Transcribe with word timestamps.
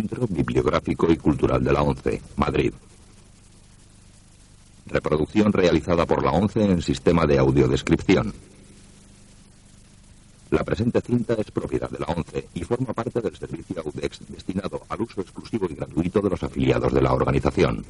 Centro 0.00 0.26
Bibliográfico 0.26 1.12
y 1.12 1.18
Cultural 1.18 1.62
de 1.62 1.72
la 1.72 1.82
ONCE, 1.82 2.22
Madrid. 2.36 2.72
Reproducción 4.86 5.52
realizada 5.52 6.06
por 6.06 6.24
la 6.24 6.30
ONCE 6.30 6.64
en 6.64 6.80
sistema 6.80 7.26
de 7.26 7.38
audiodescripción. 7.38 8.32
La 10.50 10.64
presente 10.64 11.02
cinta 11.02 11.34
es 11.34 11.50
propiedad 11.50 11.90
de 11.90 11.98
la 11.98 12.06
ONCE 12.06 12.48
y 12.54 12.64
forma 12.64 12.94
parte 12.94 13.20
del 13.20 13.36
servicio 13.36 13.82
AUDEX 13.84 14.20
destinado 14.28 14.80
al 14.88 15.02
uso 15.02 15.20
exclusivo 15.20 15.66
y 15.68 15.74
gratuito 15.74 16.22
de 16.22 16.30
los 16.30 16.42
afiliados 16.42 16.94
de 16.94 17.02
la 17.02 17.12
organización. 17.12 17.84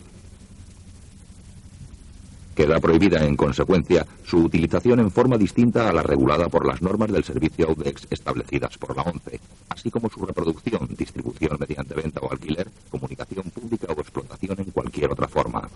Queda 2.56 2.80
prohibida, 2.80 3.24
en 3.24 3.36
consecuencia, 3.36 4.04
su 4.24 4.38
utilización 4.38 4.98
en 4.98 5.12
forma 5.12 5.38
distinta 5.38 5.88
a 5.88 5.92
la 5.92 6.02
regulada 6.02 6.48
por 6.48 6.66
las 6.66 6.82
normas 6.82 7.12
del 7.12 7.22
servicio 7.22 7.68
AUDEX 7.68 8.08
establecidas 8.10 8.76
por 8.78 8.96
la 8.96 9.02
ONCE, 9.04 9.38
así 9.80 9.90
como 9.90 10.10
su 10.10 10.26
reproducción, 10.26 10.86
distribución 10.94 11.56
mediante 11.58 11.94
venta 11.94 12.20
o 12.20 12.30
alquiler, 12.30 12.68
comunicación 12.90 13.48
pública 13.48 13.86
o 13.96 14.00
explotación 14.00 14.58
en 14.58 14.70
cualquier 14.72 15.10
otra 15.10 15.26
forma. 15.26 15.70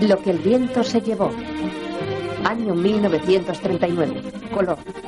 Lo 0.00 0.22
que 0.22 0.30
el 0.30 0.38
viento 0.38 0.84
se 0.84 1.00
llevó. 1.00 1.30
Año 2.44 2.74
1939. 2.74 4.22
Color. 4.52 5.01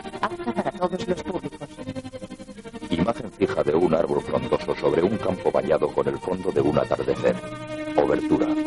Imagen 2.91 3.33
fija 3.33 3.63
de 3.63 3.75
un 3.75 3.95
árbol 3.95 4.21
frondoso 4.23 4.75
sobre 4.77 5.03
un 5.03 5.17
campo 5.17 5.51
bañado 5.51 5.89
con 5.89 6.07
el 6.09 6.19
fondo 6.19 6.53
de 6.53 6.61
un 6.61 6.79
atardecer. 6.79 7.37
Obertura. 7.97 8.64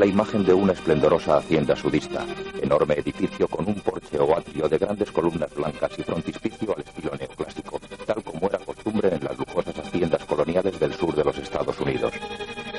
La 0.00 0.06
imagen 0.06 0.46
de 0.46 0.54
una 0.54 0.72
esplendorosa 0.72 1.36
hacienda 1.36 1.76
sudista, 1.76 2.24
enorme 2.62 2.94
edificio 2.94 3.46
con 3.46 3.68
un 3.68 3.74
porche 3.80 4.18
o 4.18 4.34
atrio 4.34 4.66
de 4.66 4.78
grandes 4.78 5.12
columnas 5.12 5.54
blancas 5.54 5.90
y 5.98 6.02
frontispicio 6.02 6.74
al 6.74 6.82
estilo 6.82 7.12
neoclásico, 7.18 7.78
tal 8.06 8.24
como 8.24 8.48
era 8.48 8.58
costumbre 8.60 9.14
en 9.14 9.22
las 9.22 9.36
lujosas 9.36 9.78
haciendas 9.78 10.24
coloniales 10.24 10.80
del 10.80 10.94
sur 10.94 11.14
de 11.14 11.22
los 11.22 11.36
Estados 11.36 11.78
Unidos. 11.80 12.14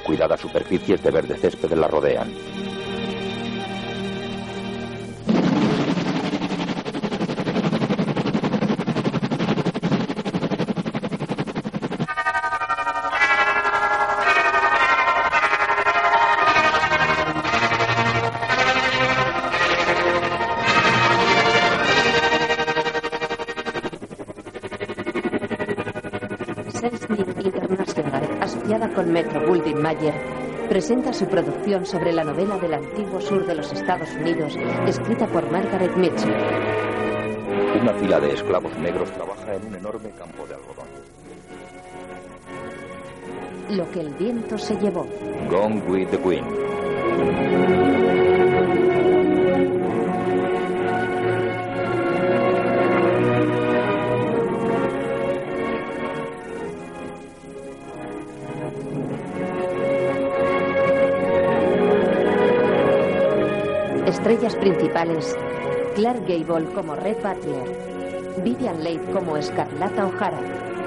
Cuidadas 0.04 0.42
superficies 0.42 1.04
de 1.04 1.12
verde 1.12 1.38
césped 1.38 1.72
la 1.74 1.88
rodean. 1.88 2.61
Su 31.14 31.26
producción 31.26 31.86
sobre 31.86 32.14
la 32.14 32.24
novela 32.24 32.58
del 32.58 32.74
antiguo 32.74 33.20
sur 33.20 33.46
de 33.46 33.56
los 33.56 33.72
Estados 33.72 34.10
Unidos, 34.16 34.56
escrita 34.88 35.28
por 35.28 35.50
Margaret 35.52 35.96
Mitchell. 35.96 36.34
Una 37.82 37.94
fila 37.94 38.20
de 38.20 38.34
esclavos 38.34 38.76
negros 38.78 39.12
trabaja 39.12 39.56
en 39.56 39.68
un 39.68 39.76
enorme 39.76 40.12
campo 40.12 40.46
de 40.48 40.56
algodón. 40.56 40.88
Lo 43.70 43.90
que 43.92 44.02
el 44.02 44.14
viento 44.16 44.58
se 44.58 44.76
llevó. 44.78 45.08
Gone 45.50 45.82
with 45.88 46.10
the 46.10 46.18
wind. 46.18 48.31
Estrellas 64.32 64.56
principales: 64.56 65.38
Clark 65.94 66.22
Gable 66.26 66.66
como 66.74 66.96
Red 66.96 67.18
Butler, 67.18 68.42
Vivian 68.42 68.82
Leigh 68.82 69.12
como 69.12 69.36
Escarlata 69.36 70.08
O'Hara, 70.08 70.40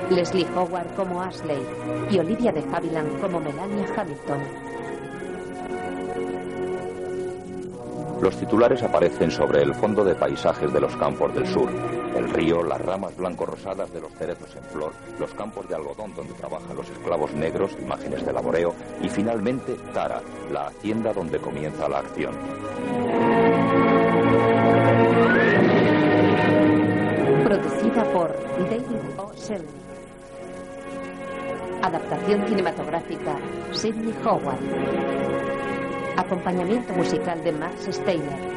Leslie 0.08 0.46
Howard 0.56 0.86
como 0.96 1.20
Ashley 1.20 1.62
y 2.10 2.18
Olivia 2.20 2.52
de 2.52 2.64
Havilland 2.72 3.20
como 3.20 3.40
Melania 3.40 3.86
Hamilton. 3.94 4.40
Los 8.22 8.34
titulares 8.38 8.82
aparecen 8.82 9.30
sobre 9.30 9.60
el 9.60 9.74
fondo 9.74 10.02
de 10.06 10.14
paisajes 10.14 10.72
de 10.72 10.80
los 10.80 10.96
campos 10.96 11.34
del 11.34 11.46
sur. 11.46 11.68
El 12.14 12.30
río, 12.30 12.62
las 12.62 12.80
ramas 12.80 13.16
blanco-rosadas 13.16 13.92
de 13.92 14.00
los 14.00 14.12
cerezos 14.12 14.54
en 14.54 14.62
flor, 14.64 14.92
los 15.18 15.32
campos 15.34 15.68
de 15.68 15.74
algodón 15.74 16.14
donde 16.14 16.32
trabajan 16.34 16.76
los 16.76 16.88
esclavos 16.88 17.32
negros, 17.32 17.72
imágenes 17.80 18.24
de 18.24 18.32
laboreo, 18.32 18.74
y 19.02 19.08
finalmente 19.08 19.74
Tara, 19.92 20.22
la 20.50 20.68
hacienda 20.68 21.12
donde 21.12 21.38
comienza 21.38 21.88
la 21.88 21.98
acción. 21.98 22.34
Producida 27.44 28.04
por 28.12 28.32
David 28.70 29.18
O. 29.18 29.32
Selby. 29.34 29.68
Adaptación 31.82 32.46
cinematográfica 32.46 33.36
Sidney 33.72 34.14
Howard. 34.24 34.58
Acompañamiento 36.16 36.94
musical 36.94 37.42
de 37.42 37.52
Max 37.52 37.88
Steiner. 37.90 38.53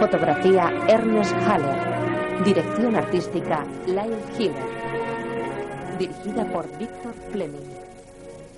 Fotografía 0.00 0.72
Ernest 0.88 1.34
Haller. 1.46 2.42
Dirección 2.42 2.96
artística 2.96 3.66
Lyle 3.86 4.16
Hiller. 4.38 4.64
Dirigida 5.98 6.42
por 6.50 6.66
Victor 6.78 7.12
Fleming. 7.30 7.68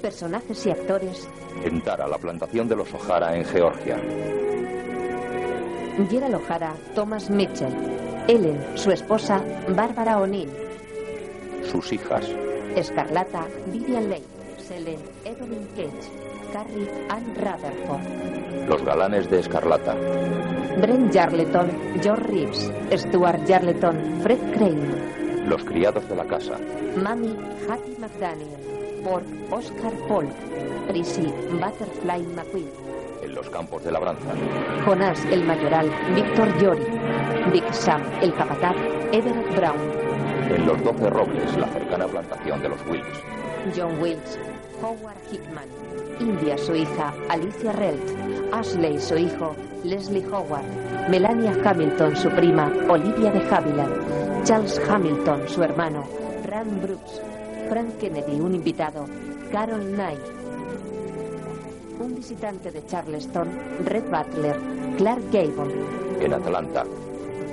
Personajes 0.01 0.65
y 0.67 0.71
actores. 0.71 1.29
En 1.65 1.81
Tara, 1.83 2.07
la 2.07 2.17
plantación 2.19 2.69
de 2.69 2.77
los 2.77 2.95
O'Hara 2.95 3.37
en 3.37 3.45
Georgia. 3.45 4.01
Gerald 6.09 6.37
O'Hara, 6.37 6.75
Thomas 6.95 7.29
Mitchell. 7.29 7.75
Ellen, 8.29 8.65
su 8.77 8.93
esposa, 8.93 9.43
Bárbara 9.69 10.21
O'Neill. 10.21 10.51
Sus 11.65 11.93
hijas. 11.93 12.25
Escarlata, 12.77 13.49
Vivian 13.67 14.09
Leigh. 14.09 14.23
Selene, 14.59 15.03
Evelyn 15.25 15.67
Cage. 15.75 16.32
Carrie 16.53 16.89
Ann 17.09 17.25
Rutherford. 17.35 18.69
Los 18.69 18.85
galanes 18.85 19.31
de 19.31 19.41
Escarlata. 19.41 19.95
Brent 20.81 21.13
Jarleton, 21.13 21.71
George 22.03 22.25
Reeves, 22.25 22.71
Stuart 22.93 23.41
Jarleton, 23.49 24.21
Fred 24.23 24.39
Crane. 24.55 25.47
Los 25.47 25.65
criados 25.65 26.07
de 26.09 26.17
la 26.17 26.25
casa. 26.25 26.59
Mami 27.03 27.35
Hattie 27.69 27.97
McDaniel, 27.99 28.51
por 29.03 29.23
Oscar 29.51 29.93
Paul, 30.09 30.29
Prissy 30.89 31.33
Butterfly 31.53 32.23
McQueen. 32.37 32.71
En 33.23 33.35
los 33.35 33.49
campos 33.49 33.83
de 33.85 33.93
labranza. 33.93 34.35
Jonás 34.85 35.25
el 35.27 35.45
mayoral, 35.45 35.91
Víctor 36.15 36.59
Yori. 36.59 36.85
Dick 37.53 37.73
Sam 37.73 38.03
el 38.21 38.35
capataz, 38.35 38.77
Everett 39.11 39.57
Brown. 39.57 39.81
En 40.51 40.67
los 40.67 40.85
doce 40.85 41.09
robles, 41.09 41.57
la 41.57 41.69
cercana 41.69 42.07
plantación 42.07 42.63
de 42.63 42.69
los 42.69 42.87
Wills. 42.87 43.23
John 43.75 43.99
Wills, 44.01 44.39
Howard 44.83 45.17
Hickman. 45.31 46.02
India, 46.23 46.57
su 46.57 46.75
hija, 46.75 47.13
Alicia 47.29 47.73
Relt, 47.73 48.03
Ashley, 48.53 49.01
su 49.01 49.17
hijo, 49.17 49.57
Leslie 49.83 50.25
Howard, 50.29 50.65
Melania 51.11 51.57
Hamilton, 51.65 52.15
su 52.17 52.31
prima, 52.31 52.73
Olivia 52.89 53.33
de 53.33 53.41
Havilland, 53.51 54.45
Charles 54.45 54.81
Hamilton, 54.89 55.49
su 55.49 55.63
hermano, 55.65 56.05
Rand 56.45 56.81
Brooks, 56.81 57.21
Frank 57.69 57.99
Kennedy, 57.99 58.41
un 58.41 58.55
invitado, 58.55 59.07
Carol 59.51 59.83
Knight, 59.95 60.21
un 61.99 62.15
visitante 62.15 62.71
de 62.71 62.87
Charleston, 62.87 63.49
Red 63.85 64.05
Butler, 64.05 64.57
Clark 64.97 65.23
Gable. 65.33 65.75
En 66.21 66.35
Atlanta. 66.35 66.85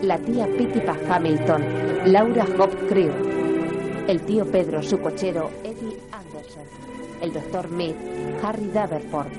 la 0.04 0.18
tía 0.20 0.48
Pitipa 0.58 0.96
Hamilton, 1.10 1.64
Laura 2.06 2.46
Hop 2.60 2.70
Crew, 2.88 3.12
el 4.08 4.22
tío 4.22 4.46
Pedro, 4.46 4.82
su 4.84 5.00
cochero, 5.00 5.50
el 7.22 7.34
doctor 7.34 7.70
Mead, 7.70 7.96
Harry 8.44 8.70
Davenport, 8.74 9.32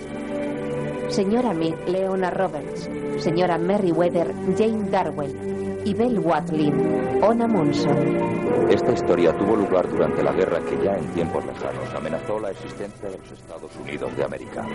señora 1.09 1.53
Mead, 1.53 1.75
Leona 1.87 2.31
Roberts, 2.31 2.89
señora 3.19 3.59
Merriweather, 3.59 4.33
Jane 4.57 4.91
Darwell 4.91 5.81
y 5.85 5.95
Belle 5.95 6.19
Watlin, 6.19 7.21
Ona 7.23 7.47
Munson. 7.47 8.41
Esta 8.71 8.93
historia 8.93 9.37
tuvo 9.37 9.57
lugar 9.57 9.89
durante 9.89 10.23
la 10.23 10.33
guerra 10.33 10.61
que 10.61 10.85
ya 10.85 10.97
en 10.97 11.05
tiempos 11.13 11.45
lejanos 11.45 11.95
amenazó 11.95 12.39
la 12.39 12.51
existencia 12.51 13.09
de 13.09 13.19
los 13.19 13.33
Estados 13.33 13.71
Unidos 13.77 14.17
de 14.17 14.25
América. 14.25 14.67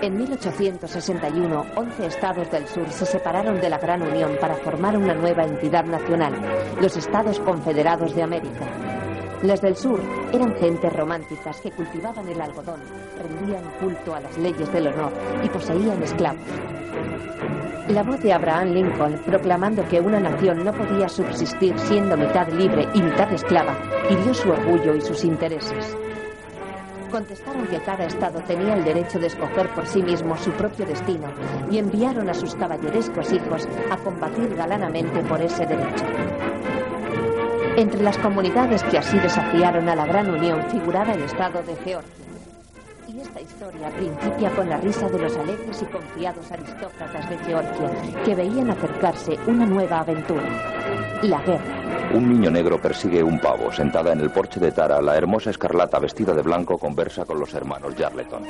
En 0.00 0.16
1861, 0.16 1.66
11 1.76 2.06
estados 2.06 2.50
del 2.50 2.66
sur 2.66 2.88
se 2.90 3.06
separaron 3.06 3.60
de 3.60 3.68
la 3.68 3.78
Gran 3.78 4.02
Unión 4.02 4.36
para 4.40 4.54
formar 4.56 4.96
una 4.96 5.14
nueva 5.14 5.44
entidad 5.44 5.84
nacional, 5.84 6.34
los 6.80 6.96
Estados 6.96 7.40
Confederados 7.40 8.14
de 8.14 8.22
América. 8.22 9.03
Las 9.44 9.60
del 9.60 9.76
sur 9.76 10.00
eran 10.32 10.56
gentes 10.56 10.90
románticas 10.90 11.60
que 11.60 11.70
cultivaban 11.70 12.26
el 12.26 12.40
algodón, 12.40 12.80
rendían 13.22 13.62
culto 13.78 14.14
a 14.14 14.20
las 14.20 14.38
leyes 14.38 14.72
del 14.72 14.86
honor 14.86 15.12
y 15.42 15.50
poseían 15.50 16.02
esclavos. 16.02 16.46
La 17.88 18.02
voz 18.04 18.22
de 18.22 18.32
Abraham 18.32 18.68
Lincoln 18.68 19.20
proclamando 19.26 19.86
que 19.86 20.00
una 20.00 20.18
nación 20.18 20.64
no 20.64 20.72
podía 20.72 21.10
subsistir 21.10 21.78
siendo 21.78 22.16
mitad 22.16 22.48
libre 22.48 22.88
y 22.94 23.02
mitad 23.02 23.30
esclava 23.34 23.76
hirió 24.08 24.32
su 24.32 24.48
orgullo 24.48 24.94
y 24.94 25.02
sus 25.02 25.22
intereses. 25.24 25.94
Contestaron 27.10 27.66
que 27.66 27.82
cada 27.82 28.06
estado 28.06 28.40
tenía 28.46 28.72
el 28.72 28.84
derecho 28.84 29.18
de 29.18 29.26
escoger 29.26 29.68
por 29.74 29.86
sí 29.86 30.02
mismo 30.02 30.38
su 30.38 30.52
propio 30.52 30.86
destino 30.86 31.28
y 31.70 31.76
enviaron 31.76 32.30
a 32.30 32.34
sus 32.34 32.54
caballerescos 32.54 33.30
hijos 33.30 33.68
a 33.90 33.98
combatir 33.98 34.54
galanamente 34.56 35.20
por 35.24 35.42
ese 35.42 35.66
derecho. 35.66 36.06
Entre 37.76 38.00
las 38.02 38.16
comunidades 38.18 38.84
que 38.84 38.98
así 38.98 39.18
desafiaron 39.18 39.88
a 39.88 39.96
la 39.96 40.06
Gran 40.06 40.30
Unión 40.30 40.62
figuraba 40.70 41.12
el 41.12 41.22
estado 41.22 41.60
de 41.64 41.74
Georgia. 41.76 42.24
Y 43.08 43.20
esta 43.20 43.40
historia 43.40 43.90
principia 43.90 44.50
con 44.50 44.68
la 44.68 44.76
risa 44.76 45.08
de 45.08 45.18
los 45.18 45.36
alegres 45.36 45.82
y 45.82 45.84
confiados 45.86 46.52
aristócratas 46.52 47.28
de 47.28 47.38
Georgia 47.38 47.90
que 48.24 48.34
veían 48.36 48.70
acercarse 48.70 49.36
una 49.48 49.66
nueva 49.66 50.00
aventura, 50.00 50.42
la 51.22 51.40
guerra. 51.42 52.10
Un 52.14 52.32
niño 52.32 52.50
negro 52.50 52.80
persigue 52.80 53.24
un 53.24 53.40
pavo. 53.40 53.72
Sentada 53.72 54.12
en 54.12 54.20
el 54.20 54.30
porche 54.30 54.60
de 54.60 54.70
Tara, 54.70 55.02
la 55.02 55.16
hermosa 55.16 55.50
escarlata 55.50 55.98
vestida 55.98 56.32
de 56.32 56.42
blanco 56.42 56.78
conversa 56.78 57.24
con 57.24 57.40
los 57.40 57.52
hermanos 57.54 57.94
Jarleton. 57.98 58.44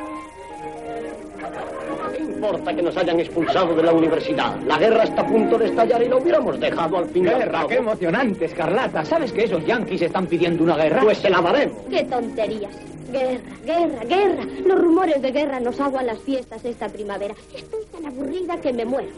¿Qué 2.34 2.40
importa 2.46 2.75
que 2.75 2.82
nos 2.82 2.96
hayan 2.96 3.20
expulsado 3.20 3.75
de 3.76 3.82
la 3.84 3.92
universidad? 3.92 4.56
La 4.66 4.76
guerra 4.76 5.04
está 5.04 5.22
a 5.22 5.26
punto 5.26 5.56
de 5.56 5.66
estallar 5.66 6.02
y 6.02 6.08
lo 6.08 6.19
hubiéramos 6.19 6.58
dejado 6.58 6.98
al 6.98 7.06
fin. 7.06 7.25
y 7.25 7.28
al 7.28 7.38
Guerra, 7.38 7.52
cabo. 7.52 7.69
qué 7.69 7.75
emocionante, 7.76 8.44
Escarlata. 8.46 9.04
¿Sabes 9.04 9.32
que 9.32 9.44
esos 9.44 9.64
yanquis 9.64 10.02
están 10.02 10.26
pidiendo 10.26 10.64
una 10.64 10.76
guerra? 10.76 11.00
Pues 11.02 11.19
se 11.19 11.31
la 11.31 11.40
daremos. 11.40 11.76
¡Qué 11.88 12.02
tonterías! 12.04 12.75
Guerra, 13.12 13.40
guerra, 13.64 14.04
guerra. 14.08 14.42
Los 14.66 14.81
rumores 14.81 15.22
de 15.22 15.31
guerra 15.31 15.60
nos 15.60 15.78
aguan 15.81 16.06
las 16.06 16.19
fiestas 16.19 16.64
esta 16.64 16.88
primavera. 16.88 17.34
Estoy 17.54 17.81
tan 17.92 18.04
aburrida 18.06 18.56
que 18.60 18.72
me 18.72 18.84
muero. 18.84 19.08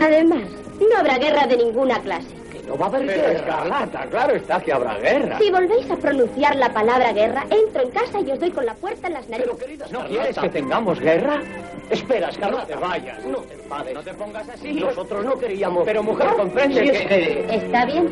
Además, 0.00 0.42
no 0.80 0.98
habrá 0.98 1.18
guerra 1.18 1.46
de 1.46 1.58
ninguna 1.58 2.00
clase. 2.00 2.28
No 2.66 2.78
va 2.78 2.86
a 2.86 2.88
haber 2.88 3.06
Pero, 3.06 3.22
guerra. 3.22 3.32
Escarlata, 3.38 4.06
claro 4.06 4.34
está 4.36 4.60
que 4.60 4.72
habrá 4.72 4.94
guerra. 4.98 5.38
Si 5.38 5.50
volvéis 5.50 5.90
a 5.90 5.96
pronunciar 5.96 6.54
la 6.56 6.72
palabra 6.72 7.12
guerra, 7.12 7.44
entro 7.50 7.82
en 7.82 7.90
casa 7.90 8.20
y 8.20 8.30
os 8.30 8.38
doy 8.38 8.50
con 8.52 8.64
la 8.64 8.74
puerta 8.74 9.08
en 9.08 9.14
las 9.14 9.28
narices. 9.28 9.52
Pero 9.52 9.58
querida 9.66 9.86
¿No 9.90 10.06
quieres 10.06 10.38
que 10.38 10.48
tengamos 10.48 11.00
guerra? 11.00 11.42
Espera, 11.90 12.26
No 12.28 12.32
Escarlata. 12.32 12.66
te 12.66 12.74
vayas. 12.76 13.24
No 13.24 13.38
te 13.38 13.54
enfades. 13.54 13.94
No 13.94 14.00
te 14.02 14.14
pongas 14.14 14.48
así. 14.48 14.74
Nosotros 14.74 15.24
no 15.24 15.38
queríamos... 15.38 15.84
Pero, 15.84 16.02
mujer, 16.04 16.28
comprende 16.36 16.80
Si 16.82 16.88
es 16.88 17.00
que- 17.00 17.08
que... 17.08 17.54
Está 17.56 17.84
bien. 17.84 18.08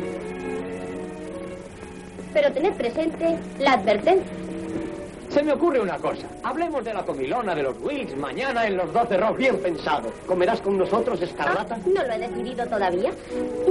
Pero 2.33 2.51
tened 2.53 2.73
presente 2.73 3.37
la 3.59 3.73
advertencia. 3.73 4.31
Se 5.31 5.41
me 5.43 5.53
ocurre 5.53 5.79
una 5.79 5.97
cosa. 5.97 6.27
Hablemos 6.43 6.83
de 6.83 6.93
la 6.93 7.03
comilona 7.03 7.55
de 7.55 7.63
los 7.63 7.75
Wills 7.81 8.15
mañana 8.17 8.67
en 8.67 8.75
los 8.75 8.91
12 8.91 9.15
rojos. 9.17 9.37
Bien 9.37 9.57
pensado. 9.59 10.11
¿Comerás 10.27 10.59
con 10.61 10.77
nosotros, 10.77 11.19
Ah, 11.21 11.25
Escarlata? 11.25 11.77
no 11.85 12.03
lo 12.03 12.13
he 12.13 12.17
decidido 12.19 12.65
todavía. 12.67 13.11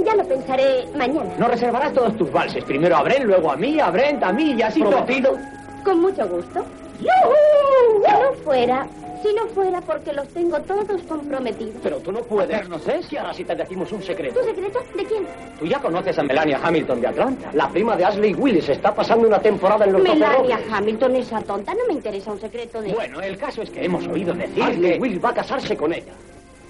Ya 0.03 0.15
lo 0.15 0.25
pensaré 0.27 0.87
mañana. 0.95 1.29
No 1.37 1.47
reservarás 1.47 1.93
todos 1.93 2.17
tus 2.17 2.31
valses. 2.31 2.63
Primero 2.63 2.97
a 2.97 3.03
Bren, 3.03 3.25
luego 3.25 3.51
a 3.51 3.55
mí, 3.57 3.79
a 3.79 3.91
Brent, 3.91 4.23
a 4.23 4.33
mí 4.33 4.53
y 4.57 4.61
así 4.63 4.79
todo. 4.81 4.91
¿Prometido? 4.91 5.37
Con 5.85 6.01
mucho 6.01 6.27
gusto. 6.27 6.65
Si 6.99 7.05
no 7.05 8.33
fuera, 8.43 8.87
si 9.21 9.33
no 9.33 9.47
fuera 9.47 9.81
porque 9.81 10.13
los 10.13 10.27
tengo 10.29 10.59
todos 10.61 11.01
comprometidos. 11.03 11.75
Pero 11.83 11.97
tú 11.97 12.11
no 12.11 12.19
puedes. 12.21 12.55
¿Hacernos 12.55 12.87
eso? 12.87 13.09
¿Qué 13.09 13.19
harás 13.19 13.35
si 13.35 13.43
te 13.43 13.55
decimos 13.55 13.91
un 13.91 14.01
secreto? 14.01 14.39
¿Tu 14.39 14.45
secreto? 14.45 14.79
¿De 14.95 15.05
quién? 15.05 15.27
Tú 15.59 15.65
ya 15.65 15.79
conoces 15.79 16.17
a 16.17 16.23
Melania 16.23 16.59
Hamilton 16.61 17.01
de 17.01 17.07
Atlanta. 17.07 17.49
La 17.53 17.69
prima 17.69 17.95
de 17.95 18.05
Ashley 18.05 18.33
Willis 18.33 18.69
está 18.69 18.93
pasando 18.93 19.27
una 19.27 19.39
temporada 19.39 19.85
en 19.85 19.93
los 19.93 20.03
Melania. 20.03 20.59
Hamilton, 20.71 21.15
esa 21.15 21.41
tonta. 21.41 21.73
No 21.73 21.85
me 21.87 21.93
interesa 21.93 22.31
un 22.31 22.39
secreto 22.39 22.81
de... 22.81 22.93
Bueno, 22.93 23.21
el 23.21 23.37
caso 23.37 23.61
es 23.61 23.69
que 23.69 23.85
hemos 23.85 24.07
oído 24.07 24.33
decir 24.33 24.63
Ashley 24.63 24.93
que... 24.93 24.99
Willis 24.99 25.23
va 25.23 25.29
a 25.29 25.33
casarse 25.33 25.75
con 25.77 25.93
ella. 25.93 26.13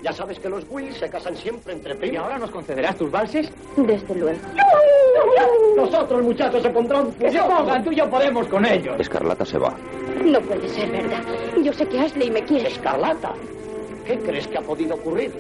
Ya 0.01 0.11
sabes 0.11 0.39
que 0.39 0.49
los 0.49 0.65
Willis 0.69 0.97
se 0.97 1.09
casan 1.09 1.35
siempre 1.37 1.73
entre 1.73 1.93
¿Y 1.93 1.97
primos. 1.97 2.23
ahora 2.23 2.39
nos 2.39 2.49
concederás 2.49 2.95
tus 2.97 3.11
valses? 3.11 3.51
Desde 3.77 4.15
luego. 4.15 4.39
Nosotros, 5.75 6.23
muchachos, 6.23 6.61
se 6.63 6.69
pondrán 6.69 7.11
¡Que 7.13 7.31
se 7.31 7.39
pongan! 7.39 7.83
Tú 7.83 7.91
y 7.91 7.95
yo 7.95 8.09
podemos 8.09 8.47
con 8.47 8.65
ellos. 8.65 8.99
Escarlata 8.99 9.45
se 9.45 9.57
va. 9.57 9.75
No 10.23 10.39
puede 10.41 10.67
ser 10.69 10.89
verdad. 10.91 11.21
Yo 11.63 11.71
sé 11.73 11.85
que 11.87 11.99
Ashley 11.99 12.31
me 12.31 12.43
quiere. 12.43 12.67
Escarlata, 12.69 13.33
¿qué 14.05 14.17
crees 14.19 14.47
que 14.47 14.57
ha 14.57 14.61
podido 14.61 14.95
ocurrir? 14.95 15.31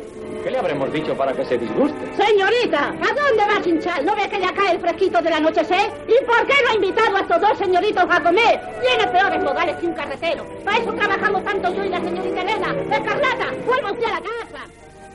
¿Qué 0.43 0.49
le 0.49 0.57
habremos 0.57 0.91
dicho 0.91 1.15
para 1.15 1.33
que 1.33 1.45
se 1.45 1.57
disguste? 1.57 2.15
Señorita, 2.15 2.89
¿a 2.89 3.13
dónde 3.13 3.45
va 3.47 3.63
sin 3.63 3.79
chal? 3.79 4.03
¿No 4.05 4.15
ve 4.15 4.27
que 4.27 4.39
ya 4.39 4.51
cae 4.53 4.71
el 4.71 4.79
fresquito 4.79 5.21
del 5.21 5.33
anochecer? 5.33 5.91
¿Y 6.07 6.25
por 6.25 6.47
qué 6.47 6.53
no 6.63 6.71
ha 6.71 6.75
invitado 6.75 7.15
a 7.15 7.19
estos 7.21 7.41
dos 7.41 7.57
señoritos 7.59 8.03
a 8.09 8.23
comer? 8.23 8.59
Tiene 8.81 9.07
peores 9.11 9.43
modales 9.43 9.75
que 9.77 9.85
un 9.85 9.93
carretero. 9.93 10.45
Para 10.65 10.77
eso 10.77 10.93
trabajamos 10.93 11.43
tanto 11.43 11.73
yo 11.75 11.85
y 11.85 11.89
la 11.89 11.99
señorita 11.99 12.41
Elena. 12.41 12.75
Escarlata, 12.91 13.45
vuelva 13.65 13.91
usted 13.91 14.05
a 14.05 14.09
la 14.09 14.21
casa. 14.21 14.65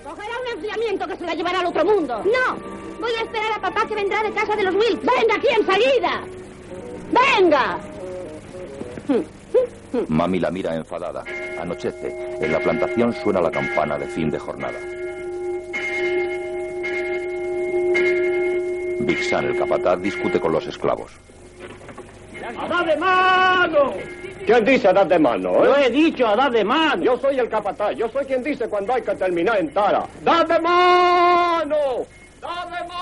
Cogerá 0.05 0.33
un 0.41 0.49
enfriamiento 0.55 1.09
que 1.09 1.17
se 1.17 1.27
la 1.27 1.35
llevará 1.35 1.59
al 1.59 1.67
otro 1.67 1.85
mundo. 1.85 2.23
No, 2.25 2.57
voy 3.01 3.13
a 3.19 3.23
esperar 3.23 3.53
a 3.57 3.61
papá 3.61 3.87
que 3.89 3.97
vendrá 3.97 4.23
de 4.23 4.31
casa 4.31 4.55
de 4.55 4.63
los 4.63 4.75
Wills. 4.77 5.01
¡Venga 5.01 5.35
aquí 5.35 5.49
enseguida! 5.59 6.23
¡Venga! 7.11 7.79
Mami 10.09 10.39
la 10.39 10.51
mira 10.51 10.77
enfadada. 10.77 11.25
Anochece. 11.61 12.39
En 12.41 12.53
la 12.53 12.61
plantación 12.61 13.13
suena 13.13 13.41
la 13.41 13.51
campana 13.51 13.99
de 13.99 14.07
fin 14.07 14.31
de 14.31 14.39
jornada. 14.39 14.79
Big 19.01 19.23
Sam, 19.25 19.47
el 19.47 19.59
capataz, 19.59 20.01
discute 20.01 20.41
con 20.41 20.53
los 20.53 20.67
esclavos. 20.67 21.13
¡A 22.71 22.85
de 22.85 22.97
mano! 22.97 23.95
¿Quién 24.47 24.65
dice 24.65 24.89
a 24.89 24.93
dar 24.93 25.09
de 25.09 25.19
mano, 25.19 25.65
eh? 25.65 25.67
Lo 25.67 25.77
he 25.77 25.91
dicho, 25.91 26.27
a 26.27 26.37
dar 26.37 26.53
de 26.53 26.65
mano. 26.65 27.03
Yo 27.03 27.19
soy 27.19 27.39
el 27.39 27.49
capataz. 27.49 27.97
Yo 27.97 28.09
soy 28.09 28.25
quien 28.27 28.45
dice 28.45 28.69
cuando 28.69 28.95
hay 28.95 29.03
que 29.03 29.15
terminar 29.17 29.59
en 29.59 29.71
tara. 29.71 30.07
¡Da 30.23 30.45
de 30.45 30.61
mano! 30.61 31.77
¡Da 32.41 32.67
de 32.67 32.87
mano! 32.87 32.97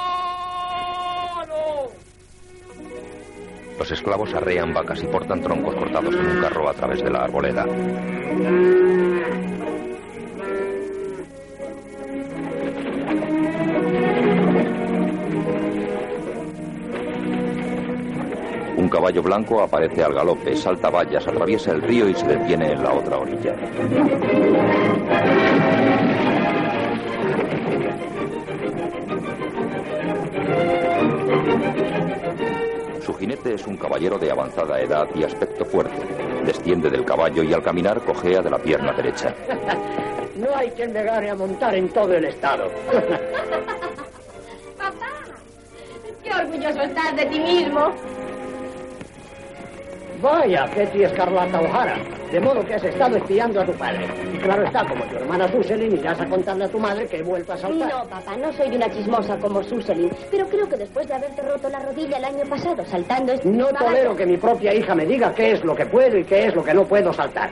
Los 3.78 3.90
esclavos 3.90 4.32
arrean 4.32 4.72
vacas 4.72 5.02
y 5.02 5.06
portan 5.06 5.42
troncos 5.42 5.74
cortados 5.74 6.14
en 6.14 6.26
un 6.26 6.40
carro 6.40 6.68
a 6.68 6.72
través 6.72 7.02
de 7.02 7.10
la 7.10 7.24
arboleda. 7.24 7.66
Caballo 18.94 19.22
blanco 19.22 19.60
aparece 19.60 20.04
al 20.04 20.14
galope, 20.14 20.54
salta 20.54 20.88
vallas, 20.88 21.26
atraviesa 21.26 21.72
el 21.72 21.82
río 21.82 22.08
y 22.08 22.14
se 22.14 22.28
detiene 22.28 22.70
en 22.70 22.82
la 22.84 22.92
otra 22.92 23.18
orilla. 23.18 23.56
Su 33.04 33.14
jinete 33.14 33.54
es 33.54 33.66
un 33.66 33.76
caballero 33.76 34.16
de 34.16 34.30
avanzada 34.30 34.80
edad 34.80 35.08
y 35.16 35.24
aspecto 35.24 35.64
fuerte. 35.64 36.00
Desciende 36.46 36.88
del 36.88 37.04
caballo 37.04 37.42
y 37.42 37.52
al 37.52 37.64
caminar 37.64 38.00
cojea 38.00 38.42
de 38.42 38.50
la 38.50 38.58
pierna 38.58 38.92
derecha. 38.92 39.34
No 40.36 40.48
hay 40.52 40.68
quien 40.70 40.92
me 40.92 41.04
gane 41.04 41.30
a 41.30 41.36
montar 41.36 41.76
en 41.76 41.88
todo 41.90 42.12
el 42.12 42.24
estado. 42.24 42.68
¡Papá! 44.76 45.06
¡Qué 46.24 46.30
orgulloso 46.30 46.80
estás 46.82 47.14
de 47.14 47.26
ti 47.26 47.38
mismo! 47.38 47.92
Vaya, 50.24 50.64
Betty 50.74 51.04
Escarlata 51.04 51.60
O'Hara. 51.60 51.98
De 52.32 52.40
modo 52.40 52.64
que 52.64 52.72
has 52.72 52.82
estado 52.82 53.14
espiando 53.18 53.60
a 53.60 53.66
tu 53.66 53.72
padre. 53.72 54.06
Y 54.32 54.38
claro 54.38 54.64
está, 54.64 54.82
como 54.86 55.04
tu 55.04 55.16
hermana 55.16 55.46
Suselin, 55.48 55.98
irás 55.98 56.18
a 56.18 56.26
contarle 56.26 56.64
a 56.64 56.68
tu 56.68 56.78
madre 56.78 57.06
que 57.06 57.18
he 57.18 57.22
vuelto 57.22 57.52
a 57.52 57.58
saltar. 57.58 57.92
No, 57.92 58.08
papá, 58.08 58.34
no 58.38 58.50
soy 58.54 58.74
una 58.74 58.90
chismosa 58.90 59.36
como 59.36 59.62
Suselin, 59.62 60.10
pero 60.30 60.46
creo 60.46 60.66
que 60.66 60.78
después 60.78 61.06
de 61.06 61.12
haberte 61.12 61.42
roto 61.42 61.68
la 61.68 61.78
rodilla 61.80 62.16
el 62.16 62.24
año 62.24 62.44
pasado 62.48 62.82
saltando 62.86 63.34
este 63.34 63.46
No 63.50 63.66
tolero 63.66 64.16
que 64.16 64.24
mi 64.24 64.38
propia 64.38 64.72
hija 64.72 64.94
me 64.94 65.04
diga 65.04 65.34
qué 65.34 65.52
es 65.52 65.62
lo 65.62 65.76
que 65.76 65.84
puedo 65.84 66.16
y 66.16 66.24
qué 66.24 66.46
es 66.46 66.54
lo 66.54 66.64
que 66.64 66.72
no 66.72 66.84
puedo 66.84 67.12
saltar. 67.12 67.50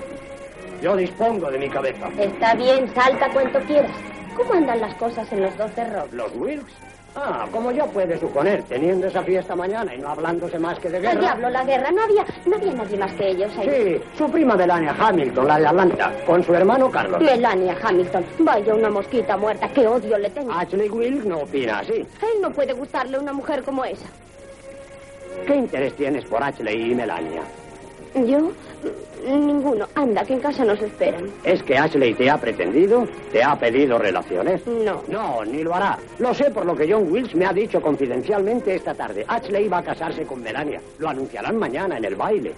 Yo 0.81 0.97
dispongo 0.97 1.51
de 1.51 1.59
mi 1.59 1.69
cabeza. 1.69 2.09
Está 2.19 2.55
bien, 2.55 2.91
salta 2.95 3.29
cuanto 3.35 3.59
quieras. 3.61 3.93
¿Cómo 4.35 4.55
andan 4.55 4.81
las 4.81 4.95
cosas 4.95 5.31
en 5.31 5.43
los 5.43 5.55
doce 5.59 5.85
rocks? 5.91 6.13
¿Los 6.15 6.35
Wilkes? 6.37 6.75
Ah, 7.15 7.47
como 7.53 7.71
ya 7.73 7.85
puede 7.85 8.19
suponer, 8.19 8.63
teniendo 8.65 9.07
esa 9.07 9.23
fiesta 9.23 9.55
mañana 9.55 9.95
y 9.95 9.99
no 9.99 10.09
hablándose 10.09 10.59
más 10.59 10.79
que 10.79 10.89
de 10.89 10.99
guerra. 11.01 11.21
diablo, 11.21 11.51
la 11.51 11.65
guerra. 11.65 11.91
No 11.91 12.03
había, 12.03 12.25
no 12.47 12.57
había 12.57 12.73
nadie 12.73 12.97
más 12.97 13.13
que 13.13 13.29
ellos 13.29 13.53
ahí. 13.59 13.69
Sí, 13.69 14.05
su 14.17 14.31
prima 14.31 14.57
Melania 14.57 14.95
Hamilton, 14.99 15.47
la 15.47 15.59
de 15.59 15.67
Atlanta, 15.67 16.13
con 16.27 16.43
su 16.43 16.55
hermano 16.55 16.91
Carlos. 16.91 17.21
Melania 17.21 17.77
Hamilton. 17.83 18.25
Vaya 18.39 18.75
una 18.75 18.89
mosquita 18.91 19.37
muerta. 19.37 19.69
Qué 19.69 19.87
odio 19.87 20.17
le 20.17 20.31
tengo. 20.31 20.53
Ashley 20.53 20.89
Wilkes 20.89 21.27
no 21.27 21.41
opina 21.41 21.81
así. 21.81 21.93
Él 21.97 22.41
no 22.41 22.51
puede 22.51 22.73
gustarle 22.73 23.19
una 23.19 23.33
mujer 23.35 23.63
como 23.63 23.85
esa. 23.85 24.07
¿Qué 25.47 25.55
interés 25.55 25.95
tienes 25.97 26.25
por 26.25 26.43
Ashley 26.43 26.93
y 26.93 26.95
Melania? 26.95 27.43
¿Yo? 28.15 28.53
Ninguno. 29.27 29.87
Anda, 29.95 30.25
que 30.25 30.35
en 30.35 30.41
casa 30.41 30.65
nos 30.65 30.81
esperan. 30.83 31.31
¿Es 31.45 31.63
que 31.63 31.79
Ashley 31.79 32.15
te 32.15 32.29
ha 32.29 32.37
pretendido? 32.39 33.07
¿Te 33.31 33.43
ha 33.43 33.55
pedido 33.57 33.99
relaciones? 33.99 34.67
No. 34.67 35.03
No, 35.09 35.45
ni 35.45 35.63
lo 35.63 35.75
hará. 35.75 35.99
Lo 36.19 36.35
sé 36.35 36.51
por 36.51 36.67
lo 36.67 36.75
que 36.75 36.93
John 36.93 37.11
Wills 37.11 37.35
me 37.35 37.47
ha 37.47 37.53
dicho 37.53 37.81
confidencialmente 37.81 38.75
esta 38.75 38.95
tarde. 38.95 39.25
Ashley 39.29 39.69
va 39.69 39.79
a 39.79 39.85
casarse 39.85 40.25
con 40.27 40.43
Melania. 40.43 40.81
Lo 40.99 41.09
anunciarán 41.09 41.57
mañana 41.57 41.99
en 41.99 42.05
el 42.05 42.17
baile. 42.17 42.53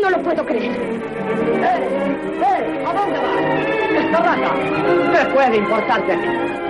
No 0.00 0.10
lo 0.10 0.22
puedo 0.22 0.44
creer. 0.44 0.72
¡Eh! 0.72 1.78
¡Eh! 2.40 2.84
¿A 2.86 2.92
dónde 2.92 3.18
vas? 3.18 3.38
¿Qué 5.12 5.34
puede 5.34 5.56
importarte 5.56 6.12
a 6.12 6.16
ti? 6.16 6.67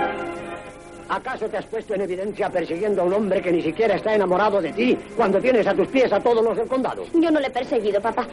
¿Acaso 1.09 1.47
te 1.49 1.57
has 1.57 1.65
puesto 1.65 1.95
en 1.95 2.01
evidencia 2.01 2.49
persiguiendo 2.49 3.01
a 3.01 3.05
un 3.05 3.13
hombre 3.13 3.41
que 3.41 3.51
ni 3.51 3.63
siquiera 3.63 3.95
está 3.95 4.13
enamorado 4.13 4.61
de 4.61 4.71
ti 4.71 4.97
cuando 5.17 5.39
tienes 5.41 5.65
a 5.65 5.73
tus 5.73 5.87
pies 5.87 6.13
a 6.13 6.19
todos 6.19 6.43
los 6.43 6.55
del 6.55 6.67
condado? 6.67 7.03
Yo 7.13 7.31
no 7.31 7.39
le 7.39 7.47
he 7.47 7.51
perseguido, 7.51 7.99
papá. 7.99 8.27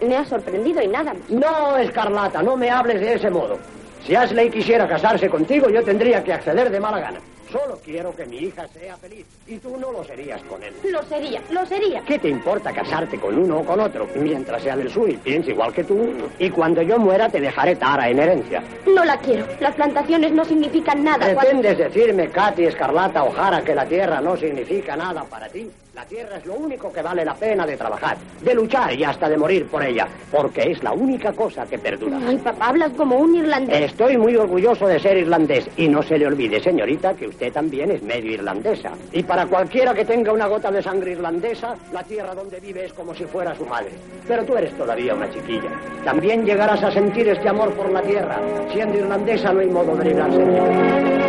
Me 0.00 0.16
ha 0.16 0.24
sorprendido 0.24 0.80
y 0.80 0.86
nada 0.86 1.12
más. 1.12 1.28
No, 1.28 1.76
Escarlata, 1.76 2.42
no 2.42 2.56
me 2.56 2.70
hables 2.70 3.00
de 3.00 3.14
ese 3.14 3.28
modo. 3.28 3.58
Si 4.06 4.14
Ashley 4.14 4.50
quisiera 4.50 4.88
casarse 4.88 5.28
contigo, 5.28 5.68
yo 5.68 5.82
tendría 5.82 6.22
que 6.22 6.32
acceder 6.32 6.70
de 6.70 6.80
mala 6.80 7.00
gana. 7.00 7.20
Solo 7.50 7.78
quiero 7.84 8.14
que 8.14 8.26
mi 8.26 8.38
hija 8.38 8.66
sea 8.68 8.96
feliz. 8.96 9.26
Y 9.46 9.56
tú 9.58 9.76
no 9.76 9.90
lo 9.90 10.04
serías 10.04 10.40
con 10.42 10.62
él. 10.62 10.72
Lo 10.90 11.02
sería, 11.04 11.40
lo 11.50 11.66
sería. 11.66 12.00
¿Qué 12.02 12.18
te 12.18 12.28
importa 12.28 12.72
casarte 12.72 13.18
con 13.18 13.36
uno 13.36 13.58
o 13.58 13.64
con 13.64 13.80
otro? 13.80 14.06
Mientras 14.16 14.62
sea 14.62 14.76
del 14.76 14.90
sur 14.90 15.08
y 15.10 15.16
piense 15.16 15.50
igual 15.50 15.72
que 15.72 15.84
tú. 15.84 15.98
Y 16.38 16.50
cuando 16.50 16.82
yo 16.82 16.98
muera 16.98 17.28
te 17.28 17.40
dejaré 17.40 17.74
Tara 17.76 18.08
en 18.08 18.18
herencia. 18.20 18.62
No 18.86 19.04
la 19.04 19.16
quiero. 19.18 19.46
Las 19.60 19.74
plantaciones 19.74 20.32
no 20.32 20.44
significan 20.44 21.02
nada. 21.02 21.18
cuando- 21.34 21.40
¿Pretendes 21.40 21.78
decirme, 21.78 22.28
Katy 22.28 22.64
Escarlata 22.66 23.24
O'Hara, 23.24 23.62
que 23.62 23.74
la 23.74 23.86
tierra 23.86 24.20
no 24.20 24.36
significa 24.36 24.96
nada 24.96 25.24
para 25.24 25.48
ti? 25.48 25.68
La 25.92 26.04
tierra 26.04 26.36
es 26.36 26.46
lo 26.46 26.54
único 26.54 26.92
que 26.92 27.02
vale 27.02 27.24
la 27.24 27.34
pena 27.34 27.66
de 27.66 27.76
trabajar, 27.76 28.16
de 28.40 28.54
luchar 28.54 28.94
y 28.94 29.02
hasta 29.02 29.28
de 29.28 29.36
morir 29.36 29.66
por 29.66 29.84
ella, 29.84 30.06
porque 30.30 30.70
es 30.70 30.82
la 30.84 30.92
única 30.92 31.32
cosa 31.32 31.66
que 31.66 31.78
perdura. 31.78 32.16
Ay, 32.24 32.38
papá, 32.38 32.68
hablas 32.68 32.92
como 32.92 33.16
un 33.16 33.34
irlandés. 33.34 33.90
Estoy 33.90 34.16
muy 34.16 34.36
orgulloso 34.36 34.86
de 34.86 35.00
ser 35.00 35.16
irlandés 35.16 35.68
y 35.76 35.88
no 35.88 36.00
se 36.02 36.16
le 36.16 36.28
olvide, 36.28 36.62
señorita, 36.62 37.14
que 37.14 37.26
usted 37.26 37.52
también 37.52 37.90
es 37.90 38.02
medio 38.02 38.32
irlandesa. 38.32 38.92
Y 39.12 39.24
para 39.24 39.46
cualquiera 39.46 39.92
que 39.92 40.04
tenga 40.04 40.32
una 40.32 40.46
gota 40.46 40.70
de 40.70 40.80
sangre 40.80 41.10
irlandesa, 41.10 41.74
la 41.92 42.04
tierra 42.04 42.36
donde 42.36 42.60
vive 42.60 42.84
es 42.84 42.92
como 42.92 43.12
si 43.12 43.24
fuera 43.24 43.52
su 43.56 43.66
madre. 43.66 43.90
Pero 44.28 44.44
tú 44.44 44.56
eres 44.56 44.72
todavía 44.78 45.12
una 45.12 45.28
chiquilla. 45.30 45.70
También 46.04 46.46
llegarás 46.46 46.84
a 46.84 46.92
sentir 46.92 47.28
este 47.28 47.48
amor 47.48 47.74
por 47.74 47.90
la 47.90 48.02
tierra. 48.02 48.38
Siendo 48.72 48.96
irlandesa 48.96 49.52
no 49.52 49.58
hay 49.60 49.68
modo 49.68 49.96
de 49.96 50.04
librarse 50.04 50.38
de 50.38 50.52
ella. 50.52 51.20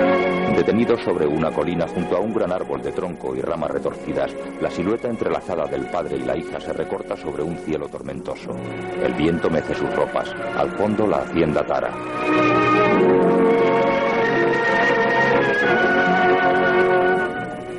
Detenido 0.55 0.95
sobre 0.97 1.25
una 1.25 1.49
colina 1.49 1.87
junto 1.87 2.17
a 2.17 2.19
un 2.19 2.33
gran 2.33 2.51
árbol 2.51 2.83
de 2.83 2.91
tronco 2.91 3.35
y 3.35 3.41
ramas 3.41 3.71
retorcidas, 3.71 4.31
la 4.59 4.69
silueta 4.69 5.07
entrelazada 5.07 5.65
del 5.65 5.85
padre 5.87 6.17
y 6.17 6.23
la 6.23 6.35
hija 6.35 6.59
se 6.59 6.73
recorta 6.73 7.15
sobre 7.15 7.43
un 7.43 7.57
cielo 7.57 7.87
tormentoso. 7.87 8.51
El 9.01 9.13
viento 9.13 9.49
mece 9.49 9.75
sus 9.75 9.93
ropas. 9.95 10.29
Al 10.55 10.71
fondo 10.71 11.07
la 11.07 11.17
hacienda 11.17 11.65
Tara. 11.65 13.20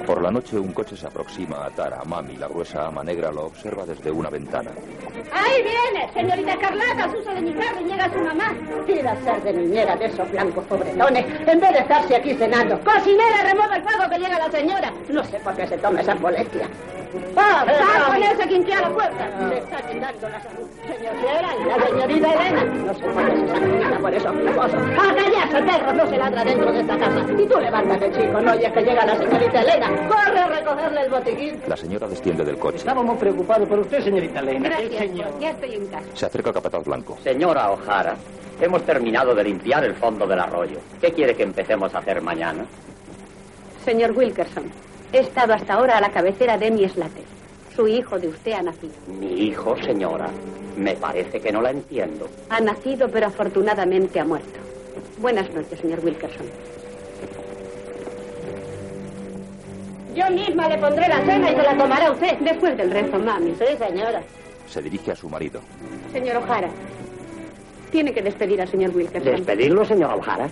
Por 0.06 0.21
la 0.21 0.30
noche 0.30 0.59
un 0.59 0.73
coche 0.73 0.97
se 0.97 1.06
aproxima 1.06 1.64
a 1.64 1.71
Tara. 1.71 2.02
Mami, 2.04 2.37
la 2.37 2.49
gruesa 2.49 2.87
ama 2.87 3.02
negra, 3.02 3.30
lo 3.30 3.47
observa 3.47 3.85
desde 3.87 4.11
una 4.11 4.28
ventana. 4.28 4.71
¡Ahí 5.32 5.62
viene! 5.62 6.12
Señorita 6.12 6.56
Carlata, 6.59 7.11
Susa 7.11 7.32
de 7.35 7.40
mi 7.40 7.52
carne, 7.54 7.82
llega 7.85 8.12
su 8.12 8.18
mamá. 8.18 8.52
Quiera 8.85 9.16
ser 9.23 9.42
de 9.42 9.52
niñera 9.52 9.97
de 9.97 10.06
esos 10.06 10.30
blancos 10.30 10.64
pobretones, 10.64 11.25
en 11.47 11.61
vez 11.61 11.73
de 11.73 11.78
estarse 11.78 12.16
aquí 12.16 12.35
cenando. 12.35 12.78
Cocinera, 12.80 13.42
remueva 13.44 13.76
el 13.76 13.82
fuego 13.82 14.11
que 14.11 14.18
llega 14.18 14.38
la 14.38 14.50
señora. 14.50 14.92
No 15.09 15.25
sé 15.25 15.38
por 15.40 15.54
qué 15.54 15.66
se 15.66 15.78
toma 15.78 16.00
esa 16.00 16.14
molestia. 16.16 16.68
¡Ah! 17.37 17.64
¡Va 17.66 18.06
a 18.06 18.12
ponerse 18.12 18.49
quinquea 18.49 18.78
a 18.78 18.82
la 18.82 18.90
puerta! 18.90 19.28
Se 19.49 19.59
está 19.59 19.76
quitando 19.82 20.28
la 20.30 20.40
salud. 20.40 20.66
Señora, 20.87 21.54
la 21.66 21.87
señorita 21.87 22.32
Elena. 22.32 22.64
No 22.64 22.94
se 22.94 23.00
puede 23.00 23.44
esa 23.44 23.61
comida 23.61 23.99
por 24.00 24.14
esos 24.14 24.32
famosos. 24.32 24.80
¡A 24.99 25.14
callarse, 25.14 25.62
perro! 25.62 25.92
No 25.92 26.06
se 26.09 26.16
ladra 26.16 26.44
dentro 26.44 26.73
de 26.73 26.80
esta 26.80 26.99
casa. 26.99 27.21
Y 27.38 27.47
tú 27.47 27.61
levántate, 27.61 28.12
chico. 28.12 28.40
No 28.40 28.52
oyes 28.52 28.73
que 28.73 28.80
llega 28.80 29.04
la 29.04 29.16
señorita 29.16 29.61
Elena. 29.61 29.90
Corre 30.08 30.38
a 30.38 30.46
recogerle 30.49 31.00
el 31.02 31.11
botiquín. 31.11 31.61
La 31.66 31.76
señora 31.76 32.08
desciende 32.08 32.44
del 32.44 32.58
coche. 32.58 32.78
Estábamos 32.78 33.18
preocupados 33.18 33.68
por 33.68 33.80
usted, 33.80 34.02
señorita 34.02 34.40
Elena. 34.40 34.68
Gracias, 34.68 35.11
ya 35.40 35.50
estoy 35.50 35.75
en 35.75 35.87
casa. 35.87 36.06
Se 36.14 36.26
acerca 36.26 36.52
Capataz 36.52 36.84
Blanco. 36.84 37.18
Señora 37.22 37.70
O'Hara, 37.70 38.16
hemos 38.61 38.82
terminado 38.84 39.34
de 39.34 39.44
limpiar 39.44 39.84
el 39.84 39.94
fondo 39.94 40.26
del 40.26 40.40
arroyo. 40.40 40.78
¿Qué 41.00 41.12
quiere 41.12 41.34
que 41.34 41.42
empecemos 41.42 41.94
a 41.94 41.99
hacer 41.99 42.20
mañana? 42.20 42.64
Señor 43.84 44.12
Wilkerson, 44.12 44.64
he 45.12 45.18
estado 45.18 45.54
hasta 45.54 45.75
ahora 45.75 45.99
a 45.99 46.00
la 46.00 46.11
cabecera 46.11 46.56
de 46.56 46.70
mi 46.70 46.88
Slater. 46.88 47.25
Su 47.75 47.88
hijo 47.88 48.18
de 48.18 48.28
usted 48.28 48.52
ha 48.52 48.62
nacido. 48.62 48.92
Mi 49.08 49.46
hijo, 49.46 49.76
señora. 49.82 50.28
Me 50.76 50.94
parece 50.94 51.40
que 51.40 51.52
no 51.52 51.61
la 51.61 51.70
entiendo. 51.70 52.28
Ha 52.50 52.61
nacido, 52.61 53.08
pero 53.08 53.26
afortunadamente 53.26 54.20
ha 54.20 54.25
muerto. 54.25 54.61
Buenas 55.18 55.50
noches, 55.52 55.78
señor 55.80 56.00
Wilkerson. 56.04 56.46
Yo 60.14 60.31
misma 60.31 60.69
le 60.69 60.78
pondré 60.78 61.09
la 61.09 61.25
cena 61.25 61.50
y 61.50 61.57
se 61.57 61.62
la 61.62 61.76
tomará 61.76 62.11
usted. 62.11 62.38
Después 62.40 62.76
del 62.76 62.90
rezo, 62.90 63.19
mami. 63.19 63.54
Sí, 63.59 63.64
señora. 63.78 64.21
Se 64.69 64.83
dirige 64.83 65.12
a 65.12 65.16
su 65.16 65.28
marido. 65.28 65.61
Señor 66.12 66.37
O'Hara, 66.37 66.69
tiene 67.90 68.12
que 68.12 68.23
despedir 68.23 68.61
al 68.61 68.69
señor 68.69 68.90
Wilkerson. 68.95 69.33
¿Despedirlo, 69.37 69.85
señora 69.85 70.14
O'Hara? 70.16 70.49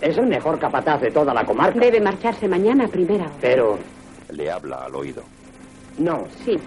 Es 0.00 0.16
el 0.18 0.26
mejor 0.26 0.58
capataz 0.58 1.00
de 1.00 1.10
toda 1.10 1.32
la 1.34 1.44
comarca. 1.44 1.78
Debe 1.80 2.00
marcharse 2.00 2.46
mañana 2.48 2.84
a 2.84 2.88
primera 2.88 3.24
hora. 3.24 3.34
Pero, 3.40 3.78
Le 4.30 4.50
habla 4.50 4.84
al 4.84 4.94
oído. 4.94 5.22
no. 5.98 6.24
Sí, 6.44 6.58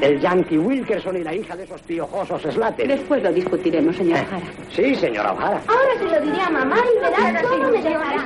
El 0.00 0.20
Yankee 0.20 0.58
Wilkerson 0.58 1.16
y 1.16 1.22
la 1.22 1.32
hija 1.34 1.54
de 1.54 1.62
esos 1.64 1.80
piojosos 1.82 2.42
Slater. 2.42 2.88
después 2.88 3.22
lo 3.22 3.32
discutiremos, 3.32 3.94
señor 3.96 4.18
O'Hara. 4.20 4.46
Sí, 4.74 4.94
señora 4.96 5.32
O'Hara. 5.32 5.60
Ahora 5.68 5.94
se 5.98 6.04
lo 6.04 6.20
diré 6.26 6.40
a 6.42 6.50
mamá 6.50 6.76
y 6.76 7.00
verá 7.00 7.42
cómo 7.48 7.68
me 7.70 7.82
dejará. 7.82 8.24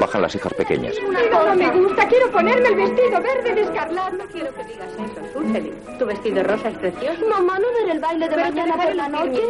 Bajan 0.00 0.22
las 0.22 0.34
hijas 0.34 0.52
pequeñas. 0.54 0.94
No 1.02 1.54
me 1.54 1.70
gusta, 1.70 2.06
quiero 2.08 2.30
ponerme 2.30 2.68
el 2.68 2.74
vestido 2.76 3.20
verde 3.20 3.54
de 3.54 3.62
escarlata. 3.62 4.10
No 4.16 4.24
quiero 4.26 4.54
que 4.54 4.64
digas 4.64 4.88
eso, 4.92 5.32
Suseli. 5.32 5.72
Tu 5.98 6.06
vestido 6.06 6.42
rosa 6.42 6.68
es 6.68 6.78
precioso. 6.78 7.26
Mamá, 7.28 7.58
¿no 7.58 7.66
ver 7.72 7.90
el 7.90 8.00
baile 8.00 8.28
de 8.28 8.36
mañana 8.36 8.76
por 8.76 8.94
la 8.94 9.08
noche? 9.08 9.42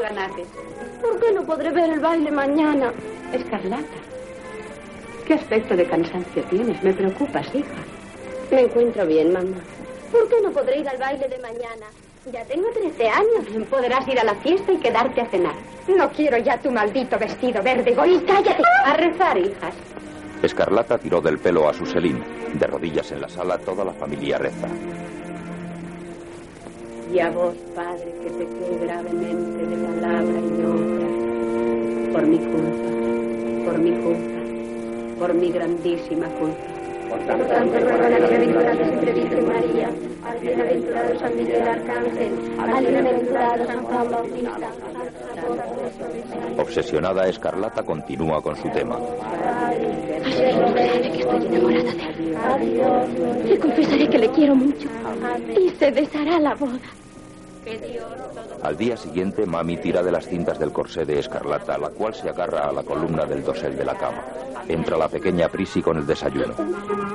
¿Por 1.00 1.21
qué 1.21 1.33
no 1.33 1.42
podré 1.45 1.71
ver 1.71 1.90
el 1.90 2.00
baile 2.00 2.30
mañana? 2.30 2.92
Escarlata. 3.33 3.85
¿Qué 5.26 5.35
aspecto 5.35 5.76
de 5.76 5.85
cansancio 5.87 6.42
tienes? 6.45 6.83
Me 6.83 6.92
preocupas, 6.92 7.47
hija. 7.54 7.75
Me 8.50 8.61
encuentro 8.62 9.06
bien, 9.06 9.33
mamá. 9.33 9.56
¿Por 10.12 10.28
qué 10.28 10.37
no 10.40 10.50
podré 10.50 10.78
ir 10.80 10.88
al 10.88 10.99
baile 10.99 11.28
de 11.28 11.38
mañana? 11.38 11.87
Ya 12.33 12.45
tengo 12.45 12.68
13 12.71 13.09
años. 13.09 13.66
Podrás 13.68 14.06
ir 14.09 14.18
a 14.18 14.25
la 14.25 14.35
fiesta 14.37 14.73
y 14.73 14.78
quedarte 14.78 15.21
a 15.21 15.26
cenar. 15.26 15.54
No 15.88 16.09
quiero 16.11 16.38
ya 16.38 16.59
tu 16.59 16.71
maldito 16.71 17.18
vestido 17.18 17.62
verde, 17.62 17.95
Goy. 17.95 18.21
¡Cállate! 18.26 18.62
A 18.85 18.95
rezar, 18.95 19.38
hijas. 19.38 19.75
Escarlata 20.43 20.99
tiró 20.99 21.21
del 21.21 21.38
pelo 21.38 21.69
a 21.69 21.75
Suselín. 21.75 22.23
De 22.55 22.66
rodillas 22.66 23.11
en 23.12 23.21
la 23.21 23.28
sala, 23.28 23.59
toda 23.59 23.85
la 23.85 23.93
familia 23.93 24.38
reza. 24.38 24.69
Y 27.12 27.19
a 27.21 27.31
vos, 27.31 27.55
Padre, 27.75 28.14
que 28.23 28.31
te 28.31 28.47
quede 28.47 28.78
gravemente 28.85 29.66
de 29.66 29.76
palabra 29.76 30.40
y 30.40 30.50
de 30.50 30.66
obra, 30.66 32.12
por 32.12 32.26
mi 32.26 32.38
culpa, 32.38 33.64
por 33.64 33.78
mi 33.78 33.90
culpa, 34.02 35.19
por 35.21 35.35
mi 35.35 35.50
grandísima 35.50 36.26
culpa. 36.26 36.76
Por 37.25 37.47
tanto, 37.47 37.79
ruego 37.79 38.09
la 38.09 38.19
bienaventurada 38.19 38.85
siempre 38.85 39.13
Virgen 39.13 39.47
María, 39.49 39.91
al 40.25 40.39
bienaventurado 40.39 41.19
San 41.19 41.37
Miguel 41.37 41.63
Arcángel, 41.63 42.33
al 42.59 42.87
bienaventurado 42.87 43.67
San 43.67 43.85
Juan 43.85 44.11
Bautista, 44.11 44.69
Obsesionada, 46.59 47.29
Escarlata 47.29 47.83
continúa 47.83 48.41
con 48.43 48.57
su 48.57 48.69
tema. 48.71 48.99
que 48.99 51.21
estoy 51.21 51.47
enamorada 51.47 51.93
de 52.59 52.81
él. 52.81 53.49
Le 53.49 53.59
confesaré 53.59 54.09
que 54.09 54.19
le 54.19 54.29
quiero 54.31 54.55
mucho 54.55 54.89
y 55.59 55.69
se 55.71 55.91
besará 55.91 56.39
la 56.39 56.55
boda. 56.55 56.79
Al 58.63 58.77
día 58.77 58.97
siguiente, 58.97 59.45
Mami 59.45 59.77
tira 59.77 60.03
de 60.03 60.13
las 60.13 60.27
cintas 60.27 60.59
del 60.59 60.73
corsé 60.73 61.05
de 61.05 61.19
Escarlata, 61.19 61.79
la 61.79 61.91
cual 61.91 62.15
se 62.15 62.29
agarra 62.29 62.69
a 62.69 62.73
la 62.73 62.83
columna 62.83 63.25
del 63.25 63.45
dosel 63.45 63.77
de 63.77 63.85
la 63.85 63.95
cama. 63.95 64.23
Entra 64.69 64.97
la 64.97 65.09
pequeña 65.09 65.49
Prissy 65.49 65.83
con 65.83 65.97
el 65.97 66.07
desayuno. 66.07 66.55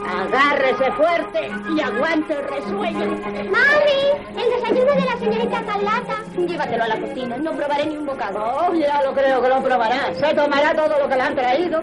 Agárrese 0.07 0.91
fuerte 0.93 1.51
y 1.75 1.81
aguante 1.81 2.33
el 2.33 2.47
resuello. 2.47 3.05
¡Mami! 3.49 4.41
El 4.41 4.61
desayuno 4.61 4.93
de 4.93 5.05
la 5.05 5.17
señorita 5.17 5.63
Carlata. 5.63 6.23
Llévatelo 6.37 6.83
a 6.83 6.87
la 6.87 6.99
cocina, 6.99 7.37
no 7.37 7.51
probaré 7.51 7.85
ni 7.87 7.97
un 7.97 8.05
bocado. 8.05 8.39
Oh, 8.39 8.73
ya 8.73 9.01
lo 9.03 9.13
creo 9.13 9.41
que 9.41 9.49
lo 9.49 9.61
probará. 9.61 10.13
Se 10.13 10.33
tomará 10.33 10.73
todo 10.73 10.99
lo 10.99 11.09
que 11.09 11.15
le 11.15 11.21
han 11.21 11.35
traído. 11.35 11.81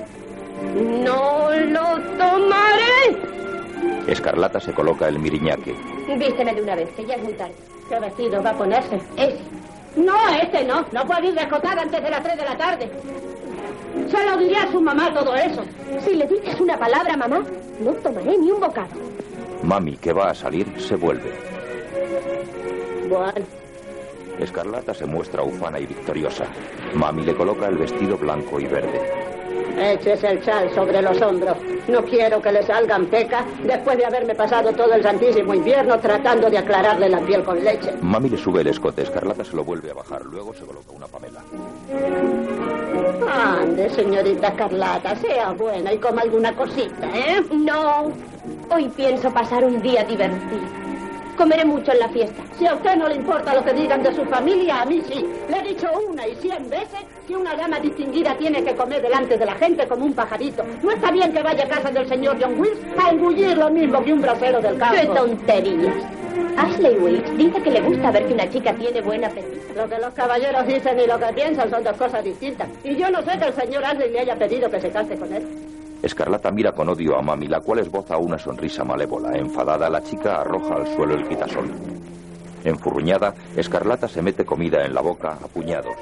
No 0.75 1.51
lo 1.51 2.01
tomaré. 2.17 3.19
Escarlata 4.07 4.61
se 4.61 4.73
coloca 4.73 5.09
el 5.09 5.19
miriñaque. 5.19 5.75
Vísteme 6.19 6.55
de 6.55 6.63
una 6.63 6.75
vez, 6.75 6.91
que 6.97 7.05
ya 7.05 7.15
es 7.15 7.23
muy 7.23 7.35
tarde. 7.35 7.55
¿Qué 7.89 7.99
vestido 7.99 8.43
va 8.43 8.51
a 8.51 8.59
ponerse? 8.59 8.97
Ese. 9.17 9.41
No, 9.97 10.15
este 10.43 10.65
no. 10.65 10.85
No 10.93 11.05
puede 11.07 11.29
ir 11.29 11.35
descotada 11.35 11.83
antes 11.83 12.03
de 12.03 12.11
las 12.11 12.23
3 12.23 12.37
de 12.37 12.45
la 12.45 12.57
tarde. 12.57 12.91
Se 14.09 14.27
lo 14.27 14.37
diré 14.37 14.57
a 14.57 14.71
su 14.71 14.81
mamá 14.81 15.13
todo 15.13 15.35
eso. 15.35 15.63
Si 16.05 16.15
le 16.15 16.27
dices 16.27 16.61
una 16.61 16.79
palabra, 16.79 17.17
mamá, 17.17 17.43
no 17.81 17.93
tomaré 17.95 18.37
ni 18.39 18.51
un 18.51 18.61
bocado. 18.61 18.91
Mami, 19.63 19.97
que 19.97 20.13
va 20.13 20.31
a 20.31 20.35
salir, 20.35 20.67
se 20.81 20.95
vuelve. 20.95 21.33
Bueno, 23.09 23.47
Escarlata 24.39 24.95
se 24.95 25.07
muestra 25.07 25.43
ufana 25.43 25.81
y 25.81 25.87
victoriosa. 25.87 26.45
Mami 26.95 27.25
le 27.25 27.35
coloca 27.35 27.67
el 27.67 27.79
vestido 27.79 28.17
blanco 28.17 28.61
y 28.61 28.67
verde. 28.67 29.01
Échese 29.77 30.29
el 30.29 30.43
chal 30.43 30.73
sobre 30.75 31.03
los 31.03 31.21
hombros. 31.21 31.57
No 31.89 32.05
quiero 32.05 32.41
que 32.41 32.53
le 32.53 32.63
salgan 32.63 33.07
pecas 33.07 33.45
después 33.63 33.97
de 33.97 34.05
haberme 34.05 34.35
pasado 34.35 34.73
todo 34.73 34.93
el 34.95 35.03
santísimo 35.03 35.55
invierno 35.55 35.99
tratando 35.99 36.51
de 36.51 36.59
aclararle 36.59 37.09
la 37.09 37.21
piel 37.21 37.43
con 37.43 37.63
leche. 37.63 37.93
Mami 38.01 38.29
le 38.29 38.37
sube 38.37 38.61
el 38.61 38.69
escote, 38.69 39.03
Escarlata 39.03 39.45
se 39.45 39.57
lo 39.57 39.65
vuelve 39.65 39.91
a 39.91 39.95
bajar, 39.95 40.25
luego 40.25 40.55
se 40.55 40.65
coloca 40.65 40.93
una 40.93 41.07
pamela. 41.07 41.41
Ande, 43.31 43.91
señorita 43.91 44.53
Carlata, 44.55 45.17
sea 45.17 45.53
buena 45.53 45.93
y 45.93 45.99
coma 45.99 46.23
alguna 46.23 46.55
cosita, 46.55 47.07
¿eh? 47.15 47.43
No, 47.51 48.13
hoy 48.71 48.89
pienso 48.97 49.31
pasar 49.31 49.65
un 49.65 49.81
día 49.83 50.05
divertido. 50.05 50.88
Comeré 51.39 51.65
mucho 51.65 51.93
en 51.93 52.01
la 52.01 52.09
fiesta. 52.09 52.43
Si 52.59 52.67
a 52.67 52.75
usted 52.75 52.97
no 52.97 53.09
le 53.09 53.15
importa 53.15 53.55
lo 53.55 53.65
que 53.65 53.73
digan 53.73 54.03
de 54.03 54.13
su 54.13 54.25
familia, 54.25 54.83
a 54.83 54.85
mí 54.85 55.01
sí. 55.09 55.25
Le 55.49 55.59
he 55.59 55.63
dicho 55.69 55.89
una 56.11 56.27
y 56.27 56.35
cien 56.35 56.69
veces 56.69 56.99
que 57.29 57.37
una 57.37 57.55
dama 57.55 57.79
distinguida 57.79 58.37
tiene 58.37 58.65
que 58.65 58.75
comer 58.75 59.01
delante 59.01 59.39
de 59.39 59.47
la 59.47 59.55
gente 59.55 59.87
como 59.87 60.05
un 60.05 60.15
pajarito. 60.15 60.65
No 60.83 60.91
está 60.91 61.13
bien 61.13 61.33
que 61.33 61.41
vaya 61.41 61.65
a 61.65 61.69
casa 61.69 61.93
del 61.93 62.09
señor 62.09 62.39
John 62.41 62.59
Wills 62.59 62.81
a 62.99 63.11
engullir 63.11 63.57
lo 63.57 63.71
mismo 63.71 64.03
que 64.03 64.13
un 64.15 64.21
brasero 64.21 64.61
del 64.61 64.79
campo. 64.79 64.97
¡Qué 65.01 65.07
tonterías! 65.07 65.95
Ashley 66.57 66.99
Wilkes 66.99 67.37
dice 67.39 67.63
que 67.63 67.71
le 67.71 67.81
gusta 67.83 68.11
ver 68.11 68.27
que 68.27 68.35
una 68.35 68.51
chica 68.51 68.73
tiene 68.73 69.01
buen 69.01 69.25
apetito. 69.25 69.75
Lo 69.77 69.89
que 69.89 69.99
los 69.99 70.13
caballeros 70.15 70.67
dicen 70.67 70.99
y 70.99 71.07
lo 71.07 71.21
que 71.21 71.33
piensan 71.35 71.71
son 71.71 71.85
dos 71.85 71.97
cosas 71.97 72.25
distintas. 72.25 72.69
Y 72.83 72.97
yo 72.97 73.11
no 73.11 73.23
sé 73.23 73.39
que 73.39 73.45
el 73.45 73.55
señor 73.55 73.85
Ashley 73.85 74.11
le 74.11 74.19
haya 74.19 74.35
pedido 74.35 74.69
que 74.69 74.81
se 74.81 74.91
case 74.91 75.17
con 75.17 75.33
él. 75.33 75.47
Escarlata 76.03 76.51
mira 76.51 76.73
con 76.73 76.89
odio 76.89 77.19
a 77.19 77.23
Mami, 77.23 77.49
la 77.49 77.61
cual 77.61 77.81
esboza 77.81 78.17
una 78.19 78.39
sonrisa 78.39 78.85
malévola. 78.85 79.37
Enfadada, 79.37 79.91
la 79.91 80.03
chica 80.03 80.41
arroja 80.41 80.77
al 80.77 80.87
suelo 80.95 81.15
el 81.15 81.27
quitasol. 81.27 81.71
Enfurruñada, 82.65 83.35
Escarlata 83.57 84.07
se 84.07 84.23
mete 84.23 84.45
comida 84.45 84.85
en 84.85 84.95
la 84.95 85.01
boca 85.01 85.33
a 85.33 85.49
puñados. 85.49 85.97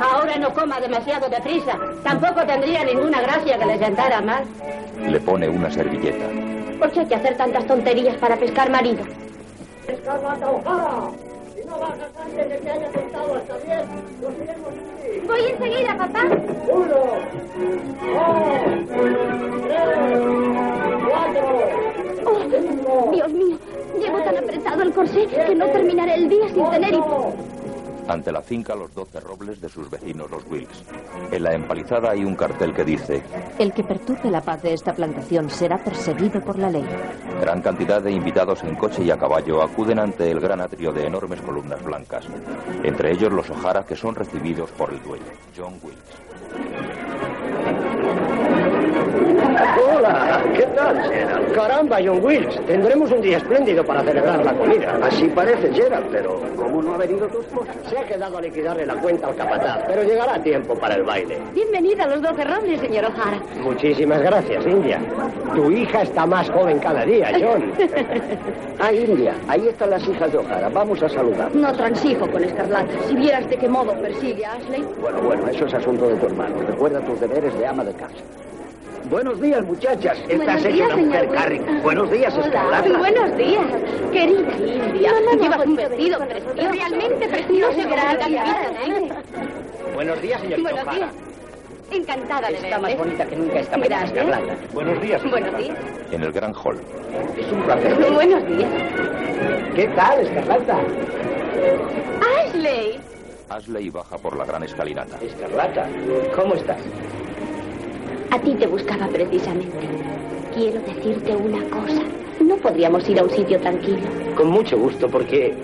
Ahora 0.00 0.36
no 0.38 0.52
coma 0.52 0.80
demasiado 0.80 1.28
deprisa. 1.28 1.78
Tampoco 2.02 2.44
tendría 2.44 2.84
ninguna 2.84 3.20
gracia 3.20 3.58
que 3.58 3.66
le 3.66 3.78
sentara 3.78 4.20
mal. 4.20 4.44
Le 5.08 5.20
pone 5.20 5.48
una 5.48 5.70
servilleta. 5.70 6.26
¿Por 6.78 6.90
qué 6.90 7.00
hay 7.00 7.06
que 7.06 7.14
hacer 7.14 7.36
tantas 7.36 7.66
tonterías 7.66 8.16
para 8.16 8.36
pescar 8.36 8.70
marido? 8.70 9.04
Escarlata 9.86 10.50
O'Hara, 10.50 11.10
si 11.54 11.64
no 11.66 11.78
bajas 11.78 12.10
antes 12.20 12.48
de 12.48 12.58
que 12.58 12.70
haya 12.70 12.85
Voy 15.26 15.40
enseguida, 15.50 15.96
papá. 15.96 16.22
Uno, 16.68 16.86
dos, 16.86 17.18
tres, 18.88 20.20
cuatro, 21.08 21.46
Oh, 22.28 23.10
Dios 23.12 23.32
mío, 23.32 23.58
llevo 24.00 24.18
tan 24.22 24.36
apretado 24.38 24.82
el 24.82 24.92
corsé 24.92 25.26
que 25.26 25.54
no 25.54 25.66
terminaré 25.66 26.14
el 26.14 26.28
día 26.28 26.48
sin 26.48 26.70
tener 26.70 26.94
hipo. 26.94 27.34
Ante 28.08 28.30
la 28.30 28.40
finca 28.40 28.74
los 28.76 28.94
doce 28.94 29.18
robles 29.18 29.60
de 29.60 29.68
sus 29.68 29.90
vecinos 29.90 30.30
los 30.30 30.44
Wilkes. 30.48 30.84
En 31.32 31.42
la 31.42 31.54
empalizada 31.54 32.10
hay 32.12 32.24
un 32.24 32.36
cartel 32.36 32.72
que 32.72 32.84
dice 32.84 33.22
El 33.58 33.72
que 33.72 33.82
perturbe 33.82 34.30
la 34.30 34.40
paz 34.42 34.62
de 34.62 34.74
esta 34.74 34.92
plantación 34.94 35.50
será 35.50 35.78
perseguido 35.82 36.40
por 36.40 36.56
la 36.58 36.70
ley. 36.70 36.84
Gran 37.40 37.60
cantidad 37.60 38.02
de 38.02 38.10
invitados 38.10 38.62
en 38.64 38.74
coche 38.76 39.02
y 39.02 39.10
a 39.10 39.18
caballo 39.18 39.62
acuden 39.62 39.98
ante 39.98 40.30
el 40.30 40.40
gran 40.40 40.60
atrio 40.60 40.92
de 40.92 41.06
enormes 41.06 41.40
columnas 41.40 41.82
blancas. 41.84 42.24
Entre 42.82 43.12
ellos 43.12 43.32
los 43.32 43.50
O'Hara 43.50 43.84
que 43.84 43.96
son 43.96 44.14
recibidos 44.14 44.70
por 44.70 44.90
el 44.90 45.02
dueño, 45.02 45.24
John 45.56 45.78
Wilkes. 45.82 46.95
Hola, 49.56 50.42
¿qué 50.54 50.64
tal, 50.74 51.02
Gerald? 51.10 51.52
Caramba, 51.54 51.98
John 52.04 52.22
Wilkes, 52.22 52.60
tendremos 52.66 53.10
un 53.10 53.22
día 53.22 53.38
espléndido 53.38 53.82
para 53.84 54.02
celebrar 54.02 54.44
la 54.44 54.52
comida. 54.52 54.98
Así 55.02 55.28
parece, 55.28 55.72
Gerald, 55.72 56.06
pero 56.12 56.42
¿cómo 56.56 56.82
no 56.82 56.94
ha 56.94 56.98
venido 56.98 57.26
tu 57.28 57.40
esposa? 57.40 57.72
Se 57.88 57.98
ha 57.98 58.04
quedado 58.04 58.36
a 58.36 58.42
liquidarle 58.42 58.84
la 58.84 58.94
cuenta 58.96 59.28
al 59.28 59.36
capataz, 59.36 59.78
pero 59.86 60.02
llegará 60.02 60.34
a 60.34 60.42
tiempo 60.42 60.74
para 60.74 60.96
el 60.96 61.04
baile. 61.04 61.38
Bienvenida 61.54 62.04
a 62.04 62.08
los 62.08 62.20
doce 62.20 62.44
robles, 62.44 62.80
señor 62.80 63.06
O'Hara. 63.06 63.40
Muchísimas 63.62 64.20
gracias, 64.20 64.66
India. 64.66 65.00
Tu 65.54 65.70
hija 65.70 66.02
está 66.02 66.26
más 66.26 66.50
joven 66.50 66.78
cada 66.78 67.04
día, 67.06 67.32
John. 67.40 67.72
ah, 68.78 68.92
India, 68.92 69.34
ahí 69.48 69.68
están 69.68 69.88
las 69.88 70.06
hijas 70.06 70.32
de 70.32 70.38
O'Hara. 70.38 70.68
Vamos 70.68 71.02
a 71.02 71.08
saludar. 71.08 71.54
No 71.54 71.72
transijo 71.72 72.30
con 72.30 72.44
Escarlata. 72.44 72.92
Si 73.08 73.14
vieras 73.14 73.48
de 73.48 73.56
qué 73.56 73.68
modo 73.68 73.94
persigue 73.94 74.44
a 74.44 74.52
Ashley. 74.52 74.84
Bueno, 75.00 75.22
bueno, 75.22 75.48
eso 75.48 75.64
es 75.64 75.72
asunto 75.72 76.08
de 76.08 76.16
tu 76.16 76.26
hermano. 76.26 76.56
Recuerda 76.66 77.00
tus 77.00 77.18
deberes 77.20 77.58
de 77.58 77.66
ama 77.66 77.84
de 77.84 77.94
casa. 77.94 78.22
Buenos 79.04 79.40
días, 79.40 79.62
muchachas. 79.64 80.18
Estás 80.28 80.64
hecha 80.64 80.86
una 80.86 80.96
mujer. 80.96 81.28
Wilson. 81.28 81.82
Buenos 81.82 82.10
días. 82.10 82.36
Escarlata. 82.36 82.98
Buenos 82.98 83.36
días. 83.36 83.66
Querida 84.12 84.56
India. 84.56 85.12
Llevas 85.36 85.66
un 85.66 85.76
vestido 85.76 86.18
vestido 86.18 86.18
precioso. 86.18 86.72
Realmente 86.72 87.28
precioso. 87.28 87.88
Gracias. 87.88 88.48
Buenos 89.94 90.22
días, 90.22 90.40
señorita 90.40 90.70
Buenos 90.72 90.94
días. 90.94 91.10
Encantada 91.92 92.48
de 92.48 92.54
Está 92.54 92.78
más 92.80 92.96
bonita 92.98 93.24
que 93.26 93.36
nunca 93.36 93.60
esta 93.60 93.76
mañana. 93.76 94.04
Escarlata. 94.04 94.56
Buenos 94.74 95.00
días. 95.00 95.30
Buenos 95.30 95.56
días. 95.56 95.76
En 96.10 96.22
el 96.22 96.32
gran 96.32 96.52
hall, 96.54 96.80
Es 97.38 97.52
un 97.52 97.62
placer. 97.62 97.94
Buenos 98.12 98.46
días. 98.48 98.70
¿Qué 99.74 99.88
tal, 99.88 100.20
Escarlata? 100.20 100.78
Ashley. 102.38 103.00
Ashley 103.48 103.90
baja 103.90 104.18
por 104.18 104.36
la 104.36 104.44
gran 104.44 104.64
escalinata. 104.64 105.16
Escarlata, 105.22 105.86
¿cómo 106.34 106.54
estás? 106.54 106.78
A 108.36 108.38
ti 108.38 108.54
te 108.54 108.66
buscaba 108.66 109.08
precisamente. 109.08 109.88
Quiero 110.54 110.78
decirte 110.82 111.34
una 111.34 111.64
cosa. 111.70 112.02
No 112.38 112.58
podríamos 112.58 113.08
ir 113.08 113.18
a 113.18 113.22
un 113.22 113.30
sitio 113.30 113.58
tranquilo. 113.58 114.06
Con 114.36 114.48
mucho 114.48 114.76
gusto, 114.76 115.08
porque 115.08 115.54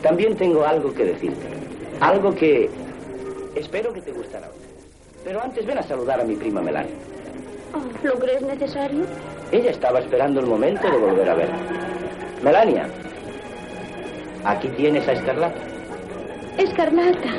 también 0.00 0.34
tengo 0.34 0.64
algo 0.64 0.94
que 0.94 1.04
decirte. 1.04 1.46
Algo 2.00 2.34
que 2.34 2.70
espero 3.54 3.92
que 3.92 4.00
te 4.00 4.12
gustará. 4.12 4.48
Pero 5.22 5.42
antes 5.42 5.66
ven 5.66 5.76
a 5.76 5.82
saludar 5.82 6.18
a 6.18 6.24
mi 6.24 6.34
prima 6.34 6.62
Melania. 6.62 6.94
Oh, 7.74 8.06
¿Lo 8.06 8.14
crees 8.14 8.40
necesario? 8.40 9.04
Ella 9.52 9.72
estaba 9.72 9.98
esperando 9.98 10.40
el 10.40 10.46
momento 10.46 10.90
de 10.90 10.96
volver 10.96 11.28
a 11.28 11.34
verme. 11.34 11.58
Melania, 12.42 12.88
aquí 14.46 14.68
tienes 14.68 15.06
a 15.08 15.12
Escarlata. 15.12 15.60
Escarlata. 16.56 17.34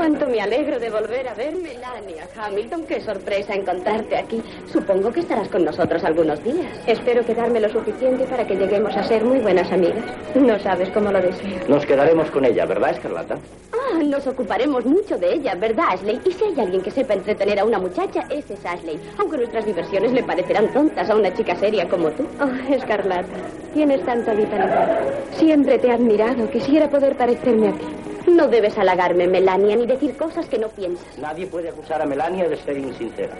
Cuánto 0.00 0.26
me 0.28 0.40
alegro 0.40 0.80
de 0.80 0.88
volver 0.88 1.28
a 1.28 1.34
ver 1.34 1.54
Melania 1.56 2.26
Hamilton. 2.34 2.86
Qué 2.86 3.02
sorpresa 3.02 3.52
encontrarte 3.52 4.16
aquí. 4.16 4.42
Supongo 4.72 5.12
que 5.12 5.20
estarás 5.20 5.48
con 5.48 5.62
nosotros 5.62 6.02
algunos 6.04 6.42
días. 6.42 6.72
Espero 6.86 7.22
quedarme 7.22 7.60
lo 7.60 7.68
suficiente 7.68 8.24
para 8.24 8.46
que 8.46 8.56
lleguemos 8.56 8.96
a 8.96 9.02
ser 9.02 9.22
muy 9.22 9.40
buenas 9.40 9.70
amigas. 9.70 10.02
No 10.34 10.58
sabes 10.58 10.88
cómo 10.88 11.12
lo 11.12 11.20
deseo. 11.20 11.68
Nos 11.68 11.84
quedaremos 11.84 12.30
con 12.30 12.46
ella, 12.46 12.64
¿verdad, 12.64 12.92
Escarlata? 12.92 13.36
Ah, 13.74 14.02
nos 14.02 14.26
ocuparemos 14.26 14.86
mucho 14.86 15.18
de 15.18 15.34
ella, 15.34 15.54
¿verdad, 15.54 15.84
Ashley? 15.90 16.18
Y 16.24 16.32
si 16.32 16.44
hay 16.44 16.58
alguien 16.58 16.80
que 16.80 16.90
sepa 16.90 17.12
entretener 17.12 17.60
a 17.60 17.66
una 17.66 17.78
muchacha, 17.78 18.24
ese 18.30 18.54
es 18.54 18.64
Ashley. 18.64 18.98
Aunque 19.18 19.36
nuestras 19.36 19.66
diversiones 19.66 20.12
le 20.12 20.22
parecerán 20.22 20.72
tontas 20.72 21.10
a 21.10 21.14
una 21.14 21.34
chica 21.34 21.54
seria 21.56 21.86
como 21.86 22.08
tú. 22.12 22.26
Oh, 22.40 22.72
Escarlata, 22.72 23.28
tienes 23.74 24.02
tanta 24.06 24.32
vitalidad. 24.32 24.98
Siempre 25.32 25.78
te 25.78 25.88
he 25.88 25.92
admirado. 25.92 26.50
Quisiera 26.50 26.88
poder 26.88 27.16
parecerme 27.16 27.68
a 27.68 27.72
ti. 27.72 27.84
No 28.26 28.48
debes 28.48 28.76
halagarme, 28.76 29.26
Melania, 29.26 29.76
ni 29.76 29.86
decir 29.86 30.16
cosas 30.16 30.46
que 30.46 30.58
no 30.58 30.68
piensas. 30.68 31.18
Nadie 31.18 31.46
puede 31.46 31.68
acusar 31.68 32.02
a 32.02 32.06
Melania 32.06 32.48
de 32.48 32.56
ser 32.56 32.76
insincera. 32.78 33.34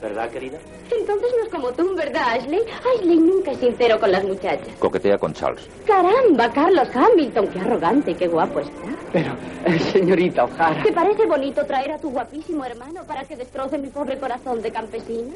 ¿Verdad, 0.00 0.28
querida? 0.30 0.58
Entonces 0.90 1.28
no 1.36 1.44
es 1.44 1.48
como 1.50 1.72
tú, 1.72 1.94
¿verdad, 1.94 2.34
Ashley? 2.34 2.60
Ashley 2.94 3.16
nunca 3.18 3.52
es 3.52 3.58
sincero 3.58 3.98
con 3.98 4.12
las 4.12 4.24
muchachas. 4.24 4.68
Coquetea 4.78 5.16
con 5.18 5.32
Charles. 5.32 5.66
Caramba, 5.86 6.52
Carlos 6.52 6.88
Hamilton, 6.94 7.48
qué 7.48 7.60
arrogante 7.60 8.10
y 8.10 8.14
qué 8.14 8.28
guapo 8.28 8.60
está. 8.60 8.72
Pero, 9.12 9.32
eh, 9.64 9.78
señorita 9.78 10.44
O'Hara. 10.44 10.82
¿Te 10.82 10.92
parece 10.92 11.24
bonito 11.24 11.64
traer 11.64 11.92
a 11.92 11.98
tu 11.98 12.10
guapísimo 12.10 12.64
hermano 12.64 13.04
para 13.06 13.24
que 13.24 13.36
destroce 13.36 13.78
mi 13.78 13.88
pobre 13.88 14.18
corazón 14.18 14.60
de 14.60 14.70
campesina? 14.70 15.32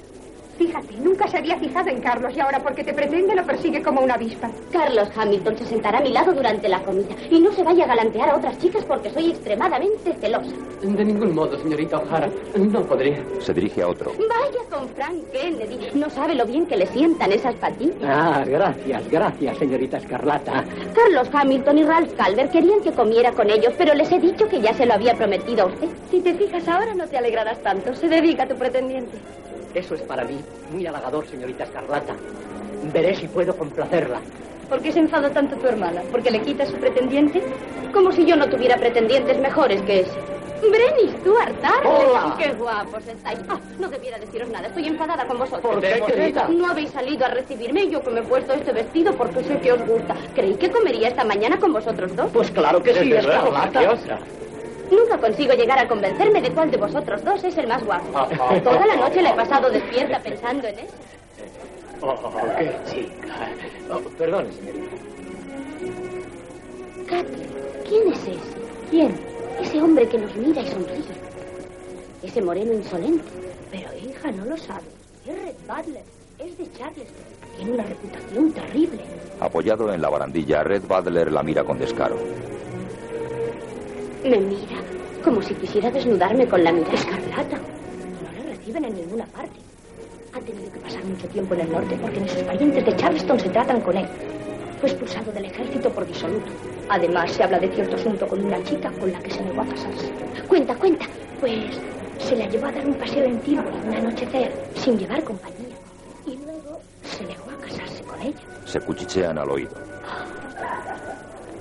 Fíjate, 0.61 0.95
nunca 1.03 1.27
se 1.27 1.39
había 1.39 1.57
fijado 1.59 1.89
en 1.89 2.03
Carlos 2.03 2.35
y 2.37 2.41
ahora 2.41 2.59
porque 2.63 2.85
te 2.85 2.93
pretende 2.93 3.35
lo 3.35 3.47
persigue 3.47 3.83
como 3.83 4.03
una 4.03 4.13
avispa. 4.13 4.51
Carlos 4.71 5.09
Hamilton 5.17 5.57
se 5.57 5.65
sentará 5.65 6.01
a 6.01 6.03
mi 6.03 6.13
lado 6.13 6.35
durante 6.35 6.69
la 6.69 6.83
comida 6.83 7.15
y 7.31 7.41
no 7.41 7.51
se 7.51 7.63
vaya 7.63 7.85
a 7.85 7.87
galantear 7.87 8.29
a 8.29 8.37
otras 8.37 8.59
chicas 8.59 8.85
porque 8.85 9.09
soy 9.09 9.31
extremadamente 9.31 10.13
celosa. 10.21 10.55
De 10.83 11.03
ningún 11.03 11.35
modo, 11.35 11.59
señorita 11.59 12.01
O'Hara. 12.01 12.29
No 12.59 12.83
podría. 12.83 13.25
Se 13.39 13.55
dirige 13.55 13.81
a 13.81 13.89
otro. 13.89 14.13
Vaya 14.19 14.61
con 14.69 14.87
Frank 14.91 15.31
Kennedy. 15.33 15.79
No 15.95 16.11
sabe 16.11 16.35
lo 16.35 16.45
bien 16.45 16.67
que 16.67 16.77
le 16.77 16.87
sientan 16.89 17.33
esas 17.33 17.55
patillas. 17.55 17.97
Ah, 18.05 18.45
gracias, 18.47 19.11
gracias, 19.11 19.57
señorita 19.57 19.97
Escarlata. 19.97 20.67
Carlos 20.95 21.31
Hamilton 21.33 21.79
y 21.79 21.85
Ralph 21.85 22.13
Calver 22.19 22.51
querían 22.51 22.83
que 22.83 22.93
comiera 22.93 23.33
con 23.33 23.49
ellos, 23.49 23.73
pero 23.79 23.95
les 23.95 24.13
he 24.13 24.21
dicho 24.21 24.47
que 24.47 24.61
ya 24.61 24.75
se 24.75 24.85
lo 24.85 24.93
había 24.93 25.15
prometido 25.15 25.63
a 25.63 25.67
usted. 25.69 25.89
Si 26.11 26.21
te 26.21 26.35
fijas 26.35 26.69
ahora 26.69 26.95
no 26.95 27.07
te 27.07 27.17
alegrarás 27.17 27.63
tanto. 27.63 27.95
Se 27.95 28.11
dedica 28.11 28.43
a 28.43 28.47
tu 28.49 28.57
pretendiente. 28.57 29.17
Eso 29.75 29.95
es 29.95 30.03
para 30.03 30.25
mí 30.25 30.41
muy 30.73 30.87
halagador, 30.87 31.27
señorita 31.27 31.65
Escarlata. 31.65 32.15
Veré 32.93 33.15
si 33.15 33.29
puedo 33.29 33.57
complacerla. 33.57 34.21
¿Por 34.69 34.81
qué 34.81 34.93
se 34.93 35.01
enfada 35.01 35.31
tanto 35.31 35.57
tu 35.57 35.67
hermana? 35.67 36.03
¿Porque 36.11 36.31
le 36.31 36.41
quita 36.43 36.65
su 36.67 36.75
pretendiente? 36.75 37.43
Como 37.93 38.13
si 38.13 38.25
yo 38.25 38.37
no 38.37 38.49
tuviera 38.49 38.77
pretendientes 38.77 39.39
mejores 39.39 39.83
que 39.83 40.01
ese. 40.01 40.19
Brenny 40.61 41.11
Stuart 41.19 41.61
Darling. 41.63 42.11
Hola. 42.11 42.37
¡Qué 42.39 42.53
guapos 42.53 43.07
estáis! 43.07 43.41
Ah, 43.49 43.59
no 43.79 43.89
debiera 43.89 44.19
deciros 44.19 44.49
nada, 44.51 44.69
estoy 44.69 44.87
enfadada 44.87 45.25
con 45.27 45.39
vosotros. 45.39 45.63
¿Por 45.63 45.81
qué, 45.81 46.03
querida? 46.07 46.49
No 46.49 46.71
habéis 46.71 46.91
salido 46.91 47.25
a 47.25 47.29
recibirme 47.29 47.85
y 47.85 47.91
yo 47.91 48.03
que 48.03 48.11
me 48.11 48.21
he 48.21 48.23
puesto 48.23 48.53
este 48.53 48.73
vestido 48.73 49.15
porque 49.15 49.43
sé 49.43 49.59
que 49.59 49.73
os 49.73 49.81
gusta. 49.87 50.15
Creí 50.35 50.55
que 50.55 50.71
comería 50.71 51.09
esta 51.09 51.25
mañana 51.25 51.59
con 51.59 51.73
vosotros 51.73 52.15
dos. 52.15 52.31
Pues 52.33 52.51
claro 52.51 52.83
que 52.83 52.95
sí, 52.95 53.13
Escarlata. 53.13 53.81
Nunca 54.91 55.19
consigo 55.19 55.53
llegar 55.55 55.79
a 55.79 55.87
convencerme 55.87 56.43
de 56.43 56.51
cuál 56.51 56.71
de 56.71 56.77
vosotros 56.77 57.25
dos 57.25 57.45
es 57.45 57.57
el 57.57 57.69
más 57.69 57.85
guapo. 57.85 58.07
Ah, 58.15 58.29
ah, 58.33 58.61
Toda 58.63 58.87
la 58.87 58.95
ah, 58.95 59.09
noche 59.09 59.23
la 59.23 59.31
he 59.31 59.33
ah, 59.33 59.37
pasado 59.37 59.71
despierta 59.71 60.19
pensando 60.21 60.67
en 60.67 60.79
eso. 60.81 60.95
Oh, 62.03 62.17
qué 62.59 62.75
chica. 62.91 63.51
Oh, 63.91 64.01
perdone, 64.17 64.51
señorita. 64.53 64.97
Katy, 67.07 67.89
¿quién 67.89 68.13
es 68.13 68.21
ese? 68.21 68.39
¿Quién? 68.91 69.15
Ese 69.61 69.83
hombre 69.83 70.09
que 70.09 70.19
nos 70.19 70.35
mira 70.37 70.63
y 70.63 70.69
sonríe. 70.69 71.05
Ese 72.23 72.43
moreno 72.43 72.73
insolente. 72.73 73.25
Pero 73.71 73.89
hija, 73.97 74.33
no 74.33 74.45
lo 74.45 74.57
sabe. 74.57 74.87
Es 75.27 75.35
Red 75.35 75.55
Butler. 75.69 76.03
Es 76.39 76.57
de 76.59 76.73
Charleston. 76.73 77.07
Tiene 77.57 77.73
una 77.73 77.85
reputación 77.85 78.53
terrible. 78.53 79.01
Apoyado 79.41 79.93
en 79.93 80.01
la 80.01 80.09
barandilla, 80.09 80.65
Red 80.65 80.83
Butler 80.83 81.31
la 81.31 81.43
mira 81.43 81.63
con 81.65 81.79
descaro. 81.79 82.17
Me 84.25 84.39
mira 84.39 84.77
como 85.25 85.41
si 85.41 85.55
quisiera 85.55 85.91
desnudarme 85.91 86.47
con 86.47 86.63
la 86.63 86.73
mirada 86.73 86.95
escarlata. 86.95 87.57
No 87.57 88.45
le 88.45 88.51
reciben 88.55 88.85
en 88.85 88.95
ninguna 88.95 89.25
parte. 89.27 89.57
Ha 90.35 90.41
tenido 90.41 90.71
que 90.73 90.79
pasar 90.79 91.05
mucho 91.05 91.27
tiempo 91.29 91.55
en 91.55 91.61
el 91.61 91.73
norte 91.73 91.99
porque 92.01 92.21
ni 92.21 92.29
sus 92.29 92.43
parientes 92.43 92.85
de 92.85 92.97
Charleston 92.97 93.41
se 93.41 93.49
tratan 93.49 93.81
con 93.81 93.97
él. 93.97 94.07
Fue 94.81 94.91
expulsado 94.91 95.33
del 95.33 95.47
ejército 95.47 95.91
por 95.91 96.07
disoluto. 96.07 96.51
Además, 96.91 97.33
se 97.33 97.43
habla 97.43 97.59
de 97.59 97.69
cierto 97.69 97.97
asunto 97.97 98.29
con 98.29 98.45
una 98.45 98.63
chica 98.65 98.91
con 98.93 99.11
la 99.11 99.21
que 99.21 99.31
se 99.31 99.43
negó 99.43 99.63
a 99.63 99.67
casarse. 99.67 100.11
Cuenta, 100.49 100.75
cuenta. 100.75 101.07
Pues 101.41 101.79
se 102.19 102.37
la 102.37 102.47
llevó 102.47 102.67
a 102.67 102.73
dar 102.73 102.87
un 102.87 102.95
paseo 102.95 103.25
en 103.25 103.41
Tilbury 103.41 103.77
un 103.87 103.95
anochecer 103.95 104.53
sin 104.75 104.99
llevar 104.99 105.25
compañía. 105.25 105.77
Y 106.27 106.37
luego 106.37 106.81
se 107.05 107.25
negó 107.25 107.51
a 107.51 107.67
casarse 107.67 108.03
con 108.03 108.21
ella. 108.21 108.39
Se 108.67 108.81
cuchichean 108.81 109.39
al 109.39 109.51
oído. 109.51 109.73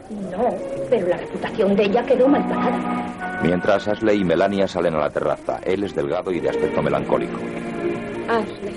No, 0.10 0.50
pero 0.90 1.08
la 1.08 1.18
reputación 1.18 1.76
de 1.76 1.84
ella 1.84 2.04
quedó 2.04 2.28
mal 2.28 2.48
parada. 2.48 3.40
Mientras 3.44 3.88
Ashley 3.88 4.22
y 4.22 4.24
Melania 4.24 4.68
salen 4.68 4.96
a 4.96 5.00
la 5.00 5.10
terraza. 5.10 5.60
Él 5.64 5.84
es 5.84 5.94
delgado 5.96 6.32
y 6.32 6.40
de 6.40 6.50
aspecto 6.50 6.82
melancólico. 6.82 7.38
Ashley. 8.28 8.76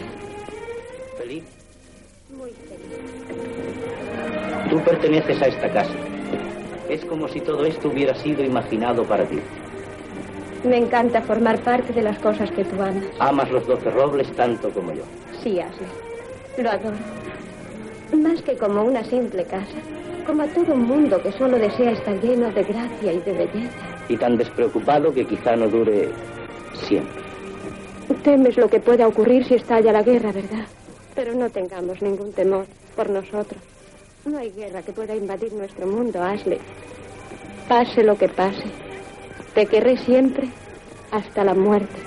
Feliz, 1.19 1.45
Muy 2.37 2.51
feliz. 2.51 2.99
tú 4.71 4.79
perteneces 4.81 5.41
a 5.43 5.47
esta 5.47 5.69
casa. 5.73 5.95
Es 6.89 7.05
como 7.07 7.27
si 7.29 7.41
todo 7.41 7.65
esto 7.65 7.89
hubiera 7.89 8.15
sido 8.15 8.45
imaginado 8.45 9.05
para 9.05 9.25
ti. 9.25 9.39
Me 10.65 10.77
encanta 10.77 11.23
formar 11.23 11.59
parte 11.61 11.93
de 11.93 12.03
las 12.03 12.19
cosas 12.19 12.51
que 12.51 12.65
tú 12.65 12.81
amas. 12.83 13.05
Amas 13.19 13.51
los 13.51 13.67
doce 13.67 13.91
robles 13.91 14.31
tanto 14.37 14.71
como 14.71 14.93
yo. 14.93 15.03
Sí, 15.43 15.59
Ashley. 15.61 15.89
Lo 16.59 16.71
adoro. 16.71 16.97
Más 18.17 18.43
que 18.43 18.57
como 18.59 18.85
una 18.85 19.03
simple 19.05 19.45
casa. 19.45 19.79
Como 20.27 20.43
a 20.43 20.47
todo 20.47 20.75
un 20.75 20.87
mundo 20.87 21.21
que 21.23 21.33
solo 21.33 21.59
desea 21.59 21.93
estar 21.93 22.19
lleno 22.21 22.51
de 22.53 22.63
gracia 22.63 23.13
y 23.13 23.21
de 23.21 23.33
belleza. 23.33 23.77
Y 24.09 24.17
tan 24.17 24.37
despreocupado 24.37 25.13
que 25.13 25.27
quizá 25.27 25.57
no 25.57 25.69
dure 25.69 26.11
siempre. 26.75 27.23
Temes 28.23 28.57
lo 28.57 28.69
que 28.69 28.79
pueda 28.79 29.07
ocurrir 29.07 29.45
si 29.45 29.55
estalla 29.55 29.93
la 29.93 30.03
guerra, 30.03 30.33
¿verdad? 30.33 30.67
Pero 31.15 31.35
no 31.35 31.51
tengamos 31.51 32.01
ningún 32.03 32.33
temor 32.33 32.67
por 32.95 33.11
nosotros. 33.11 33.61
No 34.25 34.39
hay 34.39 34.51
guerra 34.53 34.83
que 34.83 34.93
pueda 34.93 35.15
invadir 35.17 35.53
nuestro 35.53 35.87
mundo, 35.87 36.23
Ashley. 36.23 36.61
Pase 37.69 38.05
lo 38.05 38.17
que 38.17 38.29
pase. 38.29 38.65
Te 39.55 39.67
querré 39.67 39.97
siempre 39.99 40.49
hasta 41.11 41.43
la 41.43 41.55
muerte. 41.55 42.01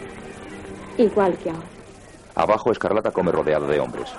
Igual 0.97 1.38
que 1.38 1.49
ahora. 1.49 1.67
Abajo, 2.36 2.71
Escarlata 2.71 3.12
come 3.12 3.32
rodeado 3.32 3.67
de 3.67 3.80
hombres. 3.80 4.10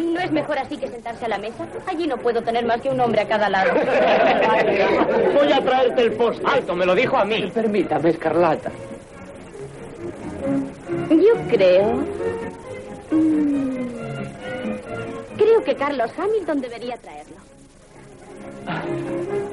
¿No 0.00 0.20
es 0.20 0.30
mejor 0.32 0.58
así 0.58 0.76
que 0.76 0.88
sentarse 0.88 1.24
a 1.24 1.28
la 1.28 1.38
mesa? 1.38 1.66
Allí 1.86 2.06
no 2.06 2.16
puedo 2.16 2.42
tener 2.42 2.64
más 2.64 2.80
que 2.80 2.88
un 2.90 3.00
hombre 3.00 3.22
a 3.22 3.28
cada 3.28 3.48
lado. 3.48 3.72
Voy 5.34 5.52
a 5.52 5.60
traerte 5.62 6.02
el 6.02 6.12
post. 6.12 6.40
Alto, 6.44 6.74
me 6.74 6.84
lo 6.86 6.94
dijo 6.94 7.16
a 7.16 7.24
mí. 7.24 7.50
Permítame, 7.54 8.10
Escarlata. 8.10 8.70
Yo 11.10 11.34
creo... 11.48 11.94
mm, 13.10 13.70
Creo 15.36 15.64
que 15.64 15.74
Carlos 15.74 16.10
Hamilton 16.18 16.60
debería 16.60 16.96
traerlo. 16.96 17.36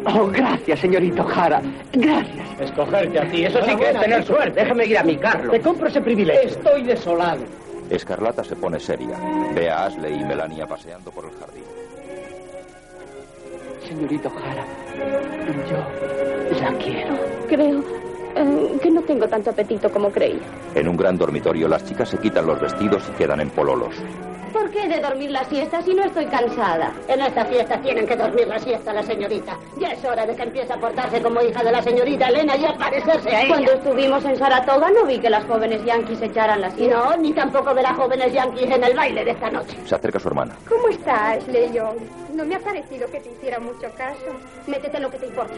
Oh, 0.05 0.27
gracias, 0.27 0.79
señorito 0.79 1.23
Jara. 1.23 1.61
Gracias. 1.93 2.59
Escogerte 2.61 3.19
a 3.19 3.29
ti, 3.29 3.45
eso 3.45 3.59
sí 3.63 3.75
que 3.75 3.89
es 3.89 3.99
tener 3.99 4.23
suerte. 4.25 4.59
Déjame 4.61 4.85
ir 4.85 4.97
a 4.97 5.03
mi 5.03 5.17
Carlos. 5.17 5.51
Te 5.51 5.61
compro 5.61 5.87
ese 5.87 6.01
privilegio. 6.01 6.49
Estoy 6.49 6.83
desolado. 6.83 7.41
Escarlata 7.89 8.43
se 8.43 8.55
pone 8.55 8.79
seria. 8.79 9.17
Ve 9.55 9.69
a 9.69 9.85
Ashley 9.85 10.19
y 10.19 10.23
Melania 10.23 10.67
paseando 10.67 11.11
por 11.11 11.25
el 11.25 11.31
jardín. 11.31 11.63
Señorito 13.87 14.29
Jara, 14.29 14.65
yo 15.69 16.59
la 16.59 16.73
quiero. 16.77 17.15
Creo 17.47 17.79
eh, 18.35 18.79
que 18.81 18.91
no 18.91 19.01
tengo 19.03 19.27
tanto 19.27 19.51
apetito 19.51 19.89
como 19.89 20.11
creía. 20.11 20.41
En 20.75 20.87
un 20.87 20.97
gran 20.97 21.17
dormitorio, 21.17 21.67
las 21.67 21.85
chicas 21.85 22.09
se 22.09 22.17
quitan 22.17 22.45
los 22.45 22.59
vestidos 22.59 23.03
y 23.09 23.17
quedan 23.17 23.39
en 23.39 23.49
pololos. 23.49 23.95
¿Por 24.57 24.71
qué 24.71 24.85
he 24.85 24.89
de 24.89 24.99
dormir 24.99 25.29
la 25.29 25.43
siesta 25.43 25.83
si 25.83 25.93
no 25.93 26.03
estoy 26.03 26.25
cansada? 26.25 26.91
En 27.07 27.21
esta 27.21 27.45
fiesta 27.45 27.79
tienen 27.79 28.07
que 28.07 28.15
dormir 28.15 28.47
la 28.47 28.57
siesta 28.57 28.91
la 28.91 29.03
señorita. 29.03 29.55
Ya 29.79 29.89
es 29.89 30.03
hora 30.03 30.25
de 30.25 30.35
que 30.35 30.41
empiece 30.41 30.73
a 30.73 30.77
portarse 30.77 31.21
como 31.21 31.39
hija 31.43 31.63
de 31.63 31.71
la 31.71 31.83
señorita 31.83 32.27
Elena 32.29 32.57
y 32.57 32.65
a 32.65 32.73
parecerse 32.73 33.29
a 33.35 33.41
ella. 33.43 33.49
Cuando 33.49 33.71
estuvimos 33.73 34.25
en 34.25 34.35
Saratoga 34.35 34.89
no 34.89 35.05
vi 35.05 35.19
que 35.19 35.29
las 35.29 35.45
jóvenes 35.45 35.85
yanquis 35.85 36.19
echaran 36.23 36.59
la 36.59 36.71
siesta. 36.71 36.97
No, 36.97 37.17
ni 37.17 37.33
tampoco 37.33 37.71
de 37.75 37.83
las 37.83 37.95
jóvenes 37.95 38.33
yanquis 38.33 38.71
en 38.71 38.83
el 38.83 38.95
baile 38.95 39.23
de 39.23 39.31
esta 39.31 39.51
noche. 39.51 39.77
Se 39.85 39.93
acerca 39.93 40.19
su 40.19 40.27
hermana. 40.27 40.55
¿Cómo 40.67 40.87
está, 40.87 41.33
Ashley 41.33 41.71
Young? 41.71 41.97
No 42.33 42.43
me 42.43 42.55
ha 42.55 42.59
parecido 42.59 43.09
que 43.11 43.19
te 43.19 43.29
hiciera 43.29 43.59
mucho 43.59 43.89
caso. 43.95 44.25
Métete 44.65 44.97
en 44.97 45.03
lo 45.03 45.11
que 45.11 45.17
te 45.17 45.27
importa. 45.27 45.53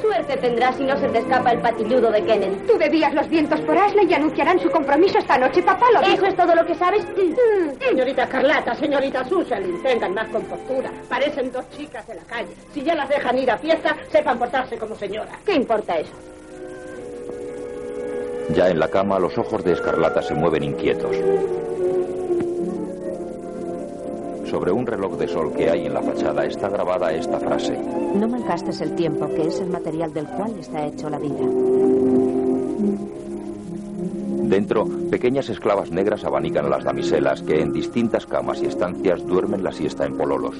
Suerte 0.00 0.36
tendrás 0.36 0.76
si 0.76 0.84
no 0.84 0.98
se 0.98 1.08
te 1.08 1.18
escapa 1.18 1.52
el 1.52 1.60
patilludo 1.60 2.10
de 2.10 2.22
Kennedy. 2.24 2.56
Tú 2.66 2.78
bebías 2.78 3.14
los 3.14 3.28
vientos 3.28 3.60
por 3.60 3.76
Ashley 3.76 4.06
y 4.06 4.14
anunciarán 4.14 4.60
su 4.60 4.70
compromiso 4.70 5.18
esta 5.18 5.38
noche. 5.38 5.62
Papá 5.62 5.86
lo 5.94 6.00
dijo. 6.00 6.12
¿Eso 6.12 6.26
es 6.26 6.36
todo 6.36 6.54
lo 6.54 6.64
que 6.66 6.74
sabes? 6.74 7.04
Señorita 8.02 8.28
Carlata, 8.28 8.74
señorita 8.74 9.24
Susan, 9.28 9.62
tengan 9.80 10.12
más 10.12 10.26
compostura. 10.26 10.90
Parecen 11.08 11.52
dos 11.52 11.64
chicas 11.70 12.04
de 12.08 12.16
la 12.16 12.22
calle. 12.22 12.48
Si 12.74 12.82
ya 12.82 12.96
las 12.96 13.08
dejan 13.08 13.38
ir 13.38 13.48
a 13.48 13.56
fiesta, 13.56 13.96
sepan 14.10 14.40
portarse 14.40 14.76
como 14.76 14.96
señoras. 14.96 15.36
¿Qué 15.46 15.54
importa 15.54 15.96
eso? 16.00 16.10
Ya 18.56 18.70
en 18.70 18.80
la 18.80 18.88
cama, 18.88 19.20
los 19.20 19.38
ojos 19.38 19.62
de 19.62 19.74
Escarlata 19.74 20.20
se 20.20 20.34
mueven 20.34 20.64
inquietos. 20.64 21.14
Sobre 24.50 24.72
un 24.72 24.84
reloj 24.84 25.16
de 25.16 25.28
sol 25.28 25.52
que 25.54 25.70
hay 25.70 25.86
en 25.86 25.94
la 25.94 26.02
fachada 26.02 26.44
está 26.44 26.68
grabada 26.70 27.12
esta 27.12 27.38
frase. 27.38 27.78
No 28.16 28.26
malgastes 28.26 28.80
el 28.80 28.96
tiempo, 28.96 29.28
que 29.28 29.46
es 29.46 29.60
el 29.60 29.68
material 29.68 30.12
del 30.12 30.26
cual 30.26 30.58
está 30.58 30.84
hecho 30.86 31.08
la 31.08 31.20
vida. 31.20 31.46
Dentro, 34.52 34.86
pequeñas 35.10 35.48
esclavas 35.48 35.90
negras 35.90 36.24
abanican 36.24 36.66
a 36.66 36.68
las 36.68 36.84
damiselas 36.84 37.40
que 37.40 37.62
en 37.62 37.72
distintas 37.72 38.26
camas 38.26 38.60
y 38.60 38.66
estancias 38.66 39.26
duermen 39.26 39.64
la 39.64 39.72
siesta 39.72 40.04
en 40.04 40.14
pololos. 40.14 40.54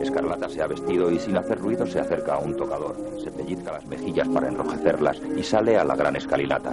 Escarlata 0.00 0.48
se 0.48 0.62
ha 0.62 0.66
vestido 0.66 1.10
y 1.10 1.18
sin 1.18 1.36
hacer 1.36 1.58
ruido 1.58 1.86
se 1.86 2.00
acerca 2.00 2.36
a 2.36 2.38
un 2.38 2.56
tocador, 2.56 2.96
se 3.22 3.30
pellizca 3.30 3.72
las 3.72 3.86
mejillas 3.88 4.26
para 4.28 4.48
enrojecerlas 4.48 5.20
y 5.36 5.42
sale 5.42 5.76
a 5.76 5.84
la 5.84 5.94
gran 5.94 6.16
escalinata. 6.16 6.70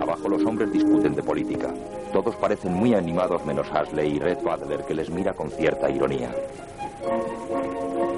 Abajo 0.00 0.28
los 0.28 0.44
hombres 0.44 0.72
discuten 0.72 1.16
de 1.16 1.22
política. 1.24 1.74
Todos 2.12 2.36
parecen 2.36 2.74
muy 2.74 2.94
animados 2.94 3.44
menos 3.44 3.66
Hasley 3.72 4.14
y 4.14 4.18
Red 4.20 4.38
Butler 4.44 4.84
que 4.84 4.94
les 4.94 5.10
mira 5.10 5.34
con 5.34 5.50
cierta 5.50 5.90
ironía. 5.90 6.30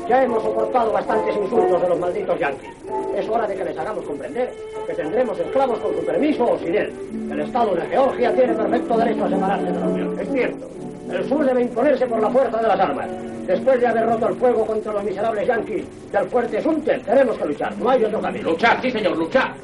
Ya 0.08 0.22
hemos 0.22 0.42
soportado 0.42 0.92
bastantes 0.92 1.34
insultos 1.34 1.80
de 1.80 1.88
los 1.88 1.98
malditos 1.98 2.38
yanquis. 2.38 2.70
Es 3.16 3.28
hora 3.28 3.46
de 3.46 3.54
que 3.54 3.64
les 3.64 3.78
hagamos 3.78 4.04
comprender 4.04 4.52
que 4.86 4.94
tendremos 4.94 5.38
esclavos 5.38 5.78
con 5.78 5.94
su 5.94 6.04
permiso 6.04 6.44
o 6.44 6.58
sin 6.58 6.74
él. 6.74 6.92
El 7.30 7.40
Estado 7.40 7.74
de 7.74 7.82
Georgia 7.82 8.34
tiene 8.34 8.54
perfecto 8.54 8.98
derecho 8.98 9.24
a 9.24 9.28
separarse 9.30 9.72
de 9.72 9.80
la 9.80 9.86
Unión. 9.86 10.20
Es 10.20 10.28
cierto. 10.30 10.66
El 11.10 11.28
sur 11.28 11.44
debe 11.44 11.62
imponerse 11.62 12.06
por 12.06 12.20
la 12.20 12.30
fuerza 12.30 12.56
de 12.58 12.68
las 12.68 12.80
armas. 12.80 13.08
Después 13.46 13.80
de 13.80 13.86
haber 13.86 14.06
roto 14.06 14.28
el 14.28 14.34
fuego 14.36 14.66
contra 14.66 14.92
los 14.92 15.04
miserables 15.04 15.46
yanquis 15.46 15.84
del 16.12 16.24
fuerte 16.26 16.62
Sunter, 16.62 17.02
tenemos 17.02 17.36
que 17.38 17.46
luchar. 17.46 17.76
No 17.78 17.90
hay 17.90 18.04
otro 18.04 18.20
camino. 18.20 18.50
Luchar, 18.50 18.80
sí, 18.82 18.90
señor, 18.90 19.16
luchar. 19.16 19.54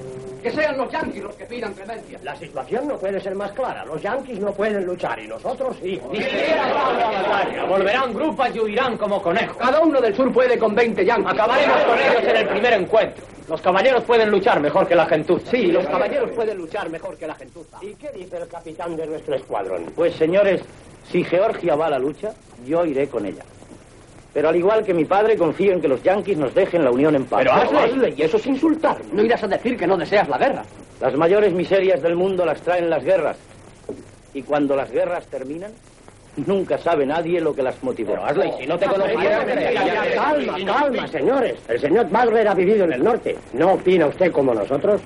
Que 0.43 0.51
sean 0.51 0.77
los 0.77 0.91
yanquis 0.91 1.23
los 1.23 1.35
que 1.35 1.45
pidan 1.45 1.75
clemencia. 1.75 2.19
La 2.23 2.35
situación 2.37 2.89
no 2.89 2.97
puede 2.97 3.21
ser 3.21 3.35
más 3.35 3.53
clara. 3.53 3.85
Los 3.85 4.01
yanquis 4.03 4.39
no 4.41 4.53
pueden 4.53 4.85
luchar 4.85 5.19
y 5.19 5.27
nosotros 5.27 5.77
sí. 5.83 6.01
Ni 6.11 6.23
siquiera 6.23 6.65
a 6.65 6.93
la 6.93 7.05
batalla. 7.11 7.65
Volverán 7.65 8.15
grupas 8.15 8.55
y 8.55 8.61
huirán 8.61 8.97
como 8.97 9.23
conejos. 9.23 9.57
Cada 9.57 9.81
uno 9.81 10.01
del 10.01 10.15
sur 10.15 10.33
puede 10.33 10.59
con 10.59 10.75
20 10.75 11.05
yanquis. 11.05 11.33
Acabaremos 11.33 11.83
con 11.85 11.99
ellos 11.99 12.25
en 12.25 12.37
el 12.37 12.49
primer 12.49 12.73
encuentro. 12.73 13.25
Los 13.49 13.61
caballeros 13.61 14.05
pueden 14.05 14.31
luchar 14.31 14.61
mejor 14.61 14.87
que 14.87 14.95
la 14.95 15.07
gentuza. 15.07 15.51
Sí, 15.51 15.67
los 15.67 15.85
caballeros 15.87 16.31
pueden 16.31 16.57
luchar 16.57 16.89
mejor 16.89 17.17
que 17.17 17.27
la 17.27 17.35
gentuza. 17.35 17.79
¿Y 17.83 17.95
qué 17.95 18.11
dice 18.15 18.37
el 18.37 18.49
capitán 18.49 18.97
de 18.97 19.07
nuestro 19.07 19.35
escuadrón? 19.35 19.87
Pues 19.95 20.15
señores, 20.15 20.63
si 21.11 21.25
Georgia 21.25 21.75
va 21.75 21.87
a 21.87 21.91
la 21.91 21.99
lucha, 21.99 22.33
yo 22.65 22.87
iré 22.87 23.09
con 23.09 23.27
ella. 23.27 23.43
Pero 24.33 24.49
al 24.49 24.57
igual 24.57 24.85
que 24.85 24.95
mi 24.95 25.05
padre, 25.05 25.37
confío 25.37 25.73
en 25.73 25.81
que 25.81 25.89
los 25.89 26.03
yanquis 26.03 26.37
nos 26.37 26.55
dejen 26.55 26.85
la 26.85 26.91
unión 26.91 27.15
en 27.17 27.25
paz. 27.25 27.41
Pero 27.41 27.53
hazle, 27.53 28.15
y 28.17 28.23
eso 28.23 28.37
es 28.37 28.47
insultar. 28.47 28.97
No 29.13 29.25
irás 29.25 29.43
a 29.43 29.49
decir 29.49 29.77
que 29.77 29.87
no 29.87 29.97
deseas 29.97 30.29
la 30.29 30.39
guerra. 30.39 30.63
Las 31.01 31.15
mayores 31.17 31.53
miserias 31.53 32.01
del 32.01 32.15
mundo 32.15 32.45
las 32.45 32.61
traen 32.61 32.89
las 32.89 33.03
guerras. 33.03 33.37
Y 34.33 34.43
cuando 34.43 34.77
las 34.77 34.91
guerras 34.93 35.27
terminan, 35.27 35.73
nunca 36.47 36.79
sabe 36.79 37.05
nadie 37.07 37.41
lo 37.41 37.55
que 37.55 37.63
las 37.63 37.83
motivó. 37.83 38.13
Pero 38.13 38.25
hazle, 38.25 38.49
y 38.49 38.63
si 38.63 38.67
no 38.67 38.79
te 38.79 38.87
conociera... 38.87 39.45
Calma, 40.15 40.59
calma, 40.65 41.09
señores. 41.09 41.57
El 41.69 41.81
señor 41.81 42.07
Butler 42.07 42.47
ha 42.47 42.55
vivido 42.55 42.85
en 42.85 42.93
el 42.93 43.03
norte. 43.03 43.37
¿No 43.55 43.73
opina 43.73 44.07
usted 44.07 44.31
como 44.31 44.55
nosotros? 44.55 45.01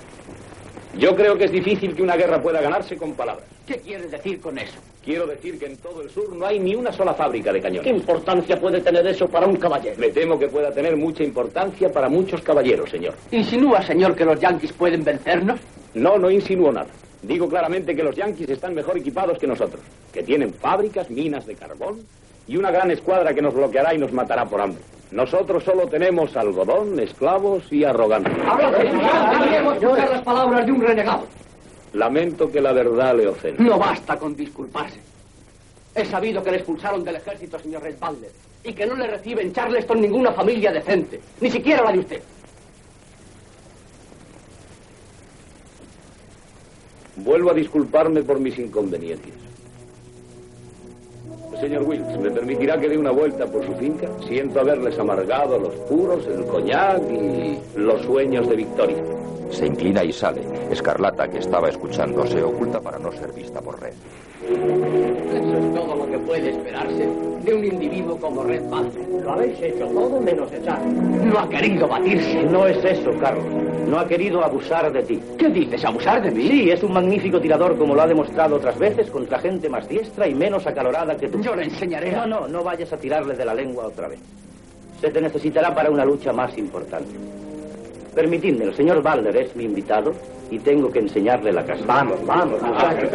Yo 0.99 1.15
creo 1.17 1.37
que 1.37 1.45
es 1.45 1.53
difícil 1.53 1.95
que 1.95 2.03
una 2.03 2.17
guerra 2.17 2.41
pueda 2.41 2.61
ganarse 2.61 2.97
con 2.97 3.15
palabras. 3.15 3.45
¿Qué 3.67 3.77
quieres 3.79 4.11
decir 4.11 4.41
con 4.41 4.59
eso? 4.59 4.75
Quiero 5.05 5.27
decir 5.27 5.59
que 5.59 5.67
en 5.67 5.77
todo 5.79 6.03
el 6.03 6.11
sur 6.11 6.35
no 6.35 6.47
hay 6.47 6.59
ni 6.61 6.75
una 6.75 6.93
sola 6.93 7.15
fábrica 7.15 7.53
de 7.53 7.59
¿Qué 7.59 7.63
cañones. 7.65 7.91
importancia 7.93 8.61
puede 8.61 8.81
tener 8.81 9.07
eso 9.07 9.27
para 9.29 9.47
un 9.47 9.57
caballero? 9.57 9.97
Me 9.99 10.11
temo 10.11 10.39
que 10.39 10.49
pueda 10.49 10.71
tener 10.73 10.97
mucha 10.97 11.25
importancia 11.25 11.91
para 11.93 12.09
muchos 12.09 12.41
caballeros, 12.43 12.91
señor. 12.91 13.15
¿Insinúa, 13.31 13.83
señor, 13.83 14.15
que 14.15 14.25
los 14.25 14.39
yanquis 14.39 14.73
pueden 14.73 15.03
vencernos? 15.03 15.59
No, 15.95 16.19
no 16.19 16.31
insinúo 16.31 16.71
nada. 16.73 16.89
Digo 17.23 17.49
claramente 17.49 17.97
que 17.97 18.03
los 18.03 18.15
yanquis 18.15 18.49
están 18.51 18.75
mejor 18.75 18.99
equipados 18.99 19.39
que 19.39 19.47
nosotros, 19.47 19.81
que 20.13 20.23
tienen 20.23 20.53
fábricas, 20.53 21.11
minas 21.11 21.47
de 21.47 21.55
carbón 21.55 22.01
y 22.47 22.57
una 22.57 22.71
gran 22.71 22.91
escuadra 22.91 23.33
que 23.35 23.43
nos 23.43 23.55
bloqueará 23.55 23.95
y 23.95 23.99
nos 23.99 24.13
matará 24.13 24.45
por 24.45 24.61
hambre. 24.61 24.83
Nosotros 25.11 25.63
solo 25.63 25.87
tenemos 25.87 26.37
algodón, 26.37 26.99
esclavos 26.99 27.65
y. 27.71 27.81
Queremos 27.81 29.77
escuchar 29.77 30.11
las 30.11 30.23
palabras 30.23 30.67
de 30.67 30.73
un 30.73 30.81
renegado. 30.81 31.27
Lamento 31.93 32.51
que 32.51 32.61
la 32.61 32.73
verdad 32.73 33.15
le 33.17 33.29
ofenda. 33.29 33.63
No 33.63 33.79
basta 33.79 34.17
con 34.17 34.35
disculparse. 34.35 34.99
He 35.95 36.05
sabido 36.05 36.43
que 36.43 36.51
le 36.51 36.57
expulsaron 36.57 37.05
del 37.05 37.17
ejército, 37.17 37.59
señor 37.61 37.83
Red 37.83 37.97
Butler, 38.01 38.33
y 38.65 38.73
que 38.73 38.85
no 38.85 38.97
le 38.97 39.07
recibe 39.07 39.43
en 39.43 39.53
Charleston 39.53 40.01
ninguna 40.01 40.33
familia 40.33 40.73
decente, 40.73 41.21
ni 41.41 41.51
siquiera 41.51 41.85
la 41.85 41.93
de 41.93 41.99
usted. 42.01 42.23
Vuelvo 47.17 47.53
a 47.53 47.55
disculparme 47.55 48.25
por 48.25 48.41
mis 48.41 48.59
inconveniencias. 48.59 49.44
Señor 51.61 51.83
Wilkes, 51.85 52.19
¿me 52.19 52.31
permitirá 52.31 52.79
que 52.79 52.89
dé 52.89 52.99
una 52.99 53.11
vuelta 53.11 53.47
por 53.47 53.65
su 53.65 53.75
finca? 53.75 54.09
Siento 54.27 54.61
haberles 54.61 54.99
amargado 54.99 55.59
los 55.59 55.75
puros, 55.89 56.27
el 56.27 56.45
coñac 56.47 57.03
y 57.11 57.59
los 57.77 58.03
sueños 58.03 58.49
de 58.49 58.57
victoria. 58.57 59.03
Se 59.51 59.67
inclina 59.67 60.03
y 60.03 60.13
sale. 60.13 60.43
Escarlata, 60.71 61.29
que 61.29 61.39
estaba 61.39 61.69
escuchando, 61.69 62.27
se 62.27 62.43
oculta 62.43 62.81
para 62.81 62.99
no 62.99 63.13
ser 63.13 63.33
vista 63.33 63.61
por 63.61 63.81
Red. 63.81 63.95
Eso 64.45 65.59
es 65.59 65.75
todo 65.75 65.97
lo 65.97 66.07
que 66.11 66.19
puede 66.19 66.51
esperarse 66.51 67.09
de 67.45 67.55
un 67.55 67.65
individuo 67.65 68.17
como 68.19 68.43
Red 68.43 68.63
Butler. 68.65 69.23
Lo 69.23 69.33
habéis 69.33 69.61
hecho 69.61 69.87
todo 69.87 70.21
menos 70.21 70.53
echar. 70.53 70.83
No 70.85 71.39
ha 71.39 71.49
querido 71.49 71.87
batirse. 71.89 72.43
No 72.45 72.67
es 72.67 72.83
eso, 72.85 73.11
Carlos. 73.21 73.45
No 73.89 73.99
ha 73.99 74.09
querido 74.09 74.43
abusar 74.43 74.91
de 74.93 75.03
ti. 75.03 75.21
¿Qué 75.39 75.49
dices? 75.49 75.85
¿Abusar 75.85 76.23
de 76.23 76.31
mí? 76.31 76.49
Sí, 76.49 76.71
es 76.71 76.83
un 76.83 76.93
magnífico 76.93 77.41
tirador 77.41 77.77
como 77.77 77.95
lo 77.95 78.03
ha 78.03 78.07
demostrado 78.07 78.57
otras 78.57 78.79
veces 78.79 79.11
contra 79.11 79.39
gente 79.39 79.69
más 79.69 79.89
diestra 79.89 80.27
y 80.27 80.35
menos 80.35 80.67
acalorada 80.67 81.17
que 81.17 81.29
tú. 81.29 81.41
Yo 81.41 81.55
le 81.55 81.65
enseñaré. 81.65 82.13
No, 82.13 82.27
no, 82.27 82.49
no 82.49 82.65
vayas 82.65 82.93
a 82.93 82.97
tirarle 82.97 83.35
de 83.35 83.45
la 83.45 83.55
lengua 83.55 83.87
otra 83.87 84.09
vez. 84.09 84.21
Se 85.01 85.11
te 85.11 85.21
necesitará 85.21 85.75
para 85.75 85.91
una 85.91 86.05
lucha 86.05 86.33
más 86.33 86.57
importante. 86.57 87.11
Permitidme, 88.15 88.67
el 88.67 88.75
señor 88.75 89.03
Balder 89.03 89.37
es 89.37 89.57
mi 89.57 89.65
invitado 89.65 90.15
y 90.51 90.59
tengo 90.61 90.91
que 90.91 91.01
enseñarle 91.01 91.53
la 91.53 91.65
casa. 91.65 91.85
Vamos, 91.85 92.25
vamos, 92.25 92.63
muchachos. 92.63 93.11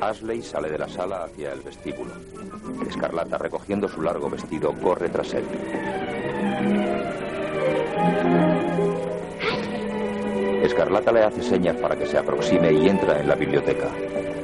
Ashley 0.00 0.42
sale 0.42 0.70
de 0.70 0.78
la 0.78 0.88
sala 0.88 1.24
hacia 1.24 1.52
el 1.52 1.60
vestíbulo. 1.60 2.12
Escarlata, 2.88 3.38
recogiendo 3.38 3.88
su 3.88 4.02
largo 4.02 4.28
vestido, 4.28 4.72
corre 4.82 5.08
tras 5.08 5.32
él. 5.34 5.44
Escarlata 10.62 11.12
le 11.12 11.22
hace 11.22 11.42
señas 11.42 11.76
para 11.76 11.96
que 11.96 12.06
se 12.06 12.18
aproxime 12.18 12.72
y 12.72 12.88
entra 12.88 13.20
en 13.20 13.28
la 13.28 13.36
biblioteca. 13.36 13.88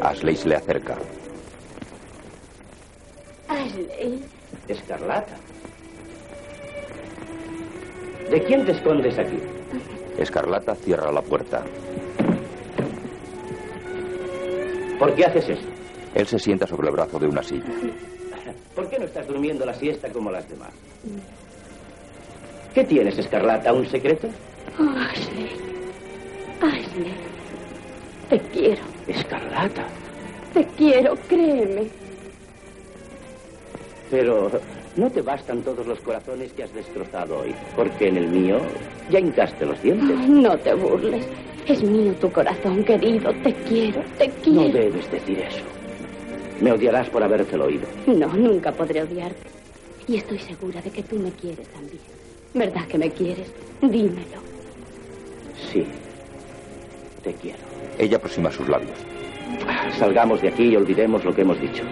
Ashley 0.00 0.36
se 0.36 0.48
le 0.48 0.56
acerca. 0.56 0.96
Ashley. 3.48 4.24
Escarlata. 4.68 5.36
¿De 8.32 8.42
quién 8.44 8.64
te 8.64 8.72
escondes 8.72 9.18
aquí? 9.18 9.38
Escarlata 10.16 10.74
cierra 10.74 11.12
la 11.12 11.20
puerta. 11.20 11.62
¿Por 14.98 15.14
qué 15.14 15.26
haces 15.26 15.50
eso? 15.50 15.68
Él 16.14 16.26
se 16.26 16.38
sienta 16.38 16.66
sobre 16.66 16.88
el 16.88 16.94
brazo 16.94 17.18
de 17.18 17.26
una 17.26 17.42
silla. 17.42 17.66
¿Por 18.74 18.88
qué 18.88 18.98
no 18.98 19.04
estás 19.04 19.26
durmiendo 19.26 19.66
la 19.66 19.74
siesta 19.74 20.08
como 20.08 20.30
las 20.30 20.48
demás? 20.48 20.72
¿Qué 22.72 22.84
tienes, 22.84 23.18
Escarlata? 23.18 23.70
¿Un 23.70 23.86
secreto? 23.86 24.28
Oh, 24.80 24.98
Ashley. 24.98 25.50
Ashley. 26.62 27.14
Te 28.30 28.38
quiero. 28.48 28.82
Escarlata. 29.08 29.84
Te 30.54 30.64
quiero, 30.68 31.14
créeme. 31.28 31.90
Pero 34.10 34.50
no 34.96 35.10
te 35.10 35.22
bastan 35.22 35.62
todos 35.62 35.86
los 35.86 35.98
corazones 36.00 36.52
que 36.52 36.64
has 36.64 36.74
destrozado 36.74 37.38
hoy, 37.38 37.54
porque 37.74 38.08
en 38.08 38.16
el 38.18 38.28
mío 38.28 38.58
ya 39.10 39.18
hincaste 39.18 39.64
los 39.64 39.80
dientes. 39.82 40.16
Ay, 40.18 40.28
no 40.28 40.56
te 40.58 40.74
burles. 40.74 41.26
Es 41.66 41.82
mío 41.82 42.12
tu 42.20 42.30
corazón, 42.30 42.84
querido. 42.84 43.32
Te 43.42 43.54
quiero, 43.54 44.02
te 44.18 44.28
quiero. 44.42 44.62
No 44.62 44.68
debes 44.68 45.10
decir 45.10 45.38
eso. 45.38 45.62
Me 46.60 46.72
odiarás 46.72 47.08
por 47.08 47.22
habértelo 47.22 47.66
oído. 47.66 47.86
No, 48.06 48.28
nunca 48.28 48.72
podré 48.72 49.02
odiarte. 49.02 49.48
Y 50.08 50.16
estoy 50.16 50.38
segura 50.38 50.80
de 50.82 50.90
que 50.90 51.02
tú 51.02 51.16
me 51.16 51.30
quieres 51.30 51.66
también. 51.68 52.00
¿Verdad 52.54 52.86
que 52.86 52.98
me 52.98 53.10
quieres? 53.10 53.52
Dímelo. 53.80 54.42
Sí. 55.72 55.86
Te 57.22 57.32
quiero. 57.34 57.58
Ella 57.98 58.16
aproxima 58.16 58.50
sus 58.50 58.68
labios. 58.68 58.98
Salgamos 59.98 60.42
de 60.42 60.48
aquí 60.48 60.64
y 60.64 60.76
olvidemos 60.76 61.24
lo 61.24 61.34
que 61.34 61.42
hemos 61.42 61.60
dicho. 61.60 61.84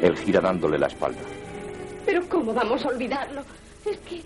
Él 0.00 0.16
gira 0.16 0.40
dándole 0.40 0.78
la 0.78 0.86
espalda. 0.86 1.20
Pero 2.06 2.22
¿cómo 2.28 2.54
vamos 2.54 2.84
a 2.84 2.88
olvidarlo? 2.88 3.42
Es 3.84 3.98
que... 3.98 4.22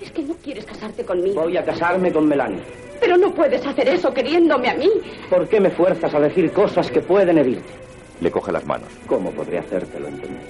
Es 0.00 0.10
que 0.10 0.22
no 0.22 0.34
quieres 0.34 0.66
casarte 0.66 1.04
conmigo. 1.04 1.40
Voy 1.42 1.56
a 1.56 1.64
casarme 1.64 2.12
con 2.12 2.28
Melanie. 2.28 2.60
Pero 3.00 3.16
no 3.16 3.32
puedes 3.32 3.64
hacer 3.64 3.88
eso 3.88 4.12
queriéndome 4.12 4.68
a 4.68 4.74
mí. 4.74 4.90
¿Por 5.30 5.48
qué 5.48 5.60
me 5.60 5.70
fuerzas 5.70 6.12
a 6.14 6.20
decir 6.20 6.52
cosas 6.52 6.90
que 6.90 7.00
pueden 7.00 7.38
herirte? 7.38 7.72
Le 8.20 8.30
coge 8.30 8.52
las 8.52 8.66
manos. 8.66 8.88
¿Cómo 9.06 9.30
podré 9.30 9.58
hacértelo 9.58 10.08
entender? 10.08 10.42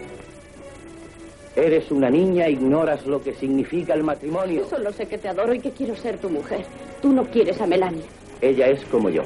Eres 1.57 1.91
una 1.93 2.11
niña, 2.11 2.49
ignoras 2.49 3.07
lo 3.07 3.23
que 3.23 3.35
significa 3.35 3.95
el 3.95 4.03
matrimonio. 4.03 4.67
Solo 4.69 4.93
sé 4.93 5.07
que 5.07 5.19
te 5.19 5.29
adoro 5.29 5.55
y 5.55 5.61
que 5.61 5.71
quiero 5.71 5.95
ser 5.95 6.19
tu 6.19 6.29
mujer. 6.29 6.65
Tú 7.01 7.13
no 7.13 7.25
quieres 7.25 7.61
a 7.61 7.67
Melania. 7.67 8.05
Ella 8.41 8.67
es 8.69 8.85
como 8.87 9.09
yo. 9.09 9.23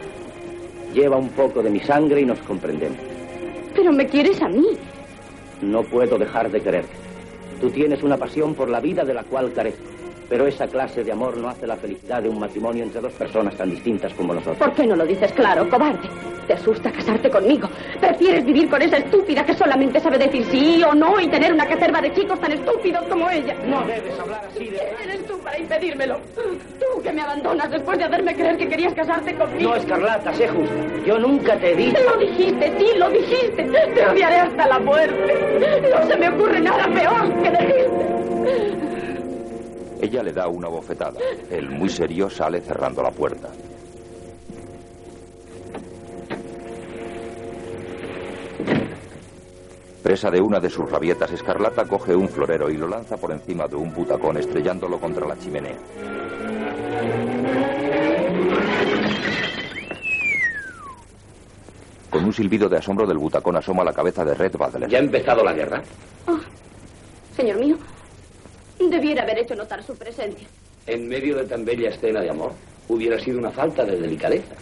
Lleva 0.93 1.17
un 1.17 1.31
poco 1.31 1.63
de 1.63 1.71
mi 1.71 1.81
sangre 1.81 2.21
y 2.21 2.27
nos 2.27 2.39
comprendemos. 2.41 2.99
Pero 3.75 3.93
me 3.93 4.07
quieres 4.07 4.43
a 4.43 4.49
mí. 4.49 4.67
No 5.63 5.83
puedo 5.85 6.19
dejar 6.19 6.51
de 6.51 6.61
quererte. 6.61 7.08
Tú 7.61 7.71
tienes 7.71 8.03
una 8.03 8.17
pasión 8.17 8.55
por 8.55 8.69
la 8.69 8.81
vida 8.81 9.05
de 9.05 9.15
la 9.15 9.25
cual 9.25 9.53
carezco. 9.53 9.98
Pero 10.29 10.47
esa 10.47 10.67
clase 10.67 11.03
de 11.03 11.13
amor 11.13 11.37
no 11.39 11.49
hace 11.49 11.67
la 11.67 11.77
felicidad 11.77 12.23
de 12.23 12.29
un 12.29 12.39
matrimonio 12.39 12.85
entre 12.85 13.01
dos 13.01 13.13
personas 13.13 13.57
tan 13.57 13.71
distintas 13.71 14.13
como 14.15 14.35
nosotros. 14.35 14.59
¿Por 14.59 14.73
qué 14.75 14.87
no 14.87 14.95
lo 14.95 15.07
dices 15.07 15.33
claro, 15.33 15.69
cobarde? 15.71 16.09
¿Te 16.47 16.55
asusta 16.55 16.91
casarte 16.91 17.31
conmigo? 17.31 17.69
¿Prefieres 18.01 18.45
vivir 18.45 18.69
con 18.71 18.81
esa 18.81 18.97
estúpida 18.99 19.45
que 19.45 19.55
solamente 19.55 20.01
sabe 20.01 20.19
decir 20.19 20.45
sí 20.47 20.83
o 20.83 20.95
no 20.95 21.21
y 21.21 21.29
tener 21.29 21.53
una 21.53 21.67
cacerva 21.67 22.01
de 22.01 22.13
chicos 22.15 22.41
tan 22.41 22.53
estúpidos 22.53 23.05
como 23.07 23.29
ella? 23.31 23.55
No 23.67 23.83
debes 23.87 24.19
hablar 24.19 24.43
así 24.51 24.65
de... 24.65 24.79
¿Quién 24.79 25.11
eres 25.11 25.27
tú 25.27 25.39
para 25.41 25.59
impedírmelo? 25.59 26.19
Tú 26.35 27.03
que 27.03 27.13
me 27.13 27.21
abandonas 27.21 27.71
después 27.71 27.99
de 27.99 28.05
hacerme 28.05 28.35
creer 28.35 28.57
que 28.57 28.69
querías 28.69 28.95
casarte 28.95 29.35
conmigo. 29.35 29.71
No, 29.71 29.77
Escarlata, 29.77 30.33
sé 30.35 30.49
justa. 30.49 30.75
Yo 31.07 31.19
nunca 31.19 31.57
te 31.57 31.73
he 31.73 31.77
dicho... 31.77 31.99
Lo 32.03 32.19
dijiste, 32.19 32.73
sí, 32.79 32.87
lo 32.97 33.11
dijiste. 33.11 33.65
Te 33.95 34.07
odiaré 34.07 34.37
hasta 34.37 34.69
la 34.69 34.79
muerte. 34.79 35.91
No 35.91 36.07
se 36.07 36.17
me 36.17 36.29
ocurre 36.31 36.61
nada 36.61 36.87
peor 36.89 37.43
que 37.43 37.51
decirte. 37.51 38.19
Ella 40.01 40.23
le 40.23 40.33
da 40.33 40.49
una 40.49 40.69
bofetada. 40.69 41.19
Él, 41.51 41.69
muy 41.71 41.89
serio, 41.89 42.31
sale 42.31 42.61
cerrando 42.61 43.03
la 43.03 43.11
puerta. 43.11 43.49
Presa 50.03 50.31
de 50.31 50.41
una 50.41 50.61
de 50.61 50.71
sus 50.71 50.91
rabietas, 50.91 51.33
Escarlata 51.33 51.85
coge 51.85 52.15
un 52.15 52.29
florero 52.29 52.71
y 52.71 52.77
lo 52.77 52.89
lanza 52.89 53.17
por 53.17 53.33
encima 53.33 53.67
de 53.67 53.77
un 53.77 53.93
butacón, 53.93 54.39
estrellándolo 54.39 54.99
contra 54.99 55.27
la 55.27 55.37
chimenea. 55.37 55.77
Con 62.09 62.25
un 62.25 62.33
silbido 62.33 62.69
de 62.69 62.79
asombro 62.79 63.07
del 63.07 63.19
butacón 63.19 63.57
asoma 63.57 63.85
la 63.85 63.93
cabeza 63.93 64.25
de 64.25 64.35
Red 64.35 64.57
Badler. 64.57 64.89
¿Ya 64.89 64.99
ha 64.99 65.03
empezado 65.03 65.45
la 65.45 65.53
guerra? 65.53 65.83
Oh, 66.27 66.39
señor 67.37 67.59
mío, 67.59 67.77
debiera 68.79 69.23
haber 69.23 69.39
hecho 69.39 69.55
notar 69.55 69.83
su 69.83 69.95
presencia. 69.97 70.47
En 70.87 71.09
medio 71.09 71.37
de 71.37 71.45
tan 71.45 71.65
bella 71.65 71.91
escena 71.91 72.21
de 72.21 72.31
amor, 72.31 72.53
hubiera 72.89 73.19
sido 73.19 73.39
una 73.39 73.51
falta 73.51 73.85
de 73.85 74.01
delicadeza. 74.01 74.55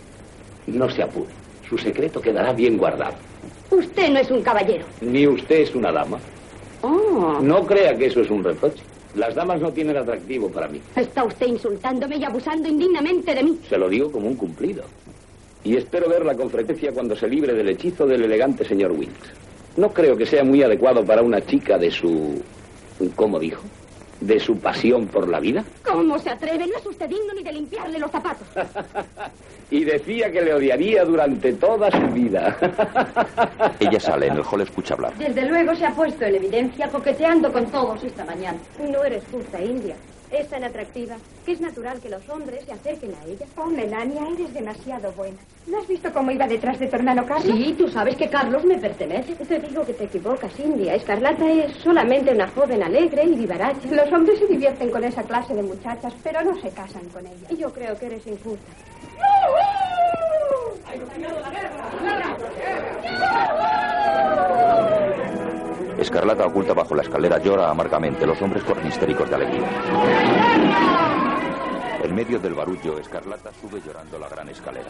No 0.66 0.90
se 0.90 1.02
apure. 1.02 1.30
Su 1.68 1.78
secreto 1.78 2.20
quedará 2.20 2.52
bien 2.52 2.76
guardado. 2.76 3.14
Usted 3.70 4.10
no 4.10 4.18
es 4.18 4.30
un 4.30 4.42
caballero. 4.42 4.84
Ni 5.00 5.26
usted 5.26 5.60
es 5.60 5.74
una 5.74 5.92
dama. 5.92 6.18
Oh. 6.82 7.38
No 7.42 7.66
crea 7.66 7.96
que 7.96 8.06
eso 8.06 8.20
es 8.20 8.30
un 8.30 8.42
reproche. 8.42 8.82
Las 9.14 9.34
damas 9.34 9.60
no 9.60 9.72
tienen 9.72 9.96
atractivo 9.96 10.50
para 10.50 10.68
mí. 10.68 10.80
Está 10.94 11.24
usted 11.24 11.46
insultándome 11.46 12.16
y 12.16 12.24
abusando 12.24 12.68
indignamente 12.68 13.34
de 13.34 13.42
mí. 13.42 13.58
Se 13.68 13.78
lo 13.78 13.88
digo 13.88 14.12
como 14.12 14.28
un 14.28 14.36
cumplido. 14.36 14.84
Y 15.64 15.76
espero 15.76 16.08
verla 16.08 16.34
con 16.34 16.50
frecuencia 16.50 16.92
cuando 16.92 17.16
se 17.16 17.26
libre 17.26 17.54
del 17.54 17.68
hechizo 17.68 18.06
del 18.06 18.24
elegante 18.24 18.64
señor 18.64 18.92
Wilkes. 18.92 19.30
No 19.76 19.92
creo 19.92 20.16
que 20.16 20.26
sea 20.26 20.44
muy 20.44 20.62
adecuado 20.62 21.04
para 21.04 21.22
una 21.22 21.44
chica 21.44 21.78
de 21.78 21.90
su... 21.90 22.42
¿Cómo 23.14 23.38
dijo? 23.38 23.62
¿De 24.20 24.40
su 24.40 24.58
pasión 24.58 25.06
por 25.06 25.28
la 25.28 25.40
vida? 25.40 25.62
¿Cómo 25.84 26.18
se 26.18 26.30
atreve? 26.30 26.66
No 26.66 26.78
es 26.78 26.86
usted 26.86 27.08
digno 27.08 27.34
ni 27.34 27.42
de 27.42 27.52
limpiarle 27.52 27.98
los 27.98 28.10
zapatos. 28.10 28.48
y 29.70 29.84
decía 29.84 30.32
que 30.32 30.40
le 30.40 30.54
odiaría 30.54 31.04
durante 31.04 31.52
toda 31.52 31.90
su 31.90 32.06
vida. 32.12 32.56
Ella 33.80 34.00
sale, 34.00 34.28
en 34.28 34.36
el 34.36 34.42
hall 34.42 34.62
escucha 34.62 34.94
hablar. 34.94 35.14
Desde 35.16 35.42
luego 35.46 35.74
se 35.74 35.84
ha 35.84 35.94
puesto 35.94 36.24
en 36.24 36.36
evidencia 36.36 36.88
coqueteando 36.88 37.52
con 37.52 37.66
todos 37.66 38.02
esta 38.04 38.24
mañana. 38.24 38.58
No 38.78 39.04
eres 39.04 39.22
justa, 39.30 39.60
India. 39.60 39.96
Es 40.30 40.48
tan 40.48 40.64
atractiva 40.64 41.16
que 41.44 41.52
es 41.52 41.60
natural 41.60 42.00
que 42.00 42.08
los 42.08 42.28
hombres 42.28 42.64
se 42.64 42.72
acerquen 42.72 43.14
a 43.14 43.24
ella. 43.26 43.46
Oh, 43.56 43.66
Melania, 43.66 44.22
eres 44.34 44.52
demasiado 44.52 45.12
buena. 45.12 45.36
¿No 45.66 45.78
has 45.78 45.86
visto 45.86 46.12
cómo 46.12 46.30
iba 46.30 46.46
detrás 46.46 46.78
de 46.78 46.86
tu 46.86 46.96
hermano 46.96 47.24
Carlos? 47.26 47.56
Sí, 47.56 47.74
tú 47.78 47.88
sabes 47.88 48.16
que 48.16 48.28
Carlos 48.28 48.64
me 48.64 48.78
pertenece. 48.78 49.34
Te 49.34 49.58
digo 49.60 49.84
que 49.84 49.94
te 49.94 50.04
equivocas, 50.04 50.52
India. 50.58 50.94
Escarlata 50.94 51.48
es 51.50 51.76
solamente 51.78 52.32
una 52.32 52.48
joven 52.48 52.82
alegre 52.82 53.24
y 53.24 53.34
vivaracha. 53.34 53.88
Los 53.90 54.12
hombres 54.12 54.38
se 54.38 54.46
divierten 54.46 54.90
con 54.90 55.04
esa 55.04 55.22
clase 55.22 55.54
de 55.54 55.62
muchachas, 55.62 56.12
pero 56.22 56.42
no 56.42 56.60
se 56.60 56.70
casan 56.70 57.04
con 57.10 57.26
ellas. 57.26 57.50
Y 57.50 57.56
yo 57.56 57.72
creo 57.72 57.98
que 57.98 58.06
eres 58.06 58.26
injusta. 58.26 58.72
Escarlata 66.06 66.46
oculta 66.46 66.72
bajo 66.72 66.94
la 66.94 67.02
escalera 67.02 67.36
llora 67.38 67.68
amargamente. 67.68 68.24
Los 68.24 68.40
hombres 68.40 68.62
corren 68.62 68.86
histéricos 68.86 69.28
de 69.28 69.34
alegría. 69.34 69.68
En 72.00 72.14
medio 72.14 72.38
del 72.38 72.54
barullo, 72.54 73.00
Escarlata 73.00 73.50
sube 73.60 73.82
llorando 73.84 74.16
la 74.16 74.28
gran 74.28 74.48
escalera. 74.48 74.86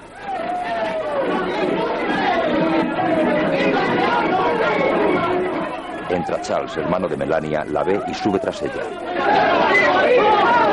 Entra 6.10 6.42
Charles, 6.42 6.76
hermano 6.76 7.08
de 7.08 7.16
Melania, 7.16 7.64
la 7.64 7.82
ve 7.82 7.98
y 8.06 8.12
sube 8.12 8.38
tras 8.38 8.60
ella. 8.60 10.65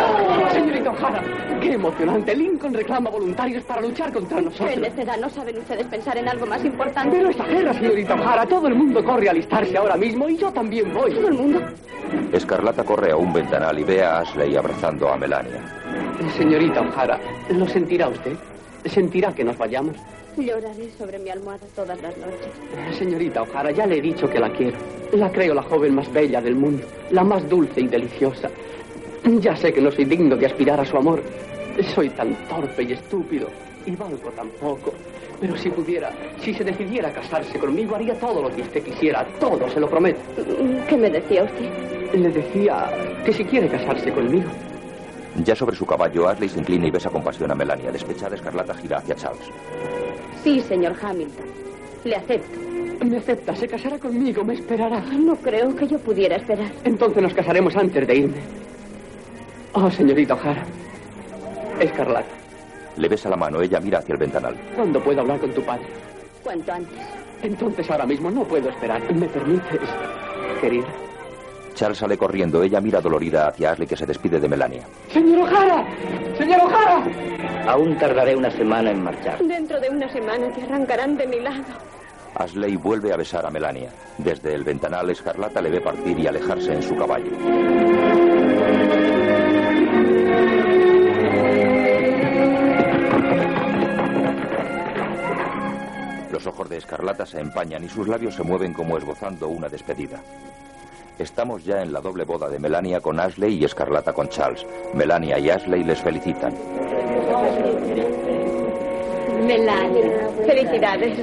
O'Hara, 0.93 1.23
qué 1.61 1.73
emocionante. 1.73 2.35
Lincoln 2.35 2.73
reclama 2.73 3.09
voluntarios 3.09 3.63
para 3.63 3.81
luchar 3.81 4.11
contra 4.13 4.41
nosotros. 4.41 4.69
¡Qué 4.69 4.79
necedad! 4.79 5.17
¿No 5.17 5.29
saben 5.29 5.57
ustedes 5.57 5.85
pensar 5.87 6.17
en 6.17 6.27
algo 6.27 6.45
más 6.45 6.63
importante? 6.63 7.17
Pero 7.17 7.29
esta 7.29 7.45
guerra, 7.45 7.73
señorita 7.73 8.15
O'Hara, 8.15 8.45
todo 8.45 8.67
el 8.67 8.75
mundo 8.75 9.03
corre 9.03 9.27
a 9.27 9.31
alistarse 9.31 9.77
ahora 9.77 9.95
mismo 9.97 10.29
y 10.29 10.37
yo 10.37 10.51
también 10.51 10.93
voy. 10.93 11.13
¿Todo 11.13 11.27
el 11.27 11.33
mundo? 11.33 11.61
Escarlata 12.31 12.83
corre 12.83 13.11
a 13.11 13.15
un 13.17 13.33
ventanal 13.33 13.77
y 13.79 13.83
ve 13.83 14.03
a 14.03 14.19
Ashley 14.19 14.55
abrazando 14.55 15.09
a 15.09 15.17
Melania. 15.17 15.61
Señorita 16.37 16.81
O'Hara, 16.81 17.19
¿lo 17.49 17.67
sentirá 17.67 18.07
usted? 18.07 18.35
¿Sentirá 18.85 19.33
que 19.33 19.43
nos 19.43 19.57
vayamos? 19.57 19.95
Lloraré 20.37 20.89
sobre 20.97 21.19
mi 21.19 21.29
almohada 21.29 21.65
todas 21.75 22.01
las 22.01 22.17
noches. 22.17 22.97
Señorita 22.97 23.43
O'Hara, 23.43 23.71
ya 23.71 23.85
le 23.85 23.97
he 23.97 24.01
dicho 24.01 24.27
que 24.29 24.39
la 24.39 24.51
quiero. 24.51 24.77
La 25.13 25.31
creo 25.31 25.53
la 25.53 25.61
joven 25.61 25.93
más 25.93 26.11
bella 26.11 26.41
del 26.41 26.55
mundo, 26.55 26.83
la 27.11 27.23
más 27.23 27.47
dulce 27.47 27.81
y 27.81 27.87
deliciosa. 27.87 28.49
Ya 29.23 29.55
sé 29.55 29.71
que 29.73 29.81
no 29.81 29.91
soy 29.91 30.05
digno 30.05 30.35
de 30.35 30.45
aspirar 30.45 30.79
a 30.79 30.85
su 30.85 30.97
amor. 30.97 31.21
Soy 31.95 32.09
tan 32.09 32.35
torpe 32.47 32.83
y 32.83 32.93
estúpido 32.93 33.47
y 33.85 33.95
valgo 33.95 34.29
tan 34.31 34.49
poco. 34.49 34.93
Pero 35.39 35.57
si 35.57 35.69
pudiera, 35.69 36.11
si 36.39 36.53
se 36.53 36.63
decidiera 36.63 37.09
a 37.09 37.13
casarse 37.13 37.57
conmigo, 37.57 37.95
haría 37.95 38.17
todo 38.19 38.41
lo 38.41 38.49
que 38.55 38.61
usted 38.61 38.83
quisiera. 38.83 39.25
Todo, 39.39 39.69
se 39.69 39.79
lo 39.79 39.89
prometo. 39.89 40.19
¿Qué 40.87 40.97
me 40.97 41.09
decía 41.09 41.43
usted? 41.43 42.13
Le 42.13 42.29
decía 42.29 42.89
que 43.25 43.33
si 43.33 43.43
quiere 43.43 43.67
casarse 43.67 44.11
conmigo. 44.11 44.49
Ya 45.43 45.55
sobre 45.55 45.75
su 45.75 45.85
caballo, 45.85 46.27
Ashley 46.29 46.49
se 46.49 46.59
inclina 46.59 46.87
y 46.87 46.91
besa 46.91 47.09
con 47.09 47.23
pasión 47.23 47.49
a 47.51 47.55
Melania. 47.55 47.91
Despechada, 47.91 48.35
Escarlata 48.35 48.75
gira 48.75 48.97
hacia 48.97 49.15
Charles. 49.15 49.49
Sí, 50.43 50.61
señor 50.61 50.93
Hamilton. 51.01 51.45
Le 52.03 52.15
acepto. 52.15 52.59
Me 53.03 53.17
acepta, 53.17 53.55
se 53.55 53.67
casará 53.67 53.97
conmigo, 53.97 54.43
me 54.45 54.53
esperará. 54.53 54.99
No 55.01 55.35
creo 55.37 55.75
que 55.75 55.87
yo 55.87 55.97
pudiera 55.99 56.35
esperar. 56.35 56.71
Entonces 56.83 57.21
nos 57.23 57.33
casaremos 57.33 57.75
antes 57.75 58.07
de 58.07 58.15
irme. 58.15 58.37
Oh, 59.73 59.89
señorita 59.89 60.35
O'Hara. 60.35 60.63
Escarlata. 61.79 62.29
Le 62.97 63.07
besa 63.09 63.29
la 63.29 63.35
mano, 63.35 63.61
ella 63.61 63.79
mira 63.79 63.99
hacia 63.99 64.13
el 64.13 64.19
ventanal. 64.19 64.55
¿Cuándo 64.75 65.03
puedo 65.03 65.21
hablar 65.21 65.39
con 65.39 65.51
tu 65.51 65.63
padre? 65.63 65.87
Cuanto 66.43 66.71
antes. 66.73 66.99
Entonces 67.41 67.89
ahora 67.89 68.05
mismo 68.05 68.29
no 68.29 68.43
puedo 68.43 68.69
esperar. 68.69 69.01
¿Me 69.13 69.27
permites, 69.27 69.81
querida? 70.61 70.87
Charles 71.73 71.97
sale 71.97 72.17
corriendo, 72.17 72.61
ella 72.61 72.79
mira 72.79 73.01
dolorida 73.01 73.47
hacia 73.47 73.71
Ashley 73.71 73.87
que 73.87 73.97
se 73.97 74.05
despide 74.05 74.39
de 74.39 74.47
Melania. 74.47 74.83
¡Señor 75.11 75.49
O'Hara! 75.49 75.83
¡Señor 76.37 76.61
O'Hara! 76.61 77.03
Aún 77.67 77.97
tardaré 77.97 78.35
una 78.35 78.51
semana 78.51 78.91
en 78.91 79.03
marchar. 79.03 79.39
Dentro 79.43 79.79
de 79.79 79.89
una 79.89 80.07
semana 80.13 80.51
te 80.53 80.61
arrancarán 80.61 81.17
de 81.17 81.25
mi 81.25 81.39
lado. 81.39 81.63
Ashley 82.35 82.75
vuelve 82.75 83.11
a 83.11 83.17
besar 83.17 83.43
a 83.45 83.49
Melania. 83.49 83.89
Desde 84.19 84.53
el 84.53 84.63
ventanal, 84.63 85.09
Escarlata 85.09 85.61
le 85.61 85.71
ve 85.71 85.81
partir 85.81 86.19
y 86.19 86.27
alejarse 86.27 86.73
en 86.73 86.83
su 86.83 86.95
caballo. 86.95 87.31
Los 96.43 96.53
ojos 96.53 96.69
de 96.69 96.75
Escarlata 96.75 97.25
se 97.25 97.39
empañan 97.39 97.85
y 97.85 97.87
sus 97.87 98.05
labios 98.05 98.35
se 98.35 98.43
mueven 98.43 98.73
como 98.73 98.97
esbozando 98.97 99.47
una 99.47 99.69
despedida. 99.69 100.19
Estamos 101.17 101.63
ya 101.63 101.81
en 101.81 101.93
la 101.93 102.01
doble 102.01 102.25
boda 102.25 102.49
de 102.49 102.59
Melania 102.59 102.99
con 102.99 103.17
Ashley 103.17 103.59
y 103.59 103.63
Escarlata 103.63 104.11
con 104.11 104.27
Charles. 104.27 104.65
Melania 104.93 105.39
y 105.39 105.49
Ashley 105.49 105.85
les 105.85 106.01
felicitan. 106.01 106.53
Melania, 109.47 110.29
felicidades. 110.45 111.17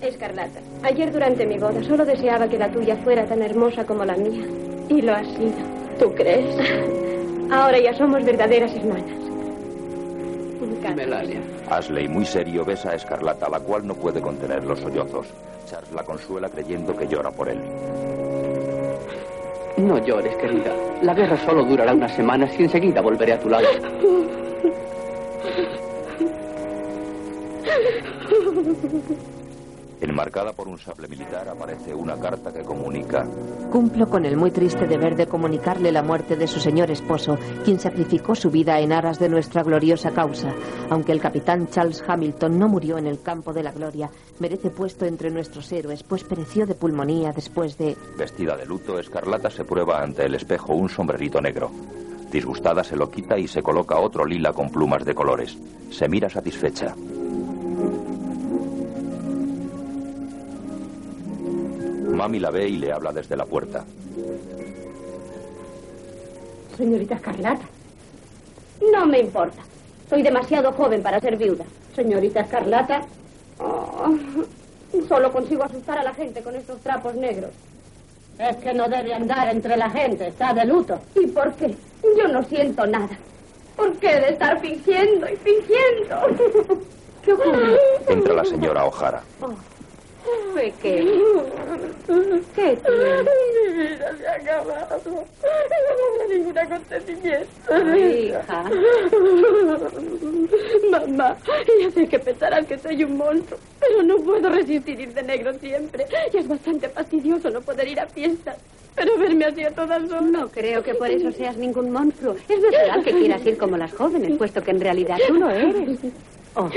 Escarlata, 0.00 0.60
ayer 0.84 1.10
durante 1.10 1.44
mi 1.46 1.58
boda 1.58 1.82
solo 1.82 2.04
deseaba 2.04 2.46
que 2.46 2.58
la 2.58 2.70
tuya 2.70 2.96
fuera 2.98 3.26
tan 3.26 3.42
hermosa 3.42 3.84
como 3.84 4.04
la 4.04 4.14
mía. 4.14 4.46
Y 4.88 5.02
lo 5.02 5.14
ha 5.14 5.24
sido. 5.24 5.56
¿Tú 5.98 6.14
crees? 6.14 6.54
Ahora 7.50 7.80
ya 7.80 7.92
somos 7.94 8.24
verdaderas 8.24 8.72
hermanas. 8.72 9.24
Melania. 10.92 11.40
Ashley, 11.76 12.08
muy 12.08 12.24
serio, 12.24 12.64
besa 12.64 12.90
a 12.90 12.94
Escarlata, 12.94 13.48
la 13.48 13.58
cual 13.58 13.86
no 13.86 13.94
puede 13.94 14.20
contener 14.20 14.64
los 14.64 14.78
sollozos. 14.78 15.26
Charles 15.66 15.92
la 15.92 16.04
consuela 16.04 16.48
creyendo 16.48 16.96
que 16.96 17.06
llora 17.08 17.30
por 17.30 17.48
él. 17.48 17.60
No 19.76 19.98
llores, 19.98 20.36
querida. 20.36 20.72
La 21.02 21.14
guerra 21.14 21.36
solo 21.44 21.64
durará 21.64 21.92
unas 21.92 22.14
semanas 22.14 22.50
y 22.58 22.62
enseguida 22.62 23.00
volveré 23.00 23.32
a 23.32 23.40
tu 23.40 23.48
lado. 23.48 23.66
Enmarcada 30.04 30.52
por 30.52 30.68
un 30.68 30.78
sable 30.78 31.08
militar 31.08 31.48
aparece 31.48 31.94
una 31.94 32.18
carta 32.20 32.52
que 32.52 32.62
comunica. 32.62 33.26
Cumplo 33.72 34.06
con 34.06 34.26
el 34.26 34.36
muy 34.36 34.50
triste 34.50 34.86
deber 34.86 35.16
de 35.16 35.26
comunicarle 35.26 35.90
la 35.90 36.02
muerte 36.02 36.36
de 36.36 36.46
su 36.46 36.60
señor 36.60 36.90
esposo, 36.90 37.38
quien 37.64 37.80
sacrificó 37.80 38.34
su 38.34 38.50
vida 38.50 38.78
en 38.80 38.92
aras 38.92 39.18
de 39.18 39.30
nuestra 39.30 39.62
gloriosa 39.62 40.10
causa. 40.10 40.54
Aunque 40.90 41.12
el 41.12 41.22
capitán 41.22 41.68
Charles 41.68 42.04
Hamilton 42.06 42.58
no 42.58 42.68
murió 42.68 42.98
en 42.98 43.06
el 43.06 43.22
campo 43.22 43.54
de 43.54 43.62
la 43.62 43.72
gloria, 43.72 44.10
merece 44.40 44.68
puesto 44.68 45.06
entre 45.06 45.30
nuestros 45.30 45.72
héroes, 45.72 46.02
pues 46.02 46.22
pereció 46.22 46.66
de 46.66 46.74
pulmonía 46.74 47.32
después 47.32 47.78
de... 47.78 47.96
Vestida 48.18 48.58
de 48.58 48.66
luto, 48.66 48.98
Escarlata 48.98 49.48
se 49.48 49.64
prueba 49.64 50.02
ante 50.02 50.26
el 50.26 50.34
espejo 50.34 50.74
un 50.74 50.90
sombrerito 50.90 51.40
negro. 51.40 51.70
Disgustada 52.30 52.84
se 52.84 52.96
lo 52.96 53.10
quita 53.10 53.38
y 53.38 53.48
se 53.48 53.62
coloca 53.62 53.98
otro 53.98 54.26
lila 54.26 54.52
con 54.52 54.68
plumas 54.68 55.02
de 55.06 55.14
colores. 55.14 55.56
Se 55.90 56.08
mira 56.08 56.28
satisfecha. 56.28 56.94
Mami 62.24 62.40
la 62.40 62.50
ve 62.50 62.66
y 62.66 62.78
le 62.78 62.90
habla 62.90 63.12
desde 63.12 63.36
la 63.36 63.44
puerta. 63.44 63.84
Señorita 66.74 67.16
Escarlata. 67.16 67.66
No 68.94 69.04
me 69.04 69.18
importa. 69.18 69.62
Soy 70.08 70.22
demasiado 70.22 70.72
joven 70.72 71.02
para 71.02 71.20
ser 71.20 71.36
viuda. 71.36 71.66
Señorita 71.94 72.40
Escarlata. 72.40 73.02
oh, 73.58 74.16
solo 75.06 75.30
consigo 75.30 75.64
asustar 75.64 75.98
a 75.98 76.02
la 76.02 76.14
gente 76.14 76.40
con 76.40 76.56
estos 76.56 76.80
trapos 76.80 77.14
negros. 77.14 77.50
Es 78.38 78.56
que 78.56 78.72
no 78.72 78.88
debe 78.88 79.12
andar 79.12 79.50
entre 79.50 79.76
la 79.76 79.90
gente, 79.90 80.28
está 80.28 80.54
de 80.54 80.64
luto. 80.64 80.98
¿Y 81.14 81.26
por 81.26 81.52
qué? 81.56 81.76
Yo 82.16 82.26
no 82.28 82.42
siento 82.44 82.86
nada. 82.86 83.18
¿Por 83.76 83.92
qué 83.98 84.14
de 84.20 84.30
estar 84.30 84.58
fingiendo 84.60 85.26
y 85.28 85.36
fingiendo? 85.36 86.80
¿Qué 87.22 87.34
ocurre? 87.34 87.78
Entra 88.08 88.32
la 88.32 88.44
señora 88.46 88.86
O'Hara. 88.86 89.22
Pequeño. 90.54 91.44
¿Qué? 92.54 92.78
Mi 92.86 93.72
vida 93.72 94.16
se 94.16 94.26
ha 94.26 94.34
acabado. 94.34 95.00
No 95.04 95.18
habrá 96.12 96.34
ningún 96.34 96.58
acontecimiento. 96.58 97.96
Hija. 97.96 98.70
Mamá, 100.90 101.36
ya 101.80 101.90
sé 101.90 102.06
que 102.08 102.18
pensarán 102.18 102.66
que 102.66 102.78
soy 102.78 103.04
un 103.04 103.16
monstruo, 103.16 103.58
pero 103.80 104.02
no 104.02 104.16
puedo 104.18 104.48
resistir 104.48 105.00
ir 105.00 105.12
de 105.12 105.22
negro 105.22 105.52
siempre. 105.54 106.06
Y 106.32 106.36
es 106.36 106.48
bastante 106.48 106.88
fastidioso 106.88 107.50
no 107.50 107.60
poder 107.60 107.88
ir 107.88 108.00
a 108.00 108.06
fiestas. 108.06 108.56
Pero 108.94 109.18
verme 109.18 109.46
así 109.46 109.64
a 109.64 109.72
todas 109.72 110.02
horas. 110.04 110.22
No 110.22 110.48
creo 110.48 110.82
que 110.82 110.94
por 110.94 111.10
eso 111.10 111.32
seas 111.32 111.56
ningún 111.56 111.90
monstruo. 111.90 112.36
Es 112.48 112.60
natural 112.60 113.02
que 113.02 113.12
quieras 113.12 113.44
ir 113.44 113.58
como 113.58 113.76
las 113.76 113.92
jóvenes, 113.92 114.36
puesto 114.38 114.62
que 114.62 114.70
en 114.70 114.80
realidad 114.80 115.18
tú 115.26 115.34
no 115.34 115.50
eres. 115.50 115.98
Oh, 116.54 116.70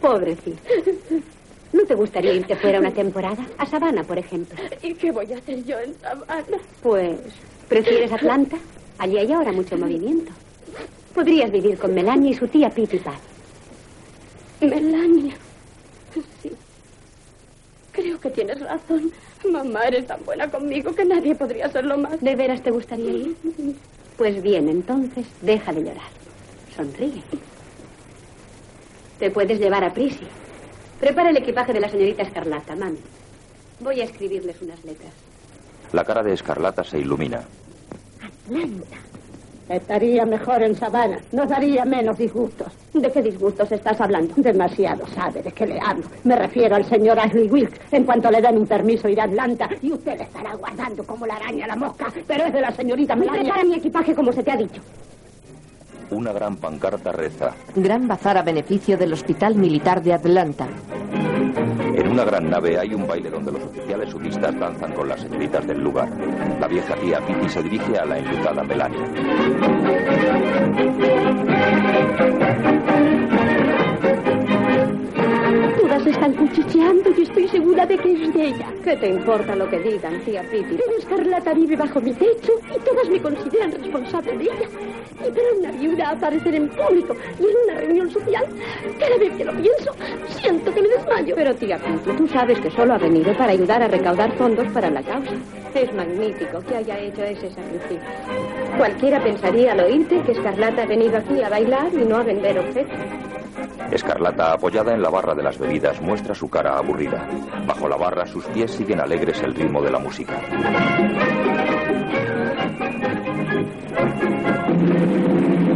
pobrecito. 0.00 0.58
¿No 1.72 1.84
te 1.84 1.94
gustaría 1.94 2.32
irte 2.32 2.56
fuera 2.56 2.78
una 2.80 2.92
temporada? 2.92 3.46
A 3.58 3.66
Sabana, 3.66 4.02
por 4.02 4.18
ejemplo. 4.18 4.58
¿Y 4.82 4.94
qué 4.94 5.12
voy 5.12 5.32
a 5.32 5.36
hacer 5.36 5.64
yo 5.64 5.78
en 5.78 5.94
Sabana? 6.00 6.58
Pues, 6.82 7.18
¿prefieres 7.68 8.10
Atlanta? 8.10 8.56
Allí 8.98 9.18
hay 9.18 9.32
ahora 9.32 9.52
mucho 9.52 9.76
movimiento. 9.76 10.32
Podrías 11.14 11.50
vivir 11.50 11.78
con 11.78 11.94
Melania 11.94 12.30
y 12.30 12.34
su 12.34 12.48
tía 12.48 12.70
Pippi 12.70 12.98
Pat. 12.98 13.20
Melania. 14.60 15.34
Sí. 16.42 16.52
Creo 17.92 18.18
que 18.20 18.30
tienes 18.30 18.60
razón. 18.60 19.12
Mamá, 19.50 19.82
eres 19.82 20.06
tan 20.06 20.24
buena 20.24 20.50
conmigo 20.50 20.94
que 20.94 21.04
nadie 21.04 21.34
podría 21.34 21.70
serlo 21.70 21.98
más. 21.98 22.20
¿De 22.20 22.34
veras 22.34 22.62
te 22.62 22.70
gustaría 22.70 23.10
ir? 23.10 23.36
Pues 24.16 24.42
bien, 24.42 24.68
entonces, 24.68 25.26
deja 25.42 25.72
de 25.72 25.80
llorar. 25.82 26.10
Sonríe. 26.74 27.22
Te 29.18 29.30
puedes 29.30 29.58
llevar 29.60 29.84
a 29.84 29.92
Prisi. 29.92 30.26
Prepara 31.00 31.30
el 31.30 31.36
equipaje 31.36 31.72
de 31.72 31.80
la 31.80 31.88
señorita 31.88 32.22
Escarlata, 32.22 32.74
mami. 32.74 32.98
Voy 33.80 34.00
a 34.00 34.04
escribirles 34.04 34.60
unas 34.62 34.84
letras. 34.84 35.12
La 35.92 36.04
cara 36.04 36.22
de 36.22 36.34
Escarlata 36.34 36.82
se 36.82 36.98
ilumina. 36.98 37.42
Atlanta. 38.20 38.96
Estaría 39.68 40.24
mejor 40.24 40.62
en 40.62 40.74
Sabana. 40.74 41.20
Nos 41.30 41.48
daría 41.48 41.84
menos 41.84 42.16
disgustos. 42.16 42.72
¿De 42.94 43.12
qué 43.12 43.22
disgustos 43.22 43.70
estás 43.70 44.00
hablando? 44.00 44.34
Demasiado 44.36 45.06
sabe 45.08 45.42
de 45.42 45.52
qué 45.52 45.66
le 45.66 45.78
hablo. 45.78 46.04
Me 46.24 46.34
refiero 46.36 46.74
al 46.74 46.84
señor 46.86 47.18
Ashley 47.20 47.48
Wilkes. 47.48 47.78
En 47.92 48.04
cuanto 48.04 48.30
le 48.30 48.40
den 48.40 48.56
un 48.56 48.66
permiso 48.66 49.08
irá 49.08 49.24
a 49.24 49.26
Atlanta 49.26 49.68
y 49.82 49.92
usted 49.92 50.16
le 50.16 50.24
estará 50.24 50.54
guardando 50.54 51.04
como 51.04 51.26
la 51.26 51.36
araña 51.36 51.66
a 51.66 51.68
la 51.68 51.76
mosca. 51.76 52.12
Pero 52.26 52.46
es 52.46 52.52
de 52.52 52.60
la 52.62 52.72
señorita 52.72 53.14
Melania. 53.14 53.42
Prepara 53.42 53.64
mi 53.64 53.74
equipaje 53.74 54.14
como 54.14 54.32
se 54.32 54.42
te 54.42 54.50
ha 54.50 54.56
dicho. 54.56 54.80
Una 56.10 56.32
gran 56.32 56.56
pancarta 56.56 57.12
reza. 57.12 57.54
Gran 57.74 58.08
bazar 58.08 58.38
a 58.38 58.42
beneficio 58.42 58.96
del 58.96 59.12
Hospital 59.12 59.56
Militar 59.56 60.02
de 60.02 60.14
Atlanta. 60.14 60.66
En 61.94 62.08
una 62.08 62.24
gran 62.24 62.48
nave 62.48 62.78
hay 62.78 62.94
un 62.94 63.06
baile 63.06 63.28
donde 63.28 63.52
los 63.52 63.62
oficiales 63.62 64.10
sudistas 64.10 64.58
danzan 64.58 64.92
con 64.92 65.08
las 65.08 65.20
señoritas 65.20 65.66
del 65.66 65.82
lugar. 65.82 66.08
La 66.60 66.66
vieja 66.66 66.94
tía 66.94 67.20
Pippi 67.26 67.48
se 67.48 67.62
dirige 67.62 67.98
a 67.98 68.04
la 68.06 68.18
enlutada 68.18 68.62
Melania. 68.64 69.04
Todas 75.98 76.14
están 76.14 76.32
cuchicheando 76.34 77.10
y 77.10 77.22
estoy 77.22 77.48
segura 77.48 77.84
de 77.84 77.98
que 77.98 78.12
es 78.12 78.32
de 78.32 78.46
ella. 78.46 78.72
¿Qué 78.84 78.96
te 78.96 79.08
importa 79.08 79.56
lo 79.56 79.68
que 79.68 79.80
digan, 79.80 80.20
tía 80.20 80.42
Pippi? 80.42 80.76
Pero 80.76 80.96
Escarlata 80.96 81.54
vive 81.54 81.74
bajo 81.74 82.00
mi 82.00 82.12
techo 82.12 82.52
y 82.72 82.78
todas 82.84 83.08
me 83.10 83.20
consideran 83.20 83.72
responsable 83.72 84.38
de 84.38 84.44
ella. 84.44 84.68
Y 85.26 85.30
ver 85.32 85.44
a 85.44 85.58
una 85.58 85.72
viuda 85.72 86.10
aparecer 86.10 86.54
en 86.54 86.68
público 86.68 87.16
y 87.40 87.42
en 87.42 87.56
una 87.64 87.80
reunión 87.80 88.10
social, 88.12 88.46
cada 89.00 89.16
vez 89.16 89.32
que 89.36 89.44
lo 89.44 89.52
pienso, 89.54 89.92
siento 90.28 90.72
que 90.72 90.82
me 90.82 90.88
desmayo. 90.88 91.34
Pero 91.34 91.54
tía 91.56 91.78
Pippi, 91.78 92.16
tú 92.16 92.28
sabes 92.28 92.60
que 92.60 92.70
solo 92.70 92.94
ha 92.94 92.98
venido 92.98 93.36
para 93.36 93.50
ayudar 93.50 93.82
a 93.82 93.88
recaudar 93.88 94.30
fondos 94.36 94.68
para 94.68 94.90
la 94.90 95.02
causa. 95.02 95.32
Es 95.74 95.92
magnífico 95.94 96.60
que 96.68 96.76
haya 96.76 96.96
hecho 97.00 97.24
ese 97.24 97.50
sacrificio. 97.50 97.98
Cualquiera 98.76 99.20
pensaría 99.20 99.72
al 99.72 99.80
oírte 99.80 100.22
que 100.22 100.32
Escarlata 100.32 100.82
ha 100.82 100.86
venido 100.86 101.16
aquí 101.16 101.42
a 101.42 101.48
bailar 101.48 101.92
y 101.92 102.04
no 102.04 102.18
a 102.18 102.22
vender 102.22 102.56
objetos. 102.60 103.37
Escarlata, 103.90 104.52
apoyada 104.52 104.94
en 104.94 105.02
la 105.02 105.10
barra 105.10 105.34
de 105.34 105.42
las 105.42 105.58
bebidas, 105.58 106.00
muestra 106.00 106.34
su 106.34 106.48
cara 106.48 106.76
aburrida. 106.78 107.26
Bajo 107.66 107.88
la 107.88 107.96
barra, 107.96 108.26
sus 108.26 108.44
pies 108.46 108.70
siguen 108.72 109.00
alegres 109.00 109.42
el 109.42 109.54
ritmo 109.54 109.80
de 109.82 109.90
la 109.90 109.98
música. 109.98 110.40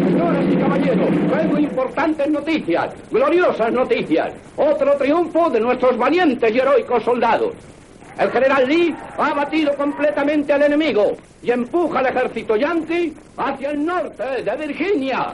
Señoras 0.05 0.45
y 0.51 0.57
caballeros, 0.57 1.09
traigo 1.31 1.59
importantes 1.59 2.29
noticias, 2.29 2.95
gloriosas 3.11 3.73
noticias. 3.73 4.33
Otro 4.57 4.93
triunfo 4.97 5.51
de 5.51 5.61
nuestros 5.61 5.97
valientes 5.97 6.55
y 6.55 6.59
heroicos 6.59 7.03
soldados. 7.03 7.53
El 8.19 8.31
general 8.31 8.69
Lee 8.69 8.95
ha 9.17 9.33
batido 9.33 9.75
completamente 9.75 10.53
al 10.53 10.63
enemigo 10.63 11.17
y 11.43 11.51
empuja 11.51 12.01
al 12.01 12.07
ejército 12.07 12.57
yanqui 12.57 13.15
hacia 13.37 13.71
el 13.71 13.85
norte 13.85 14.23
de 14.43 14.57
Virginia. 14.67 15.33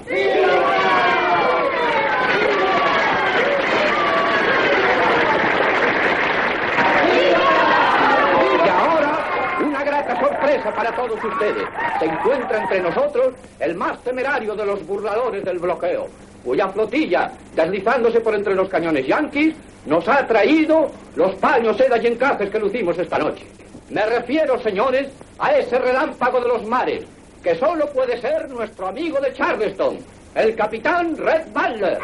Y 8.64 8.68
ahora, 8.68 9.58
una 9.66 9.84
grata 9.84 10.20
sorpresa 10.20 10.67
para 10.78 10.94
todos 10.94 11.18
ustedes. 11.24 11.66
Se 11.98 12.04
encuentra 12.04 12.62
entre 12.62 12.80
nosotros 12.80 13.34
el 13.58 13.74
más 13.74 14.00
temerario 14.04 14.54
de 14.54 14.64
los 14.64 14.86
burladores 14.86 15.44
del 15.44 15.58
bloqueo, 15.58 16.06
cuya 16.44 16.68
flotilla, 16.68 17.32
deslizándose 17.56 18.20
por 18.20 18.36
entre 18.36 18.54
los 18.54 18.68
cañones 18.68 19.04
yanquis, 19.04 19.56
nos 19.86 20.06
ha 20.06 20.24
traído 20.24 20.88
los 21.16 21.34
paños, 21.34 21.76
sedas 21.76 22.00
y 22.04 22.06
encajes 22.06 22.48
que 22.48 22.60
lucimos 22.60 22.96
esta 22.96 23.18
noche. 23.18 23.44
Me 23.90 24.06
refiero, 24.06 24.62
señores, 24.62 25.08
a 25.40 25.50
ese 25.50 25.80
relámpago 25.80 26.40
de 26.40 26.48
los 26.48 26.64
mares, 26.64 27.04
que 27.42 27.56
solo 27.56 27.90
puede 27.92 28.20
ser 28.20 28.48
nuestro 28.48 28.86
amigo 28.86 29.18
de 29.18 29.32
Charleston, 29.32 29.98
el 30.36 30.54
capitán 30.54 31.16
Red 31.16 31.46
Butler. 31.52 31.98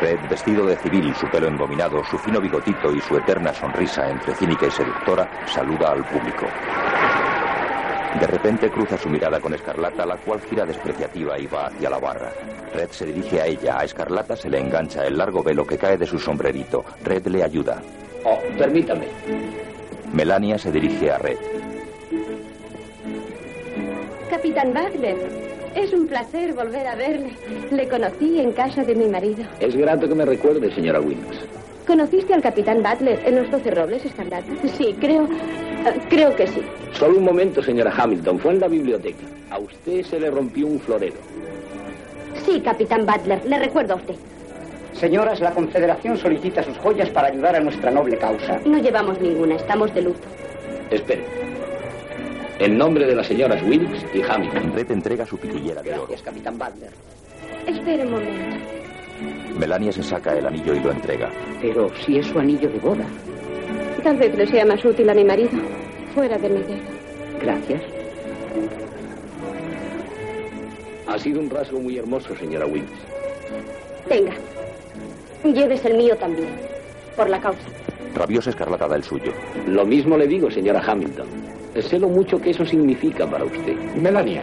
Red, 0.00 0.18
vestido 0.28 0.66
de 0.66 0.76
civil, 0.76 1.14
su 1.14 1.26
pelo 1.28 1.48
engominado, 1.48 2.02
su 2.04 2.18
fino 2.18 2.40
bigotito 2.40 2.92
y 2.92 3.00
su 3.00 3.16
eterna 3.16 3.54
sonrisa 3.54 4.08
entre 4.10 4.34
cínica 4.34 4.66
y 4.66 4.70
seductora, 4.70 5.28
saluda 5.46 5.92
al 5.92 6.04
público. 6.04 6.46
De 8.20 8.26
repente 8.26 8.70
cruza 8.70 8.96
su 8.96 9.08
mirada 9.08 9.40
con 9.40 9.54
Escarlata, 9.54 10.06
la 10.06 10.16
cual 10.16 10.40
gira 10.42 10.64
despreciativa 10.64 11.38
y 11.38 11.46
va 11.46 11.66
hacia 11.66 11.90
la 11.90 11.98
barra. 11.98 12.32
Red 12.72 12.90
se 12.90 13.06
dirige 13.06 13.40
a 13.40 13.46
ella, 13.46 13.78
a 13.78 13.84
Escarlata 13.84 14.36
se 14.36 14.48
le 14.48 14.58
engancha 14.58 15.04
el 15.04 15.16
largo 15.16 15.42
velo 15.42 15.66
que 15.66 15.78
cae 15.78 15.96
de 15.96 16.06
su 16.06 16.18
sombrerito. 16.18 16.84
Red 17.04 17.26
le 17.26 17.42
ayuda. 17.42 17.80
Oh, 18.24 18.38
permítame. 18.56 19.06
Melania 20.12 20.58
se 20.58 20.70
dirige 20.70 21.10
a 21.10 21.18
Red. 21.18 21.38
Capitán 24.30 24.72
Butler, 24.72 25.16
es 25.74 25.92
un 25.92 26.06
placer 26.06 26.52
volver 26.54 26.86
a 26.86 26.94
verle. 26.94 27.30
Le 27.70 27.88
conocí 27.88 28.40
en 28.40 28.52
casa 28.52 28.84
de 28.84 28.94
mi 28.94 29.06
marido. 29.06 29.44
Es 29.60 29.76
grato 29.76 30.08
que 30.08 30.14
me 30.14 30.24
recuerde, 30.24 30.72
señora 30.74 31.00
Wilkes. 31.00 31.38
¿Conociste 31.86 32.32
al 32.32 32.42
capitán 32.42 32.82
Butler 32.82 33.20
en 33.26 33.36
los 33.36 33.50
doce 33.50 33.70
robles, 33.70 34.04
Escarlata? 34.04 34.46
Sí, 34.78 34.96
creo. 34.98 35.28
creo 36.08 36.34
que 36.34 36.46
sí. 36.46 36.62
Solo 36.92 37.18
un 37.18 37.24
momento, 37.24 37.62
señora 37.62 37.92
Hamilton. 37.96 38.38
Fue 38.38 38.52
en 38.52 38.60
la 38.60 38.68
biblioteca. 38.68 39.24
A 39.50 39.58
usted 39.58 40.02
se 40.02 40.18
le 40.18 40.30
rompió 40.30 40.66
un 40.66 40.80
florero. 40.80 41.16
Sí, 42.46 42.60
capitán 42.60 43.04
Butler, 43.04 43.44
le 43.46 43.58
recuerdo 43.58 43.94
a 43.94 43.96
usted. 43.96 44.14
Señoras, 44.94 45.40
la 45.40 45.50
Confederación 45.50 46.16
solicita 46.16 46.62
sus 46.62 46.78
joyas 46.78 47.10
para 47.10 47.28
ayudar 47.28 47.56
a 47.56 47.60
nuestra 47.60 47.90
noble 47.90 48.16
causa. 48.16 48.60
No 48.64 48.78
llevamos 48.78 49.20
ninguna, 49.20 49.56
estamos 49.56 49.92
de 49.94 50.02
luto. 50.02 50.26
Espere. 50.90 51.24
En 52.58 52.78
nombre 52.78 53.04
de 53.06 53.16
las 53.16 53.26
señoras 53.26 53.62
Wilkes 53.64 54.06
y 54.14 54.22
Hamilton. 54.22 54.72
Red 54.74 54.90
entrega 54.92 55.26
su 55.26 55.36
piquillera 55.36 55.82
de 55.82 55.90
oro. 55.90 56.06
Gracias, 56.06 56.22
capitán 56.22 56.56
Butler. 56.56 56.90
Espere 57.66 58.04
un 58.04 58.12
momento. 58.12 58.56
Melania 59.58 59.92
se 59.92 60.02
saca 60.02 60.36
el 60.36 60.46
anillo 60.46 60.74
y 60.74 60.80
lo 60.80 60.92
entrega. 60.92 61.30
Pero 61.60 61.90
si 62.04 62.18
es 62.18 62.26
su 62.26 62.38
anillo 62.38 62.68
de 62.68 62.78
boda. 62.78 63.04
Tal 64.02 64.16
vez 64.18 64.36
le 64.36 64.46
sea 64.46 64.64
más 64.64 64.84
útil 64.84 65.08
a 65.08 65.14
mi 65.14 65.24
marido. 65.24 65.50
Fuera 66.14 66.38
de 66.38 66.48
mi 66.48 66.60
dedo. 66.60 66.82
Gracias. 67.40 67.82
Ha 71.06 71.18
sido 71.18 71.40
un 71.40 71.50
rasgo 71.50 71.80
muy 71.80 71.98
hermoso, 71.98 72.36
señora 72.36 72.66
Wilkes. 72.66 72.98
Tenga. 74.08 74.34
Lleves 75.44 75.84
el 75.84 75.96
mío 75.96 76.16
también. 76.16 76.48
Por 77.16 77.28
la 77.28 77.40
causa. 77.40 77.60
Rabiosa 78.14 78.50
Escarlata 78.50 78.86
da 78.86 78.96
el 78.96 79.02
suyo. 79.04 79.32
Lo 79.66 79.84
mismo 79.84 80.16
le 80.16 80.26
digo, 80.26 80.50
señora 80.50 80.82
Hamilton. 80.84 81.53
Sé 81.80 81.98
lo 81.98 82.08
mucho 82.08 82.40
que 82.40 82.50
eso 82.50 82.64
significa 82.64 83.26
para 83.26 83.44
usted. 83.44 83.74
Melania, 84.00 84.42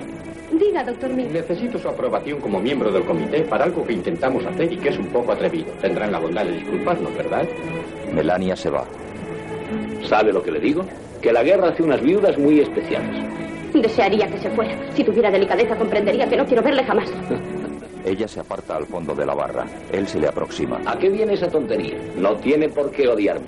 Diga, 0.52 0.84
doctor 0.84 1.10
Mil. 1.12 1.32
necesito 1.32 1.80
su 1.80 1.88
aprobación 1.88 2.40
como 2.42 2.60
miembro 2.60 2.92
del 2.92 3.04
comité 3.04 3.42
para 3.42 3.64
algo 3.66 3.86
que 3.86 3.94
intentamos 3.94 4.46
hacer 4.46 4.72
y 4.72 4.78
que 4.78 4.90
es 4.90 4.98
un 4.98 5.08
poco 5.08 5.32
atrevido. 5.32 5.72
Tendrán 5.82 6.12
la 6.12 6.20
bondad 6.20 6.44
de 6.46 6.52
disculparnos, 6.54 7.16
¿verdad? 7.16 7.48
Melania 8.14 8.56
se 8.56 8.70
va. 8.70 8.84
¿Sabe 10.04 10.34
lo 10.34 10.44
que 10.44 10.52
le 10.52 10.60
digo? 10.60 10.84
Que 11.22 11.32
la 11.32 11.44
guerra 11.44 11.70
hace 11.70 11.84
unas 11.84 12.02
viudas 12.02 12.38
muy 12.38 12.60
especiales. 12.60 13.24
Desearía 13.74 14.28
que 14.28 14.38
se 14.40 14.50
fuera. 14.50 14.76
Si 14.94 15.04
tuviera 15.04 15.32
delicadeza, 15.32 15.78
comprendería 15.78 16.28
que 16.28 16.36
no 16.36 16.46
quiero 16.46 16.62
verle 16.62 16.84
jamás. 16.84 17.10
Ella 18.06 18.28
se 18.28 18.40
aparta 18.42 18.76
al 18.76 18.86
fondo 18.88 19.16
de 19.16 19.26
la 19.26 19.34
barra. 19.36 19.66
Él 19.94 20.08
se 20.08 20.20
le 20.20 20.28
aproxima. 20.28 20.82
¿A 20.86 20.98
qué 20.98 21.10
viene 21.10 21.34
esa 21.34 21.48
tontería? 21.50 21.96
No 22.18 22.36
tiene 22.38 22.68
por 22.68 22.92
qué 22.92 23.08
odiarme. 23.08 23.46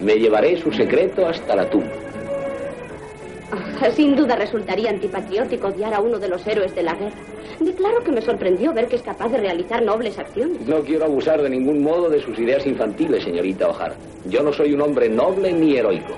Me 0.00 0.14
llevaré 0.14 0.56
su 0.56 0.72
secreto 0.72 1.26
hasta 1.26 1.54
la 1.56 1.68
tumba. 1.68 1.90
Sin 3.96 4.16
duda 4.16 4.36
resultaría 4.36 4.90
antipatriótico 4.90 5.68
odiar 5.68 5.94
a 5.94 6.00
uno 6.00 6.18
de 6.18 6.28
los 6.28 6.46
héroes 6.46 6.74
de 6.74 6.82
la 6.82 6.94
guerra. 6.94 7.16
Declaro 7.60 8.02
que 8.02 8.12
me 8.12 8.22
sorprendió 8.22 8.72
ver 8.72 8.86
que 8.86 8.96
es 8.96 9.02
capaz 9.02 9.28
de 9.28 9.38
realizar 9.38 9.82
nobles 9.82 10.18
acciones. 10.18 10.60
No 10.66 10.80
quiero 10.80 11.04
abusar 11.04 11.42
de 11.42 11.50
ningún 11.50 11.82
modo 11.82 12.08
de 12.08 12.20
sus 12.22 12.38
ideas 12.38 12.66
infantiles, 12.66 13.24
señorita 13.24 13.68
O'Hara. 13.68 13.94
Yo 14.26 14.42
no 14.42 14.52
soy 14.52 14.72
un 14.72 14.80
hombre 14.80 15.08
noble 15.08 15.52
ni 15.52 15.76
heroico. 15.76 16.14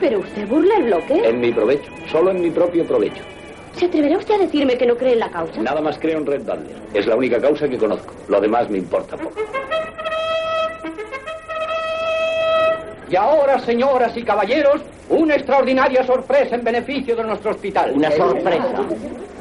Pero 0.00 0.20
usted 0.20 0.48
burla 0.48 0.76
el 0.78 0.84
bloqueo. 0.84 1.24
En 1.24 1.40
mi 1.40 1.52
provecho, 1.52 1.90
solo 2.10 2.30
en 2.30 2.40
mi 2.40 2.50
propio 2.50 2.84
provecho. 2.84 3.22
¿Se 3.76 3.86
atreverá 3.86 4.18
usted 4.18 4.34
a 4.34 4.38
decirme 4.38 4.76
que 4.76 4.86
no 4.86 4.96
cree 4.96 5.12
en 5.12 5.20
la 5.20 5.30
causa? 5.30 5.62
Nada 5.62 5.80
más 5.80 5.98
creo 5.98 6.18
en 6.18 6.26
Red 6.26 6.40
Butler. 6.40 6.76
Es 6.92 7.06
la 7.06 7.16
única 7.16 7.40
causa 7.40 7.68
que 7.68 7.78
conozco. 7.78 8.12
Lo 8.28 8.40
demás 8.40 8.68
me 8.68 8.78
importa 8.78 9.16
poco. 9.16 9.40
Y 13.10 13.16
ahora, 13.16 13.58
señoras 13.58 14.16
y 14.16 14.22
caballeros, 14.22 14.82
una 15.08 15.34
extraordinaria 15.34 16.04
sorpresa 16.06 16.54
en 16.54 16.62
beneficio 16.62 17.16
de 17.16 17.24
nuestro 17.24 17.50
hospital. 17.50 17.92
Una 17.94 18.10
sorpresa. 18.12 18.84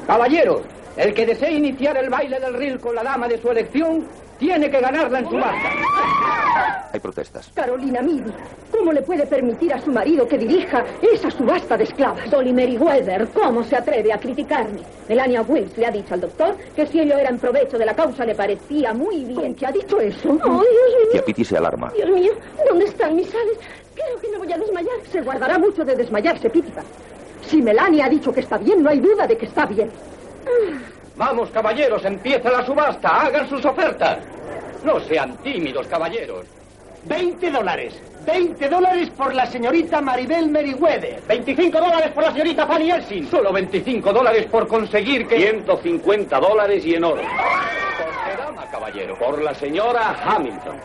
Caballeros, 0.07 0.61
el 0.97 1.13
que 1.13 1.27
desee 1.27 1.51
iniciar 1.51 1.95
el 1.97 2.09
baile 2.09 2.39
del 2.39 2.55
reel 2.55 2.79
con 2.79 2.95
la 2.95 3.03
dama 3.03 3.27
de 3.27 3.37
su 3.37 3.51
elección, 3.51 4.07
tiene 4.39 4.71
que 4.71 4.79
ganarla 4.79 5.19
en 5.19 5.29
su 5.29 5.35
marca. 5.35 6.89
Hay 6.91 6.99
protestas. 6.99 7.51
Carolina 7.53 8.01
Midi, 8.01 8.31
¿cómo 8.71 8.91
le 8.91 9.01
puede 9.01 9.27
permitir 9.27 9.73
a 9.73 9.81
su 9.81 9.91
marido 9.91 10.27
que 10.27 10.37
dirija 10.37 10.83
esa 11.01 11.29
subasta 11.29 11.77
de 11.77 11.83
esclavas? 11.83 12.29
Dolly 12.31 12.53
Meriwether, 12.53 13.27
¿cómo 13.29 13.63
se 13.63 13.75
atreve 13.75 14.11
a 14.11 14.19
criticarme? 14.19 14.79
Melania 15.07 15.41
Wills 15.41 15.77
le 15.77 15.85
ha 15.85 15.91
dicho 15.91 16.13
al 16.13 16.21
doctor 16.21 16.55
que 16.75 16.87
si 16.87 17.01
ello 17.01 17.17
era 17.17 17.29
en 17.29 17.37
provecho 17.37 17.77
de 17.77 17.85
la 17.85 17.93
causa 17.93 18.25
le 18.25 18.33
parecía 18.33 18.93
muy 18.93 19.25
bien. 19.25 19.53
¿Qué 19.53 19.67
ha 19.67 19.71
dicho 19.71 19.99
eso? 19.99 20.29
¡Oh, 20.29 20.35
Dios 20.37 20.55
mío! 20.63 21.11
Tía 21.11 21.25
Piti 21.25 21.43
se 21.43 21.57
alarma. 21.57 21.91
Dios 21.95 22.09
mío, 22.09 22.31
¿dónde 22.67 22.85
están 22.85 23.15
mis 23.15 23.27
sales? 23.27 23.59
Creo 23.93 24.19
que 24.21 24.29
me 24.29 24.37
voy 24.37 24.51
a 24.51 24.57
desmayar. 24.57 24.95
Se 25.11 25.21
guardará 25.21 25.59
mucho 25.59 25.83
de 25.83 25.95
desmayarse, 25.95 26.49
Pítica. 26.49 26.81
Si 27.41 27.61
Melania 27.61 28.05
ha 28.05 28.09
dicho 28.09 28.31
que 28.31 28.39
está 28.39 28.57
bien, 28.57 28.81
no 28.81 28.89
hay 28.89 28.99
duda 28.99 29.27
de 29.27 29.37
que 29.37 29.45
está 29.45 29.65
bien. 29.65 29.91
Vamos, 31.19 31.49
caballeros, 31.49 32.05
empieza 32.05 32.49
la 32.49 32.65
subasta. 32.65 33.23
Hagan 33.23 33.49
sus 33.49 33.63
ofertas. 33.65 34.19
No 34.85 35.01
sean 35.01 35.35
tímidos, 35.43 35.85
caballeros. 35.87 36.45
20 37.03 37.51
dólares. 37.51 37.93
20 38.25 38.69
dólares 38.69 39.09
por 39.09 39.35
la 39.35 39.45
señorita 39.45 39.99
Maribel 39.99 40.47
Meriwether. 40.47 41.21
25 41.27 41.77
dólares 41.77 42.11
por 42.13 42.23
la 42.23 42.31
señorita 42.31 42.65
Fanny 42.65 42.91
Elsin. 42.91 43.29
Solo 43.29 43.51
25 43.51 44.13
dólares 44.13 44.45
por 44.45 44.65
conseguir 44.69 45.27
que... 45.27 45.39
150 45.39 46.39
dólares 46.39 46.85
y 46.85 46.95
en 46.95 47.03
oro. 47.03 47.21
¿Por 47.21 48.31
qué 48.31 48.41
dama, 48.41 48.65
caballero? 48.71 49.19
Por 49.19 49.41
la 49.41 49.53
señora 49.53 50.15
Hamilton. 50.23 50.77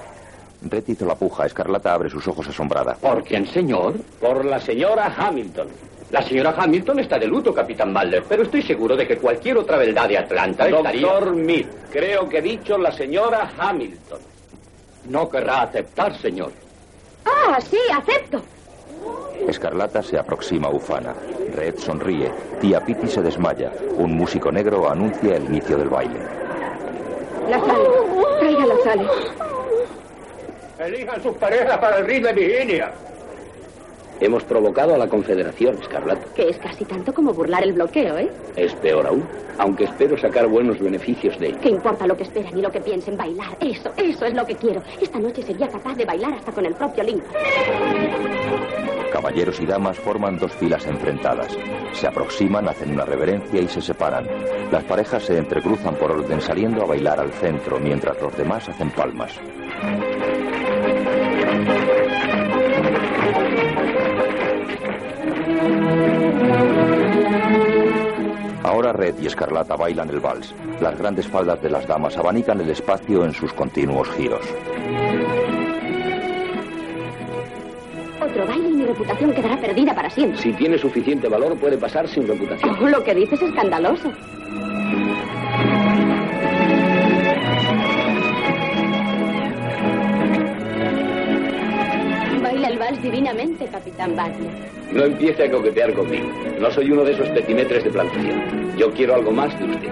Red 0.62 0.84
hizo 0.88 1.06
la 1.06 1.14
puja. 1.14 1.46
Escarlata 1.46 1.94
abre 1.94 2.10
sus 2.10 2.26
ojos 2.26 2.48
asombrada. 2.48 2.94
¿Por 2.94 3.22
quién, 3.22 3.46
señor? 3.46 3.94
Por 4.20 4.44
la 4.44 4.58
señora 4.58 5.14
Hamilton. 5.16 5.68
La 6.14 6.22
señora 6.22 6.54
Hamilton 6.56 7.00
está 7.00 7.18
de 7.18 7.26
luto, 7.26 7.52
capitán 7.52 7.92
Butler, 7.92 8.22
pero 8.28 8.44
estoy 8.44 8.62
seguro 8.62 8.94
de 8.94 9.04
que 9.04 9.16
cualquier 9.16 9.58
otra 9.58 9.78
beldad 9.78 10.08
de 10.08 10.18
Atlanta 10.18 10.68
estaría... 10.68 11.08
Doctor 11.08 11.34
Mead, 11.34 11.66
creo 11.90 12.28
que 12.28 12.38
he 12.38 12.40
dicho 12.40 12.78
la 12.78 12.92
señora 12.92 13.50
Hamilton. 13.58 14.20
No 15.08 15.28
querrá 15.28 15.62
aceptar, 15.62 16.16
señor. 16.20 16.52
Ah, 17.24 17.58
sí, 17.60 17.78
acepto. 17.92 18.40
Escarlata 19.48 20.04
se 20.04 20.16
aproxima 20.16 20.68
ufana. 20.68 21.16
Red 21.56 21.78
sonríe. 21.78 22.30
Tía 22.60 22.78
Piti 22.78 23.08
se 23.08 23.20
desmaya. 23.20 23.72
Un 23.96 24.16
músico 24.16 24.52
negro 24.52 24.88
anuncia 24.88 25.34
el 25.34 25.46
inicio 25.46 25.76
del 25.76 25.88
baile. 25.88 26.20
La 27.50 27.58
sale. 27.58 27.88
Traiga 28.38 28.66
la 28.66 28.76
sale. 28.84 29.08
Elijan 30.78 31.20
sus 31.24 31.36
parejas 31.38 31.76
para 31.78 31.98
el 31.98 32.06
ring 32.06 32.24
de 32.24 32.32
Virginia. 32.34 32.92
Hemos 34.20 34.44
provocado 34.44 34.94
a 34.94 34.98
la 34.98 35.08
Confederación, 35.08 35.76
Escarlata. 35.80 36.26
Que 36.34 36.48
es 36.48 36.58
casi 36.58 36.84
tanto 36.84 37.12
como 37.12 37.32
burlar 37.32 37.64
el 37.64 37.72
bloqueo, 37.72 38.16
¿eh? 38.18 38.30
Es 38.56 38.72
peor 38.76 39.06
aún, 39.06 39.24
aunque 39.58 39.84
espero 39.84 40.16
sacar 40.16 40.46
buenos 40.46 40.78
beneficios 40.78 41.38
de 41.38 41.48
ello. 41.48 41.58
¿Qué 41.60 41.70
importa 41.70 42.06
lo 42.06 42.16
que 42.16 42.22
esperan 42.22 42.56
y 42.56 42.62
lo 42.62 42.70
que 42.70 42.80
piensen 42.80 43.16
bailar? 43.16 43.56
Eso, 43.60 43.90
eso 43.96 44.26
es 44.26 44.34
lo 44.34 44.46
que 44.46 44.54
quiero. 44.54 44.82
Esta 45.00 45.18
noche 45.18 45.42
sería 45.42 45.68
capaz 45.68 45.94
de 45.96 46.04
bailar 46.04 46.32
hasta 46.34 46.52
con 46.52 46.64
el 46.64 46.74
propio 46.74 47.02
Lincoln. 47.02 47.32
Caballeros 49.12 49.60
y 49.60 49.66
damas 49.66 49.98
forman 49.98 50.38
dos 50.38 50.52
filas 50.52 50.86
enfrentadas. 50.86 51.56
Se 51.92 52.06
aproximan, 52.06 52.68
hacen 52.68 52.92
una 52.92 53.04
reverencia 53.04 53.60
y 53.60 53.68
se 53.68 53.80
separan. 53.80 54.26
Las 54.70 54.84
parejas 54.84 55.24
se 55.24 55.38
entrecruzan 55.38 55.94
por 55.96 56.10
orden 56.10 56.40
saliendo 56.40 56.82
a 56.82 56.86
bailar 56.86 57.20
al 57.20 57.32
centro, 57.32 57.78
mientras 57.78 58.20
los 58.20 58.36
demás 58.36 58.68
hacen 58.68 58.90
palmas. 58.90 59.38
Ahora 68.62 68.92
Red 68.92 69.16
y 69.20 69.26
Escarlata 69.26 69.76
bailan 69.76 70.08
el 70.10 70.20
vals. 70.20 70.54
Las 70.80 70.98
grandes 70.98 71.28
faldas 71.28 71.62
de 71.62 71.70
las 71.70 71.86
damas 71.86 72.16
abanican 72.16 72.60
el 72.60 72.70
espacio 72.70 73.24
en 73.24 73.32
sus 73.32 73.52
continuos 73.52 74.08
giros. 74.10 74.44
Otro 78.20 78.46
baile 78.46 78.68
y 78.68 78.72
mi 78.72 78.84
reputación 78.84 79.32
quedará 79.32 79.60
perdida 79.60 79.94
para 79.94 80.10
siempre. 80.10 80.40
Si 80.40 80.52
tiene 80.54 80.78
suficiente 80.78 81.28
valor, 81.28 81.56
puede 81.58 81.78
pasar 81.78 82.08
sin 82.08 82.26
reputación. 82.26 82.76
Oh, 82.80 82.88
lo 82.88 83.04
que 83.04 83.14
dices 83.14 83.40
es 83.42 83.48
escandaloso. 83.50 84.10
Baila 92.42 92.68
el 92.68 92.78
vals 92.78 93.02
divinamente, 93.02 93.66
capitán 93.66 94.16
Butler. 94.16 94.73
No 94.92 95.04
empiece 95.04 95.44
a 95.44 95.50
coquetear 95.50 95.92
conmigo. 95.94 96.28
No 96.60 96.70
soy 96.70 96.90
uno 96.90 97.04
de 97.04 97.12
esos 97.12 97.28
petimetres 97.30 97.84
de 97.84 97.90
plantación. 97.90 98.76
Yo 98.76 98.92
quiero 98.92 99.14
algo 99.14 99.32
más 99.32 99.58
de 99.58 99.64
usted. 99.64 99.90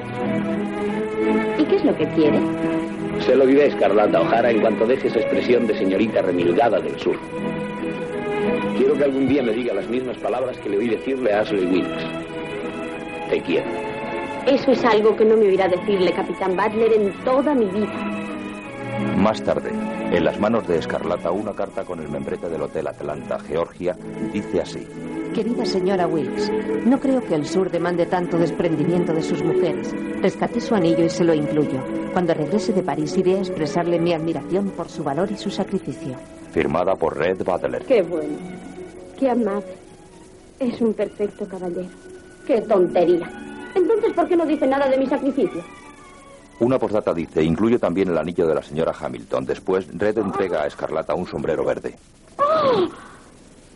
¿Y 1.59 1.65
qué 1.65 1.77
es 1.77 1.85
lo 1.85 1.97
que 1.97 2.07
quiere? 2.09 2.39
Se 3.27 3.37
lo 3.37 3.47
diré 3.47 3.65
a 3.65 3.67
Escarlata 3.67 4.21
O'Hara 4.21 4.51
en 4.51 4.61
cuanto 4.61 4.87
deje 4.87 5.09
esa 5.09 5.21
expresión 5.21 5.67
de 5.67 5.77
señorita 5.77 6.23
remilgada 6.23 6.81
del 6.81 6.99
sur. 6.99 7.17
Quiero 8.77 8.95
que 8.97 9.05
algún 9.05 9.29
día 9.29 9.43
me 9.43 9.53
diga 9.53 9.75
las 9.75 9.89
mismas 9.89 10.17
palabras 10.19 10.57
que 10.59 10.69
le 10.69 10.79
oí 10.79 10.89
decirle 10.89 11.33
a 11.33 11.41
Ashley 11.41 11.67
Wilkes. 11.67 12.05
Te 13.31 13.41
quiero. 13.43 13.67
Eso 14.47 14.73
es 14.73 14.85
algo 14.85 15.15
que 15.15 15.25
no 15.25 15.37
me 15.37 15.47
oirá 15.47 15.69
decirle, 15.69 16.13
capitán 16.13 16.57
Butler, 16.57 16.93
en 16.95 17.13
toda 17.25 17.55
mi 17.55 17.67
vida. 17.67 17.93
Más 19.17 19.43
tarde, 19.43 19.71
en 19.71 20.25
las 20.25 20.39
manos 20.41 20.67
de 20.67 20.79
Escarlata, 20.79 21.31
una 21.31 21.55
carta 21.55 21.85
con 21.85 22.01
el 22.01 22.09
membrete 22.09 22.49
del 22.49 22.63
Hotel 22.63 22.87
Atlanta, 22.87 23.39
Georgia, 23.39 23.97
dice 24.33 24.61
así. 24.61 24.87
Querida 25.35 25.65
señora 25.65 26.07
Wilkes, 26.07 26.53
no 26.85 27.01
creo 27.01 27.25
que 27.25 27.35
el 27.35 27.47
sur 27.47 27.71
demande 27.71 28.05
tanto 28.07 28.37
desprendimiento 28.37 29.13
de 29.15 29.23
sus 29.23 29.43
mujeres. 29.43 29.95
Rescaté 30.21 30.61
su 30.61 30.75
anillo 30.75 31.05
y 31.05 31.09
se 31.09 31.25
lo 31.25 31.33
incluyo. 31.33 31.83
Cuando 32.13 32.35
regrese 32.35 32.73
de 32.73 32.83
París 32.83 33.17
iré 33.17 33.37
a 33.37 33.41
expresarle 33.41 33.99
mi 33.99 34.13
admiración 34.13 34.71
por 34.71 34.89
su 34.89 35.03
valor 35.03 35.31
y 35.31 35.37
su 35.37 35.51
sacrificio. 35.51 36.17
Firmada 36.53 36.95
por 36.97 37.17
Red 37.17 37.43
Butler. 37.45 37.85
Qué 37.87 38.03
bueno. 38.03 38.37
Qué 39.19 39.31
amable. 39.31 39.75
Es 40.59 40.81
un 40.81 40.93
perfecto 40.93 41.47
caballero. 41.49 41.89
¡Qué 42.47 42.61
tontería! 42.61 43.31
Entonces, 43.75 44.13
¿por 44.13 44.29
qué 44.29 44.37
no 44.37 44.45
dice 44.45 44.67
nada 44.67 44.89
de 44.89 44.99
mi 44.99 45.07
sacrificio? 45.07 45.63
Una 46.63 46.79
postdata 46.79 47.13
dice, 47.13 47.43
incluye 47.43 47.77
también 47.77 48.11
el 48.11 48.17
anillo 48.17 48.47
de 48.47 48.55
la 48.55 48.63
señora 48.63 48.95
Hamilton. 48.97 49.45
Después, 49.45 49.85
Red 49.99 50.19
entrega 50.19 50.63
a 50.63 50.69
Escarlata 50.69 51.13
un 51.13 51.27
sombrero 51.27 51.65
verde. 51.65 51.97
¡Oh! 52.39 52.89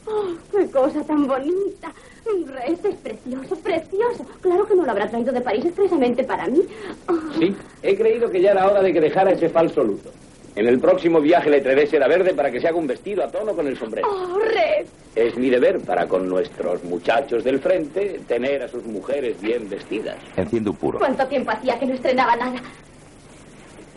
¡Oh, 0.07 0.24
¡Qué 0.53 0.70
cosa 0.70 1.03
tan 1.03 1.26
bonita! 1.26 1.93
Red 2.24 2.87
es 2.87 2.95
precioso, 2.95 3.57
precioso. 3.57 4.24
Claro 4.41 4.64
que 4.68 4.76
no 4.76 4.84
lo 4.84 4.93
habrá 4.93 5.11
traído 5.11 5.32
de 5.32 5.41
París 5.41 5.64
expresamente 5.64 6.22
para 6.22 6.47
mí. 6.47 6.62
Oh. 7.09 7.14
Sí, 7.37 7.57
he 7.82 7.97
creído 7.97 8.30
que 8.30 8.41
ya 8.41 8.53
era 8.53 8.70
hora 8.70 8.80
de 8.80 8.93
que 8.93 9.01
dejara 9.01 9.32
ese 9.32 9.49
falso 9.49 9.82
luto. 9.82 10.11
En 10.57 10.66
el 10.66 10.80
próximo 10.80 11.20
viaje 11.20 11.50
le 11.50 11.61
traeré 11.61 11.86
seda 11.86 12.09
verde 12.09 12.32
para 12.32 12.50
que 12.50 12.59
se 12.59 12.66
haga 12.66 12.78
un 12.78 12.86
vestido 12.86 13.22
a 13.22 13.28
tono 13.28 13.54
con 13.54 13.66
el 13.66 13.76
sombrero. 13.76 14.09
¡Oh, 14.11 14.38
Red! 14.38 14.86
Es 15.14 15.36
mi 15.36 15.50
deber 15.50 15.80
para 15.80 16.09
con 16.09 16.26
nuestros 16.26 16.82
muchachos 16.82 17.44
del 17.44 17.61
frente 17.61 18.20
tener 18.26 18.62
a 18.62 18.68
sus 18.68 18.82
mujeres 18.86 19.38
bien 19.38 19.68
vestidas. 19.68 20.16
Enciende 20.34 20.70
un 20.70 20.76
puro. 20.76 20.98
¿Cuánto 20.98 21.26
tiempo 21.26 21.50
hacía 21.50 21.78
que 21.78 21.84
no 21.84 21.92
estrenaba 21.92 22.34
nada? 22.36 22.62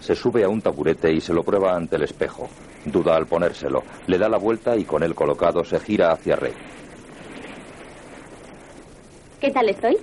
Se 0.01 0.13
sube 0.15 0.43
a 0.43 0.49
un 0.49 0.61
taburete 0.61 1.09
y 1.13 1.21
se 1.21 1.33
lo 1.33 1.43
prueba 1.43 1.77
ante 1.77 1.95
el 1.95 2.03
espejo. 2.03 2.49
Duda 2.83 3.15
al 3.15 3.25
ponérselo. 3.25 3.83
Le 4.07 4.17
da 4.17 4.27
la 4.27 4.37
vuelta 4.37 4.75
y 4.75 4.83
con 4.83 5.01
él 5.01 5.15
colocado 5.15 5.63
se 5.63 5.79
gira 5.79 6.11
hacia 6.11 6.35
Red. 6.35 6.53
¿Qué 9.39 9.49
tal 9.51 9.69
estoy? 9.69 9.97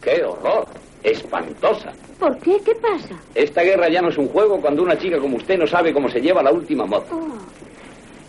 ¡Qué 0.00 0.24
horror! 0.24 0.66
Espantosa. 1.04 1.92
¿Por 2.18 2.38
qué? 2.38 2.58
¿Qué 2.64 2.74
pasa? 2.74 3.14
Esta 3.34 3.62
guerra 3.62 3.88
ya 3.88 4.00
no 4.00 4.08
es 4.08 4.18
un 4.18 4.28
juego 4.28 4.60
cuando 4.60 4.82
una 4.82 4.96
chica 4.96 5.18
como 5.18 5.36
usted 5.36 5.58
no 5.58 5.66
sabe 5.66 5.92
cómo 5.92 6.08
se 6.08 6.20
lleva 6.20 6.42
la 6.42 6.52
última 6.52 6.86
moda. 6.86 7.04
Oh. 7.12 7.36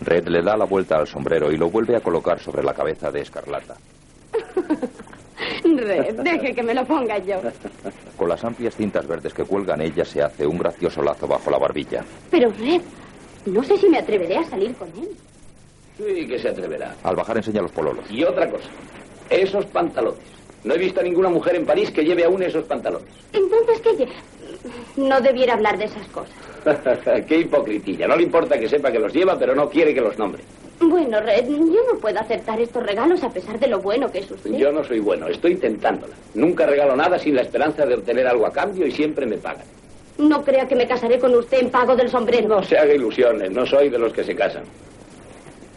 Red 0.02 0.28
le 0.28 0.42
da 0.42 0.56
la 0.58 0.66
vuelta 0.66 0.98
al 0.98 1.08
sombrero 1.08 1.52
y 1.52 1.58
lo 1.58 1.70
vuelve 1.70 1.96
a 1.96 2.02
colocar 2.02 2.40
sobre 2.40 2.64
la 2.64 2.74
cabeza 2.74 3.12
de 3.12 3.22
Escarlata. 3.22 3.76
Red, 5.64 6.16
deje 6.22 6.54
que 6.54 6.64
me 6.64 6.74
lo 6.74 6.86
ponga 6.86 7.18
yo. 7.20 7.40
Con 8.16 8.30
las 8.30 8.44
amplias 8.44 8.76
cintas 8.76 9.08
verdes 9.08 9.34
que 9.34 9.44
cuelgan 9.44 9.82
ella 9.82 10.04
se 10.06 10.22
hace 10.22 10.46
un 10.46 10.58
gracioso 10.58 11.02
lazo 11.02 11.28
bajo 11.28 11.50
la 11.50 11.58
barbilla. 11.58 12.04
Pero 12.30 12.52
Red, 12.52 12.82
no 13.46 13.64
sé 13.64 13.78
si 13.78 13.90
me 13.90 14.00
atreveré 14.00 14.38
a 14.38 14.44
salir 14.44 14.74
con 14.76 14.88
él. 14.90 15.10
Sí, 15.98 16.28
que 16.28 16.38
se 16.40 16.50
atreverá. 16.50 16.96
Al 17.04 17.16
bajar 17.16 17.38
enseña 17.38 17.62
los 17.62 17.72
pololos. 17.72 18.06
Y 18.10 18.24
otra 18.24 18.50
cosa, 18.50 18.70
esos 19.30 19.66
pantalones. 19.68 20.37
No 20.64 20.74
he 20.74 20.78
visto 20.78 21.00
a 21.00 21.04
ninguna 21.04 21.30
mujer 21.30 21.56
en 21.56 21.66
París 21.66 21.92
que 21.92 22.04
lleve 22.04 22.24
aún 22.24 22.42
esos 22.44 22.66
pantalones. 22.66 23.08
Entonces, 23.34 23.82
¿qué? 23.82 24.08
No 24.98 25.22
debiera 25.22 25.54
hablar 25.54 25.78
de 25.78 25.86
esas 25.86 26.08
cosas. 26.08 26.34
Qué 27.28 27.40
hipocritilla. 27.40 28.08
No 28.08 28.16
le 28.16 28.24
importa 28.24 28.60
que 28.60 28.68
sepa 28.68 28.92
que 28.92 29.00
los 29.00 29.14
lleva, 29.14 29.38
pero 29.38 29.56
no 29.56 29.70
quiere 29.70 29.94
que 29.94 30.02
los 30.02 30.18
nombre. 30.18 30.44
Bueno, 30.80 31.20
Red, 31.22 31.48
yo 31.48 31.82
no 31.92 32.00
puedo 32.00 32.20
aceptar 32.20 32.60
estos 32.60 32.84
regalos 32.84 33.24
a 33.24 33.30
pesar 33.30 33.60
de 33.60 33.68
lo 33.68 33.80
bueno 33.80 34.12
que 34.12 34.20
es 34.20 34.30
usted. 34.30 34.52
Yo 34.52 34.72
no 34.72 34.84
soy 34.84 35.00
bueno, 35.00 35.28
estoy 35.28 35.56
tentándola. 35.56 36.14
Nunca 36.36 36.66
regalo 36.66 36.96
nada 36.96 37.18
sin 37.18 37.36
la 37.36 37.42
esperanza 37.42 37.86
de 37.86 37.96
obtener 37.96 38.28
algo 38.28 38.46
a 38.46 38.52
cambio 38.52 38.86
y 38.86 38.92
siempre 38.92 39.26
me 39.26 39.38
pagan. 39.38 39.66
No 40.18 40.44
crea 40.44 40.68
que 40.68 40.76
me 40.76 40.88
casaré 40.88 41.20
con 41.20 41.34
usted 41.36 41.60
en 41.60 41.70
pago 41.70 41.96
del 41.96 42.10
sombrero. 42.10 42.48
No 42.48 42.64
se 42.64 42.78
haga 42.78 42.94
ilusiones, 42.94 43.52
no 43.52 43.66
soy 43.66 43.90
de 43.90 43.98
los 43.98 44.14
que 44.14 44.24
se 44.24 44.36
casan. 44.36 44.64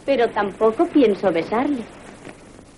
Pero 0.05 0.27
tampoco 0.29 0.85
pienso 0.87 1.31
besarle. 1.31 1.83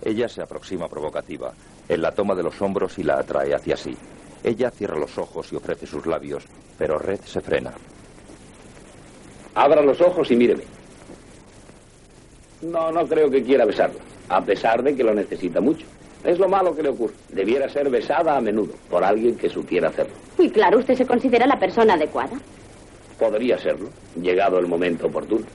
Ella 0.04 0.28
se 0.28 0.42
aproxima 0.42 0.88
provocativa. 0.88 1.54
Él 1.90 2.02
la 2.02 2.12
toma 2.12 2.36
de 2.36 2.44
los 2.44 2.62
hombros 2.62 2.98
y 2.98 3.04
la 3.04 3.20
atrae 3.20 3.54
hacia 3.54 3.78
sí. 3.78 3.96
Ella 4.44 4.70
cierra 4.72 4.98
los 4.98 5.18
ojos 5.18 5.52
y 5.52 5.56
ofrece 5.56 5.86
sus 5.86 6.06
labios, 6.06 6.46
pero 6.78 6.98
Red 6.98 7.22
se 7.26 7.42
frena. 7.42 7.74
Abra 9.56 9.82
los 9.82 10.02
ojos 10.02 10.30
y 10.32 10.36
míreme. 10.36 10.64
No, 12.62 12.92
no 12.92 13.06
creo 13.06 13.30
que 13.30 13.44
quiera 13.44 13.66
besarla, 13.66 14.00
a 14.30 14.42
pesar 14.42 14.82
de 14.84 14.96
que 14.96 15.04
lo 15.04 15.14
necesita 15.14 15.60
mucho. 15.62 15.86
Es 16.24 16.40
lo 16.40 16.48
malo 16.48 16.74
que 16.74 16.84
le 16.84 16.90
ocurre. 16.90 17.14
Debiera 17.30 17.68
ser 17.70 17.90
besada 17.90 18.38
a 18.38 18.42
menudo 18.42 18.74
por 18.90 19.04
alguien 19.04 19.36
que 19.36 19.50
supiera 19.50 19.90
hacerlo. 19.90 20.14
Y 20.40 20.50
claro, 20.50 20.80
usted 20.80 20.96
se 20.96 21.06
considera 21.06 21.46
la 21.46 21.60
persona 21.60 21.96
adecuada. 21.96 22.38
Podría 23.20 23.58
serlo, 23.58 23.90
llegado 24.20 24.58
el 24.60 24.68
momento 24.68 25.08
oportuno. 25.08 25.46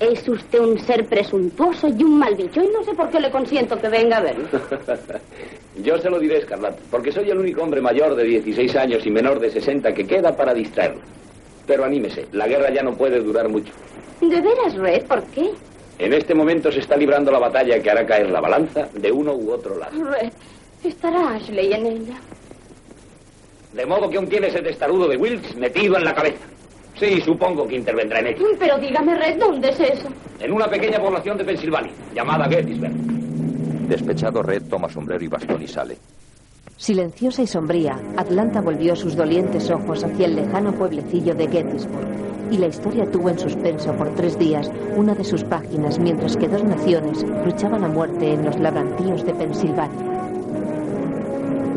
Es 0.00 0.28
usted 0.28 0.60
un 0.60 0.78
ser 0.78 1.06
presuntuoso 1.06 1.88
y 1.88 2.04
un 2.04 2.18
mal 2.18 2.34
bicho, 2.36 2.62
y 2.62 2.68
no 2.68 2.84
sé 2.84 2.94
por 2.94 3.10
qué 3.10 3.18
le 3.18 3.30
consiento 3.30 3.76
que 3.80 3.88
venga 3.88 4.18
a 4.18 4.20
verlo. 4.20 4.46
Yo 5.82 5.98
se 5.98 6.08
lo 6.08 6.20
diré, 6.20 6.38
Escarlata, 6.38 6.78
porque 6.90 7.10
soy 7.10 7.30
el 7.30 7.38
único 7.38 7.62
hombre 7.62 7.80
mayor 7.80 8.14
de 8.14 8.24
16 8.24 8.76
años 8.76 9.04
y 9.04 9.10
menor 9.10 9.40
de 9.40 9.50
60 9.50 9.92
que 9.94 10.06
queda 10.06 10.36
para 10.36 10.54
distraerlo. 10.54 11.02
Pero 11.66 11.84
anímese, 11.84 12.26
la 12.32 12.46
guerra 12.46 12.72
ya 12.72 12.82
no 12.82 12.96
puede 12.96 13.20
durar 13.20 13.48
mucho. 13.48 13.72
¿De 14.20 14.40
veras, 14.40 14.74
Red? 14.74 15.04
¿Por 15.06 15.22
qué? 15.24 15.50
En 15.98 16.12
este 16.12 16.32
momento 16.32 16.70
se 16.70 16.78
está 16.78 16.96
librando 16.96 17.32
la 17.32 17.40
batalla 17.40 17.82
que 17.82 17.90
hará 17.90 18.06
caer 18.06 18.30
la 18.30 18.40
balanza 18.40 18.88
de 18.94 19.10
uno 19.10 19.34
u 19.34 19.50
otro 19.50 19.76
lado. 19.76 19.92
Red, 20.04 20.30
estará 20.84 21.34
Ashley 21.34 21.72
en 21.72 21.86
ella. 21.86 22.20
De 23.72 23.84
modo 23.84 24.08
que 24.08 24.16
aún 24.16 24.28
tiene 24.28 24.46
ese 24.46 24.62
testarudo 24.62 25.08
de 25.08 25.16
Wilkes 25.16 25.56
metido 25.56 25.96
en 25.96 26.04
la 26.04 26.14
cabeza. 26.14 26.46
Sí, 26.98 27.20
supongo 27.20 27.66
que 27.66 27.76
intervendrá 27.76 28.20
en 28.20 28.28
ello. 28.28 28.46
Pero 28.58 28.78
dígame, 28.78 29.14
Red, 29.16 29.38
¿dónde 29.38 29.70
es 29.70 29.80
eso? 29.80 30.08
En 30.40 30.52
una 30.52 30.66
pequeña 30.68 30.98
población 30.98 31.38
de 31.38 31.44
Pensilvania, 31.44 31.92
llamada 32.14 32.48
Gettysburg. 32.48 32.92
Despechado, 33.88 34.42
Red 34.42 34.62
toma 34.68 34.88
sombrero 34.88 35.24
y 35.24 35.28
bastón 35.28 35.62
y 35.62 35.68
sale. 35.68 35.96
Silenciosa 36.76 37.42
y 37.42 37.46
sombría, 37.46 37.98
Atlanta 38.16 38.60
volvió 38.60 38.94
sus 38.94 39.16
dolientes 39.16 39.70
ojos 39.70 40.04
hacia 40.04 40.26
el 40.26 40.36
lejano 40.36 40.72
pueblecillo 40.72 41.34
de 41.34 41.48
Gettysburg. 41.48 42.06
Y 42.50 42.58
la 42.58 42.68
historia 42.68 43.10
tuvo 43.10 43.30
en 43.30 43.38
suspenso 43.38 43.92
por 43.94 44.14
tres 44.14 44.38
días 44.38 44.70
una 44.96 45.14
de 45.14 45.24
sus 45.24 45.44
páginas 45.44 45.98
mientras 45.98 46.36
que 46.36 46.48
dos 46.48 46.64
naciones 46.64 47.24
luchaban 47.44 47.84
a 47.84 47.88
muerte 47.88 48.32
en 48.32 48.44
los 48.44 48.58
labrantíos 48.58 49.24
de 49.24 49.34
Pensilvania. 49.34 50.17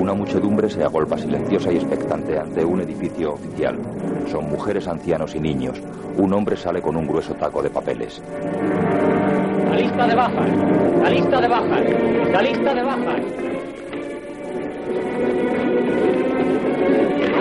Una 0.01 0.15
muchedumbre 0.15 0.67
se 0.67 0.83
agolpa 0.83 1.15
silenciosa 1.15 1.71
y 1.71 1.75
expectante 1.75 2.35
ante 2.39 2.65
un 2.65 2.81
edificio 2.81 3.33
oficial. 3.33 3.77
Son 4.31 4.49
mujeres, 4.49 4.87
ancianos 4.87 5.35
y 5.35 5.39
niños. 5.39 5.79
Un 6.17 6.33
hombre 6.33 6.57
sale 6.57 6.81
con 6.81 6.95
un 6.95 7.05
grueso 7.05 7.35
taco 7.35 7.61
de 7.61 7.69
papeles. 7.69 8.19
La 9.69 9.75
lista 9.75 10.07
de 10.07 10.15
bajas. 10.15 10.49
La 11.03 11.09
lista 11.11 11.39
de 11.39 11.47
bajas. 11.47 11.81
La 12.31 12.41
lista 12.41 12.73
de 12.73 12.81
bajas. 12.81 13.21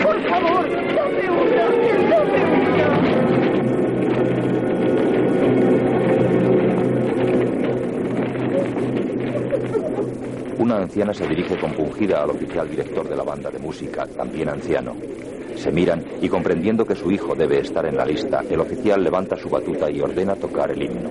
Por 0.02 0.20
favor, 0.28 0.68
dame 0.94 1.30
una. 1.30 1.64
Dame 2.10 3.24
una. 3.24 3.29
Una 10.70 10.82
anciana 10.82 11.12
se 11.12 11.26
dirige 11.26 11.58
compungida 11.58 12.22
al 12.22 12.30
oficial 12.30 12.70
director 12.70 13.08
de 13.08 13.16
la 13.16 13.24
banda 13.24 13.50
de 13.50 13.58
música, 13.58 14.06
también 14.06 14.48
anciano. 14.48 14.94
Se 15.56 15.72
miran 15.72 16.04
y 16.22 16.28
comprendiendo 16.28 16.86
que 16.86 16.94
su 16.94 17.10
hijo 17.10 17.34
debe 17.34 17.58
estar 17.58 17.84
en 17.86 17.96
la 17.96 18.06
lista, 18.06 18.44
el 18.48 18.60
oficial 18.60 19.02
levanta 19.02 19.36
su 19.36 19.48
batuta 19.48 19.90
y 19.90 20.00
ordena 20.00 20.36
tocar 20.36 20.70
el 20.70 20.80
himno. 20.80 21.10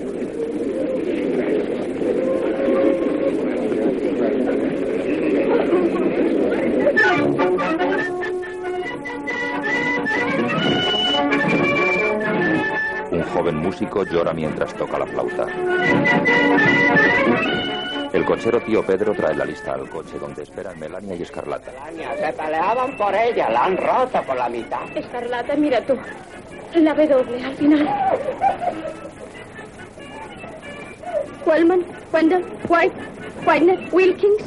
Un 13.11 13.23
joven 13.23 13.57
músico 13.57 14.05
llora 14.05 14.31
mientras 14.31 14.73
toca 14.73 14.97
la 14.97 15.05
flauta. 15.05 15.47
El 18.19 18.25
cochero 18.25 18.59
tío 18.59 18.83
Pedro 18.83 19.13
trae 19.13 19.33
la 19.33 19.45
lista 19.45 19.75
al 19.75 19.89
coche 19.89 20.19
donde 20.19 20.43
esperan 20.43 20.77
Melania 20.77 21.15
y 21.15 21.21
Escarlata. 21.21 21.71
Se 22.19 22.33
peleaban 22.33 22.97
por 22.97 23.15
ella, 23.15 23.49
la 23.49 23.63
han 23.63 23.77
roto 23.77 24.21
por 24.23 24.35
la 24.35 24.49
mitad. 24.49 24.81
Escarlata, 24.93 25.55
mira 25.55 25.79
tú. 25.79 25.97
La 26.75 26.93
B 26.93 27.07
doble 27.07 27.41
al 27.41 27.55
final. 27.55 27.89
Wellman, 31.45 31.85
Wendell, 32.11 32.45
White, 32.67 32.95
Whitener, 33.47 33.87
Wilkins, 33.93 34.43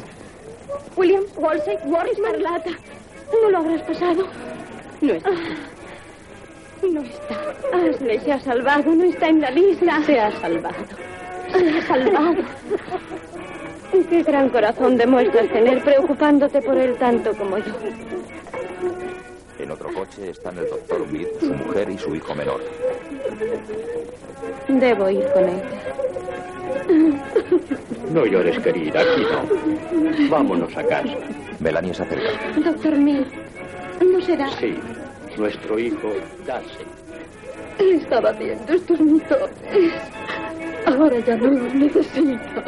Williams, 0.95 1.35
Wolsey, 1.35 1.79
Morris, 1.85 2.13
Escarlata. 2.19 2.69
¿No 3.41 3.49
lo 3.49 3.57
habrás 3.57 3.81
pasado? 3.81 4.27
No 5.01 5.13
está. 5.13 5.31
No 6.83 7.01
está. 7.01 7.35
Ashley 7.73 8.19
se 8.19 8.33
ha 8.33 8.39
salvado, 8.39 8.93
no 8.93 9.03
está 9.03 9.29
en 9.29 9.41
la 9.41 9.49
lista. 9.49 10.03
Se 10.05 10.19
ha 10.19 10.31
salvado. 10.39 10.75
Se 11.51 11.69
ha 11.69 11.81
salvado. 11.87 12.43
Qué 14.09 14.23
gran 14.23 14.49
corazón 14.49 14.97
demuestras 14.97 15.47
tener 15.49 15.83
preocupándote 15.83 16.61
por 16.61 16.77
él 16.77 16.95
tanto 16.97 17.31
como 17.35 17.59
yo. 17.59 17.73
En 19.59 19.69
otro 19.69 19.93
coche 19.93 20.31
están 20.31 20.57
el 20.57 20.67
doctor 20.67 21.05
Mead, 21.11 21.27
su 21.39 21.53
mujer 21.53 21.89
y 21.89 21.97
su 21.97 22.15
hijo 22.15 22.33
menor. 22.33 22.61
Debo 24.67 25.09
ir 25.09 25.25
con 25.31 25.43
ella. 25.43 25.63
No 28.11 28.25
llores, 28.25 28.59
querida, 28.59 29.01
aquí 29.01 29.21
no. 29.21 30.29
Vámonos 30.29 30.75
a 30.75 30.83
casa. 30.83 31.15
Melania 31.59 31.93
se 31.93 32.03
acerca. 32.03 32.31
Doctor 32.63 32.97
Mill, 32.97 33.25
¿no 34.11 34.21
será? 34.21 34.49
Sí, 34.59 34.75
nuestro 35.37 35.77
hijo, 35.79 36.13
Darcy. 36.45 36.83
Estaba 37.79 38.31
viendo 38.33 38.73
estos 38.73 38.99
motores. 38.99 39.93
Ahora 40.85 41.19
ya 41.19 41.35
no 41.37 41.47
los 41.47 41.73
necesito. 41.73 42.63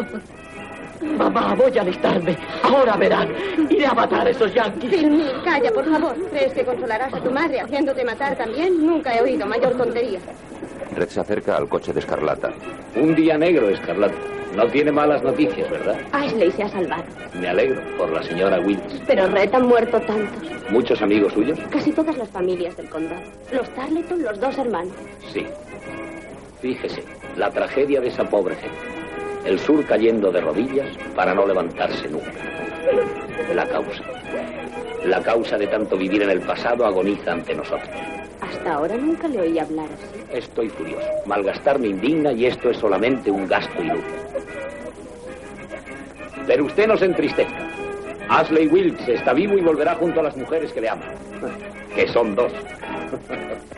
Mamá, 1.18 1.56
voy 1.56 1.78
a 1.78 1.82
alistarme. 1.82 2.38
Ahora 2.64 2.96
verán. 2.98 3.30
Iré 3.70 3.86
a 3.86 3.94
matar 3.94 4.28
a 4.28 4.30
esos 4.30 4.54
yanquis. 4.54 4.90
Phil, 4.90 5.32
calla, 5.44 5.72
por 5.72 5.86
favor. 5.86 6.16
¿Crees 6.30 6.54
que 6.54 6.66
consolarás 6.66 7.14
a 7.14 7.20
tu 7.22 7.32
madre 7.32 7.60
haciéndote 7.62 8.04
matar 8.04 8.36
también? 8.36 8.86
Nunca 8.86 9.16
he 9.16 9.22
oído 9.22 9.46
mayor 9.46 9.74
tontería. 9.78 10.20
Red 10.96 11.10
se 11.10 11.20
acerca 11.20 11.58
al 11.58 11.68
coche 11.70 11.94
de 11.94 12.00
Escarlata. 12.00 12.52
Un 12.96 13.16
día 13.16 13.38
negro, 13.38 13.70
Escarlata. 13.70 14.16
No 14.56 14.66
tiene 14.68 14.92
malas 14.92 15.22
noticias, 15.22 15.70
¿verdad? 15.70 15.98
Ashley 16.14 16.50
se 16.52 16.64
ha 16.64 16.70
salvado. 16.70 17.04
Me 17.34 17.50
alegro 17.50 17.82
por 17.98 18.10
la 18.10 18.24
señora 18.24 18.60
Wills. 18.62 19.02
Pero 19.06 19.28
Red 19.28 19.54
han 19.54 19.68
muerto 19.68 20.00
tantos. 20.02 20.50
¿Muchos 20.70 21.02
amigos 21.02 21.34
suyos? 21.34 21.60
Casi 21.70 21.92
todas 21.92 22.18
las 22.18 22.30
familias 22.30 22.76
del 22.78 22.90
condado. 22.90 23.22
Los 23.52 23.70
Tarleton, 23.76 24.24
los 24.24 24.40
dos 24.40 24.58
hermanos. 24.58 24.94
Sí. 25.34 25.46
Fíjese, 26.62 27.04
la 27.36 27.52
tragedia 27.52 28.00
de 28.00 28.08
esa 28.08 28.24
pobre 28.24 28.56
gente. 28.56 28.78
El 29.46 29.60
sur 29.60 29.86
cayendo 29.86 30.32
de 30.32 30.42
rodillas 30.42 30.88
para 31.16 31.34
no 31.34 31.46
levantarse 31.46 32.10
nunca. 32.10 32.32
La 33.54 33.68
causa. 33.68 34.04
La 35.06 35.22
causa 35.22 35.58
de 35.58 35.68
tanto 35.68 35.98
vivir 35.98 36.24
en 36.24 36.32
el 36.32 36.42
pasado 36.42 36.86
agoniza 36.86 37.34
ante 37.34 37.54
nosotros. 37.54 37.90
Hasta 38.42 38.74
ahora 38.74 38.98
nunca 38.98 39.28
le 39.28 39.42
oí 39.42 39.60
hablar 39.60 39.86
así. 39.86 40.38
Estoy 40.38 40.70
furioso. 40.70 41.08
Malgastar 41.26 41.80
me 41.80 41.90
indigna 41.90 42.32
y 42.32 42.48
esto 42.48 42.72
es 42.72 42.78
solamente 42.78 43.30
un 43.30 43.48
gasto 43.48 43.82
inútil. 43.82 44.04
Pero 46.48 46.66
usted 46.66 46.88
no 46.88 46.98
se 46.98 47.06
entristezca. 47.06 47.70
Ashley 48.30 48.68
Wilkes 48.68 49.08
está 49.08 49.34
vivo 49.34 49.58
y 49.58 49.62
volverá 49.62 49.96
junto 49.96 50.20
a 50.20 50.24
las 50.24 50.36
mujeres 50.36 50.74
que 50.74 50.82
le 50.82 50.90
aman. 50.90 51.10
Que 51.96 52.08
son 52.10 52.36
dos. 52.36 52.52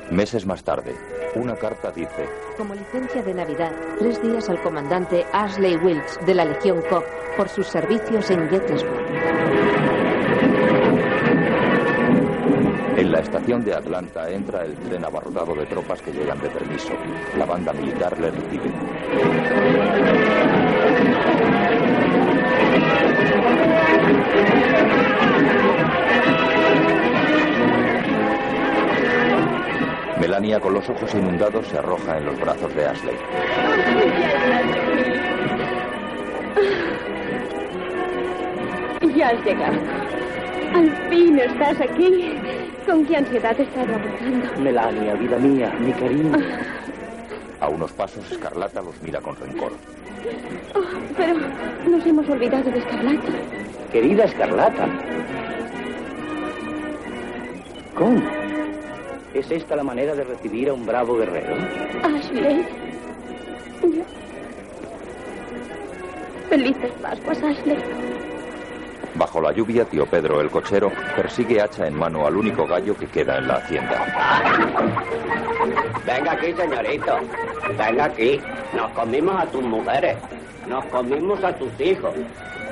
Meses 0.09 0.45
más 0.45 0.63
tarde, 0.63 0.95
una 1.35 1.55
carta 1.55 1.91
dice: 1.91 2.27
Como 2.57 2.73
licencia 2.73 3.21
de 3.21 3.33
Navidad, 3.33 3.71
tres 3.99 4.21
días 4.23 4.49
al 4.49 4.59
comandante 4.61 5.25
Ashley 5.31 5.75
Wilkes 5.77 6.19
de 6.25 6.33
la 6.33 6.45
Legión 6.45 6.81
Cobb 6.89 7.03
por 7.35 7.47
sus 7.47 7.67
servicios 7.67 8.31
en 8.31 8.49
Gettysburg. 8.49 9.05
En 12.97 13.11
la 13.11 13.19
estación 13.19 13.63
de 13.63 13.75
Atlanta 13.75 14.31
entra 14.31 14.65
el 14.65 14.75
tren 14.77 15.05
abarrotado 15.05 15.53
de 15.53 15.67
tropas 15.67 16.01
que 16.01 16.11
llegan 16.11 16.41
de 16.41 16.49
permiso. 16.49 16.93
La 17.37 17.45
banda 17.45 17.71
militar 17.73 18.19
le 18.19 18.31
recibe. 18.31 18.71
Melania, 30.19 30.59
con 30.59 30.73
los 30.73 30.89
ojos 30.89 31.13
inundados, 31.13 31.67
se 31.67 31.77
arroja 31.77 32.17
en 32.17 32.25
los 32.25 32.39
brazos 32.39 32.73
de 32.75 32.85
Ashley. 32.85 33.15
Ya 39.15 39.29
has 39.29 39.45
llegado. 39.45 39.77
Al 40.73 41.09
fin 41.09 41.39
estás 41.39 41.81
aquí. 41.81 42.33
¿Con 42.85 43.05
qué 43.05 43.17
ansiedad 43.17 43.59
he 43.59 43.63
estado 43.63 43.95
aguardando? 43.95 44.61
Melania, 44.61 45.13
vida 45.15 45.37
mía, 45.37 45.73
mi 45.79 45.91
cariño. 45.93 46.37
A 47.59 47.67
unos 47.69 47.91
pasos, 47.93 48.31
Escarlata 48.31 48.81
los 48.81 49.01
mira 49.01 49.19
con 49.19 49.35
rencor. 49.35 49.73
Oh, 50.75 50.83
pero 51.15 51.35
nos 51.89 52.05
hemos 52.05 52.29
olvidado 52.29 52.71
de 52.71 52.79
Escarlata. 52.79 53.31
Querida 53.91 54.25
Escarlata. 54.25 54.87
¿Cómo? 57.95 58.21
¿Es 59.37 59.51
esta 59.51 59.75
la 59.75 59.83
manera 59.83 60.15
de 60.15 60.23
recibir 60.23 60.67
a 60.67 60.73
un 60.73 60.83
bravo 60.83 61.15
guerrero? 61.15 61.55
Ashley. 62.03 62.65
Yo... 63.83 64.03
Felices 66.49 66.91
Pascuas, 66.99 67.43
Ashley. 67.43 67.77
Bajo 69.13 69.39
la 69.39 69.51
lluvia, 69.51 69.85
tío 69.85 70.07
Pedro, 70.07 70.41
el 70.41 70.49
cochero, 70.49 70.91
persigue 71.15 71.61
hacha 71.61 71.85
en 71.85 71.93
mano 71.93 72.25
al 72.25 72.35
único 72.35 72.65
gallo 72.65 72.97
que 72.97 73.05
queda 73.05 73.37
en 73.37 73.47
la 73.47 73.57
hacienda. 73.57 74.05
Venga 76.03 76.31
aquí, 76.31 76.53
señorito. 76.53 77.19
Venga 77.77 78.05
aquí. 78.05 78.41
Nos 78.75 78.91
comimos 78.93 79.39
a 79.39 79.45
tus 79.45 79.61
mujeres. 79.61 80.17
Nos 80.67 80.83
comimos 80.85 81.43
a 81.43 81.53
tus 81.53 81.79
hijos. 81.79 82.13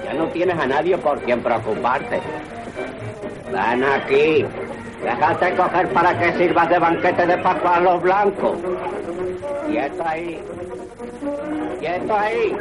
Ya 0.04 0.14
no 0.16 0.26
tienes 0.30 0.58
a 0.58 0.66
nadie 0.66 0.98
por 0.98 1.20
quien 1.20 1.42
preocuparte. 1.42 2.20
Ven 3.52 3.84
aquí. 3.84 4.46
Déjate 5.04 5.56
coger 5.56 5.88
para 5.90 6.18
que 6.18 6.34
sirvas 6.34 6.70
de 6.70 6.80
banquete 6.80 7.28
de 7.28 7.38
Pascua 7.38 7.76
a 7.76 7.80
los 7.80 8.02
blancos. 8.02 8.58
Quieto 9.68 10.04
ahí. 10.06 10.40
Quieto 11.80 12.16
ahí. 12.16 12.58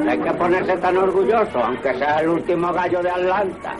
No 0.00 0.10
hay 0.10 0.18
que 0.18 0.32
ponerse 0.32 0.76
tan 0.76 0.96
orgulloso, 0.96 1.58
aunque 1.58 1.94
sea 1.94 2.20
el 2.20 2.28
último 2.28 2.72
gallo 2.72 3.02
de 3.02 3.10
Atlanta. 3.10 3.74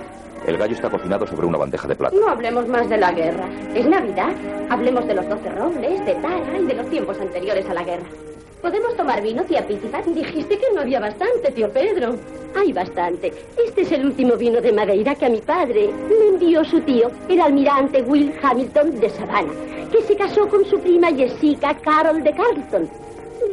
El 0.46 0.56
gallo 0.58 0.74
está 0.74 0.88
cocinado 0.88 1.26
sobre 1.26 1.46
una 1.46 1.58
bandeja 1.58 1.88
de 1.88 1.96
plata. 1.96 2.16
No 2.16 2.28
hablemos 2.28 2.68
más 2.68 2.88
de 2.88 2.98
la 2.98 3.10
guerra. 3.12 3.44
Es 3.74 3.86
Navidad. 3.86 4.32
Hablemos 4.70 5.06
de 5.06 5.14
los 5.14 5.28
doce 5.28 5.50
robles, 5.50 6.04
de 6.06 6.14
Tara 6.14 6.58
y 6.58 6.66
de 6.66 6.74
los 6.74 6.88
tiempos 6.88 7.18
anteriores 7.20 7.68
a 7.68 7.74
la 7.74 7.82
guerra. 7.82 8.06
¿Podemos 8.66 8.96
tomar 8.96 9.22
vino, 9.22 9.44
tía 9.44 9.64
Pítica? 9.64 10.02
Dijiste 10.02 10.58
que 10.58 10.72
no 10.74 10.80
había 10.80 10.98
bastante, 10.98 11.52
tío 11.52 11.70
Pedro. 11.70 12.16
Hay 12.56 12.72
bastante. 12.72 13.32
Este 13.64 13.82
es 13.82 13.92
el 13.92 14.06
último 14.06 14.34
vino 14.34 14.60
de 14.60 14.72
Madeira 14.72 15.14
que 15.14 15.26
a 15.26 15.28
mi 15.28 15.40
padre 15.40 15.88
me 16.08 16.30
envió 16.30 16.64
su 16.64 16.80
tío, 16.80 17.08
el 17.28 17.40
almirante 17.40 18.02
Will 18.02 18.32
Hamilton 18.42 18.98
de 18.98 19.08
Savannah, 19.08 19.52
que 19.92 20.02
se 20.02 20.16
casó 20.16 20.48
con 20.48 20.64
su 20.64 20.80
prima 20.80 21.12
Jessica 21.12 21.76
Carol 21.76 22.24
de 22.24 22.32
Carlton, 22.32 22.90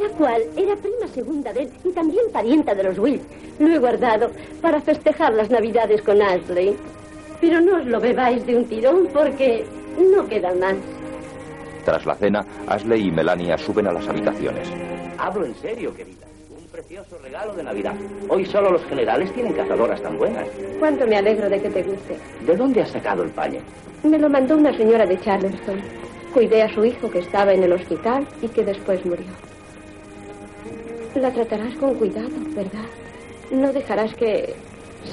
la 0.02 0.08
cual 0.18 0.42
era 0.56 0.74
prima 0.74 1.06
segunda 1.06 1.52
de 1.52 1.62
él 1.62 1.70
y 1.84 1.90
también 1.90 2.24
parienta 2.32 2.74
de 2.74 2.82
los 2.82 2.98
Will. 2.98 3.20
Lo 3.60 3.72
he 3.72 3.78
guardado 3.78 4.32
para 4.60 4.80
festejar 4.80 5.32
las 5.34 5.48
Navidades 5.48 6.02
con 6.02 6.20
Ashley. 6.20 6.76
Pero 7.40 7.60
no 7.60 7.76
os 7.76 7.86
lo 7.86 8.00
bebáis 8.00 8.44
de 8.46 8.56
un 8.56 8.64
tirón 8.64 9.08
porque 9.12 9.64
no 9.96 10.26
queda 10.26 10.52
más. 10.56 10.74
Tras 11.84 12.06
la 12.06 12.14
cena, 12.14 12.44
Ashley 12.66 13.08
y 13.08 13.10
Melania 13.10 13.58
suben 13.58 13.86
a 13.86 13.92
las 13.92 14.08
habitaciones. 14.08 14.68
Hablo 15.18 15.44
en 15.44 15.54
serio, 15.56 15.94
querida. 15.94 16.26
Un 16.50 16.66
precioso 16.68 17.18
regalo 17.22 17.54
de 17.54 17.62
Navidad. 17.62 17.94
Hoy 18.28 18.46
solo 18.46 18.70
los 18.70 18.84
generales 18.86 19.32
tienen 19.32 19.52
cazadoras 19.52 20.00
tan 20.02 20.16
buenas. 20.16 20.46
Cuánto 20.78 21.06
me 21.06 21.16
alegro 21.16 21.48
de 21.48 21.60
que 21.60 21.70
te 21.70 21.82
guste. 21.82 22.16
¿De 22.46 22.56
dónde 22.56 22.82
has 22.82 22.90
sacado 22.90 23.22
el 23.22 23.30
paño? 23.30 23.60
Me 24.02 24.18
lo 24.18 24.28
mandó 24.28 24.56
una 24.56 24.74
señora 24.76 25.06
de 25.06 25.20
Charleston. 25.20 25.80
Cuidé 26.32 26.62
a 26.62 26.74
su 26.74 26.84
hijo 26.84 27.10
que 27.10 27.20
estaba 27.20 27.52
en 27.52 27.62
el 27.62 27.72
hospital 27.72 28.26
y 28.42 28.48
que 28.48 28.64
después 28.64 29.04
murió. 29.04 29.26
La 31.14 31.30
tratarás 31.30 31.74
con 31.76 31.94
cuidado, 31.94 32.30
¿verdad? 32.56 32.86
No 33.52 33.72
dejarás 33.72 34.14
que 34.14 34.54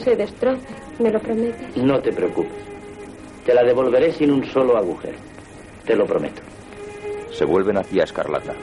se 0.04 0.16
destroce, 0.16 0.66
¿me 1.00 1.12
lo 1.12 1.20
prometes? 1.20 1.78
No 1.78 2.00
te 2.00 2.12
preocupes. 2.12 2.52
Te 3.46 3.54
la 3.54 3.64
devolveré 3.64 4.12
sin 4.14 4.32
un 4.32 4.44
solo 4.46 4.78
agujero. 4.78 5.18
Te 5.86 5.96
lo 5.96 6.06
prometo. 6.06 6.42
Se 7.32 7.46
vuelven 7.46 7.78
hacia 7.78 8.04
Escarlata. 8.04 8.54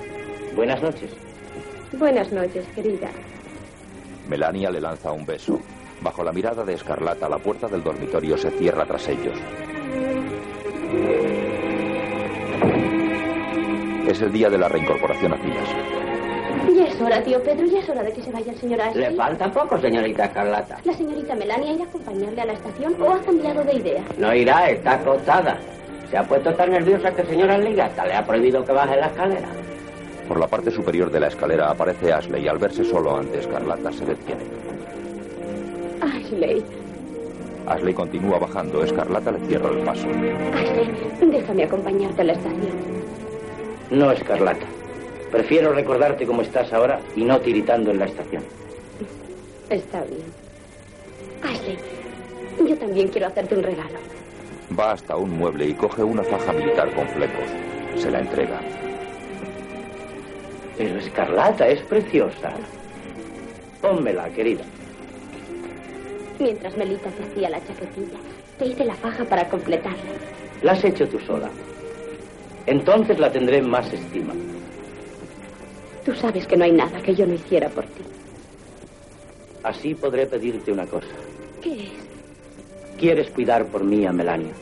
Buenas 0.54 0.82
noches. 0.82 1.10
Buenas 1.92 2.30
noches, 2.32 2.66
querida. 2.74 3.08
Melania 4.28 4.70
le 4.70 4.80
lanza 4.80 5.10
un 5.12 5.24
beso. 5.24 5.60
Bajo 6.00 6.22
la 6.22 6.32
mirada 6.32 6.64
de 6.64 6.74
Escarlata, 6.74 7.28
la 7.28 7.38
puerta 7.38 7.66
del 7.66 7.82
dormitorio 7.82 8.36
se 8.36 8.50
cierra 8.50 8.84
tras 8.84 9.08
ellos. 9.08 9.36
Es 14.06 14.20
el 14.20 14.32
día 14.32 14.48
de 14.48 14.58
la 14.58 14.68
reincorporación 14.68 15.32
a 15.32 15.36
filas. 15.38 15.68
Ya 16.76 16.84
es 16.84 17.00
hora, 17.00 17.22
tío 17.22 17.42
Pedro, 17.42 17.66
ya 17.66 17.80
es 17.80 17.88
hora 17.88 18.02
de 18.02 18.12
que 18.12 18.22
se 18.22 18.30
vaya 18.30 18.52
el 18.52 18.58
señor 18.58 18.80
Ashley. 18.80 19.10
Le 19.10 19.16
falta 19.16 19.50
poco, 19.52 19.78
señorita 19.80 20.26
Escarlata. 20.26 20.78
¿La 20.84 20.92
señorita 20.92 21.34
Melania 21.34 21.72
irá 21.72 21.84
a 21.84 21.88
acompañarle 21.88 22.40
a 22.40 22.44
la 22.44 22.52
estación 22.52 23.02
o 23.02 23.10
ha 23.12 23.20
cambiado 23.20 23.64
de 23.64 23.74
idea? 23.74 24.02
No 24.18 24.34
irá, 24.34 24.70
está 24.70 24.92
acostada. 24.94 25.58
Se 26.10 26.16
ha 26.16 26.22
puesto 26.22 26.54
tan 26.54 26.70
nerviosa 26.70 27.14
que 27.14 27.22
el 27.22 27.28
señor 27.28 27.50
Ashley 27.50 27.78
hasta 27.78 28.06
le 28.06 28.14
ha 28.14 28.24
prohibido 28.24 28.64
que 28.64 28.72
baje 28.72 28.96
la 28.96 29.06
escalera. 29.08 29.48
Por 30.26 30.40
la 30.40 30.46
parte 30.46 30.70
superior 30.70 31.10
de 31.10 31.20
la 31.20 31.28
escalera 31.28 31.70
aparece 31.70 32.12
Ashley 32.12 32.44
y 32.44 32.48
al 32.48 32.58
verse 32.58 32.84
solo 32.84 33.16
ante 33.16 33.38
Escarlata 33.38 33.92
se 33.92 34.04
detiene. 34.06 34.42
Ashley. 36.00 36.64
Ashley 37.66 37.92
continúa 37.92 38.38
bajando. 38.38 38.82
Escarlata 38.82 39.32
le 39.32 39.38
cierra 39.46 39.70
el 39.70 39.78
paso. 39.84 40.06
Ashley, 40.08 41.30
déjame 41.30 41.64
acompañarte 41.64 42.22
a 42.22 42.24
la 42.24 42.32
estación. 42.32 42.72
No, 43.90 44.10
Escarlata. 44.12 44.66
Prefiero 45.30 45.72
recordarte 45.72 46.26
cómo 46.26 46.40
estás 46.40 46.72
ahora 46.72 47.00
y 47.16 47.24
no 47.24 47.38
tiritando 47.40 47.90
en 47.90 47.98
la 47.98 48.06
estación. 48.06 48.42
Está 49.68 50.02
bien. 50.04 50.24
Ashley, 51.42 51.78
yo 52.66 52.76
también 52.78 53.08
quiero 53.08 53.26
hacerte 53.26 53.54
un 53.54 53.62
regalo. 53.62 53.98
Va 54.76 54.92
hasta 54.92 55.16
un 55.16 55.30
mueble 55.38 55.66
y 55.66 55.74
coge 55.74 56.02
una 56.02 56.22
faja 56.24 56.52
militar 56.52 56.92
con 56.94 57.08
flecos. 57.08 57.50
Se 57.96 58.10
la 58.10 58.20
entrega. 58.20 58.60
Pero 60.76 60.98
Escarlata 60.98 61.68
es 61.68 61.80
preciosa. 61.82 62.52
Pónmela, 63.80 64.28
querida. 64.30 64.64
Mientras 66.38 66.76
Melita 66.76 67.10
te 67.10 67.22
hacía 67.24 67.50
la 67.50 67.58
chaquetilla, 67.66 68.18
te 68.58 68.66
hice 68.66 68.84
la 68.84 68.94
faja 68.94 69.24
para 69.24 69.48
completarla. 69.48 69.98
La 70.62 70.72
has 70.72 70.84
hecho 70.84 71.08
tú 71.08 71.18
sola. 71.20 71.48
Entonces 72.66 73.18
la 73.18 73.32
tendré 73.32 73.58
en 73.58 73.70
más 73.70 73.92
estima. 73.92 74.34
Tú 76.04 76.14
sabes 76.14 76.46
que 76.46 76.56
no 76.56 76.64
hay 76.64 76.72
nada 76.72 77.00
que 77.02 77.14
yo 77.14 77.26
no 77.26 77.34
hiciera 77.34 77.68
por 77.68 77.84
ti. 77.84 78.02
Así 79.62 79.94
podré 79.94 80.26
pedirte 80.26 80.70
una 80.70 80.86
cosa. 80.86 81.08
¿Qué 81.62 81.84
es? 81.84 82.07
¿Quieres 82.98 83.30
cuidar 83.30 83.66
por 83.66 83.84
mí 83.84 84.04
a 84.06 84.12
Melania? 84.12 84.52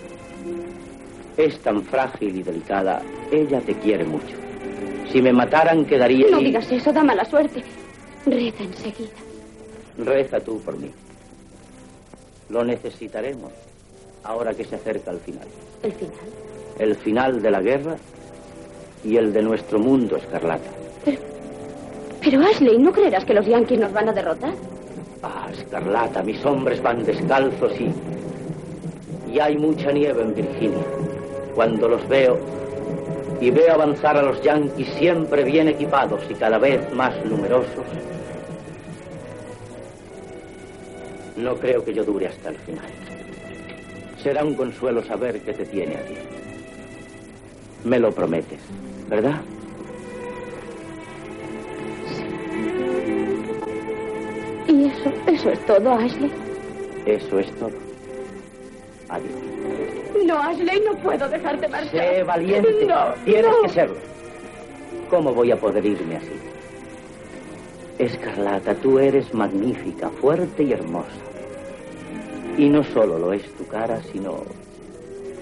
Es 1.37 1.59
tan 1.61 1.83
frágil 1.83 2.37
y 2.37 2.43
delicada. 2.43 3.03
Ella 3.33 3.61
te 3.61 3.75
quiere 3.75 4.05
mucho. 4.05 4.37
Si 5.11 5.23
me 5.23 5.33
mataran, 5.33 5.85
quedaría... 5.87 6.29
No 6.31 6.39
digas 6.41 6.71
eso, 6.71 6.93
da 6.93 7.03
mala 7.03 7.25
suerte. 7.25 7.63
Reza 8.27 8.63
enseguida. 8.63 9.11
Reza 9.99 10.41
tú 10.41 10.61
por 10.61 10.79
mí. 10.79 10.91
Lo 12.51 12.63
necesitaremos 12.65 13.53
ahora 14.23 14.53
que 14.53 14.65
se 14.65 14.77
acerca 14.77 15.11
el 15.11 15.21
final. 15.21 15.47
¿El 15.83 15.93
final? 15.93 16.13
El 16.79 16.95
final 16.97 17.43
de 17.43 17.51
la 17.51 17.61
guerra 17.61 17.97
y 19.03 19.17
el 19.17 19.33
de 19.33 19.43
nuestro 19.43 19.79
mundo, 19.79 20.17
Escarlata. 20.17 20.71
Pero 22.23 22.41
Ashley, 22.43 22.79
¿no 22.79 22.93
creerás 22.93 23.25
que 23.25 23.35
los 23.35 23.47
yankees 23.47 23.79
nos 23.79 23.93
van 23.93 24.09
a 24.09 24.13
derrotar? 24.13 24.53
Ah, 25.29 25.49
Escarlata, 25.53 26.23
mis 26.23 26.45
hombres 26.45 26.81
van 26.81 27.05
descalzos 27.05 27.73
y... 27.81 27.91
Y 29.33 29.41
hay 29.41 29.57
mucha 29.57 29.91
nieve 29.91 30.23
en 30.23 30.35
Virginia. 30.35 30.85
Cuando 31.55 31.89
los 31.89 32.07
veo 32.09 32.39
y 33.41 33.51
veo 33.51 33.75
avanzar 33.75 34.17
a 34.17 34.23
los 34.23 34.41
yanquis 34.43 34.89
siempre 34.95 35.43
bien 35.43 35.69
equipados 35.69 36.23
y 36.31 36.35
cada 36.35 36.59
vez 36.59 36.81
más 36.95 37.13
numerosos, 37.25 37.85
no 41.37 41.57
creo 41.57 41.85
que 41.85 41.93
yo 41.93 42.05
dure 42.05 42.29
hasta 42.29 42.51
el 42.51 42.57
final. 42.59 42.87
Será 44.23 44.45
un 44.45 44.55
consuelo 44.55 45.03
saber 45.03 45.41
que 45.41 45.53
te 45.53 45.67
tiene 45.67 45.97
a 45.97 46.03
ti. 46.03 46.15
Me 47.85 47.99
lo 47.99 48.13
prometes, 48.13 48.61
¿verdad? 49.09 49.41
¿Y 54.69 54.87
eso, 54.87 55.13
eso 55.27 55.51
es 55.51 55.67
todo, 55.67 55.93
Ashley? 55.93 56.31
Eso 57.07 57.39
es 57.39 57.51
todo. 57.53 57.71
Adiós. 59.09 59.31
No, 60.25 60.39
Ashley, 60.39 60.81
no 60.85 60.97
puedo 60.99 61.29
dejarte 61.29 61.69
marchar. 61.69 61.91
Sé 61.91 62.23
valiente. 62.25 62.85
No, 62.87 63.15
Tienes 63.25 63.47
no. 63.51 63.63
que 63.63 63.69
serlo. 63.69 63.97
¿Cómo 65.11 65.33
voy 65.33 65.53
a 65.53 65.57
poder 65.57 65.85
irme 65.87 66.17
así? 66.17 66.33
Escarlata, 67.99 68.75
tú 68.75 68.99
eres 68.99 69.33
magnífica, 69.33 70.11
fuerte 70.21 70.65
y 70.65 70.73
hermosa. 70.73 71.09
Y 72.59 72.69
no 72.69 72.83
solo 72.85 73.19
lo 73.19 73.33
es 73.33 73.45
tu 73.57 73.67
cara, 73.67 74.01
sino 74.13 74.43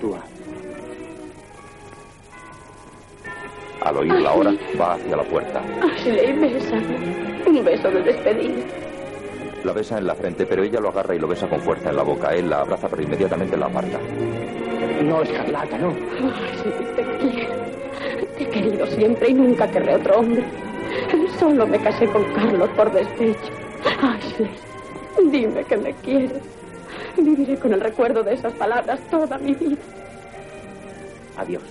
tu 0.01 0.09
alma. 0.15 0.27
Al 3.81 3.97
oír 3.99 4.13
la 4.15 4.33
hora, 4.33 4.53
va 4.81 4.95
hacia 4.95 5.17
la 5.17 5.23
puerta. 5.25 5.63
Ashley, 5.83 6.33
bésame. 6.33 7.43
Un 7.47 7.65
beso 7.65 7.91
de 7.91 8.03
despedida. 8.03 8.63
La 9.65 9.73
besa 9.73 9.97
en 9.97 10.07
la 10.07 10.15
frente, 10.15 10.45
pero 10.45 10.63
ella 10.63 10.79
lo 10.79 10.91
agarra 10.91 11.15
y 11.15 11.19
lo 11.19 11.27
besa 11.27 11.49
con 11.49 11.61
fuerza 11.61 11.89
en 11.89 11.97
la 11.97 12.03
boca. 12.03 12.35
Él 12.35 12.51
la 12.51 12.61
abraza, 12.61 12.87
pero 12.87 13.03
inmediatamente 13.03 13.57
la 13.57 13.67
aparta. 13.67 13.99
No, 15.03 15.23
Escarlata, 15.23 15.79
no. 15.79 15.89
Ashley, 15.89 16.95
te 16.95 17.17
quiero. 17.19 17.55
Te 18.37 18.43
he 18.45 18.49
querido 18.49 18.87
siempre 18.89 19.31
y 19.31 19.35
nunca 19.35 19.71
querré 19.71 19.95
otro 19.95 20.19
hombre. 20.19 20.45
Solo 21.39 21.67
me 21.67 21.79
casé 21.79 22.07
con 22.09 22.25
Carlos 22.35 22.69
por 22.77 22.93
despecho. 22.93 23.51
Ashley, 24.03 24.51
dime 25.31 25.65
que 25.65 25.77
me 25.79 25.95
quieres. 25.95 26.43
Viviré 27.17 27.57
con 27.57 27.73
el 27.73 27.81
recuerdo 27.81 28.23
de 28.23 28.35
esas 28.35 28.53
palabras 28.53 29.01
toda 29.11 29.39
mi 29.39 29.55
vida. 29.55 29.77
Adiós. 31.39 31.63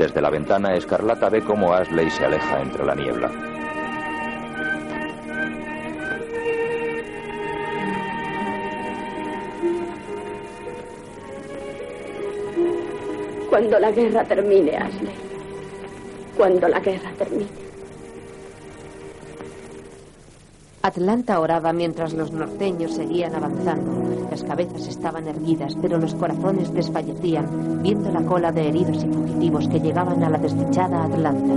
Desde 0.00 0.22
la 0.22 0.30
ventana, 0.30 0.74
Escarlata 0.76 1.28
ve 1.28 1.42
cómo 1.42 1.74
Ashley 1.74 2.08
se 2.08 2.24
aleja 2.24 2.62
entre 2.62 2.86
la 2.86 2.94
niebla. 2.94 3.30
Cuando 13.50 13.78
la 13.78 13.90
guerra 13.90 14.24
termine, 14.24 14.74
Ashley. 14.74 15.12
Cuando 16.34 16.66
la 16.66 16.80
guerra 16.80 17.10
termine. 17.18 17.69
Atlanta 20.90 21.38
oraba 21.38 21.72
mientras 21.72 22.14
los 22.14 22.32
norteños 22.32 22.96
seguían 22.96 23.32
avanzando. 23.36 23.92
Las 24.28 24.42
cabezas 24.42 24.88
estaban 24.88 25.28
erguidas, 25.28 25.76
pero 25.80 25.98
los 25.98 26.16
corazones 26.16 26.74
desfallecían, 26.74 27.80
viendo 27.80 28.10
la 28.10 28.22
cola 28.22 28.50
de 28.50 28.66
heridos 28.66 29.04
y 29.04 29.06
fugitivos 29.06 29.68
que 29.68 29.78
llegaban 29.78 30.20
a 30.24 30.30
la 30.30 30.38
desdichada 30.38 31.04
Atlanta. 31.04 31.54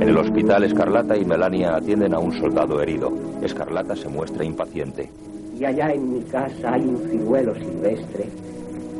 En 0.00 0.08
el 0.08 0.18
hospital, 0.18 0.64
Escarlata 0.64 1.16
y 1.16 1.24
Melania 1.24 1.76
atienden 1.76 2.14
a 2.14 2.18
un 2.18 2.32
soldado 2.32 2.82
herido. 2.82 3.12
Escarlata 3.42 3.94
se 3.94 4.08
muestra 4.08 4.44
impaciente. 4.44 5.08
Y 5.56 5.64
allá 5.64 5.92
en 5.92 6.12
mi 6.12 6.22
casa 6.22 6.72
hay 6.72 6.80
un 6.80 6.98
ciruelo 7.10 7.54
silvestre 7.54 8.24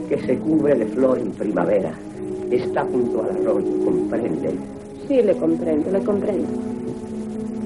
que 0.09 0.20
se 0.20 0.38
cubre 0.38 0.76
de 0.76 0.86
flor 0.86 1.18
en 1.18 1.32
primavera. 1.32 1.93
Está 2.49 2.82
junto 2.82 3.24
al 3.24 3.30
arroyo, 3.30 3.84
¿comprende? 3.84 4.55
Sí, 5.09 5.20
le 5.20 5.34
comprendo, 5.34 5.90
le 5.90 6.05
comprendo. 6.05 6.49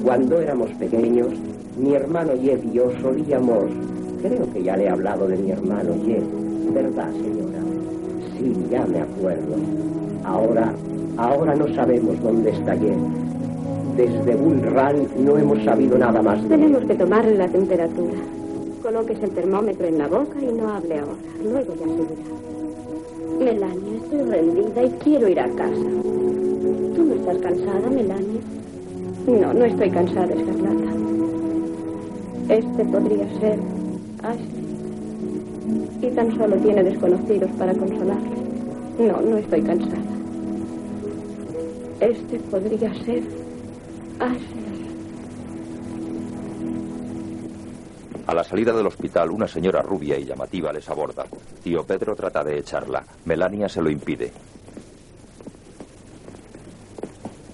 Cuando 0.02 0.40
éramos 0.40 0.70
pequeños, 0.78 1.34
mi 1.76 1.94
hermano 1.94 2.32
Jed 2.40 2.62
y 2.64 2.72
yo 2.72 2.90
solíamos... 3.00 3.64
Creo 4.22 4.50
que 4.52 4.62
ya 4.62 4.76
le 4.76 4.84
he 4.84 4.88
hablado 4.88 5.28
de 5.28 5.36
mi 5.36 5.50
hermano 5.50 5.92
Jed. 6.04 6.22
¿Verdad, 6.72 7.12
señora? 7.12 7.60
Sí, 8.36 8.52
ya 8.70 8.84
me 8.86 9.00
acuerdo. 9.00 9.56
Ahora, 10.24 10.72
ahora 11.16 11.54
no 11.54 11.68
sabemos 11.74 12.20
dónde 12.22 12.50
está 12.50 12.76
Jed. 12.76 12.96
Desde 13.96 14.34
Bull 14.34 14.62
Run 14.62 15.24
no 15.24 15.38
hemos 15.38 15.62
sabido 15.64 15.96
nada 15.96 16.20
más 16.22 16.42
de. 16.42 16.48
Tenemos 16.48 16.84
que 16.84 16.94
tomarle 16.94 17.36
la 17.36 17.48
temperatura. 17.48 18.18
Coloques 18.82 19.22
el 19.22 19.30
termómetro 19.30 19.86
en 19.86 19.98
la 19.98 20.08
boca 20.08 20.38
y 20.40 20.52
no 20.52 20.68
hable 20.68 20.98
ahora. 20.98 21.14
Luego 21.42 21.74
ya 21.74 21.86
se 21.86 22.14
dirá. 22.14 22.36
Melania, 23.38 23.96
estoy 24.02 24.22
rendida 24.22 24.82
y 24.84 24.90
quiero 25.02 25.28
ir 25.28 25.40
a 25.40 25.48
casa. 25.50 25.88
¿Tú 26.94 27.04
no 27.04 27.14
estás 27.14 27.38
cansada, 27.38 27.88
Melania? 27.90 28.40
No, 29.26 29.52
no 29.54 29.64
estoy 29.64 29.90
cansada, 29.90 30.32
Escarlata. 30.32 31.15
Este 32.48 32.84
podría 32.84 33.28
ser 33.40 33.58
Ashley. 34.22 34.66
Y 36.00 36.10
tan 36.14 36.36
solo 36.36 36.56
tiene 36.56 36.84
desconocidos 36.84 37.50
para 37.58 37.74
consolarle. 37.74 38.36
No, 38.98 39.20
no 39.20 39.36
estoy 39.36 39.62
cansada. 39.62 40.02
Este 42.00 42.38
podría 42.38 42.94
ser 43.04 43.22
Ashley. 44.20 44.66
A 48.28 48.34
la 48.34 48.44
salida 48.44 48.72
del 48.72 48.86
hospital, 48.86 49.30
una 49.30 49.48
señora 49.48 49.82
rubia 49.82 50.16
y 50.18 50.24
llamativa 50.24 50.72
les 50.72 50.88
aborda. 50.88 51.24
Tío 51.62 51.84
Pedro 51.84 52.14
trata 52.14 52.44
de 52.44 52.58
echarla. 52.58 53.04
Melania 53.24 53.68
se 53.68 53.82
lo 53.82 53.90
impide. 53.90 54.30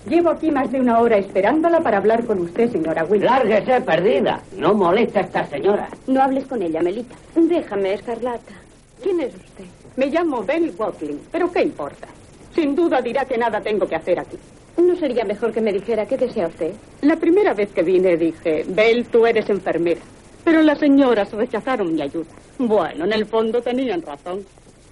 Llevo 0.09 0.31
aquí 0.31 0.51
más 0.51 0.71
de 0.73 0.81
una 0.81 0.99
hora 1.01 1.17
esperándola 1.17 1.81
para 1.81 1.99
hablar 1.99 2.25
con 2.27 2.41
usted, 2.41 2.71
señora 2.71 3.05
Wilson. 3.05 3.27
Lárguese, 3.27 3.81
perdida. 3.83 4.43
No 4.57 4.75
molesta 4.75 5.21
a 5.21 5.23
esta 5.23 5.47
señora. 5.47 5.89
No 6.09 6.21
hables 6.23 6.47
con 6.47 6.61
ella, 6.61 6.83
Melita. 6.83 7.15
Déjame, 7.37 7.95
Escarlata. 7.95 8.53
¿Quién 9.01 9.21
es 9.21 9.35
usted? 9.35 9.65
Me 9.97 10.07
llamo 10.07 10.43
Bell 10.43 10.73
Watling, 10.77 11.21
pero 11.31 11.53
¿qué 11.53 11.63
importa? 11.63 12.09
Sin 12.55 12.75
duda 12.75 13.01
dirá 13.01 13.25
que 13.25 13.39
nada 13.39 13.61
tengo 13.61 13.87
que 13.87 13.95
hacer 13.95 14.19
aquí. 14.19 14.37
¿No 14.77 14.97
sería 14.97 15.25
mejor 15.25 15.53
que 15.53 15.61
me 15.61 15.73
dijera 15.73 16.07
qué 16.07 16.17
desea 16.17 16.49
usted? 16.49 16.73
La 17.03 17.17
primera 17.17 17.55
vez 17.55 17.71
que 17.73 17.83
vine 17.83 18.17
dije, 18.17 18.65
Bell, 18.69 19.07
tú 19.07 19.27
eres 19.27 19.49
enfermera. 19.51 20.01
Pero 20.45 20.63
las 20.63 20.79
señoras 20.79 21.31
rechazaron 21.33 21.95
mi 21.95 22.03
ayuda. 22.03 22.31
Bueno, 22.59 23.05
en 23.05 23.13
el 23.13 23.27
fondo 23.27 23.63
tenían 23.63 24.03
razón. 24.03 24.41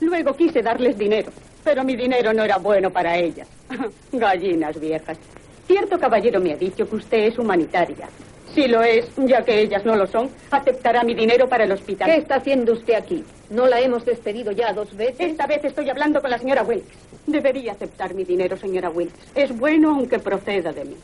Luego 0.01 0.35
quise 0.35 0.63
darles 0.63 0.97
dinero, 0.99 1.31
pero 1.63 1.85
mi 1.85 1.95
dinero 1.97 2.33
no 2.33 2.43
era 2.45 2.59
bueno 2.59 2.91
para 2.91 3.17
ellas. 3.17 3.49
Gallinas 4.13 4.79
viejas. 4.81 5.19
Cierto 5.67 5.99
caballero 5.99 6.41
me 6.41 6.53
ha 6.53 6.57
dicho 6.57 6.89
que 6.89 6.97
usted 6.97 7.19
es 7.27 7.39
humanitaria. 7.39 8.09
Si 8.55 8.67
lo 8.67 8.83
es, 8.83 9.09
ya 9.17 9.45
que 9.45 9.61
ellas 9.61 9.85
no 9.85 9.95
lo 9.95 10.09
son, 10.09 10.29
aceptará 10.51 11.05
mi 11.05 11.15
dinero 11.15 11.49
para 11.49 11.63
el 11.65 11.71
hospital. 11.73 12.11
¿Qué 12.11 12.17
está 12.17 12.37
haciendo 12.37 12.73
usted 12.73 12.95
aquí? 12.95 13.25
¿No 13.51 13.69
la 13.69 13.81
hemos 13.81 14.05
despedido 14.05 14.51
ya 14.51 14.73
dos 14.73 14.97
veces? 14.97 15.21
Esta 15.21 15.47
vez 15.47 15.63
estoy 15.65 15.89
hablando 15.89 16.21
con 16.21 16.31
la 16.31 16.39
señora 16.39 16.65
Wilkes. 16.65 16.99
Debería 17.29 17.73
aceptar 17.73 18.13
mi 18.15 18.25
dinero, 18.25 18.57
señora 18.57 18.91
Wilkes. 18.91 19.21
Es 19.37 19.57
bueno 19.57 19.91
aunque 19.91 20.19
proceda 20.19 20.73
de 20.73 20.85
mí. 20.85 20.97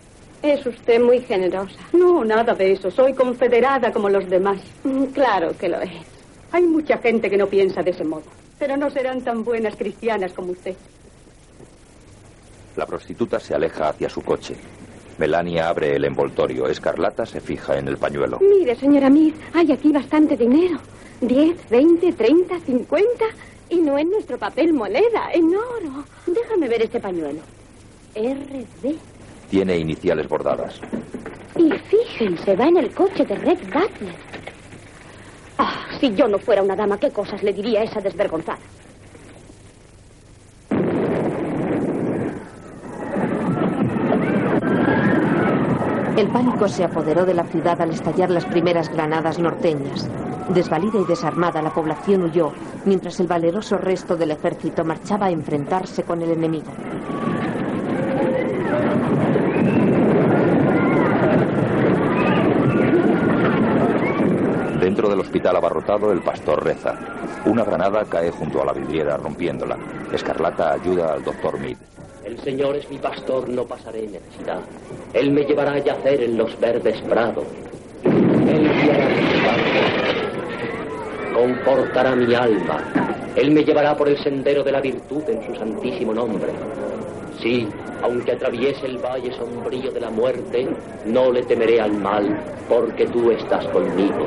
Es 0.42 0.66
usted 0.66 1.00
muy 1.00 1.20
generosa. 1.20 1.78
No, 1.92 2.24
nada 2.24 2.52
de 2.54 2.72
eso. 2.72 2.90
Soy 2.90 3.14
confederada 3.14 3.92
como 3.92 4.08
los 4.08 4.28
demás. 4.28 4.58
Mm, 4.82 5.04
Claro 5.06 5.56
que 5.56 5.68
lo 5.68 5.80
es. 5.80 5.92
Hay 6.50 6.64
mucha 6.64 6.98
gente 6.98 7.30
que 7.30 7.36
no 7.36 7.46
piensa 7.46 7.80
de 7.82 7.92
ese 7.92 8.02
modo, 8.04 8.24
pero 8.58 8.76
no 8.76 8.90
serán 8.90 9.22
tan 9.22 9.44
buenas 9.44 9.76
cristianas 9.76 10.32
como 10.32 10.52
usted. 10.52 10.74
La 12.76 12.86
prostituta 12.86 13.40
se 13.40 13.54
aleja 13.54 13.88
hacia 13.88 14.08
su 14.08 14.22
coche. 14.22 14.54
Melania 15.18 15.68
abre 15.68 15.96
el 15.96 16.04
envoltorio. 16.04 16.68
Escarlata 16.68 17.24
se 17.24 17.40
fija 17.40 17.78
en 17.78 17.88
el 17.88 17.96
pañuelo. 17.96 18.38
Mire, 18.40 18.76
señora 18.76 19.08
Mir, 19.08 19.34
hay 19.54 19.72
aquí 19.72 19.90
bastante 19.90 20.36
dinero. 20.36 20.78
Diez, 21.20 21.56
veinte, 21.70 22.12
treinta, 22.12 22.60
cincuenta. 22.60 23.24
Y 23.70 23.76
no 23.78 23.98
en 23.98 24.10
nuestro 24.10 24.38
papel 24.38 24.72
moneda, 24.72 25.30
en 25.32 25.46
oro. 25.46 26.04
Déjame 26.26 26.68
ver 26.68 26.82
este 26.82 27.00
pañuelo. 27.00 27.40
RD. 28.14 28.94
Tiene 29.50 29.78
iniciales 29.78 30.28
bordadas. 30.28 30.80
Y 31.56 31.70
fíjense, 31.72 32.54
va 32.54 32.68
en 32.68 32.76
el 32.76 32.90
coche 32.92 33.24
de 33.24 33.34
Red 33.36 33.58
Butler. 33.64 34.14
Si 36.00 36.14
yo 36.14 36.28
no 36.28 36.38
fuera 36.38 36.62
una 36.62 36.76
dama, 36.76 36.98
¿qué 36.98 37.10
cosas 37.10 37.42
le 37.42 37.52
diría 37.52 37.80
a 37.80 37.84
esa 37.84 38.00
desvergonzada? 38.00 38.58
El 46.16 46.28
pánico 46.28 46.66
se 46.68 46.84
apoderó 46.84 47.26
de 47.26 47.34
la 47.34 47.44
ciudad 47.44 47.80
al 47.80 47.90
estallar 47.90 48.30
las 48.30 48.46
primeras 48.46 48.88
granadas 48.88 49.38
norteñas. 49.38 50.08
Desvalida 50.48 50.98
y 50.98 51.04
desarmada, 51.04 51.60
la 51.60 51.74
población 51.74 52.22
huyó, 52.22 52.52
mientras 52.84 53.20
el 53.20 53.26
valeroso 53.26 53.76
resto 53.76 54.16
del 54.16 54.30
ejército 54.30 54.84
marchaba 54.84 55.26
a 55.26 55.30
enfrentarse 55.30 56.04
con 56.04 56.22
el 56.22 56.30
enemigo. 56.30 56.72
Dentro 64.86 65.08
del 65.08 65.18
hospital 65.18 65.56
abarrotado, 65.56 66.12
el 66.12 66.22
pastor 66.22 66.62
reza. 66.62 66.96
Una 67.44 67.64
granada 67.64 68.04
cae 68.04 68.30
junto 68.30 68.62
a 68.62 68.64
la 68.66 68.72
vidriera, 68.72 69.16
rompiéndola. 69.16 69.76
Escarlata 70.12 70.74
ayuda 70.74 71.14
al 71.14 71.24
doctor 71.24 71.58
Mead. 71.58 71.76
El 72.24 72.38
Señor 72.38 72.76
es 72.76 72.88
mi 72.88 72.96
pastor, 72.98 73.48
no 73.48 73.64
pasaré 73.64 74.02
necesidad. 74.02 74.60
Él 75.12 75.32
me 75.32 75.42
llevará 75.42 75.72
a 75.72 75.78
yacer 75.80 76.22
en 76.22 76.38
los 76.38 76.56
verdes 76.60 77.02
prados. 77.02 77.46
Él 78.04 78.70
guiará 78.80 79.08
mis 79.08 79.42
pasos. 79.42 79.90
Confortará 81.34 82.14
mi 82.14 82.32
alma. 82.32 82.78
Él 83.34 83.50
me 83.50 83.64
llevará 83.64 83.96
por 83.96 84.08
el 84.08 84.16
sendero 84.22 84.62
de 84.62 84.70
la 84.70 84.80
virtud 84.80 85.24
en 85.26 85.44
su 85.44 85.54
santísimo 85.56 86.14
nombre. 86.14 86.52
Sí, 87.46 87.68
aunque 88.02 88.32
atraviese 88.32 88.86
el 88.86 88.98
valle 88.98 89.32
sombrío 89.34 89.92
de 89.92 90.00
la 90.00 90.10
muerte, 90.10 90.66
no 91.04 91.30
le 91.30 91.44
temeré 91.44 91.80
al 91.80 91.92
mal, 91.92 92.36
porque 92.68 93.06
tú 93.06 93.30
estás 93.30 93.64
conmigo. 93.68 94.26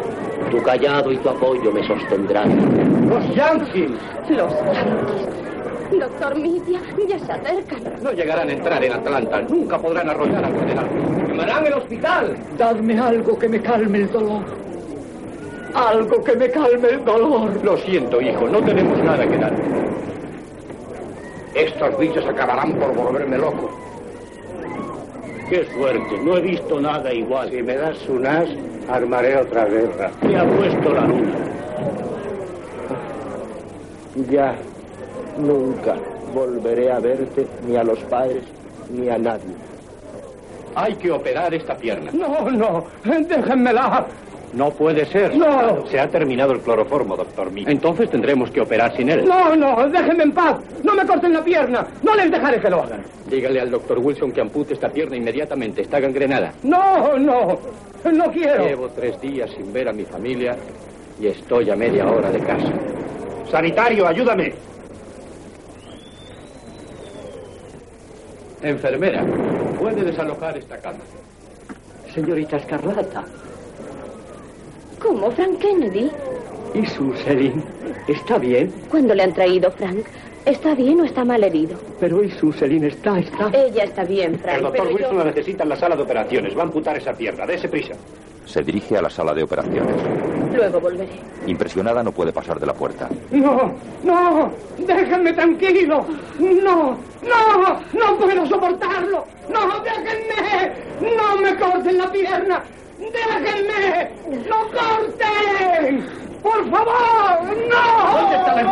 Tu 0.50 0.64
callado 0.64 1.12
y 1.12 1.18
tu 1.18 1.28
apoyo 1.28 1.70
me 1.70 1.86
sostendrán. 1.86 3.10
¡Los 3.10 3.36
Yankees! 3.36 3.92
Los 4.30 4.54
Yankees. 4.54 6.00
Doctor 6.00 6.40
Midia, 6.40 6.80
ya 7.10 7.20
se 7.20 7.30
acercan. 7.30 7.82
No 8.02 8.14
llegarán 8.14 8.48
a 8.48 8.54
entrar 8.54 8.82
en 8.86 8.94
Atlanta. 8.94 9.42
Nunca 9.42 9.78
podrán 9.78 10.10
arrollar 10.10 10.46
al 10.46 10.58
general. 10.58 10.88
¡Quemarán 11.28 11.68
el 11.68 11.74
hospital! 11.74 12.38
Dadme 12.58 12.98
algo 12.98 13.38
que 13.38 13.50
me 13.50 13.62
calme 13.62 13.98
el 13.98 14.12
dolor. 14.14 14.44
Algo 15.74 16.24
que 16.24 16.38
me 16.38 16.50
calme 16.50 16.88
el 16.88 17.04
dolor. 17.04 17.66
Lo 17.66 17.76
siento, 17.80 18.22
hijo, 18.22 18.48
no 18.48 18.62
tenemos 18.62 18.98
nada 19.04 19.28
que 19.28 19.38
dar. 19.38 19.52
Estos 21.54 21.98
bichos 21.98 22.26
acabarán 22.26 22.74
por 22.74 22.94
volverme 22.94 23.38
loco. 23.38 23.70
¡Qué 25.50 25.66
suerte! 25.74 26.18
No 26.24 26.38
he 26.38 26.42
visto 26.42 26.80
nada 26.80 27.12
igual. 27.12 27.50
Si 27.50 27.64
me 27.64 27.76
das 27.76 27.98
un 28.08 28.26
as, 28.26 28.50
armaré 28.88 29.38
otra 29.38 29.66
guerra. 29.66 30.12
Me 30.22 30.38
ha 30.38 30.46
puesto 30.46 30.94
la 30.94 31.02
luna. 31.08 31.34
Ya 34.30 34.56
nunca 35.38 35.96
volveré 36.34 36.92
a 36.92 37.00
verte 37.00 37.48
ni 37.66 37.76
a 37.76 37.84
los 37.84 38.00
padres 38.02 38.44
ni 38.92 39.10
a 39.10 39.18
nadie. 39.18 39.56
Hay 40.76 40.94
que 40.96 41.12
operar 41.12 41.54
esta 41.54 41.76
pierna. 41.76 42.12
No, 42.14 42.50
no, 42.52 42.86
déjenmela. 43.04 44.06
No 44.54 44.72
puede 44.72 45.06
ser. 45.06 45.36
No. 45.36 45.86
Se 45.88 46.00
ha 46.00 46.08
terminado 46.10 46.54
el 46.54 46.60
cloroformo, 46.62 47.16
doctor 47.16 47.52
Mead. 47.52 47.70
Entonces 47.70 48.10
tendremos 48.10 48.50
que 48.50 48.62
operar 48.62 48.96
sin 48.96 49.10
él. 49.10 49.26
No, 49.26 49.56
no, 49.56 49.88
déjenme 49.90 50.24
en 50.24 50.32
paz. 50.32 50.58
No 50.84 50.96
me 50.96 51.06
corten 51.06 51.34
la 51.34 51.44
pierna. 51.44 51.86
No 52.02 52.16
les 52.16 52.32
dejaré 52.32 52.60
que 52.60 52.70
lo 52.70 52.84
hagan. 52.84 53.04
Dígale 53.30 53.62
al 53.62 53.70
doctor 53.70 54.00
Wilson 54.00 54.32
que 54.32 54.42
ampute 54.42 54.74
esta 54.74 54.90
pierna 54.90 55.16
inmediatamente. 55.16 55.82
Está 55.82 56.00
gangrenada. 56.00 56.54
No, 56.64 57.18
no, 57.18 57.60
no 58.12 58.32
quiero. 58.32 58.66
Llevo 58.66 58.90
tres 58.90 59.20
días 59.22 59.52
sin 59.56 59.72
ver 59.72 59.88
a 59.90 59.94
mi 59.94 60.04
familia 60.04 60.58
y 61.20 61.28
estoy 61.28 61.70
a 61.70 61.76
media 61.76 62.08
hora 62.08 62.32
de 62.32 62.40
casa. 62.40 62.72
Sanitario, 63.52 64.08
ayúdame. 64.08 64.54
Enfermera, 68.62 69.24
puede 69.80 70.04
desalojar 70.04 70.58
esta 70.58 70.78
cama. 70.78 71.00
Señorita 72.14 72.58
Escarlata. 72.58 73.24
¿Cómo, 75.00 75.32
Frank 75.32 75.60
Kennedy? 75.60 76.12
¿Y 76.74 76.86
su 76.86 77.14
Selin? 77.14 77.64
¿Está 78.08 78.38
bien? 78.38 78.72
¿Cuándo 78.90 79.14
le 79.16 79.24
han 79.24 79.34
traído, 79.34 79.72
Frank? 79.72 80.06
¿Está 80.46 80.74
bien 80.76 81.02
o 81.02 81.04
está 81.06 81.26
mal 81.26 81.44
herido? 81.44 81.78
Pero 82.00 82.24
¿y 82.24 82.32
su 82.32 82.52
Selin 82.54 82.86
está? 82.86 83.20
¿Está? 83.20 83.50
Ella 83.54 83.84
está 83.84 84.04
bien, 84.04 84.40
Frank. 84.40 84.58
El 84.58 84.64
doctor 84.64 84.82
pero 84.84 84.96
Wilson 84.96 85.12
yo- 85.14 85.18
la 85.20 85.26
necesita 85.26 85.64
en 85.64 85.70
la 85.70 85.76
sala 85.76 85.96
de 85.96 86.04
operaciones. 86.04 86.58
Va 86.58 86.62
a 86.62 86.66
amputar 86.66 86.98
esa 86.98 87.14
pierna. 87.14 87.46
Dese 87.46 87.68
prisa. 87.70 87.94
Se 88.46 88.64
dirige 88.64 88.98
a 88.98 89.02
la 89.02 89.10
sala 89.10 89.34
de 89.34 89.44
operaciones. 89.44 89.96
Luego 90.56 90.80
volveré. 90.80 91.10
Impresionada 91.46 92.02
no 92.04 92.12
puede 92.12 92.32
pasar 92.34 92.60
de 92.60 92.66
la 92.66 92.74
puerta. 92.74 93.08
No, 93.32 93.72
no, 94.04 94.52
déjenme 94.80 95.34
tranquilo. 95.34 96.04
No, 96.40 96.98
no, 97.22 97.80
no 97.94 98.18
puedo 98.18 98.46
soportarlo. 98.48 99.24
No, 99.50 99.84
déjenme. 99.84 100.74
No 101.16 101.38
me 101.42 101.56
corten 101.58 101.98
la 101.98 102.12
pierna. 102.12 102.64
Déjenme. 103.00 104.12
No 104.48 104.68
corten. 104.72 106.06
Por 106.44 106.70
favor, 106.70 107.58
no. 107.70 107.84
¿Dónde 108.14 108.36
está 108.36 108.56
la 108.56 108.64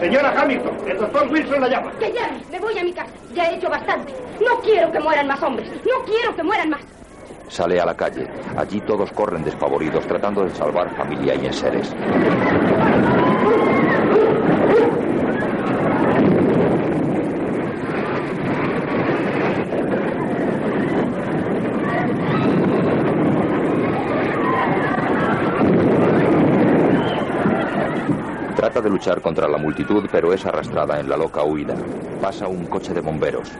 Señora 0.00 0.32
Hamilton, 0.40 0.76
el 0.86 0.98
doctor 0.98 1.28
Wilson 1.30 1.60
la 1.60 1.68
llama. 1.68 1.92
Que 1.98 2.12
ya, 2.12 2.30
me 2.50 2.58
voy 2.60 2.78
a 2.78 2.84
mi 2.84 2.92
casa. 2.92 3.10
Ya 3.34 3.50
he 3.50 3.56
hecho 3.56 3.68
bastante. 3.68 4.14
No 4.40 4.60
quiero 4.60 4.92
que 4.92 5.00
mueran 5.00 5.26
más 5.26 5.42
hombres. 5.42 5.68
No 5.84 6.04
quiero 6.04 6.34
que 6.36 6.42
mueran 6.42 6.70
más. 6.70 6.80
Sale 7.48 7.80
a 7.80 7.86
la 7.86 7.96
calle. 7.96 8.28
Allí 8.56 8.80
todos 8.82 9.10
corren 9.12 9.42
despavoridos 9.42 10.06
tratando 10.06 10.44
de 10.44 10.54
salvar 10.54 10.94
familia 10.96 11.34
y 11.34 11.46
enseres. 11.46 11.92
Trata 28.68 28.82
de 28.82 28.90
luchar 28.90 29.22
contra 29.22 29.48
la 29.48 29.56
multitud, 29.56 30.06
pero 30.12 30.30
es 30.34 30.44
arrastrada 30.44 31.00
en 31.00 31.08
la 31.08 31.16
loca 31.16 31.42
huida. 31.42 31.74
Pasa 32.20 32.46
un 32.48 32.66
coche 32.66 32.92
de 32.92 33.00
bomberos. 33.00 33.50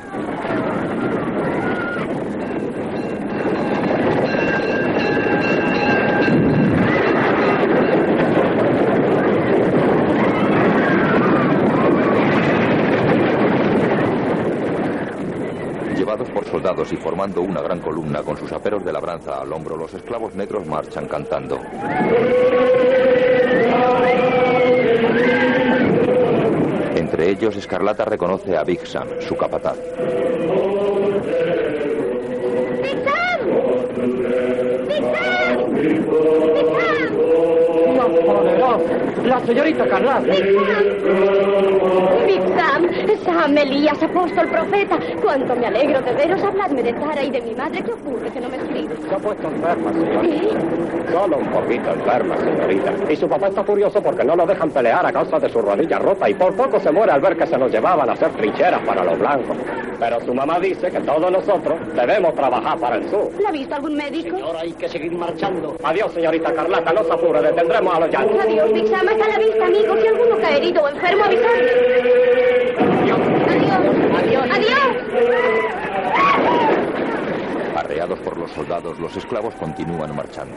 Llevados 15.97 16.29
por 16.29 16.45
soldados 16.45 16.93
y 16.93 16.97
formando 16.99 17.41
una 17.41 17.63
gran 17.63 17.81
columna 17.81 18.23
con 18.23 18.37
sus 18.37 18.53
aperos 18.53 18.85
de 18.85 18.93
labranza 18.93 19.41
al 19.41 19.51
hombro, 19.55 19.75
los 19.75 19.95
esclavos 19.95 20.35
negros 20.35 20.67
marchan 20.67 21.09
cantando. 21.09 21.59
Entre 27.29 27.47
ellos, 27.47 27.57
Escarlata 27.57 28.07
reconoce 28.07 28.57
a 28.57 28.65
Big 28.65 28.87
Sam, 28.87 29.07
su 29.21 29.37
capataz. 29.37 29.77
¡Más 37.95 38.07
poderosa! 38.07 38.83
¡La 39.27 39.41
señorita 39.41 39.87
Carlata! 39.87 40.21
Big 42.27 42.43
Sam, 42.57 42.57
Sam, 42.57 42.88
Elías, 43.09 44.03
apóstol, 44.03 44.47
profeta. 44.49 44.99
Cuánto 45.23 45.57
me 45.57 45.67
alegro 45.67 46.01
de 46.03 46.13
veros. 46.13 46.43
Habladme 46.43 46.83
de 46.83 46.93
Tara 46.93 47.23
y 47.23 47.31
de 47.31 47.41
mi 47.41 47.55
madre. 47.55 47.83
¿Qué 47.83 47.93
ocurre 47.93 48.31
que 48.31 48.41
no 48.41 48.49
me 48.49 48.57
escribes? 48.57 48.99
Se 49.09 49.15
ha 49.15 49.19
puesto 49.19 49.49
enferma, 49.49 49.93
señorita. 49.93 50.61
Solo 51.11 51.39
un 51.39 51.47
poquito 51.47 51.91
enferma, 51.91 52.37
señorita. 52.37 52.93
Y 53.11 53.17
su 53.17 53.29
papá 53.29 53.49
está 53.49 53.65
furioso 53.65 54.03
porque 54.03 54.25
no 54.25 54.37
lo 54.37 54.47
dejan 54.47 54.71
pelear 54.71 55.05
a 55.05 55.13
causa 55.13 55.39
de 55.39 55.49
su 55.49 55.61
rodilla 55.61 55.99
rota 55.99 56.29
y 56.29 56.35
por 56.35 56.55
poco 56.55 56.79
se 56.79 56.91
muere 56.91 57.13
al 57.13 57.21
ver 57.21 57.37
que 57.37 57.47
se 57.47 57.57
nos 57.59 57.73
llevaban 57.73 58.09
a 58.11 58.13
hacer 58.13 58.31
trincheras 58.33 58.81
para 58.83 59.05
los 59.05 59.19
blancos. 59.19 59.57
Pero 59.99 60.21
su 60.21 60.33
mamá 60.33 60.61
dice 60.61 60.91
que 60.91 61.01
todos 61.01 61.33
nosotros 61.33 61.79
debemos 61.95 62.35
trabajar 62.35 62.79
para 62.79 62.97
el 62.97 63.11
sur. 63.11 63.31
¿La 63.41 63.49
ha 63.49 63.53
visto 63.53 63.75
algún 63.75 63.95
médico? 63.97 64.37
Ahora 64.43 64.61
hay 64.61 64.73
que 64.73 64.89
seguir 64.89 65.13
marchando. 65.13 65.77
Adiós, 65.83 66.13
señorita 66.13 66.53
Carlata, 66.53 66.93
no 66.93 67.03
se 67.03 67.13
apure, 67.13 67.43
detendremos 67.43 67.97
a 67.97 68.01
los 68.01 68.11
yankees. 68.11 68.41
Adiós, 68.41 68.71
Sam. 68.91 69.09
Hasta 69.09 69.29
la 69.29 69.39
vista, 69.39 69.65
amigos. 69.67 69.99
Si 70.01 70.07
alguno 70.07 70.37
cae 70.41 70.57
herido 70.59 70.83
o 70.83 70.89
enfermo, 70.89 71.25
avisadme. 71.25 72.29
Adiós. 74.19 74.47
Adiós. 74.53 74.79
Arreados 77.77 78.08
por 78.19 78.37
los 78.37 78.51
soldados, 78.53 78.99
los 78.99 79.17
esclavos 79.17 79.55
continúan 79.55 80.15
marchando. 80.15 80.57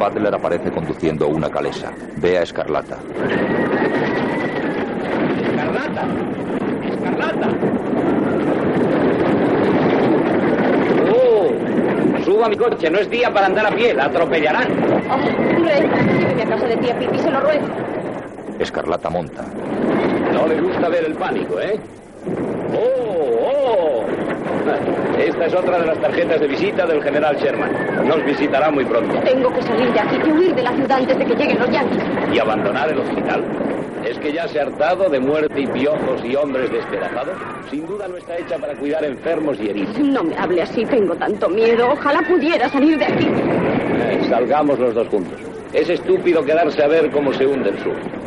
Butler 0.00 0.34
aparece 0.34 0.70
conduciendo 0.70 1.28
una 1.28 1.50
calesa. 1.50 1.92
Ve 2.16 2.38
a 2.38 2.42
Escarlata. 2.42 2.96
¡Escarlata! 5.42 6.04
¡Escarlata! 6.90 7.48
¡Oh! 11.12 12.24
Suba 12.24 12.46
a 12.46 12.48
mi 12.48 12.56
coche, 12.56 12.88
no 12.88 12.98
es 12.98 13.10
día 13.10 13.30
para 13.30 13.46
andar 13.46 13.66
a 13.66 13.70
pie, 13.76 13.92
la 13.92 14.06
atropellarán. 14.06 14.68
Oh, 15.10 15.62
Rey, 15.62 15.82
lléveme 16.18 16.42
a 16.44 16.46
casa 16.46 16.66
de 16.66 16.76
tía 16.78 16.98
Pipi, 16.98 17.18
se 17.18 17.30
lo 17.30 17.40
ruego. 17.40 17.66
Escarlata 18.60 19.08
monta. 19.08 19.42
No 20.34 20.46
le 20.46 20.60
gusta 20.60 20.88
ver 20.90 21.04
el 21.04 21.14
pánico, 21.14 21.58
¿eh? 21.58 21.80
¡Oh! 22.76 24.04
¡Oh! 24.04 24.04
Esta 25.18 25.46
es 25.46 25.54
otra 25.54 25.78
de 25.78 25.86
las 25.86 25.98
tarjetas 25.98 26.40
de 26.40 26.46
visita 26.46 26.86
del 26.86 27.02
general 27.02 27.36
Sherman. 27.36 28.06
Nos 28.06 28.22
visitará 28.24 28.70
muy 28.70 28.84
pronto. 28.84 29.18
Tengo 29.24 29.50
que 29.50 29.62
salir 29.62 29.90
de 29.92 30.00
aquí 30.00 30.16
y 30.26 30.30
huir 30.30 30.54
de 30.54 30.62
la 30.62 30.72
ciudad 30.72 30.98
antes 30.98 31.18
de 31.18 31.24
que 31.24 31.34
lleguen 31.34 31.58
los 31.58 31.70
yanquis. 31.70 32.02
¿Y 32.34 32.38
abandonar 32.38 32.90
el 32.90 32.98
hospital? 32.98 33.42
¿Es 34.04 34.18
que 34.18 34.30
ya 34.32 34.46
se 34.46 34.60
ha 34.60 34.64
hartado 34.64 35.08
de 35.08 35.20
muerte 35.20 35.58
y 35.58 35.66
piojos 35.66 36.22
y 36.22 36.36
hombres 36.36 36.70
despedazados? 36.70 37.38
Sin 37.70 37.86
duda 37.86 38.08
no 38.08 38.18
está 38.18 38.36
hecha 38.36 38.58
para 38.58 38.74
cuidar 38.74 39.02
enfermos 39.04 39.58
y 39.58 39.70
heridos. 39.70 39.98
No 40.00 40.22
me 40.22 40.36
hable 40.36 40.60
así, 40.62 40.84
tengo 40.84 41.14
tanto 41.14 41.48
miedo. 41.48 41.88
Ojalá 41.92 42.20
pudiera 42.28 42.68
salir 42.68 42.98
de 42.98 43.06
aquí. 43.06 43.26
Eh, 43.26 44.20
salgamos 44.28 44.78
los 44.78 44.94
dos 44.94 45.08
juntos. 45.08 45.40
Es 45.72 45.88
estúpido 45.88 46.44
quedarse 46.44 46.82
a 46.82 46.88
ver 46.88 47.10
cómo 47.10 47.32
se 47.32 47.46
hunde 47.46 47.70
el 47.70 47.78
sur. 47.78 48.19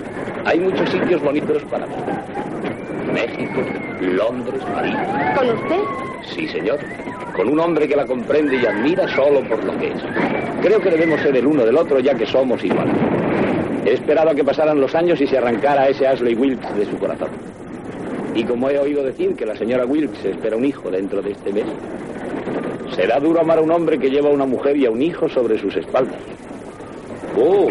Hay 0.45 0.59
muchos 0.59 0.89
sitios 0.89 1.21
bonitos 1.21 1.63
para 1.63 1.85
ver. 1.85 1.97
México, 3.13 3.61
Londres, 4.01 4.61
París. 4.73 4.95
¿Con 5.37 5.49
usted? 5.49 5.79
Sí, 6.33 6.47
señor. 6.47 6.79
Con 7.35 7.49
un 7.49 7.59
hombre 7.59 7.87
que 7.87 7.95
la 7.95 8.05
comprende 8.05 8.57
y 8.57 8.65
admira 8.65 9.07
solo 9.15 9.41
por 9.47 9.63
lo 9.63 9.77
que 9.79 9.87
es. 9.87 10.01
Creo 10.61 10.79
que 10.81 10.89
debemos 10.89 11.21
ser 11.21 11.35
el 11.35 11.47
uno 11.47 11.65
del 11.65 11.77
otro 11.77 11.99
ya 11.99 12.13
que 12.15 12.25
somos 12.25 12.63
iguales. 12.63 12.95
He 13.85 13.93
esperado 13.93 14.29
a 14.29 14.35
que 14.35 14.43
pasaran 14.43 14.79
los 14.79 14.93
años 14.95 15.19
y 15.21 15.27
se 15.27 15.37
arrancara 15.37 15.87
ese 15.87 16.07
Ashley 16.07 16.35
Wilkes 16.35 16.75
de 16.75 16.85
su 16.85 16.97
corazón. 16.97 17.29
Y 18.35 18.43
como 18.43 18.69
he 18.69 18.79
oído 18.79 19.03
decir 19.03 19.35
que 19.35 19.45
la 19.45 19.55
señora 19.55 19.85
Wilkes 19.85 20.25
espera 20.25 20.57
un 20.57 20.65
hijo 20.65 20.89
dentro 20.89 21.21
de 21.21 21.31
este 21.31 21.53
mes, 21.53 21.65
será 22.95 23.19
duro 23.19 23.41
amar 23.41 23.59
a 23.59 23.61
un 23.61 23.71
hombre 23.71 23.99
que 23.99 24.09
lleva 24.09 24.29
a 24.29 24.33
una 24.33 24.45
mujer 24.45 24.77
y 24.77 24.85
a 24.85 24.91
un 24.91 25.01
hijo 25.01 25.29
sobre 25.29 25.59
sus 25.59 25.75
espaldas. 25.75 26.19
¡Oh! 27.37 27.69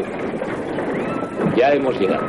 Ya 1.57 1.73
hemos 1.73 1.99
llegado. 1.99 2.25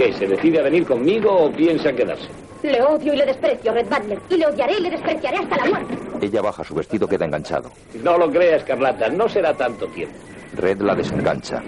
¿Qué? 0.00 0.14
¿Se 0.14 0.26
decide 0.26 0.60
a 0.60 0.62
venir 0.62 0.86
conmigo 0.86 1.30
o 1.30 1.52
piensa 1.52 1.92
quedarse? 1.92 2.26
Le 2.62 2.80
odio 2.80 3.12
y 3.12 3.18
le 3.18 3.26
desprecio, 3.26 3.70
Red 3.70 3.84
Butler. 3.84 4.18
Y 4.30 4.36
le 4.38 4.46
odiaré 4.46 4.78
y 4.78 4.80
le 4.80 4.90
despreciaré 4.92 5.36
hasta 5.36 5.56
la 5.58 5.64
muerte. 5.66 5.94
Ella 6.22 6.40
baja 6.40 6.64
su 6.64 6.74
vestido, 6.74 7.06
queda 7.06 7.26
enganchado. 7.26 7.70
No 8.02 8.16
lo 8.16 8.30
creas, 8.30 8.64
Carlata, 8.64 9.10
no 9.10 9.28
será 9.28 9.52
tanto 9.52 9.86
tiempo. 9.88 10.16
Red 10.54 10.80
la 10.80 10.94
desengancha. 10.94 11.62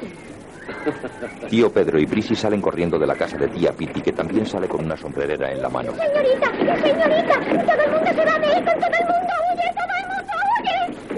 Tío 1.51 1.71
Pedro 1.71 1.99
y 1.99 2.07
Prisi 2.07 2.35
salen 2.35 2.63
corriendo 2.63 2.99
de 2.99 3.07
la 3.07 3.17
casa 3.17 3.37
de 3.37 3.49
tía 3.49 3.71
Piti, 3.71 4.01
que 4.01 4.13
también 4.13 4.47
sale 4.47 4.67
con 4.67 4.83
una 4.83 4.97
sombrerera 4.97 5.53
en 5.53 5.61
la 5.61 5.69
mano. 5.69 5.93
Señorita, 5.93 6.51
señorita, 6.83 7.35
todo 7.67 7.85
el 7.85 7.91
mundo 7.91 8.11
se 8.15 8.25
va 8.25 8.39
de 8.39 8.47
ir 8.47 8.65
con 8.65 8.81
todo 8.81 8.97
el 8.99 9.07
mundo. 9.09 9.33
¡Huye, 9.53 9.69
todo 9.77 9.93
el 10.01 10.07
mundo! 10.09 10.22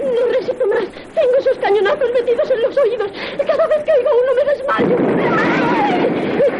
No 0.05 0.31
resisto 0.31 0.67
más. 0.67 0.85
Tengo 1.15 1.35
esos 1.39 1.57
cañonazos 1.57 2.11
metidos 2.13 2.51
en 2.51 2.61
los 2.61 2.77
oídos. 2.77 3.11
Cada 3.45 3.67
vez 3.67 3.83
que 3.83 3.91
oigo 3.91 4.09
uno 4.21 4.31
me 4.35 4.43
desmayo. 4.51 4.97
¡Ay! 5.37 5.95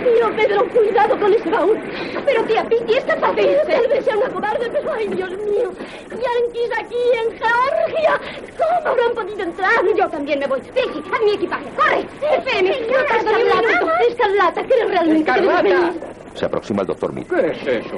Tío 0.04 0.36
Pedro, 0.36 0.70
cuidado 0.70 1.20
con 1.20 1.34
ese 1.34 1.50
baúl. 1.50 1.80
Pero 2.26 2.44
tía 2.46 2.64
Piti 2.66 2.94
es 2.98 3.04
capaz 3.06 3.34
de 3.34 3.44
irse. 3.44 3.66
Tal 3.66 3.88
vez 3.88 4.06
sea 4.06 4.18
una 4.18 4.30
cobarde, 4.30 4.70
pero 4.72 4.94
ay, 4.94 5.08
Dios 5.10 5.32
mío. 5.32 5.72
Yankees 6.10 6.72
aquí 6.80 6.96
en 7.14 7.38
Georgia. 7.38 8.20
¿Cómo 8.58 8.90
habrán 8.90 9.14
podido 9.14 9.44
entrar? 9.44 9.86
Yo 9.96 10.10
también 10.10 10.40
me 10.40 10.48
voy. 10.48 10.62
Pixie, 10.62 11.04
haz 11.12 11.22
mi 11.24 11.32
equipaje. 11.34 11.66
¡Corre! 11.76 12.06
Espéreme. 12.36 12.80
No 12.88 13.04
tardo 13.06 13.32
ni 13.32 13.44
un 13.44 13.48
Escarlata, 13.50 13.68
minuto. 13.68 13.92
Escarlata, 14.10 14.64
¿quieres 14.64 14.88
realmente 14.90 15.32
que? 15.32 16.40
Se 16.40 16.46
aproxima 16.46 16.82
el 16.82 16.88
doctor 16.88 17.14
Mead. 17.14 17.28
¿Qué 17.28 17.48
es 17.52 17.86
eso? 17.86 17.96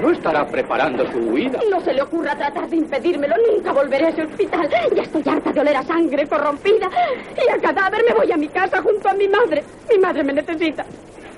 ¿No 0.00 0.10
estará 0.10 0.46
preparando 0.46 1.10
su 1.10 1.18
huida? 1.18 1.58
No 1.70 1.80
se 1.80 1.94
le 1.94 2.02
ocurra 2.02 2.36
tratar 2.36 2.68
de 2.68 2.76
impedírmelo. 2.76 3.34
Nunca 3.50 3.72
volveré 3.72 4.06
a 4.06 4.08
ese 4.10 4.24
hospital. 4.24 4.68
Ya 4.94 5.02
estoy 5.02 5.22
harta 5.26 5.52
de 5.52 5.60
oler 5.60 5.76
a 5.76 5.82
sangre 5.82 6.26
corrompida. 6.26 6.90
Y 7.36 7.50
a 7.50 7.58
cadáver 7.58 8.02
me 8.06 8.14
voy 8.14 8.30
a 8.30 8.36
mi 8.36 8.48
casa 8.48 8.82
junto 8.82 9.08
a 9.08 9.14
mi 9.14 9.26
madre. 9.26 9.64
Mi 9.90 9.98
madre 9.98 10.22
me 10.22 10.34
necesita. 10.34 10.84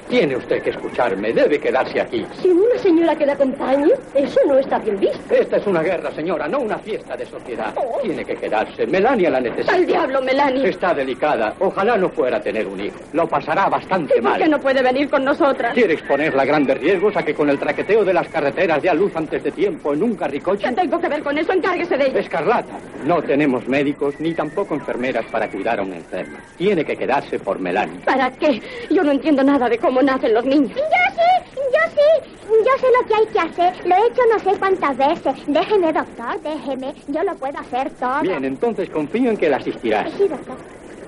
Tiene 0.09 0.37
usted 0.37 0.63
que 0.63 0.71
escucharme. 0.71 1.33
Debe 1.33 1.59
quedarse 1.59 2.01
aquí. 2.01 2.25
Sin 2.41 2.53
una 2.53 2.79
señora 2.79 3.15
que 3.17 3.27
le 3.27 3.33
acompañe, 3.33 3.91
eso 4.15 4.41
no 4.47 4.59
está 4.59 4.79
bien 4.79 4.99
visto. 4.99 5.19
Esta 5.35 5.57
es 5.59 5.67
una 5.67 5.83
guerra, 5.83 6.11
señora, 6.13 6.49
no 6.49 6.61
una 6.61 6.79
fiesta 6.79 7.17
de 7.17 7.27
sociedad. 7.27 7.75
Tiene 8.03 8.25
que 8.25 8.35
quedarse. 8.37 8.87
Melania 8.87 9.31
la 9.31 9.41
necesita. 9.41 9.75
Al 9.75 9.87
diablo, 9.87 10.23
Melanie. 10.23 10.69
Está 10.69 10.95
delicada. 10.95 11.55
Ojalá 11.61 11.97
no 11.97 12.09
fuera 12.09 12.39
a 12.39 12.41
tener 12.41 12.67
un 12.67 12.81
hijo. 12.81 12.97
Lo 13.13 13.27
pasará 13.29 13.69
bastante 13.69 14.15
¿Y 14.17 14.21
por 14.21 14.31
mal. 14.31 14.41
qué 14.43 14.49
no 14.49 14.59
puede 14.61 14.83
venir 14.83 15.11
con 15.11 15.25
nosotras? 15.25 15.75
Quiere 15.75 15.95
exponerla 15.95 16.43
a 16.43 16.47
grandes 16.47 16.79
riesgos 16.79 17.17
a 17.17 17.23
que 17.23 17.35
con 17.35 17.51
el 17.51 17.59
traqueteo 17.59 18.05
de 18.05 18.15
las 18.15 18.29
carreteras 18.29 18.83
dé 18.83 18.89
a 18.89 18.95
luz 18.95 19.15
antes 19.15 19.43
de 19.43 19.51
tiempo 19.51 19.93
en 19.93 20.03
un 20.03 20.15
carricoche. 20.15 20.67
¿Qué 20.69 20.75
tengo 20.75 21.01
que 21.01 21.09
ver 21.09 21.23
con 21.23 21.37
eso? 21.37 21.53
Encárguese 21.53 21.97
de 21.97 22.07
ella. 22.07 22.21
Escarlata, 22.21 22.79
no 23.05 23.23
tenemos 23.23 23.67
médicos 23.69 24.15
ni 24.21 24.33
tampoco 24.33 24.75
enfermeras 24.75 25.25
para 25.27 25.49
cuidar 25.49 25.81
a 25.81 25.83
una 25.83 25.97
enferma. 25.97 26.39
Tiene 26.57 26.85
que 26.85 26.97
quedarse 26.97 27.39
por 27.39 27.59
Melania. 27.59 28.01
¿Para 28.05 28.31
qué? 28.31 28.61
Yo 28.91 29.03
no 29.03 29.13
entiendo 29.13 29.43
nada 29.43 29.69
de 29.69 29.79
cómo 29.79 29.98
nacen 30.03 30.35
los 30.35 30.45
niños. 30.45 30.71
Yo 30.71 30.83
sí, 31.15 31.55
yo 31.55 31.91
sí. 31.95 32.31
Yo 32.49 32.81
sé 32.81 32.87
lo 33.01 33.07
que 33.07 33.15
hay 33.15 33.27
que 33.27 33.39
hacer. 33.41 33.87
Lo 33.87 33.95
he 33.95 34.07
hecho 34.07 34.23
no 34.33 34.39
sé 34.39 34.59
cuántas 34.59 34.97
veces. 34.97 35.35
Déjeme, 35.47 35.93
doctor, 35.93 36.41
déjeme. 36.43 36.95
Yo 37.09 37.23
lo 37.23 37.35
puedo 37.37 37.59
hacer 37.59 37.91
todo. 37.93 38.21
Bien, 38.23 38.45
entonces 38.45 38.89
confío 38.91 39.31
en 39.31 39.37
que 39.37 39.49
la 39.49 39.59
asistirás. 39.59 40.13
Sí, 40.13 40.27
doctor. 40.29 40.57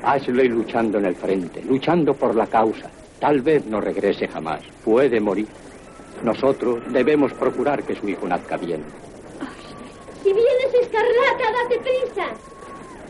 Ashley 0.03 0.49
luchando 0.49 0.99
en 0.99 1.07
el 1.07 1.14
frente, 1.14 1.62
luchando 1.62 2.14
por 2.14 2.34
la 2.34 2.47
causa. 2.47 2.91
Tal 3.18 3.41
vez 3.43 3.66
no 3.66 3.80
regrese 3.80 4.28
jamás. 4.28 4.62
Puede 4.84 5.20
morir. 5.20 5.47
Nosotros 6.22 6.80
debemos 6.88 7.32
procurar 7.32 7.82
que 7.82 7.95
su 7.95 8.09
hijo 8.09 8.26
nazca 8.26 8.57
bien. 8.57 8.82
Si 10.22 10.32
vienes, 10.32 10.74
Escarlata, 10.82 11.53
date 11.62 11.80
prisa. 11.80 12.26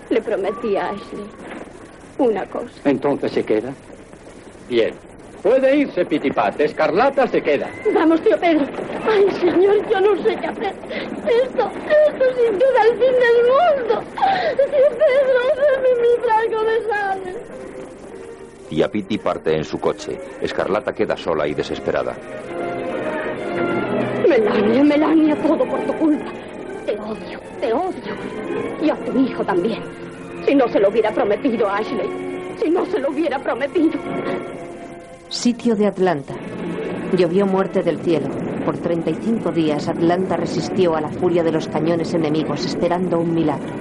Le 0.09 0.21
prometí 0.21 0.77
a 0.77 0.91
Ashley 0.91 1.25
una 2.19 2.47
cosa. 2.47 2.71
Entonces 2.85 3.33
se 3.33 3.45
queda. 3.45 3.73
Bien. 4.69 4.95
Puede 5.43 5.77
irse, 5.77 6.05
Pitipat. 6.05 6.61
Escarlata 6.61 7.27
se 7.27 7.43
queda. 7.43 7.71
Vamos, 7.95 8.21
tío 8.21 8.39
Pedro. 8.39 8.67
Ay, 9.11 9.31
señor, 9.41 9.89
yo 9.89 10.01
no 10.01 10.23
sé 10.23 10.37
qué 10.37 10.47
hacer. 10.47 10.75
Esto, 11.27 11.71
esto 11.89 12.25
sin 12.37 12.59
duda 12.59 12.83
el 12.91 12.99
fin 12.99 13.15
del 13.25 13.39
mundo. 13.49 14.03
Tío 14.57 14.91
Pedro, 14.91 15.41
dame 15.57 15.89
mi 16.03 16.23
frasco 16.23 16.65
de 16.65 16.89
sangre. 16.89 17.35
Tía 18.69 18.89
Piti 18.91 19.19
parte 19.19 19.57
en 19.57 19.65
su 19.65 19.81
coche. 19.81 20.21
Escarlata 20.43 20.93
queda 20.93 21.17
sola 21.17 21.47
y 21.47 21.55
desesperada. 21.55 22.15
Melania, 24.29 24.85
Melania, 24.85 25.37
todo 25.37 25.65
por 25.65 25.81
tu 25.81 25.93
culpa. 25.95 26.31
Te 26.87 26.93
odio, 26.93 27.41
te 27.61 27.73
odio. 27.73 28.15
Y 28.83 28.91
a 28.91 28.95
tu 28.97 29.19
hijo 29.19 29.43
también. 29.43 29.83
Si 30.47 30.55
no 30.55 30.69
se 30.69 30.79
lo 30.79 30.91
hubiera 30.91 31.11
prometido 31.11 31.69
a 31.69 31.79
Ashley. 31.79 32.55
Si 32.63 32.71
no 32.71 32.85
se 32.87 32.99
lo 32.99 33.11
hubiera 33.11 33.39
prometido. 33.39 33.99
Sitio 35.31 35.77
de 35.77 35.87
Atlanta. 35.87 36.35
Llovió 37.17 37.47
muerte 37.47 37.85
del 37.85 38.01
cielo. 38.01 38.29
Por 38.65 38.79
35 38.79 39.53
días 39.53 39.87
Atlanta 39.87 40.37
resistió 40.37 40.97
a 40.97 41.01
la 41.01 41.09
furia 41.09 41.45
de 41.45 41.53
los 41.53 41.69
cañones 41.69 42.13
enemigos 42.15 42.67
esperando 42.67 43.21
un 43.21 43.33
milagro. 43.33 43.73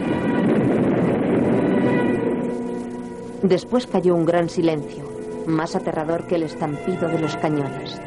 Después 3.41 3.87
cayó 3.87 4.13
un 4.13 4.25
gran 4.25 4.47
silencio, 4.47 5.03
más 5.47 5.75
aterrador 5.75 6.27
que 6.27 6.35
el 6.35 6.43
estampido 6.43 7.07
de 7.07 7.19
los 7.19 7.35
cañones. 7.37 7.99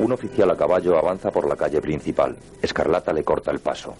Un 0.00 0.10
oficial 0.10 0.50
a 0.50 0.56
caballo 0.56 0.98
avanza 0.98 1.30
por 1.30 1.46
la 1.46 1.54
calle 1.54 1.80
principal. 1.80 2.36
Escarlata 2.60 3.12
le 3.12 3.22
corta 3.22 3.52
el 3.52 3.60
paso. 3.60 3.94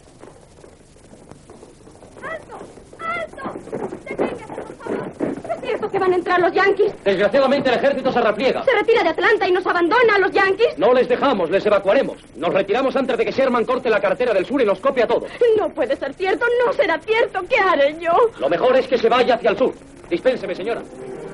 ¿Es 5.51 5.61
cierto 5.63 5.91
que 5.91 5.99
van 5.99 6.13
a 6.13 6.17
entrar 6.17 6.41
los 6.41 6.53
yanquis? 6.53 6.93
Desgraciadamente 7.05 7.69
el 7.69 7.77
ejército 7.77 8.11
se 8.13 8.21
repliega. 8.21 8.65
¿Se 8.65 8.73
retira 8.73 9.03
de 9.03 9.09
Atlanta 9.11 9.47
y 9.49 9.53
nos 9.53 9.67
abandona 9.67 10.15
a 10.17 10.19
los 10.19 10.31
yanquis? 10.33 10.79
No 10.79 10.93
les 10.95 11.09
dejamos, 11.09 11.51
les 11.51 11.65
evacuaremos. 11.67 12.17
Nos 12.37 12.53
retiramos 12.55 12.97
antes 12.97 13.17
de 13.19 13.25
que 13.25 13.33
Sherman 13.33 13.65
corte 13.65 13.91
la 13.91 14.01
carretera 14.01 14.33
del 14.33 14.47
sur 14.47 14.61
y 14.63 14.65
nos 14.65 14.81
copie 14.81 15.03
a 15.05 15.07
todos. 15.07 15.31
No 15.59 15.69
puede 15.69 15.97
ser 15.97 16.15
cierto, 16.15 16.47
no 16.65 16.73
será 16.73 16.99
cierto. 17.01 17.41
¿Qué 17.49 17.57
haré 17.59 17.97
yo? 18.01 18.13
Lo 18.39 18.49
mejor 18.49 18.77
es 18.77 18.87
que 18.89 18.97
se 18.99 19.09
vaya 19.09 19.35
hacia 19.35 19.51
el 19.51 19.59
sur. 19.59 19.73
Dispénseme, 20.09 20.55
señora. 20.55 20.83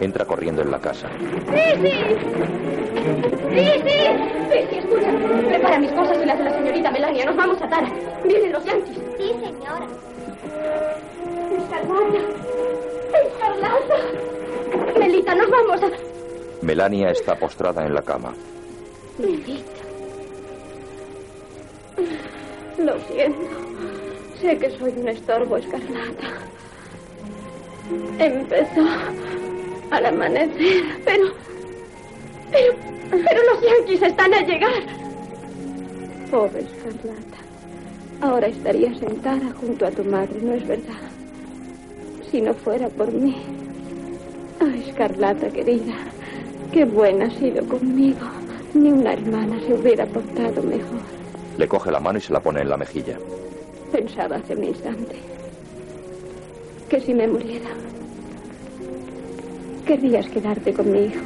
Entra 0.01 0.25
corriendo 0.25 0.63
en 0.63 0.71
la 0.73 0.81
casa. 0.81 1.09
¡Sí, 1.19 1.63
sí! 1.83 1.93
¡Sí, 3.55 3.67
sí! 3.85 3.99
Sí, 4.51 4.59
sí, 4.71 4.77
escucha. 4.79 5.49
Prepara 5.49 5.79
mis 5.79 5.93
cosas 5.93 6.19
y 6.21 6.27
las 6.27 6.39
de 6.39 6.45
la 6.45 6.53
señorita 6.53 6.91
Melania. 6.91 7.25
Nos 7.27 7.37
vamos 7.37 7.63
a 7.63 7.69
Tara. 7.69 7.89
Vienen 8.25 8.53
los 8.53 8.65
yanquis. 8.65 8.99
Sí, 9.17 9.29
señora. 9.29 9.87
Escarlata. 11.59 12.21
Escarlata. 13.25 14.99
Melita, 14.99 15.35
nos 15.35 15.51
vamos 15.51 15.83
a... 15.83 15.91
Melania 16.63 17.11
está 17.11 17.37
postrada 17.39 17.85
en 17.85 17.95
la 17.95 18.03
cama. 18.03 18.35
Melita. 19.19 19.63
Lo 22.79 22.99
siento. 23.01 23.47
Sé 24.41 24.59
que 24.59 24.71
soy 24.79 24.93
un 24.97 25.09
estorbo, 25.09 25.57
Escarlata. 25.57 26.29
Empezó 28.19 28.87
al 29.91 30.07
amanecer, 30.07 30.85
pero... 31.05 31.27
Pero... 32.51 32.75
Pero 33.11 33.43
los 33.53 33.63
yanquis 33.63 34.03
están 34.03 34.35
a 34.35 34.41
llegar. 34.41 34.83
Pobre 36.31 36.61
Escarlata. 36.61 37.44
Ahora 38.21 38.47
estaría 38.47 38.95
sentada 38.99 39.53
junto 39.61 39.87
a 39.87 39.91
tu 39.91 40.05
madre, 40.05 40.41
¿no 40.43 40.53
es 40.53 40.67
verdad? 40.67 40.95
Si 42.31 42.41
no 42.41 42.55
fuera 42.55 42.89
por 42.89 43.13
mí. 43.13 43.37
Ay, 44.61 44.85
Escarlata, 44.89 45.49
querida. 45.51 45.95
Qué 46.73 46.85
buena 46.85 47.27
has 47.27 47.35
sido 47.35 47.67
conmigo. 47.67 48.27
Ni 48.73 48.91
una 48.91 49.13
hermana 49.13 49.61
se 49.67 49.75
hubiera 49.75 50.07
portado 50.07 50.63
mejor. 50.63 51.01
Le 51.59 51.69
coge 51.69 51.91
la 51.91 52.01
mano 52.01 52.19
y 52.19 52.23
se 52.23 52.33
la 52.33 52.41
pone 52.41 52.63
en 52.63 52.69
la 52.71 52.77
mejilla. 52.77 53.17
Pensaba 53.93 54.37
hace 54.37 54.55
un 54.57 54.65
instante 54.65 55.17
que 56.89 57.01
si 57.01 57.15
me 57.15 57.27
muriera, 57.27 57.71
querrías 59.87 60.29
quedarte 60.29 60.73
con 60.73 60.93
mi 60.93 61.07
hijo. 61.07 61.25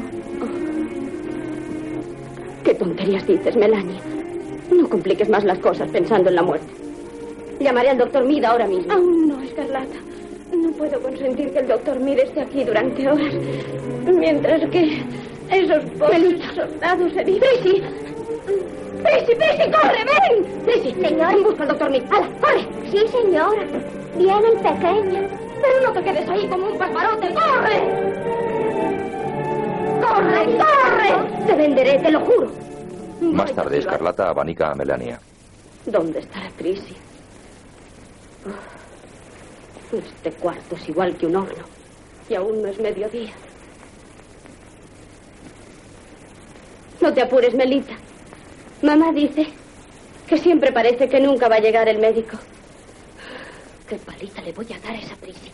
¿Qué 2.65 2.75
tonterías 2.75 3.27
dices, 3.27 3.57
Melania? 3.57 4.01
No 4.71 4.89
compliques 4.89 5.29
más 5.29 5.45
las 5.45 5.59
cosas 5.59 5.89
pensando 5.91 6.29
en 6.29 6.37
la 6.37 6.43
muerte. 6.43 6.67
Llamaré 7.61 7.91
al 7.91 7.99
doctor 7.99 8.25
Mida 8.25 8.51
ahora 8.51 8.67
mismo. 8.67 8.93
Aún 8.93 9.29
no, 9.29 9.43
Escarlata. 9.43 9.97
No 10.53 10.71
puedo 10.73 11.01
consentir 11.01 11.53
que 11.53 11.59
el 11.59 11.69
doctor 11.69 11.99
Mida 12.01 12.23
esté 12.23 12.41
aquí 12.41 12.65
durante 12.65 13.09
horas. 13.09 13.35
Mientras 14.07 14.69
que 14.71 15.03
esos 15.51 15.85
pobres 15.99 16.41
soldados 16.55 17.17
heridos... 17.17 17.49
¡Prisi! 17.49 17.83
¡Prisi, 19.03 19.35
Prisi, 19.35 19.71
corre, 19.71 20.05
ven! 20.05 20.45
Prisi, 20.65 20.95
Señor. 21.01 21.43
busca 21.43 21.63
al 21.63 21.69
doctor 21.69 21.91
Mida. 21.91 22.07
¡Hala, 22.11 22.29
corre! 22.41 22.67
Sí, 22.91 22.99
señora. 23.09 23.63
Viene 24.17 24.49
el 24.49 24.59
pequeño. 24.59 25.29
Pero 25.61 25.87
no 25.87 25.93
te 25.93 26.03
quedes 26.03 26.29
ahí 26.29 26.47
como 26.47 26.67
un 26.67 26.79
paparote. 26.79 27.29
¡Corre! 27.35 27.81
¡Corre, 30.01 30.45
corre! 30.57 31.47
Te 31.47 31.55
venderé, 31.55 31.99
te 31.99 32.11
lo 32.11 32.21
juro. 32.21 32.51
Más 33.21 33.53
tarde, 33.53 33.79
Escarlata 33.79 34.29
abanica 34.29 34.71
a 34.71 34.75
Melania. 34.75 35.21
¿Dónde 35.87 36.21
estará 36.21 36.51
Prisi? 36.57 36.95
Oh, 38.47 39.97
Este 39.97 40.31
cuarto 40.33 40.77
es 40.77 40.89
igual 40.89 41.17
que 41.17 41.27
un 41.27 41.37
horno. 41.37 41.65
Y 42.29 42.35
aún 42.35 42.63
no 42.63 42.69
es 42.69 42.79
mediodía. 42.79 43.33
No 47.01 47.13
te 47.13 47.23
apures, 47.23 47.55
Melita. 47.55 47.95
Mamá 48.83 49.13
dice 49.13 49.49
que 50.27 50.39
siempre 50.39 50.73
parece 50.73 51.09
que 51.09 51.21
nunca 51.21 51.49
va 51.49 51.57
a 51.57 51.61
llegar 51.61 51.89
el 51.89 51.99
médico. 51.99 52.37
¿Qué 53.89 53.97
paliza 53.97 54.43
le 54.43 54.53
voy 54.53 54.67
a 54.73 54.79
dar 54.81 54.93
a 54.93 54.99
esa 54.99 55.17
Prisi? 55.17 55.51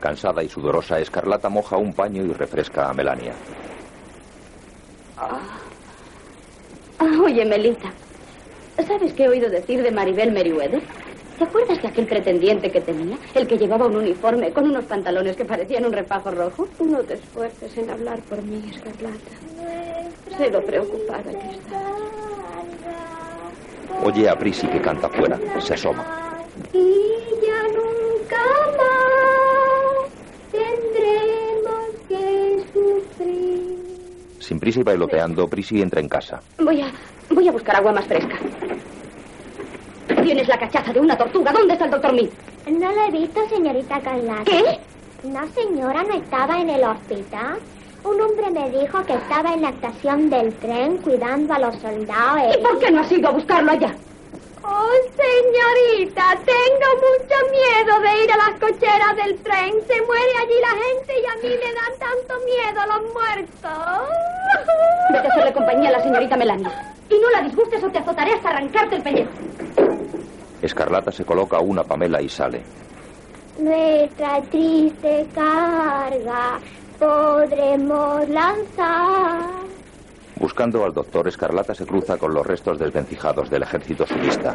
Cansada 0.00 0.42
y 0.42 0.48
sudorosa, 0.48 1.00
Escarlata 1.00 1.48
moja 1.48 1.76
un 1.78 1.94
paño 1.94 2.22
y 2.22 2.32
refresca 2.32 2.90
a 2.90 2.92
Melania. 2.92 3.32
Ah, 5.16 5.40
oye, 7.00 7.44
Melita. 7.44 7.92
¿Sabes 8.86 9.12
qué 9.14 9.24
he 9.24 9.28
oído 9.28 9.48
decir 9.50 9.82
de 9.82 9.90
Maribel 9.90 10.32
Meriwether? 10.32 10.82
¿Te 11.38 11.44
acuerdas 11.44 11.82
de 11.82 11.88
aquel 11.88 12.06
pretendiente 12.06 12.70
que 12.70 12.80
tenía? 12.80 13.18
El 13.34 13.46
que 13.46 13.58
llevaba 13.58 13.86
un 13.86 13.96
uniforme 13.96 14.52
con 14.52 14.64
unos 14.64 14.84
pantalones 14.84 15.36
que 15.36 15.44
parecían 15.44 15.84
un 15.84 15.92
refajo 15.92 16.30
rojo. 16.30 16.68
No 16.80 17.00
te 17.00 17.14
esfuerces 17.14 17.76
en 17.76 17.90
hablar 17.90 18.20
por 18.20 18.42
mí, 18.42 18.70
Escarlata. 18.70 19.18
Sé 20.38 20.50
lo 20.50 20.62
preocupada 20.62 21.22
que 21.22 21.50
estás. 21.50 21.82
Oye 24.02 24.28
a 24.28 24.38
Prisi 24.38 24.66
que 24.66 24.80
canta 24.80 25.08
fuera. 25.08 25.38
Se 25.60 25.74
asoma. 25.74 26.04
Y 26.72 27.02
ya 27.42 27.62
nunca 27.68 28.42
más 28.78 30.10
tendremos 30.52 31.84
que 32.08 32.64
sufrir. 32.72 33.95
Sin 34.46 34.60
prisa 34.60 34.78
y 34.78 34.84
bailoteando, 34.84 35.48
Prisi 35.48 35.82
entra 35.82 36.00
en 36.00 36.08
casa. 36.08 36.40
Voy 36.58 36.80
a, 36.80 36.86
voy 37.30 37.48
a 37.48 37.50
buscar 37.50 37.74
agua 37.74 37.90
más 37.90 38.04
fresca. 38.06 38.36
Tienes 40.22 40.46
la 40.46 40.56
cachaza 40.56 40.92
de 40.92 41.00
una 41.00 41.18
tortuga. 41.18 41.50
¿Dónde 41.50 41.72
está 41.72 41.86
el 41.86 41.90
doctor 41.90 42.12
Mead? 42.12 42.28
No 42.70 42.92
lo 42.92 43.02
he 43.06 43.10
visto, 43.10 43.40
señorita 43.48 44.00
Carlata. 44.00 44.44
¿Qué? 44.44 44.78
No, 45.24 45.48
señora, 45.48 46.04
no 46.04 46.14
estaba 46.14 46.60
en 46.60 46.70
el 46.70 46.84
hospital. 46.84 47.58
Un 48.04 48.20
hombre 48.20 48.50
me 48.52 48.70
dijo 48.70 49.04
que 49.04 49.14
estaba 49.14 49.52
en 49.52 49.62
la 49.62 49.70
estación 49.70 50.30
del 50.30 50.54
tren 50.54 50.98
cuidando 50.98 51.52
a 51.52 51.58
los 51.58 51.74
soldados. 51.80 52.56
¿Y 52.56 52.62
por 52.62 52.78
qué 52.78 52.92
no 52.92 53.00
has 53.00 53.10
ido 53.10 53.28
a 53.28 53.32
buscarlo 53.32 53.72
allá? 53.72 53.96
Oh, 54.68 54.90
señorita, 55.14 56.36
tengo 56.44 56.88
mucho 57.06 57.36
miedo 57.52 58.00
de 58.00 58.24
ir 58.24 58.32
a 58.32 58.36
las 58.36 58.60
cocheras 58.60 59.16
del 59.16 59.38
tren. 59.38 59.74
Se 59.86 60.02
muere 60.02 60.32
allí 60.42 60.54
la 60.60 60.74
gente 60.84 61.12
y 61.20 61.26
a 61.26 61.34
mí 61.42 61.54
me 61.54 61.72
dan 61.72 61.94
tanto 61.98 62.34
miedo 62.44 62.80
los 62.86 63.02
muertos. 63.12 64.08
Vete 65.12 65.28
a 65.28 65.30
hacerle 65.30 65.52
compañía 65.52 65.88
a 65.90 65.92
la 65.92 66.02
señorita 66.02 66.36
Melania. 66.36 66.94
Y 67.08 67.14
no 67.18 67.30
la 67.30 67.42
disgustes 67.42 67.82
o 67.84 67.88
te 67.88 67.98
azotaré 67.98 68.32
hasta 68.32 68.48
arrancarte 68.48 68.96
el 68.96 69.02
pellejo. 69.02 69.30
Escarlata 70.62 71.12
se 71.12 71.24
coloca 71.24 71.60
una 71.60 71.84
pamela 71.84 72.20
y 72.20 72.28
sale. 72.28 72.62
Nuestra 73.58 74.42
triste 74.50 75.26
carga 75.34 76.58
podremos 76.98 78.28
lanzar. 78.28 79.66
Buscando 80.38 80.84
al 80.84 80.92
doctor, 80.92 81.26
Escarlata 81.28 81.74
se 81.74 81.86
cruza 81.86 82.18
con 82.18 82.34
los 82.34 82.46
restos 82.46 82.78
desvencijados 82.78 83.48
del 83.48 83.62
ejército 83.62 84.06
sudista. 84.06 84.54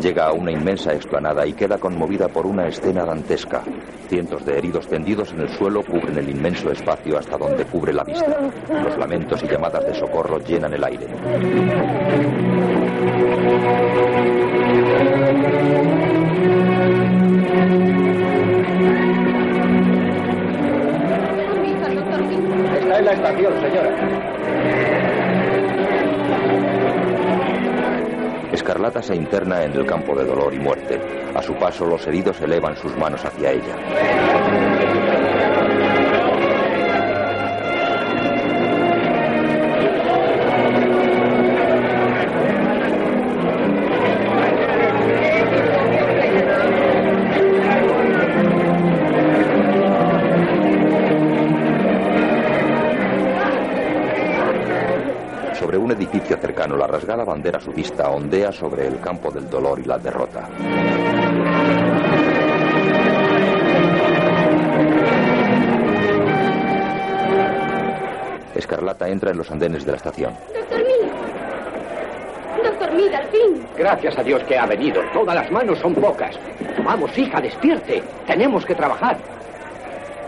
Llega 0.00 0.26
a 0.28 0.32
una 0.32 0.52
inmensa 0.52 0.94
explanada 0.94 1.44
y 1.44 1.52
queda 1.52 1.78
conmovida 1.78 2.28
por 2.28 2.46
una 2.46 2.68
escena 2.68 3.04
dantesca. 3.04 3.62
Cientos 4.08 4.46
de 4.46 4.56
heridos 4.56 4.86
tendidos 4.86 5.32
en 5.32 5.40
el 5.40 5.48
suelo 5.48 5.82
cubren 5.82 6.16
el 6.16 6.30
inmenso 6.30 6.70
espacio 6.70 7.18
hasta 7.18 7.36
donde 7.36 7.64
cubre 7.64 7.92
la 7.92 8.04
vista. 8.04 8.38
Los 8.68 8.96
lamentos 8.96 9.42
y 9.42 9.48
llamadas 9.48 9.84
de 9.84 9.94
socorro 9.96 10.38
llenan 10.38 10.72
el 10.74 10.84
aire. 10.84 11.06
Está 22.78 22.98
en 22.98 23.04
la 23.04 23.12
estación, 23.12 23.60
señora. 23.60 25.05
Escarlata 28.56 29.02
se 29.02 29.14
interna 29.14 29.64
en 29.64 29.72
el 29.72 29.84
campo 29.84 30.16
de 30.16 30.24
dolor 30.24 30.54
y 30.54 30.58
muerte. 30.58 30.98
A 31.34 31.42
su 31.42 31.52
paso, 31.56 31.84
los 31.84 32.06
heridos 32.06 32.40
elevan 32.40 32.74
sus 32.74 32.96
manos 32.96 33.22
hacia 33.22 33.52
ella. 33.52 33.76
Sobre 55.76 55.92
un 55.92 55.92
edificio 55.92 56.38
cercano, 56.38 56.74
la 56.74 56.86
rasgada 56.86 57.22
bandera 57.22 57.60
sudista 57.60 58.08
ondea 58.08 58.50
sobre 58.50 58.86
el 58.86 58.98
campo 58.98 59.30
del 59.30 59.50
dolor 59.50 59.78
y 59.78 59.84
la 59.84 59.98
derrota. 59.98 60.48
Escarlata 68.54 69.06
entra 69.06 69.32
en 69.32 69.36
los 69.36 69.50
andenes 69.50 69.84
de 69.84 69.90
la 69.90 69.98
estación. 69.98 70.32
Doctor 70.54 70.78
Mead. 70.78 72.64
Doctor 72.64 72.92
Mead, 72.94 73.12
al 73.12 73.26
fin. 73.26 73.66
Gracias 73.76 74.18
a 74.18 74.22
Dios 74.22 74.42
que 74.44 74.56
ha 74.56 74.64
venido. 74.64 75.02
Todas 75.12 75.34
las 75.34 75.50
manos 75.50 75.78
son 75.80 75.94
pocas. 75.94 76.38
Vamos, 76.82 77.18
hija, 77.18 77.38
despierte. 77.38 78.02
Tenemos 78.26 78.64
que 78.64 78.74
trabajar. 78.74 79.18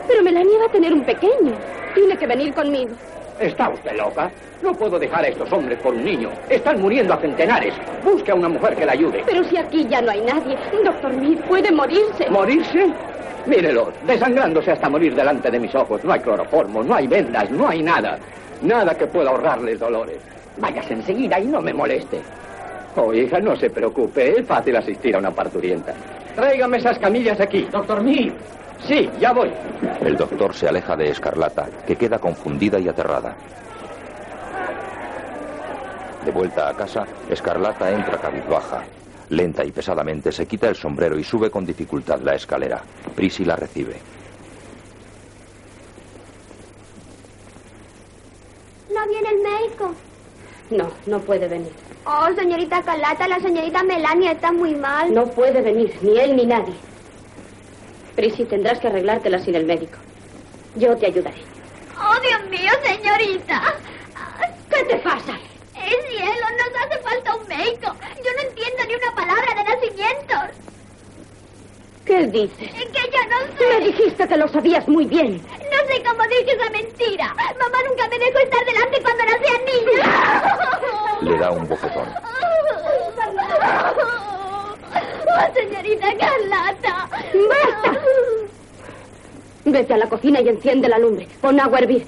Pero 0.07 0.23
Melania 0.23 0.59
va 0.59 0.67
a 0.67 0.73
tener 0.73 0.93
un 0.93 1.05
pequeño. 1.05 1.55
Tiene 1.95 2.19
que 2.19 2.27
venir 2.27 2.53
conmigo. 2.53 2.91
¿Está 3.41 3.69
usted 3.69 3.97
loca? 3.97 4.31
No 4.63 4.75
puedo 4.75 4.99
dejar 4.99 5.25
a 5.25 5.29
estos 5.29 5.53
hombres 5.53 5.79
por 5.79 5.95
un 5.95 6.05
niño. 6.05 6.31
Están 6.49 6.81
muriendo 6.81 7.15
a 7.15 7.19
centenares. 7.19 7.75
Busque 8.05 8.33
a 8.33 8.35
una 8.35 8.49
mujer 8.49 8.75
que 8.75 8.85
la 8.85 8.93
ayude. 8.93 9.23
Pero 9.27 9.45
si 9.45 9.57
aquí 9.57 9.87
ya 9.89 10.01
no 10.03 10.11
hay 10.11 10.21
nadie, 10.23 10.57
Doctor 10.85 11.13
Mead 11.13 11.39
puede 11.47 11.71
morirse. 11.71 12.29
¿Morirse? 12.31 12.89
Mírelo, 13.47 13.93
desangrándose 14.07 14.73
hasta 14.73 14.89
morir 14.89 15.15
delante 15.15 15.51
de 15.51 15.59
mis 15.59 15.75
ojos. 15.75 16.03
No 16.05 16.13
hay 16.13 16.21
cloroformo, 16.21 16.83
no 16.83 16.95
hay 16.95 17.07
vendas, 17.07 17.51
no 17.51 17.69
hay 17.69 17.83
nada. 17.83 18.19
Nada 18.63 18.95
que 18.95 19.07
pueda 19.07 19.31
ahorrarles 19.31 19.79
dolores. 19.79 20.19
Váyase 20.59 20.95
enseguida 20.95 21.39
y 21.39 21.47
no 21.47 21.63
me 21.63 21.73
moleste. 21.73 22.21
Oh, 22.97 23.15
hija, 23.15 23.39
no 23.39 23.55
se 23.57 23.71
preocupe. 23.71 24.41
Es 24.41 24.47
fácil 24.47 24.75
asistir 24.77 25.15
a 25.15 25.19
una 25.19 25.31
parturienta. 25.31 25.95
Tráigame 26.35 26.79
esas 26.79 26.99
camillas 26.99 27.41
aquí. 27.41 27.69
Doctor 27.71 28.03
Mead. 28.03 28.33
Sí, 28.87 29.11
ya 29.21 29.33
voy. 29.33 29.51
El 30.01 30.17
doctor 30.17 30.55
se 30.55 30.69
aleja 30.69 30.97
de 30.97 31.11
Escarlata, 31.11 31.69
que 31.87 31.97
queda 31.97 32.19
confundida 32.19 32.79
y 32.79 32.89
aterrada. 32.89 33.37
De 36.25 36.31
vuelta 36.31 36.69
a 36.69 36.75
casa, 36.75 37.07
Escarlata 37.31 37.91
entra 37.91 38.19
cabizbaja. 38.19 38.85
Lenta 39.31 39.65
y 39.65 39.73
pesadamente 39.73 40.33
se 40.33 40.47
quita 40.47 40.69
el 40.69 40.77
sombrero 40.77 41.19
y 41.19 41.25
sube 41.25 41.51
con 41.51 41.67
dificultad 41.67 42.21
la 42.21 42.35
escalera. 42.35 42.83
Prisi 43.15 43.45
la 43.45 43.57
recibe. 43.57 43.97
¿No 48.95 49.07
viene 49.07 49.29
el 49.29 49.43
médico? 49.43 49.95
No, 50.71 50.91
no 51.07 51.21
puede 51.21 51.47
venir. 51.47 51.73
Oh, 52.07 52.27
señorita 52.35 52.83
Carlata, 52.83 53.29
la 53.29 53.39
señorita 53.39 53.83
Melania 53.83 54.33
está 54.33 54.51
muy 54.51 54.75
mal. 54.75 55.13
No 55.13 55.27
puede 55.27 55.61
venir, 55.61 55.95
ni 56.01 56.19
él 56.19 56.37
ni 56.37 56.47
nadie. 56.47 56.75
Prisi, 58.19 58.45
tendrás 58.47 58.81
que 58.81 58.89
arreglártela 58.89 59.39
sin 59.39 59.55
el 59.55 59.65
médico. 59.65 59.97
Yo 60.75 60.97
te 60.97 61.07
ayudaré. 61.07 61.41
Oh, 61.97 62.19
Dios 62.21 62.51
mío, 62.51 62.73
señorita. 62.83 63.77
¿Qué 64.69 64.83
te 64.87 64.97
pasa? 64.97 65.39
¡El 65.77 66.03
cielo! 66.11 66.47
Nos 66.59 66.73
hace 66.83 66.99
falta 66.99 67.37
un 67.37 67.47
médico. 67.47 67.95
Yo 68.17 68.33
no 68.35 68.41
entiendo 68.49 68.83
ni 68.89 68.95
una 68.97 69.15
palabra 69.15 69.55
de 69.55 69.63
nacimientos. 69.63 70.51
¿Qué 72.05 72.27
dices? 72.27 72.73
Que 72.73 72.93
yo 72.93 73.23
no 73.31 73.39
sé. 73.57 73.79
Me 73.79 73.87
dijiste 73.87 74.27
que 74.27 74.37
lo 74.37 74.49
sabías 74.49 74.89
muy 74.89 75.05
bien. 75.05 75.37
No 75.37 75.79
sé 75.87 76.03
cómo 76.03 76.25
dije 76.25 76.57
esa 76.61 76.71
mentira. 76.71 77.33
Mamá 77.37 77.79
nunca 77.89 78.09
me 78.09 78.19
dejó 78.19 78.39
estar 78.41 78.65
delante 78.67 79.01
cuando 79.01 79.25
nacía 79.27 79.59
niña. 79.71 80.07
Le 81.21 81.39
da 81.39 81.53
un 81.53 81.69
bofetón. 81.69 82.09
Oh, 85.27 85.55
señorita 85.55 86.07
Carlata. 86.19 87.09
¡Basta! 87.11 88.01
Vete 89.65 89.95
a 89.95 89.99
la 89.99 90.09
cocina 90.09 90.41
y 90.41 90.49
enciende 90.49 90.89
la 90.89 90.99
lumbre. 90.99 91.29
Pon 91.41 91.61
agua 91.61 91.79
a 91.79 91.83
hervir. 91.83 92.07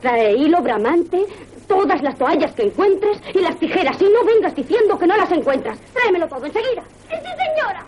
Trae 0.00 0.34
hilo, 0.34 0.60
bramante, 0.60 1.26
todas 1.66 2.02
las 2.02 2.18
toallas 2.18 2.52
que 2.52 2.64
encuentres 2.64 3.18
y 3.34 3.38
las 3.38 3.56
tijeras. 3.58 4.00
Y 4.00 4.04
no 4.04 4.24
vengas 4.24 4.54
diciendo 4.54 4.98
que 4.98 5.06
no 5.06 5.16
las 5.16 5.30
encuentras. 5.30 5.78
Tráemelo 5.92 6.28
todo 6.28 6.46
enseguida. 6.46 6.82
Sí, 7.08 7.16
señora. 7.16 7.84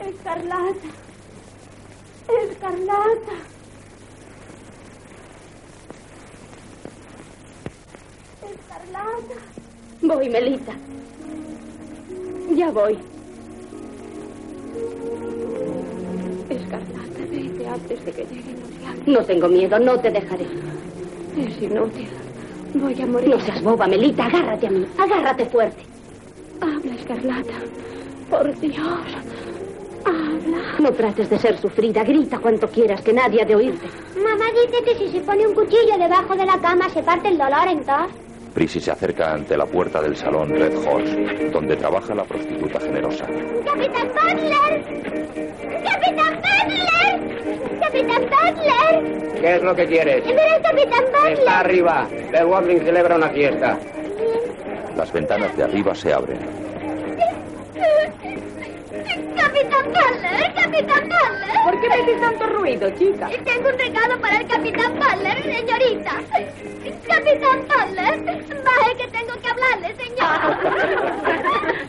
Escarlata. 0.00 0.88
Escarlata. 2.50 3.34
Escarlata. 8.50 9.34
Voy, 10.02 10.28
Melita. 10.28 10.72
Ya 12.50 12.70
voy. 12.70 12.98
Escarlata, 16.50 17.20
vete 17.30 17.68
antes 17.68 18.04
de 18.04 18.12
que 18.12 18.24
lleguen 18.24 18.56
los. 18.60 19.06
No 19.06 19.24
tengo 19.24 19.48
miedo, 19.48 19.78
no 19.78 19.98
te 19.98 20.10
dejaré. 20.10 20.46
Es 21.36 21.62
inútil. 21.62 22.08
Voy 22.74 23.00
a 23.00 23.06
morir. 23.06 23.28
No 23.28 23.40
seas 23.40 23.62
boba, 23.62 23.86
Melita. 23.86 24.26
Agárrate 24.26 24.66
a 24.66 24.70
mí. 24.70 24.86
Agárrate 24.98 25.46
fuerte. 25.46 25.82
Habla, 26.60 26.94
Escarlata. 26.94 27.54
Por 28.30 28.60
Dios. 28.60 28.76
Habla. 30.04 30.78
No 30.78 30.92
trates 30.92 31.30
de 31.30 31.38
ser 31.38 31.58
sufrida. 31.58 32.04
Grita 32.04 32.38
cuanto 32.38 32.68
quieras, 32.68 33.00
que 33.02 33.12
nadie 33.12 33.42
ha 33.42 33.44
de 33.44 33.56
oírte. 33.56 33.86
Mamá 34.16 34.46
dice 34.52 34.82
que 34.84 34.94
si 34.98 35.12
se 35.12 35.20
pone 35.20 35.46
un 35.46 35.54
cuchillo 35.54 35.98
debajo 35.98 36.34
de 36.34 36.46
la 36.46 36.58
cama 36.60 36.88
se 36.90 37.02
parte 37.02 37.28
el 37.28 37.38
dolor 37.38 37.68
en 37.68 37.84
dos. 37.86 38.27
Prisi 38.58 38.80
se 38.80 38.90
acerca 38.90 39.34
ante 39.34 39.56
la 39.56 39.66
puerta 39.66 40.02
del 40.02 40.16
salón 40.16 40.48
Red 40.48 40.84
Horse, 40.84 41.48
donde 41.52 41.76
trabaja 41.76 42.12
la 42.12 42.24
prostituta 42.24 42.80
generosa. 42.80 43.24
¡Capitán 43.64 44.08
Butler! 44.08 44.82
¡Capitán 45.84 46.42
Butler! 46.42 47.78
¡Capitán 47.80 48.22
Butler! 48.22 49.40
¿Qué 49.40 49.54
es 49.54 49.62
lo 49.62 49.76
que 49.76 49.86
quieres? 49.86 50.26
¡Ver 50.26 50.40
al 50.40 50.62
Capitán 50.62 51.04
Butler! 51.04 51.32
Está 51.34 51.60
arriba. 51.60 52.08
The 52.32 52.44
Watling 52.44 52.80
celebra 52.80 53.14
una 53.14 53.28
fiesta. 53.28 53.78
Las 54.96 55.12
ventanas 55.12 55.56
de 55.56 55.62
arriba 55.62 55.94
se 55.94 56.12
abren. 56.12 56.40
¡Capitán 59.36 59.84
Butler! 59.86 60.54
¡Capitán 60.54 61.08
Butler! 61.08 61.50
¿Por 61.64 61.80
qué 61.80 61.88
me 61.88 61.94
haces 61.94 62.20
tanto 62.20 62.46
ruido, 62.46 62.90
chica? 62.90 63.30
Tengo 63.44 63.68
un 63.68 63.78
regalo 63.78 64.20
para 64.20 64.40
el 64.40 64.46
Capitán 64.46 64.94
Butler, 64.98 65.42
señorita. 65.42 66.12
Capitán 67.06 67.66
Butler, 67.68 68.64
baje 68.64 68.96
que 68.96 69.08
tengo 69.08 69.34
que 69.40 69.48
hablarle, 69.48 69.94
señor. 69.96 70.28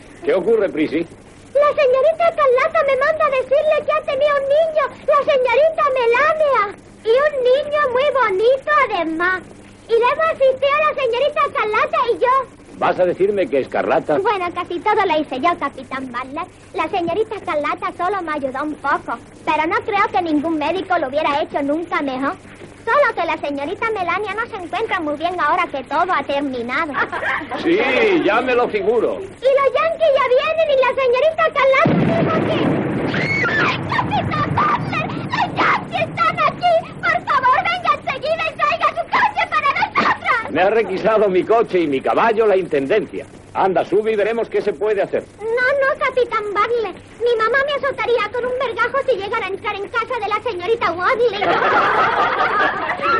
¿Qué 0.24 0.34
ocurre, 0.34 0.68
Prisi? 0.68 1.06
La 1.54 1.68
señorita 1.74 2.34
Carlata 2.36 2.84
me 2.86 2.96
manda 2.96 3.26
a 3.26 3.30
decirle 3.30 3.84
que 3.84 3.92
ha 3.92 4.02
tenido 4.02 4.36
un 4.36 4.48
niño, 4.48 4.84
la 5.06 5.32
señorita 5.32 5.82
Melania. 5.98 6.62
Y 7.02 7.10
un 7.10 7.34
niño 7.42 7.80
muy 7.90 8.08
bonito, 8.22 8.70
además. 8.88 9.42
Y 9.88 9.92
luego 9.92 10.22
asistió 10.30 10.68
a 10.68 10.80
la 10.84 11.02
señorita 11.02 11.40
Carlata 11.52 11.98
y 12.12 12.18
yo. 12.18 12.59
¿Vas 12.80 12.98
a 12.98 13.04
decirme 13.04 13.46
que 13.46 13.60
Escarlata... 13.60 14.16
Bueno, 14.18 14.46
casi 14.54 14.80
todo 14.80 15.04
lo 15.04 15.20
hice 15.20 15.38
yo, 15.38 15.50
Capitán 15.58 16.10
Butler. 16.10 16.46
La 16.72 16.88
señorita 16.88 17.36
Carlata 17.44 17.92
solo 17.94 18.22
me 18.22 18.32
ayudó 18.32 18.62
un 18.64 18.74
poco. 18.76 19.18
Pero 19.44 19.66
no 19.66 19.76
creo 19.84 20.06
que 20.10 20.22
ningún 20.22 20.56
médico 20.56 20.96
lo 20.98 21.08
hubiera 21.08 21.42
hecho 21.42 21.60
nunca 21.62 22.00
mejor. 22.00 22.32
Solo 22.82 23.14
que 23.14 23.26
la 23.26 23.36
señorita 23.36 23.86
Melania 23.90 24.32
no 24.34 24.46
se 24.46 24.56
encuentra 24.64 24.98
muy 24.98 25.14
bien 25.18 25.38
ahora 25.38 25.66
que 25.66 25.84
todo 25.84 26.10
ha 26.10 26.22
terminado. 26.22 26.94
Sí, 27.62 27.78
ya 28.24 28.40
me 28.40 28.54
lo 28.54 28.66
figuro. 28.66 29.20
Y 29.20 29.26
los 29.26 29.68
yankees 29.76 30.12
ya 30.16 30.24
vienen 30.32 30.68
y 30.72 30.76
la 30.80 30.92
señorita 31.02 31.44
Carlata 31.52 31.94
dijo 32.16 32.34
que... 32.46 32.56
¡Ay, 33.60 33.76
Capitán 33.92 34.48
Butler! 34.56 35.06
¡Los 35.28 35.48
yankees 35.54 36.00
están 36.00 36.36
aquí! 36.48 36.72
¡Por 36.98 37.18
favor, 37.28 37.58
venga 37.58 37.90
enseguida 37.94 38.44
y 38.48 38.54
traiga 38.56 38.88
su 38.88 39.04
coche 39.10 39.42
para 39.50 39.68
nosotros! 39.76 40.38
Me 40.50 40.62
ha 40.62 40.70
requisado 40.70 41.28
mi 41.28 41.44
coche 41.44 41.80
y 41.80 41.86
mi 41.86 42.00
caballo 42.00 42.46
la 42.46 42.56
intendencia. 42.56 43.24
Anda, 43.54 43.84
sube 43.84 44.12
y 44.12 44.16
veremos 44.16 44.48
qué 44.48 44.60
se 44.60 44.72
puede 44.72 45.02
hacer. 45.02 45.24
No, 45.38 45.46
no, 45.46 45.98
Capitán 45.98 46.44
Butler. 46.44 46.94
Mi 47.22 47.36
mamá 47.36 47.58
me 47.66 47.72
azotaría 47.86 48.30
con 48.32 48.44
un 48.44 48.58
vergajo 48.58 48.98
si 49.08 49.16
llegara 49.16 49.46
a 49.46 49.48
entrar 49.48 49.76
en 49.76 49.88
casa 49.88 50.14
de 50.20 50.28
la 50.28 50.42
señorita 50.42 50.92
Wadley. 50.92 51.42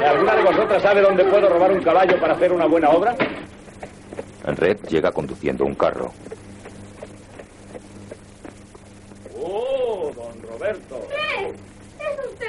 ¿Alguna 0.05 0.37
de 0.37 0.43
vosotras 0.43 0.83
sabe 0.83 1.03
dónde 1.03 1.25
puedo 1.25 1.49
robar 1.49 1.73
un 1.73 1.83
caballo 1.83 2.19
para 2.19 2.35
hacer 2.35 2.53
una 2.53 2.67
buena 2.67 2.91
obra? 2.91 3.17
Red 4.45 4.79
llega 4.89 5.13
conduciendo 5.13 5.65
un 5.65 5.75
carro. 5.75 6.13
¡Oh, 9.41 10.11
don 10.15 10.43
Roberto! 10.51 11.07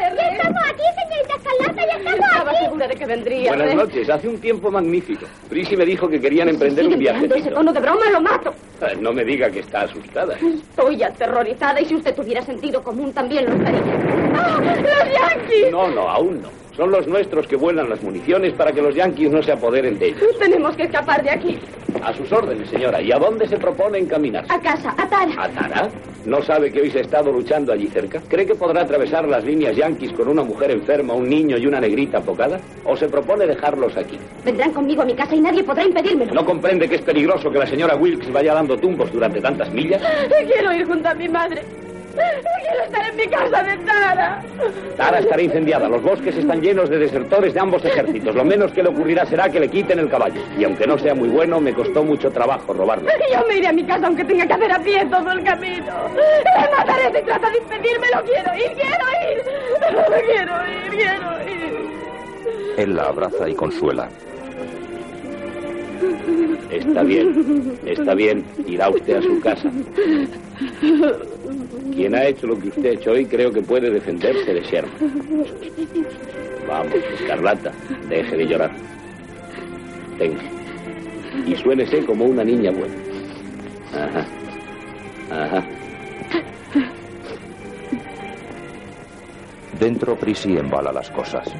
Ya 0.01 0.29
estamos 0.29 0.61
aquí, 0.67 0.81
señorita 0.97 1.35
Carlata, 1.43 1.81
ya 1.85 1.97
estamos 1.97 2.19
Estaba 2.25 2.51
aquí. 2.51 2.63
segura 2.63 2.87
de 2.87 2.95
que 2.95 3.05
vendría. 3.05 3.49
Buenas 3.49 3.71
¿eh? 3.71 3.75
noches. 3.75 4.09
Hace 4.09 4.27
un 4.27 4.39
tiempo 4.39 4.71
magnífico. 4.71 5.25
Prisi 5.47 5.77
me 5.77 5.85
dijo 5.85 6.07
que 6.09 6.19
querían 6.19 6.49
emprender 6.49 6.87
un 6.87 6.97
viaje. 6.97 7.25
ese 7.35 7.51
tono 7.51 7.71
de 7.71 7.79
broma, 7.79 8.09
lo 8.11 8.21
mato. 8.21 8.53
No 8.99 9.13
me 9.13 9.23
diga 9.23 9.49
que 9.51 9.59
está 9.59 9.81
asustada. 9.81 10.35
Estoy 10.35 11.03
aterrorizada 11.03 11.79
y 11.81 11.85
si 11.85 11.95
usted 11.95 12.15
tuviera 12.15 12.41
sentido 12.41 12.83
común 12.83 13.13
también 13.13 13.45
lo 13.45 13.55
estaría. 13.55 13.81
¡Ah! 14.35 14.59
¡Los 14.59 15.13
yanquis! 15.13 15.71
No, 15.71 15.87
no, 15.89 16.09
aún 16.09 16.41
no. 16.41 16.49
Son 16.81 16.89
los 16.89 17.05
nuestros 17.05 17.45
que 17.45 17.55
vuelan 17.55 17.91
las 17.91 18.01
municiones 18.01 18.53
para 18.53 18.71
que 18.71 18.81
los 18.81 18.95
yanquis 18.95 19.29
no 19.29 19.43
se 19.43 19.51
apoderen 19.51 19.99
de 19.99 20.07
ellos. 20.07 20.35
Tenemos 20.39 20.75
que 20.75 20.85
escapar 20.85 21.21
de 21.21 21.29
aquí. 21.29 21.59
A 22.01 22.11
sus 22.11 22.31
órdenes, 22.31 22.67
señora. 22.71 22.99
¿Y 22.99 23.11
a 23.11 23.19
dónde 23.19 23.47
se 23.47 23.55
propone 23.59 23.99
encaminarse? 23.99 24.51
A 24.51 24.59
casa, 24.59 24.95
a 24.97 25.07
Tara. 25.07 25.31
¿A 25.37 25.47
Tara? 25.49 25.89
¿No 26.25 26.41
sabe 26.41 26.71
que 26.71 26.81
hoy 26.81 26.89
se 26.89 26.97
ha 26.97 27.01
estado 27.01 27.31
luchando 27.31 27.71
allí 27.71 27.85
cerca? 27.85 28.19
¿Cree 28.27 28.47
que 28.47 28.55
podrá 28.55 28.81
atravesar 28.81 29.27
las 29.27 29.45
líneas 29.45 29.75
yanquis 29.75 30.11
con 30.13 30.27
una 30.27 30.43
mujer 30.43 30.71
enferma, 30.71 31.13
un 31.13 31.29
niño 31.29 31.55
y 31.59 31.67
una 31.67 31.79
negrita 31.79 32.17
apocada? 32.17 32.59
¿O 32.83 32.97
se 32.97 33.07
propone 33.07 33.45
dejarlos 33.45 33.95
aquí? 33.95 34.17
Vendrán 34.43 34.73
conmigo 34.73 35.03
a 35.03 35.05
mi 35.05 35.13
casa 35.13 35.35
y 35.35 35.41
nadie 35.41 35.63
podrá 35.63 35.83
impedírmelo. 35.83 36.33
¿No 36.33 36.43
comprende 36.43 36.89
que 36.89 36.95
es 36.95 37.01
peligroso 37.03 37.51
que 37.51 37.59
la 37.59 37.67
señora 37.67 37.95
Wilkes 37.95 38.33
vaya 38.33 38.55
dando 38.55 38.75
tumbos 38.75 39.13
durante 39.13 39.39
tantas 39.39 39.71
millas? 39.71 40.01
Quiero 40.47 40.73
ir 40.73 40.87
junto 40.87 41.09
a 41.09 41.13
mi 41.13 41.29
madre. 41.29 41.61
Quiero 42.13 42.83
estar 42.83 43.09
en 43.09 43.15
mi 43.15 43.27
casa 43.27 43.63
de 43.63 43.77
Tara. 43.77 44.41
Tara 44.97 45.19
estará 45.19 45.41
incendiada. 45.41 45.89
Los 45.89 46.01
bosques 46.01 46.35
están 46.35 46.61
llenos 46.61 46.89
de 46.89 46.97
desertores 46.97 47.53
de 47.53 47.59
ambos 47.59 47.83
ejércitos. 47.85 48.35
Lo 48.35 48.43
menos 48.43 48.71
que 48.71 48.83
le 48.83 48.89
ocurrirá 48.89 49.25
será 49.25 49.49
que 49.49 49.59
le 49.59 49.67
quiten 49.69 49.99
el 49.99 50.09
caballo. 50.09 50.41
Y 50.57 50.63
aunque 50.63 50.87
no 50.87 50.97
sea 50.97 51.13
muy 51.13 51.29
bueno, 51.29 51.59
me 51.59 51.73
costó 51.73 52.03
mucho 52.03 52.31
trabajo 52.31 52.73
robarlo. 52.73 53.09
Yo 53.31 53.47
me 53.47 53.57
iré 53.57 53.67
a 53.67 53.73
mi 53.73 53.83
casa 53.83 54.07
aunque 54.07 54.23
tenga 54.23 54.45
que 54.45 54.53
hacer 54.53 54.71
a 54.71 54.79
pie 54.79 55.05
todo 55.05 55.31
el 55.31 55.43
camino. 55.43 55.93
Le 56.15 56.77
mataré 56.77 57.19
si 57.19 57.25
trata 57.25 57.49
de 57.49 57.57
impedirme. 57.57 58.07
Lo 58.13 58.23
quiero 58.23 58.55
ir, 58.55 58.71
quiero 58.75 59.05
ir. 59.29 59.43
Quiero 60.25 60.67
ir, 60.67 60.89
quiero 60.89 61.49
ir. 61.49 61.91
Él 62.77 62.95
la 62.95 63.03
abraza 63.03 63.49
y 63.49 63.53
consuela. 63.53 64.09
Está 66.71 67.03
bien, 67.03 67.77
está 67.85 68.13
bien. 68.13 68.43
Irá 68.67 68.89
usted 68.89 69.17
a 69.17 69.21
su 69.21 69.39
casa. 69.41 69.71
Quien 71.93 72.15
ha 72.15 72.25
hecho 72.25 72.47
lo 72.47 72.59
que 72.59 72.69
usted 72.69 72.85
ha 72.85 72.93
hecho 72.93 73.11
hoy 73.11 73.25
creo 73.25 73.51
que 73.51 73.61
puede 73.61 73.89
defenderse 73.89 74.53
de 74.53 74.61
Sherman. 74.61 74.93
Vamos, 76.67 76.95
Escarlata, 77.19 77.71
deje 78.09 78.37
de 78.37 78.47
llorar. 78.47 78.71
Tenga. 80.17 80.41
Y 81.45 81.55
suénese 81.55 82.05
como 82.05 82.25
una 82.25 82.43
niña 82.43 82.71
buena. 82.71 82.95
Ajá. 83.93 84.25
Ajá. 85.31 85.63
Dentro, 89.79 90.15
Prisi 90.15 90.57
embala 90.57 90.91
las 90.91 91.09
cosas. 91.09 91.51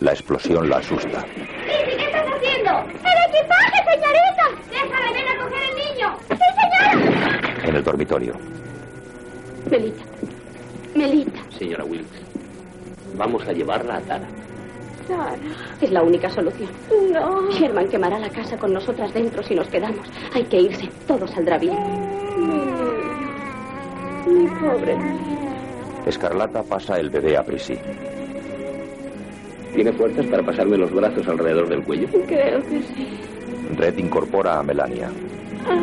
La 0.00 0.12
explosión 0.12 0.68
la 0.68 0.76
asusta. 0.76 1.24
¿Qué 1.34 2.04
estás 2.04 2.26
haciendo? 2.26 2.70
¡El 2.80 3.34
equipaje, 3.34 3.78
señorita! 3.84 4.44
¡Déjame 4.70 5.12
ven 5.12 5.28
a 5.28 5.44
coger 5.44 5.68
dormitorio. 7.88 8.34
Melita. 9.70 10.02
Melita. 10.94 11.40
Señora 11.58 11.84
Wilkes, 11.84 12.20
vamos 13.16 13.46
a 13.48 13.52
llevarla 13.52 13.96
a 13.96 14.00
Tara. 14.00 14.28
Sara. 15.06 15.36
Es 15.80 15.90
la 15.90 16.02
única 16.02 16.28
solución. 16.30 16.68
No. 17.12 17.50
Sherman 17.50 17.88
quemará 17.88 18.18
la 18.18 18.28
casa 18.28 18.58
con 18.58 18.72
nosotras 18.74 19.12
dentro 19.14 19.42
si 19.42 19.54
nos 19.54 19.68
quedamos. 19.68 20.06
Hay 20.34 20.44
que 20.44 20.60
irse. 20.60 20.88
Todo 21.06 21.26
saldrá 21.26 21.58
bien. 21.58 21.76
Mi 24.26 24.46
pobre. 24.60 24.96
Escarlata 26.06 26.62
pasa 26.62 27.00
el 27.00 27.10
bebé 27.10 27.36
a 27.36 27.42
Prissy. 27.42 27.78
¿Tiene 29.78 29.92
fuerzas 29.92 30.26
para 30.26 30.42
pasarme 30.42 30.76
los 30.76 30.92
brazos 30.92 31.28
alrededor 31.28 31.68
del 31.68 31.84
cuello? 31.84 32.08
Creo 32.26 32.60
que 32.64 32.82
sí. 32.82 33.06
Red 33.76 33.96
incorpora 33.98 34.58
a 34.58 34.62
Melania. 34.64 35.08
Ah, 35.68 35.78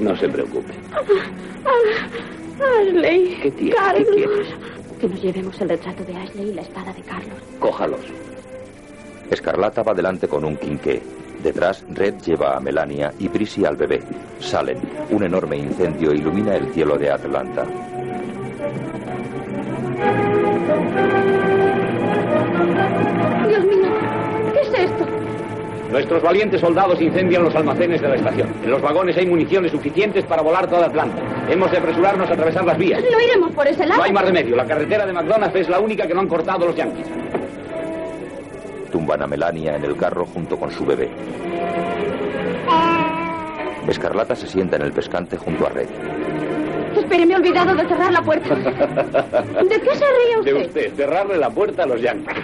No 0.00 0.16
se 0.16 0.28
preocupe. 0.28 0.72
ah, 0.94 2.78
Ashley. 2.80 3.36
¿Qué 3.42 3.50
tiene? 3.50 3.74
Carlos. 3.74 4.06
¿Qué 4.06 4.14
quieres? 4.14 4.46
Que 5.00 5.08
nos 5.08 5.20
llevemos 5.22 5.60
el 5.60 5.68
retrato 5.70 6.04
de 6.04 6.16
Ashley 6.18 6.50
y 6.50 6.54
la 6.54 6.62
espada 6.62 6.92
de 6.92 7.02
Carlos. 7.02 7.34
Cójalos. 7.58 8.00
Escarlata 9.28 9.82
va 9.82 9.92
delante 9.92 10.28
con 10.28 10.44
un 10.44 10.56
quinqué. 10.56 11.02
Detrás, 11.42 11.84
Red 11.92 12.14
lleva 12.24 12.56
a 12.56 12.60
Melania 12.60 13.12
y 13.18 13.28
Prissy 13.28 13.64
al 13.64 13.74
bebé. 13.74 14.02
Salen. 14.38 14.78
Un 15.10 15.24
enorme 15.24 15.56
incendio 15.56 16.14
ilumina 16.14 16.54
el 16.54 16.72
cielo 16.72 16.96
de 16.96 17.10
Atlanta. 17.10 17.66
Nuestros 25.90 26.22
valientes 26.22 26.60
soldados 26.60 27.00
incendian 27.00 27.42
los 27.42 27.54
almacenes 27.54 28.00
de 28.00 28.08
la 28.08 28.14
estación. 28.14 28.48
En 28.62 28.70
los 28.70 28.80
vagones 28.80 29.16
hay 29.16 29.26
municiones 29.26 29.72
suficientes 29.72 30.24
para 30.24 30.40
volar 30.42 30.68
toda 30.68 30.86
Atlanta. 30.86 31.20
Hemos 31.48 31.70
de 31.70 31.78
apresurarnos 31.78 32.30
a 32.30 32.32
atravesar 32.34 32.64
las 32.64 32.78
vías. 32.78 33.02
No 33.10 33.20
iremos 33.20 33.50
por 33.52 33.66
ese 33.66 33.84
lado. 33.86 33.98
No 33.98 34.04
hay 34.04 34.12
más 34.12 34.24
remedio. 34.24 34.54
La 34.54 34.64
carretera 34.66 35.04
de 35.04 35.12
McDonald's 35.12 35.56
es 35.56 35.68
la 35.68 35.80
única 35.80 36.06
que 36.06 36.14
no 36.14 36.20
han 36.20 36.28
cortado 36.28 36.66
los 36.66 36.76
yanquis. 36.76 37.06
Tumban 38.92 39.22
a 39.22 39.26
Melania 39.26 39.76
en 39.76 39.84
el 39.84 39.96
carro 39.96 40.26
junto 40.26 40.56
con 40.56 40.70
su 40.70 40.84
bebé. 40.86 41.08
Escarlata 43.88 44.36
se 44.36 44.46
sienta 44.46 44.76
en 44.76 44.82
el 44.82 44.92
pescante 44.92 45.36
junto 45.36 45.66
a 45.66 45.70
Red. 45.70 45.88
Espere, 46.96 47.26
me 47.26 47.32
he 47.34 47.36
olvidado 47.36 47.74
de 47.74 47.86
cerrar 47.88 48.12
la 48.12 48.22
puerta. 48.22 48.54
¿De 48.54 49.80
qué 49.80 49.94
se 49.96 50.04
ríe 50.04 50.44
De 50.44 50.54
usted? 50.54 50.66
usted, 50.66 50.94
cerrarle 50.94 51.36
la 51.38 51.50
puerta 51.50 51.82
a 51.82 51.86
los 51.86 52.00
yanquis. 52.00 52.36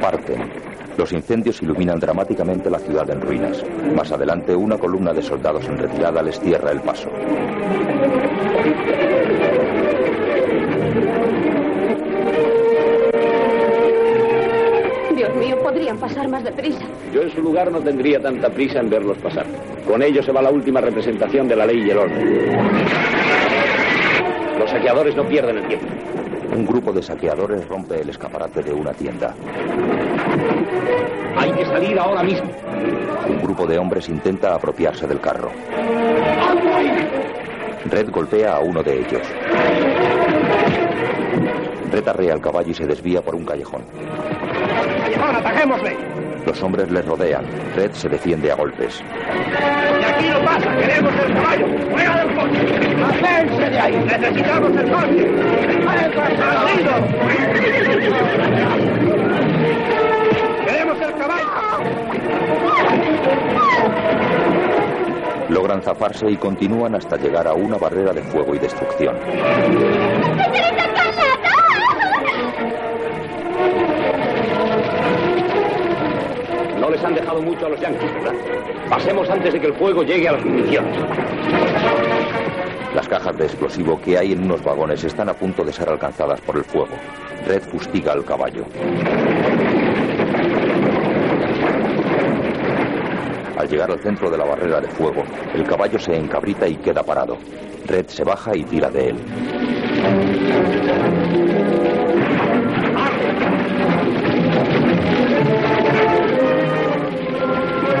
Parten. 0.00 0.65
Los 0.96 1.12
incendios 1.12 1.60
iluminan 1.60 2.00
dramáticamente 2.00 2.70
la 2.70 2.78
ciudad 2.78 3.08
en 3.10 3.20
ruinas. 3.20 3.62
Más 3.94 4.10
adelante, 4.12 4.56
una 4.56 4.78
columna 4.78 5.12
de 5.12 5.20
soldados 5.20 5.66
en 5.66 5.76
retirada 5.76 6.22
les 6.22 6.40
cierra 6.40 6.72
el 6.72 6.80
paso. 6.80 7.10
Dios 15.14 15.34
mío, 15.36 15.58
podrían 15.62 15.98
pasar 15.98 16.28
más 16.28 16.44
deprisa. 16.44 16.84
Yo 17.12 17.22
en 17.22 17.30
su 17.30 17.42
lugar 17.42 17.70
no 17.70 17.80
tendría 17.80 18.20
tanta 18.20 18.48
prisa 18.48 18.80
en 18.80 18.88
verlos 18.88 19.18
pasar. 19.18 19.44
Con 19.86 20.02
ellos 20.02 20.24
se 20.24 20.32
va 20.32 20.40
la 20.40 20.50
última 20.50 20.80
representación 20.80 21.46
de 21.46 21.56
la 21.56 21.66
ley 21.66 21.84
y 21.86 21.90
el 21.90 21.98
orden. 21.98 22.56
Los 24.58 24.70
saqueadores 24.70 25.14
no 25.14 25.24
pierden 25.24 25.58
el 25.58 25.68
tiempo. 25.68 25.86
Un 26.56 26.64
grupo 26.64 26.90
de 26.90 27.02
saqueadores 27.02 27.68
rompe 27.68 28.00
el 28.00 28.08
escaparate 28.08 28.62
de 28.62 28.72
una 28.72 28.92
tienda. 28.92 29.34
Hay 31.36 31.52
que 31.52 31.64
salir 31.66 31.98
ahora 31.98 32.22
mismo. 32.22 32.50
Un 33.28 33.42
grupo 33.42 33.66
de 33.66 33.78
hombres 33.78 34.08
intenta 34.08 34.54
apropiarse 34.54 35.06
del 35.06 35.20
carro. 35.20 35.50
Red 37.90 38.10
golpea 38.10 38.56
a 38.56 38.60
uno 38.60 38.82
de 38.82 39.00
ellos. 39.00 39.22
Red 41.92 42.08
arrea 42.08 42.34
al 42.34 42.40
caballo 42.40 42.70
y 42.70 42.74
se 42.74 42.86
desvía 42.86 43.22
por 43.22 43.34
un 43.34 43.44
callejón. 43.44 43.82
¡Callejón, 45.02 45.36
ataquémosle! 45.36 45.96
Los 46.46 46.62
hombres 46.62 46.90
le 46.90 47.02
rodean. 47.02 47.44
Red 47.74 47.92
se 47.92 48.08
defiende 48.08 48.50
a 48.50 48.54
golpes. 48.54 49.02
¡Y 49.02 50.04
aquí 50.04 50.28
no 50.28 50.44
pasa! 50.44 50.76
¡Queremos 50.76 51.12
el 51.14 51.34
caballo! 51.34 51.66
¡Fuera 51.90 52.24
del 52.24 52.34
coche! 52.36 52.60
¡Hacense 53.04 53.70
de 53.70 53.78
ahí! 53.78 53.96
¡Necesitamos 53.96 54.76
el 54.76 54.90
coche! 54.90 55.26
¡Queremos 55.26 55.94
el 55.96 56.16
Logran 65.48 65.80
zafarse 65.80 66.28
y 66.30 66.36
continúan 66.36 66.94
hasta 66.94 67.16
llegar 67.16 67.46
a 67.46 67.54
una 67.54 67.78
barrera 67.78 68.12
de 68.12 68.22
fuego 68.22 68.54
y 68.54 68.58
destrucción. 68.58 69.16
No 76.80 76.90
les 76.90 77.04
han 77.04 77.14
dejado 77.14 77.40
mucho 77.42 77.66
a 77.66 77.68
los 77.70 77.80
yanquis, 77.80 78.12
¿verdad? 78.14 78.34
Pasemos 78.90 79.30
antes 79.30 79.52
de 79.52 79.60
que 79.60 79.66
el 79.66 79.74
fuego 79.74 80.02
llegue 80.02 80.28
a 80.28 80.32
las 80.32 80.44
municiones. 80.44 80.96
Las 82.94 83.08
cajas 83.08 83.36
de 83.36 83.44
explosivo 83.44 84.00
que 84.00 84.16
hay 84.18 84.32
en 84.32 84.44
unos 84.44 84.62
vagones 84.64 85.04
están 85.04 85.28
a 85.28 85.34
punto 85.34 85.64
de 85.64 85.72
ser 85.72 85.88
alcanzadas 85.88 86.40
por 86.40 86.56
el 86.56 86.64
fuego. 86.64 86.94
Red 87.46 87.62
fustiga 87.62 88.12
al 88.12 88.24
caballo. 88.24 88.64
Al 93.56 93.68
llegar 93.68 93.90
al 93.90 93.98
centro 94.00 94.30
de 94.30 94.36
la 94.36 94.44
barrera 94.44 94.80
de 94.80 94.88
fuego, 94.88 95.24
el 95.54 95.64
caballo 95.64 95.98
se 95.98 96.14
encabrita 96.14 96.68
y 96.68 96.76
queda 96.76 97.02
parado. 97.02 97.38
Red 97.86 98.06
se 98.08 98.22
baja 98.22 98.54
y 98.54 98.64
tira 98.64 98.90
de 98.90 99.10
él. 99.10 99.16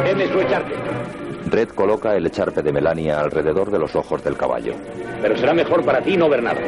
Deme 0.04 0.28
su 0.28 0.40
echarpe. 0.40 0.74
Red 1.46 1.68
coloca 1.70 2.16
el 2.16 2.26
echarpe 2.26 2.62
de 2.62 2.72
Melania 2.72 3.20
alrededor 3.20 3.70
de 3.70 3.78
los 3.78 3.94
ojos 3.96 4.22
del 4.22 4.36
caballo. 4.36 4.74
Pero 5.22 5.36
será 5.38 5.54
mejor 5.54 5.84
para 5.84 6.02
ti 6.02 6.16
no 6.16 6.28
ver 6.28 6.42
nada. 6.42 6.60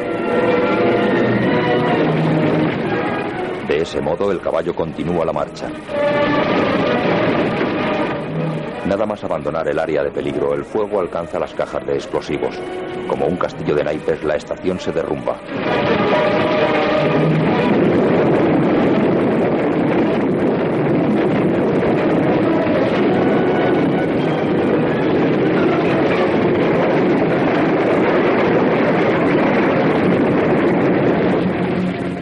De 3.67 3.81
ese 3.81 4.01
modo, 4.01 4.31
el 4.31 4.39
caballo 4.39 4.73
continúa 4.73 5.25
la 5.25 5.33
marcha. 5.33 5.67
Nada 8.89 9.05
más 9.05 9.23
abandonar 9.23 9.67
el 9.67 9.77
área 9.77 10.03
de 10.03 10.09
peligro, 10.09 10.55
el 10.55 10.65
fuego 10.65 10.99
alcanza 10.99 11.37
las 11.37 11.53
cajas 11.53 11.85
de 11.85 11.93
explosivos. 11.93 12.59
Como 13.07 13.27
un 13.27 13.37
castillo 13.37 13.75
de 13.75 13.83
naipes, 13.83 14.23
la 14.23 14.35
estación 14.35 14.79
se 14.79 14.91
derrumba. 14.91 15.37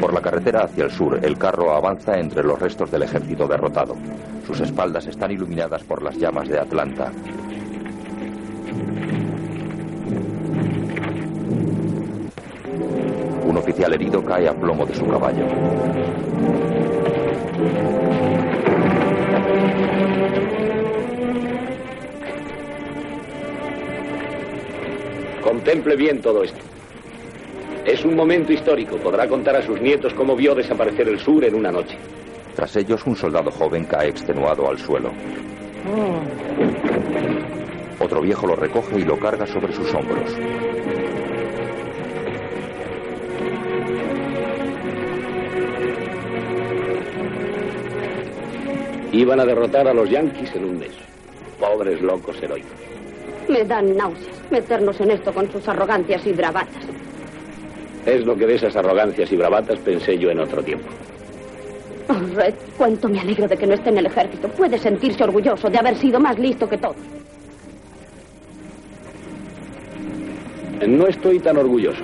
Por 0.01 0.13
la 0.13 0.21
hacia 0.63 0.85
el 0.85 0.91
sur, 0.91 1.19
el 1.23 1.37
carro 1.37 1.73
avanza 1.73 2.17
entre 2.17 2.43
los 2.43 2.59
restos 2.59 2.91
del 2.91 3.03
ejército 3.03 3.47
derrotado. 3.47 3.95
Sus 4.45 4.59
espaldas 4.59 5.05
están 5.07 5.31
iluminadas 5.31 5.83
por 5.83 6.01
las 6.01 6.17
llamas 6.17 6.47
de 6.47 6.59
Atlanta. 6.59 7.11
Un 13.45 13.57
oficial 13.57 13.93
herido 13.93 14.23
cae 14.23 14.47
a 14.47 14.53
plomo 14.53 14.85
de 14.85 14.95
su 14.95 15.07
caballo. 15.07 15.45
Contemple 25.41 25.95
bien 25.95 26.21
todo 26.21 26.43
esto. 26.43 26.66
Es 27.87 28.03
un 28.03 28.17
momento 28.17 28.51
histórico. 28.51 28.97
Podrá 28.97 29.29
contar 29.29 29.55
a 29.55 29.61
sus 29.61 29.79
nietos 29.79 30.13
cómo 30.13 30.35
vio 30.35 30.53
desaparecer 30.53 31.07
el 31.07 31.19
sur 31.19 31.45
en 31.45 31.55
una 31.55 31.71
noche. 31.71 31.97
Tras 32.53 32.75
ellos, 32.75 33.01
un 33.05 33.15
soldado 33.15 33.49
joven 33.49 33.85
cae 33.85 34.09
extenuado 34.09 34.67
al 34.67 34.77
suelo. 34.77 35.13
Otro 37.97 38.21
viejo 38.21 38.45
lo 38.45 38.57
recoge 38.57 38.99
y 38.99 39.03
lo 39.03 39.17
carga 39.17 39.47
sobre 39.47 39.71
sus 39.71 39.93
hombros. 39.93 40.35
Iban 49.13 49.39
a 49.39 49.45
derrotar 49.45 49.87
a 49.87 49.93
los 49.93 50.09
yanquis 50.09 50.53
en 50.55 50.65
un 50.65 50.79
mes. 50.79 50.91
Pobres 51.57 52.01
locos 52.01 52.35
heroicos. 52.43 52.71
Me 53.47 53.63
dan 53.63 53.95
náuseas 53.95 54.51
meternos 54.51 54.99
en 54.99 55.11
esto 55.11 55.33
con 55.33 55.49
sus 55.49 55.65
arrogancias 55.69 56.27
y 56.27 56.33
bravatas. 56.33 56.85
Es 58.07 58.25
lo 58.25 58.37
que 58.37 58.47
de 58.47 58.55
esas 58.55 58.73
arrogancias 58.73 59.29
y 59.33 59.35
bravatas 59.35 59.79
pensé 59.79 60.17
yo 60.17 60.31
en 60.31 60.39
otro 60.39 60.63
tiempo. 60.63 60.87
Oh, 62.07 62.35
Red, 62.35 62.53
cuánto 62.77 63.09
me 63.09 63.19
alegro 63.19 63.49
de 63.49 63.57
que 63.57 63.67
no 63.67 63.73
esté 63.73 63.89
en 63.89 63.97
el 63.97 64.05
ejército. 64.05 64.47
Puede 64.47 64.79
sentirse 64.79 65.25
orgulloso 65.25 65.69
de 65.69 65.77
haber 65.77 65.97
sido 65.97 66.17
más 66.17 66.39
listo 66.39 66.69
que 66.69 66.77
todos. 66.77 66.95
No 70.87 71.05
estoy 71.07 71.39
tan 71.39 71.57
orgulloso. 71.57 72.01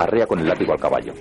Arrea 0.00 0.26
con 0.26 0.40
el 0.40 0.48
látigo 0.48 0.72
al 0.72 0.80
caballo. 0.80 1.12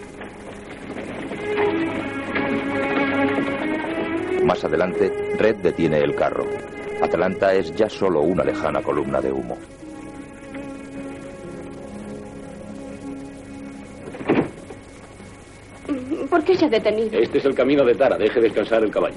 Más 4.44 4.64
adelante, 4.66 5.14
Red 5.38 5.58
detiene 5.58 6.00
el 6.00 6.16
carro. 6.16 6.48
Atlanta 7.00 7.54
es 7.54 7.76
ya 7.76 7.90
solo 7.90 8.22
una 8.22 8.44
lejana 8.44 8.82
columna 8.82 9.22
de 9.22 9.32
humo. 9.32 9.56
¿Por 16.36 16.44
qué 16.44 16.58
se 16.58 16.66
ha 16.66 16.68
detenido? 16.68 17.18
Este 17.18 17.38
es 17.38 17.46
el 17.46 17.56
camino 17.56 17.86
de 17.86 17.96
Tara. 17.96 18.18
Deje 18.18 18.42
descansar 18.42 18.84
el 18.84 18.92
caballo. 18.92 19.16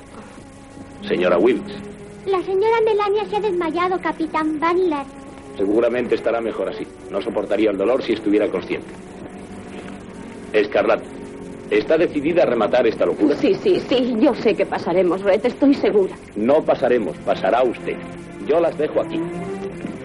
Señora 1.08 1.36
Wilkes, 1.36 1.74
La 2.26 2.40
señora 2.44 2.80
Melania 2.84 3.24
se 3.28 3.34
ha 3.38 3.40
desmayado, 3.40 3.98
capitán 4.00 4.60
Butler. 4.60 5.04
seguramente 5.56 6.14
estará 6.14 6.40
mejor 6.40 6.68
así. 6.68 6.86
No 7.10 7.20
soportaría 7.20 7.72
el 7.72 7.76
dolor 7.76 8.04
si 8.04 8.12
estuviera 8.12 8.46
consciente. 8.46 8.86
Escarlata, 10.52 11.02
¿está 11.72 11.98
decidida 11.98 12.44
a 12.44 12.46
rematar 12.46 12.86
esta 12.86 13.04
locura? 13.04 13.34
Sí, 13.34 13.52
sí, 13.64 13.82
sí. 13.88 14.14
Yo 14.20 14.32
sé 14.36 14.54
que 14.54 14.64
pasaremos, 14.64 15.20
Red. 15.22 15.44
Estoy 15.44 15.74
segura. 15.74 16.14
No 16.36 16.62
pasaremos, 16.62 17.16
pasará 17.26 17.64
usted. 17.64 17.96
Yo 18.46 18.60
las 18.60 18.78
dejo 18.78 19.00
aquí. 19.00 19.20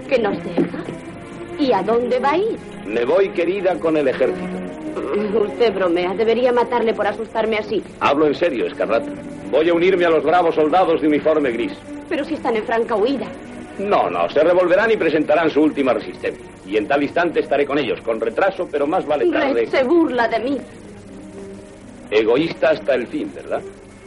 ¿Que 0.09 0.17
nos 0.17 0.35
deja? 0.43 0.83
¿Y 1.59 1.73
a 1.73 1.83
dónde 1.83 2.17
va 2.17 2.31
a 2.31 2.37
ir? 2.39 2.57
Me 2.87 3.05
voy, 3.05 3.29
querida, 3.29 3.77
con 3.79 3.97
el 3.97 4.07
ejército. 4.07 4.62
Usted 4.95 5.73
bromea. 5.73 6.13
Debería 6.13 6.51
matarle 6.51 6.93
por 6.93 7.07
asustarme 7.07 7.57
así. 7.57 7.83
Hablo 7.99 8.27
en 8.27 8.35
serio, 8.35 8.67
Escarlata. 8.67 9.11
Voy 9.51 9.69
a 9.69 9.73
unirme 9.73 10.05
a 10.05 10.09
los 10.09 10.23
bravos 10.23 10.55
soldados 10.55 11.01
de 11.01 11.07
uniforme 11.07 11.51
gris. 11.51 11.73
Pero 12.09 12.23
si 12.25 12.35
están 12.35 12.55
en 12.55 12.63
franca 12.63 12.95
huida. 12.95 13.27
No, 13.79 14.09
no, 14.09 14.29
se 14.29 14.43
revolverán 14.43 14.91
y 14.91 14.97
presentarán 14.97 15.49
su 15.49 15.61
última 15.61 15.93
resistencia. 15.93 16.45
Y 16.65 16.77
en 16.77 16.87
tal 16.87 17.03
instante 17.03 17.39
estaré 17.39 17.65
con 17.65 17.77
ellos, 17.77 17.99
con 18.01 18.19
retraso, 18.19 18.67
pero 18.71 18.87
más 18.87 19.05
vale 19.05 19.29
tarde. 19.29 19.53
Red 19.53 19.69
se 19.69 19.83
burla 19.83 20.27
de 20.27 20.39
mí. 20.39 20.57
Egoísta 22.11 22.69
hasta 22.69 22.93
el 22.95 23.07
fin, 23.07 23.31
¿verdad? 23.33 23.61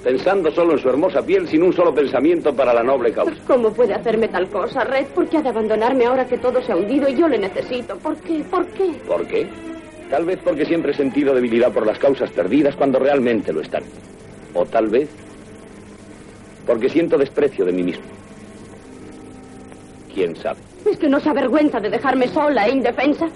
Pensando 0.05 0.53
solo 0.53 0.75
en 0.75 0.79
su 0.79 0.89
hermosa 0.89 1.21
piel 1.23 1.49
sin 1.49 1.65
un 1.65 1.73
solo 1.73 1.93
pensamiento 1.93 2.55
para 2.55 2.73
la 2.73 2.83
noble 2.83 3.13
causa. 3.13 3.35
¿Cómo 3.47 3.73
puede 3.73 3.93
hacerme 3.93 4.29
tal 4.29 4.49
cosa, 4.49 4.85
Red? 4.85 5.07
¿Por 5.07 5.29
qué 5.29 5.39
ha 5.39 5.43
de 5.43 5.49
abandonarme 5.49 6.07
ahora 6.07 6.27
que 6.27 6.39
todo 6.39 6.63
se 6.63 6.71
ha 6.73 6.77
hundido 6.77 7.09
y 7.09 7.17
yo 7.17 7.27
le 7.27 7.39
necesito? 7.39 7.97
¿Por 7.97 8.17
qué? 8.19 8.45
¿Por 8.49 8.67
qué? 8.69 8.93
¿Por 9.07 9.27
qué? 9.27 9.49
Tal 10.11 10.25
vez 10.25 10.39
porque 10.43 10.65
siempre 10.65 10.93
he 10.93 10.95
sentido 10.95 11.35
debilidad 11.35 11.73
por 11.73 11.87
las 11.87 11.99
causas 11.99 12.31
perdidas 12.31 12.77
cuando 12.77 12.99
realmente 12.99 13.53
lo 13.53 13.61
están. 13.61 13.83
O 14.55 14.65
tal 14.65 14.89
vez 14.89 15.09
porque 16.67 16.89
siento 16.89 17.17
desprecio 17.17 17.65
de 17.65 17.73
mí 17.73 17.83
mismo. 17.83 18.05
¿Quién 20.13 20.35
sabe? 20.37 20.59
¿Es 20.85 20.99
que 20.99 21.09
no 21.09 21.21
se 21.21 21.29
avergüenza 21.29 21.81
de 21.81 21.91
dejarme 21.91 22.29
sola 22.29 22.67
e 22.67 22.73
indefensa? 22.73 23.29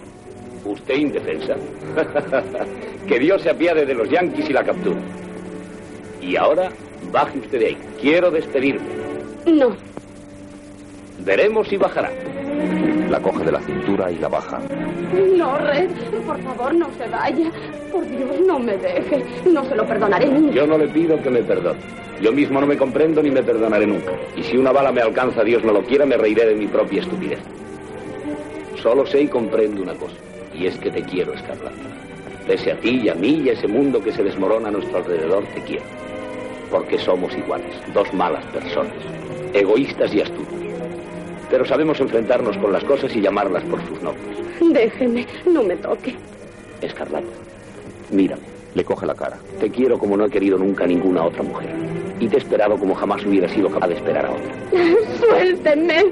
¿Usted 0.64 0.94
indefensa? 0.94 1.56
que 3.06 3.18
Dios 3.18 3.42
se 3.42 3.50
apiade 3.50 3.86
de 3.86 3.94
los 3.94 4.08
yanquis 4.08 4.48
y 4.48 4.52
la 4.52 4.64
captura. 4.64 5.00
Y 6.22 6.36
ahora, 6.36 6.70
baje 7.12 7.38
usted 7.38 7.58
de 7.58 7.66
ahí. 7.66 7.78
Quiero 8.00 8.30
despedirme. 8.30 8.86
No. 9.46 9.89
Veremos 11.24 11.68
si 11.68 11.76
bajará. 11.76 12.10
La 13.08 13.20
coge 13.20 13.44
de 13.44 13.52
la 13.52 13.60
cintura 13.60 14.10
y 14.10 14.18
la 14.18 14.28
baja. 14.28 14.60
No, 15.36 15.58
Red. 15.58 15.90
Por 16.26 16.40
favor, 16.42 16.74
no 16.74 16.88
se 16.96 17.08
vaya. 17.08 17.50
Por 17.90 18.06
Dios, 18.08 18.40
no 18.46 18.58
me 18.58 18.76
deje. 18.76 19.24
No 19.50 19.64
se 19.64 19.74
lo 19.74 19.86
perdonaré 19.86 20.26
nunca. 20.26 20.54
Yo 20.54 20.66
no 20.66 20.78
le 20.78 20.88
pido 20.88 21.20
que 21.22 21.30
me 21.30 21.42
perdone. 21.42 21.80
Yo 22.20 22.32
mismo 22.32 22.60
no 22.60 22.66
me 22.66 22.76
comprendo 22.76 23.22
ni 23.22 23.30
me 23.30 23.42
perdonaré 23.42 23.86
nunca. 23.86 24.12
Y 24.36 24.42
si 24.42 24.56
una 24.56 24.72
bala 24.72 24.92
me 24.92 25.00
alcanza, 25.00 25.42
Dios 25.42 25.64
no 25.64 25.72
lo 25.72 25.82
quiera, 25.82 26.04
me 26.04 26.16
reiré 26.16 26.46
de 26.46 26.54
mi 26.54 26.66
propia 26.66 27.00
estupidez. 27.00 27.40
Solo 28.82 29.06
sé 29.06 29.22
y 29.22 29.28
comprendo 29.28 29.82
una 29.82 29.94
cosa. 29.94 30.16
Y 30.54 30.66
es 30.66 30.76
que 30.78 30.90
te 30.90 31.02
quiero, 31.02 31.32
Escarlata. 31.32 31.76
Pese 32.46 32.72
a 32.72 32.76
ti 32.76 33.00
y 33.04 33.08
a 33.08 33.14
mí 33.14 33.42
y 33.44 33.48
a 33.48 33.52
ese 33.52 33.68
mundo 33.68 34.02
que 34.02 34.12
se 34.12 34.22
desmorona 34.22 34.68
a 34.68 34.72
nuestro 34.72 34.98
alrededor, 34.98 35.44
te 35.54 35.62
quiero. 35.62 35.84
Porque 36.70 36.98
somos 36.98 37.36
iguales, 37.36 37.74
dos 37.94 38.12
malas 38.12 38.44
personas, 38.46 38.94
egoístas 39.52 40.12
y 40.14 40.20
astutos. 40.20 40.59
Pero 41.50 41.64
sabemos 41.64 42.00
enfrentarnos 42.00 42.56
con 42.58 42.72
las 42.72 42.84
cosas 42.84 43.14
y 43.14 43.20
llamarlas 43.20 43.64
por 43.64 43.84
sus 43.86 44.00
nombres. 44.00 44.24
Déjeme, 44.60 45.26
no 45.46 45.62
me 45.62 45.76
toque. 45.76 46.14
Escarlata, 46.80 47.26
mírame. 48.10 48.42
Le 48.74 48.84
coge 48.84 49.04
la 49.04 49.14
cara. 49.14 49.36
Te 49.58 49.68
quiero 49.68 49.98
como 49.98 50.16
no 50.16 50.26
he 50.26 50.30
querido 50.30 50.56
nunca 50.56 50.84
a 50.84 50.86
ninguna 50.86 51.24
otra 51.24 51.42
mujer. 51.42 51.70
Y 52.20 52.28
te 52.28 52.36
he 52.36 52.38
esperado 52.38 52.78
como 52.78 52.94
jamás 52.94 53.24
hubiera 53.26 53.48
sido 53.48 53.68
capaz 53.68 53.88
de 53.88 53.94
esperar 53.94 54.26
a 54.26 54.30
otra. 54.30 54.54
Suélteme. 55.18 56.04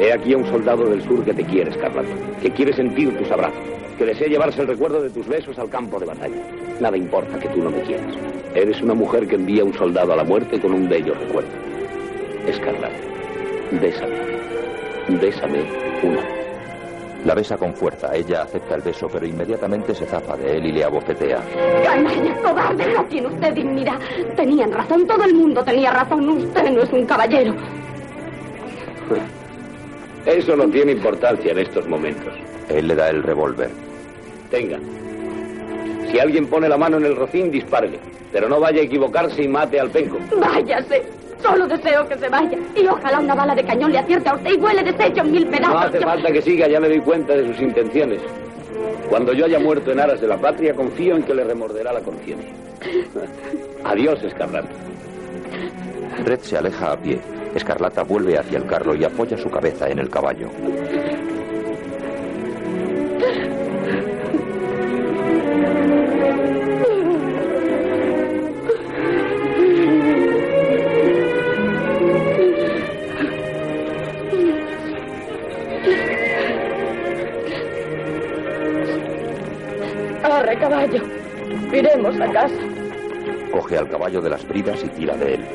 He 0.00 0.12
aquí 0.12 0.32
a 0.32 0.38
un 0.38 0.46
soldado 0.46 0.84
del 0.86 1.02
sur 1.02 1.24
que 1.24 1.32
te 1.32 1.44
quiere, 1.44 1.70
Escarlata. 1.70 2.08
Que 2.40 2.50
quiere 2.50 2.72
sentir 2.72 3.16
tus 3.16 3.30
abrazos. 3.30 3.60
Que 3.98 4.06
desea 4.06 4.26
llevarse 4.26 4.62
el 4.62 4.66
recuerdo 4.66 5.00
de 5.00 5.10
tus 5.10 5.28
besos 5.28 5.56
al 5.58 5.68
campo 5.68 6.00
de 6.00 6.06
batalla. 6.06 6.42
Nada 6.80 6.96
importa 6.96 7.38
que 7.38 7.48
tú 7.50 7.62
no 7.62 7.70
me 7.70 7.82
quieras. 7.82 8.16
Eres 8.54 8.82
una 8.82 8.94
mujer 8.94 9.28
que 9.28 9.36
envía 9.36 9.62
a 9.62 9.66
un 9.66 9.74
soldado 9.74 10.12
a 10.12 10.16
la 10.16 10.24
muerte 10.24 10.60
con 10.60 10.72
un 10.72 10.88
bello 10.88 11.14
recuerdo. 11.14 11.50
Escarlata, 12.48 12.90
bésame. 13.80 14.16
Bésame 15.20 15.64
una 16.02 16.20
vez. 16.20 16.42
La 17.24 17.34
besa 17.34 17.56
con 17.56 17.72
fuerza. 17.74 18.14
Ella 18.14 18.42
acepta 18.42 18.74
el 18.74 18.82
beso, 18.82 19.08
pero 19.08 19.24
inmediatamente 19.24 19.94
se 19.94 20.06
zafa 20.06 20.36
de 20.36 20.56
él 20.56 20.66
y 20.66 20.72
le 20.72 20.84
abofetea. 20.84 21.40
¡Canalla, 21.84 22.36
cobarde! 22.42 22.92
No 22.94 23.04
tiene 23.04 23.28
usted 23.28 23.52
dignidad. 23.52 23.98
Tenían 24.34 24.72
razón, 24.72 25.06
todo 25.06 25.22
el 25.24 25.34
mundo 25.34 25.62
tenía 25.62 25.92
razón. 25.92 26.28
Usted 26.28 26.70
no 26.70 26.82
es 26.82 26.92
un 26.92 27.06
caballero. 27.06 27.54
Eso 30.26 30.56
no 30.56 30.68
tiene 30.68 30.92
importancia 30.92 31.52
en 31.52 31.58
estos 31.58 31.86
momentos. 31.86 32.32
Él 32.68 32.88
le 32.88 32.94
da 32.94 33.10
el 33.10 33.22
revólver. 33.22 33.70
Tenga. 34.50 34.78
Si 36.10 36.18
alguien 36.18 36.46
pone 36.46 36.68
la 36.68 36.76
mano 36.76 36.96
en 36.98 37.06
el 37.06 37.16
rocín, 37.16 37.50
dispárele. 37.50 37.98
Pero 38.32 38.48
no 38.48 38.58
vaya 38.58 38.80
a 38.80 38.84
equivocarse 38.84 39.42
y 39.42 39.48
mate 39.48 39.78
al 39.78 39.90
penco. 39.90 40.18
Váyase. 40.36 41.02
Solo 41.40 41.66
deseo 41.66 42.08
que 42.08 42.16
se 42.18 42.28
vaya. 42.28 42.58
Y 42.74 42.86
ojalá 42.86 43.20
una 43.20 43.34
bala 43.34 43.54
de 43.54 43.64
cañón 43.64 43.92
le 43.92 43.98
acierte 43.98 44.28
a 44.28 44.34
usted 44.34 44.50
y 44.52 44.56
vuele 44.56 44.82
deshecho 44.82 45.20
en 45.22 45.30
mil 45.32 45.46
pedazos. 45.46 45.74
No 45.74 45.78
hace 45.80 46.00
Yo- 46.00 46.06
falta 46.06 46.32
que 46.32 46.42
siga, 46.42 46.68
ya 46.68 46.80
me 46.80 46.88
doy 46.88 47.00
cuenta 47.00 47.34
de 47.34 47.46
sus 47.46 47.60
intenciones. 47.60 48.20
Cuando 49.08 49.32
yo 49.32 49.44
haya 49.44 49.58
muerto 49.58 49.92
en 49.92 50.00
aras 50.00 50.20
de 50.20 50.26
la 50.26 50.36
patria, 50.38 50.74
confío 50.74 51.16
en 51.16 51.22
que 51.22 51.34
le 51.34 51.44
remorderá 51.44 51.92
la 51.92 52.00
conciencia. 52.00 52.48
Adiós, 53.84 54.22
Escarlata. 54.22 54.68
Red 56.24 56.40
se 56.40 56.56
aleja 56.56 56.92
a 56.92 56.96
pie. 56.96 57.20
Escarlata 57.54 58.02
vuelve 58.02 58.38
hacia 58.38 58.58
el 58.58 58.66
carro 58.66 58.94
y 58.94 59.04
apoya 59.04 59.36
su 59.36 59.50
cabeza 59.50 59.88
en 59.88 59.98
el 59.98 60.08
caballo. 60.08 60.48
Coge 83.52 83.78
al 83.78 83.88
caballo 83.88 84.20
de 84.20 84.30
las 84.30 84.46
bridas 84.48 84.82
y 84.82 84.88
tira 84.88 85.16
de 85.16 85.34
él. 85.34 85.46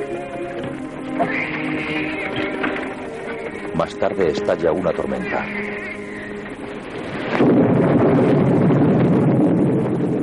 Más 3.76 3.94
tarde 3.98 4.30
estalla 4.30 4.72
una 4.72 4.94
tormenta. 4.94 5.46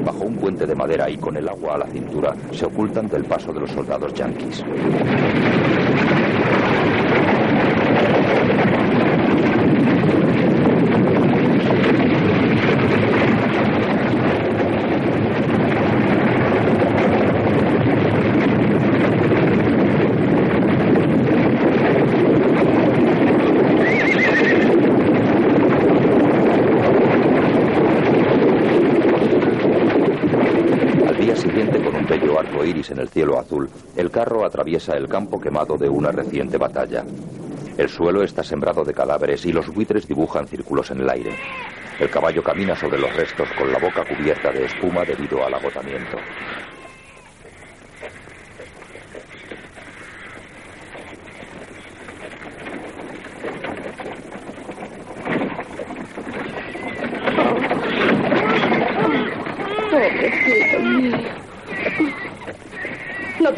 Bajo 0.04 0.24
un 0.24 0.36
puente 0.36 0.64
de 0.66 0.74
madera 0.74 1.10
y 1.10 1.18
con 1.18 1.36
el 1.36 1.46
agua 1.46 1.74
a 1.74 1.78
la 1.78 1.86
cintura, 1.88 2.34
se 2.52 2.64
ocultan 2.64 3.06
del 3.08 3.24
paso 3.24 3.52
de 3.52 3.60
los 3.60 3.70
soldados 3.70 4.14
yanquis. 4.14 4.64
Al 31.06 31.16
día 31.20 31.36
siguiente, 31.36 31.78
con 31.80 31.94
un 31.94 32.06
bello 32.06 32.38
arco 32.38 32.64
iris 32.64 32.82
en 32.94 33.00
el 33.00 33.08
cielo 33.08 33.38
azul, 33.38 33.68
el 33.96 34.10
carro 34.10 34.44
atraviesa 34.44 34.96
el 34.96 35.08
campo 35.08 35.40
quemado 35.40 35.76
de 35.76 35.88
una 35.88 36.12
reciente 36.12 36.56
batalla. 36.56 37.04
El 37.76 37.88
suelo 37.88 38.22
está 38.22 38.44
sembrado 38.44 38.84
de 38.84 38.94
cadáveres 38.94 39.44
y 39.44 39.52
los 39.52 39.68
buitres 39.68 40.06
dibujan 40.06 40.46
círculos 40.46 40.92
en 40.92 41.00
el 41.00 41.10
aire. 41.10 41.36
El 41.98 42.08
caballo 42.08 42.42
camina 42.42 42.76
sobre 42.76 42.98
los 42.98 43.14
restos 43.14 43.48
con 43.58 43.72
la 43.72 43.78
boca 43.78 44.04
cubierta 44.04 44.52
de 44.52 44.64
espuma 44.64 45.04
debido 45.04 45.44
al 45.44 45.54
agotamiento. 45.54 46.18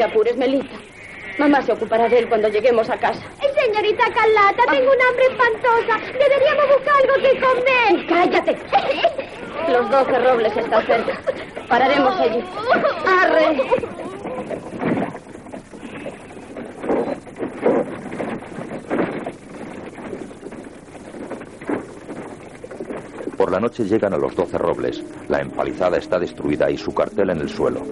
apures, 0.07 0.37
Melita. 0.37 0.77
Mamá 1.39 1.55
se 1.67 1.73
ocupará 1.73 2.09
de 2.09 2.21
él 2.21 2.29
cuando 2.29 2.49
lleguemos 2.49 2.89
a 2.89 2.97
casa. 2.97 3.21
Señorita 3.67 4.05
Carlata, 4.05 4.63
tengo 4.71 4.91
un 4.93 5.03
hambre 5.03 5.25
espantosa. 5.31 5.99
Deberíamos 6.13 6.67
buscar 6.69 6.95
algo 7.03 7.15
que 7.17 7.41
comer. 7.41 8.07
¡Cállate! 8.09 8.57
Los 9.73 9.91
doce 9.91 10.19
robles 10.21 10.57
están 10.57 10.87
cerca. 10.87 11.21
Pararemos 11.69 12.21
allí. 12.21 12.45
¡Arre! 13.07 13.63
Por 23.37 23.51
la 23.51 23.61
noche 23.61 23.85
llegan 23.85 24.15
a 24.15 24.17
los 24.17 24.35
doce 24.37 24.57
robles. 24.57 25.03
La 25.29 25.41
empalizada 25.41 25.99
está 25.99 26.21
destruida 26.21 26.71
y 26.71 26.79
su 26.79 26.95
cartel 26.95 27.31
en 27.31 27.41
el 27.41 27.49
suelo. 27.51 27.83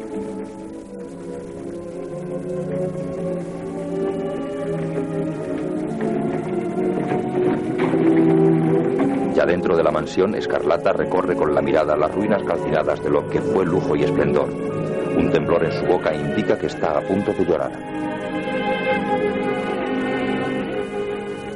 Escarlata 10.04 10.92
recorre 10.92 11.34
con 11.34 11.54
la 11.54 11.62
mirada 11.62 11.96
las 11.96 12.14
ruinas 12.14 12.42
calcinadas 12.42 13.02
de 13.02 13.08
lo 13.08 13.26
que 13.30 13.40
fue 13.40 13.64
lujo 13.64 13.96
y 13.96 14.04
esplendor. 14.04 14.50
Un 15.16 15.30
temblor 15.30 15.64
en 15.64 15.72
su 15.72 15.86
boca 15.86 16.14
indica 16.14 16.58
que 16.58 16.66
está 16.66 16.98
a 16.98 17.00
punto 17.00 17.32
de 17.32 17.44
llorar. 17.44 17.72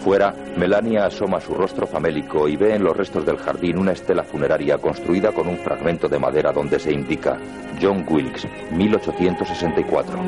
Fuera, 0.01 0.35
Melania 0.57 1.05
asoma 1.05 1.41
su 1.41 1.53
rostro 1.53 1.87
famélico 1.87 2.49
y 2.49 2.57
ve 2.57 2.75
en 2.75 2.85
los 2.85 2.97
restos 2.97 3.27
del 3.27 3.37
jardín 3.37 3.77
una 3.77 3.93
estela 3.93 4.25
funeraria 4.25 4.79
construida 4.79 5.31
con 5.33 5.47
un 5.47 5.59
fragmento 5.59 6.09
de 6.09 6.19
madera 6.19 6.51
donde 6.51 6.79
se 6.79 6.91
indica 6.91 7.37
John 7.81 8.07
Wilkes, 8.09 8.49
1864. 8.73 10.19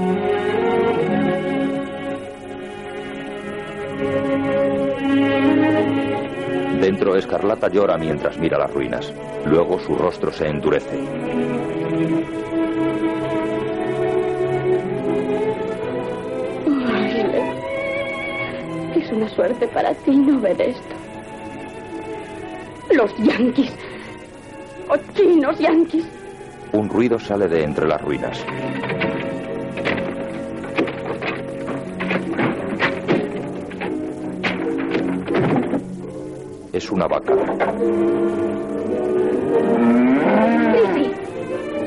Dentro, 6.81 7.15
Escarlata 7.15 7.69
llora 7.69 7.99
mientras 7.99 8.39
mira 8.39 8.57
las 8.57 8.73
ruinas. 8.73 9.13
Luego 9.45 9.79
su 9.81 9.95
rostro 9.95 10.33
se 10.33 10.49
endurece. 10.49 10.99
Es 18.97 19.13
una 19.13 19.29
suerte 19.29 19.69
para 19.69 19.93
ti 19.93 20.17
no 20.17 20.41
ver 20.41 20.59
esto. 20.59 20.95
Los 22.95 23.15
yanquis. 23.19 23.73
Cochinos 24.89 25.59
yanquis. 25.59 26.07
Un 26.73 26.89
ruido 26.89 27.19
sale 27.19 27.47
de 27.47 27.63
entre 27.63 27.87
las 27.87 28.01
ruinas. 28.01 28.43
Es 36.81 36.91
una 36.91 37.07
vaca. 37.07 37.35
Prissy, 40.73 41.13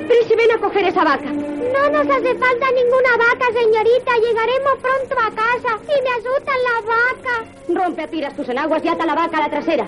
Prissy, 0.07 0.35
ven 0.35 0.51
a 0.55 0.59
coger 0.59 0.85
esa 0.85 1.03
vaca. 1.03 1.31
No 1.31 1.89
nos 1.89 2.07
hace 2.15 2.35
falta 2.35 2.67
ninguna 2.69 3.17
vaca, 3.17 3.47
señorita. 3.53 4.11
Llegaremos 4.21 4.77
pronto 4.83 5.15
a 5.17 5.31
casa 5.31 5.79
y 5.81 6.03
me 6.03 6.09
asustan 6.11 6.59
las 6.69 6.85
vacas. 6.85 7.41
Rompe 7.69 8.03
a 8.03 8.07
tiras 8.07 8.35
tus 8.35 8.47
enaguas 8.49 8.85
y 8.85 8.87
ata 8.87 9.07
la 9.07 9.15
vaca 9.15 9.37
a 9.37 9.41
la 9.41 9.49
trasera. 9.49 9.87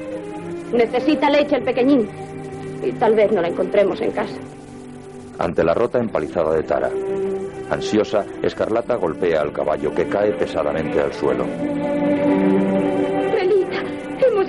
Necesita 0.74 1.30
leche 1.30 1.58
el 1.58 1.64
pequeñín. 1.64 2.10
Y 2.82 2.92
tal 2.94 3.14
vez 3.14 3.32
no 3.32 3.44
la 3.44 3.50
encontremos 3.50 4.02
en 4.02 4.10
casa. 4.10 4.40
Ante 5.38 5.64
la 5.64 5.76
rota 5.76 6.00
empalizada 6.00 6.52
de 6.56 6.64
Tara. 6.64 6.90
Ansiosa, 7.70 8.26
Escarlata 8.42 8.96
golpea 8.96 9.42
al 9.42 9.54
caballo 9.54 9.94
que 9.94 10.08
cae 10.08 10.32
pesadamente 10.32 11.00
al 11.00 11.14
suelo. 11.14 11.46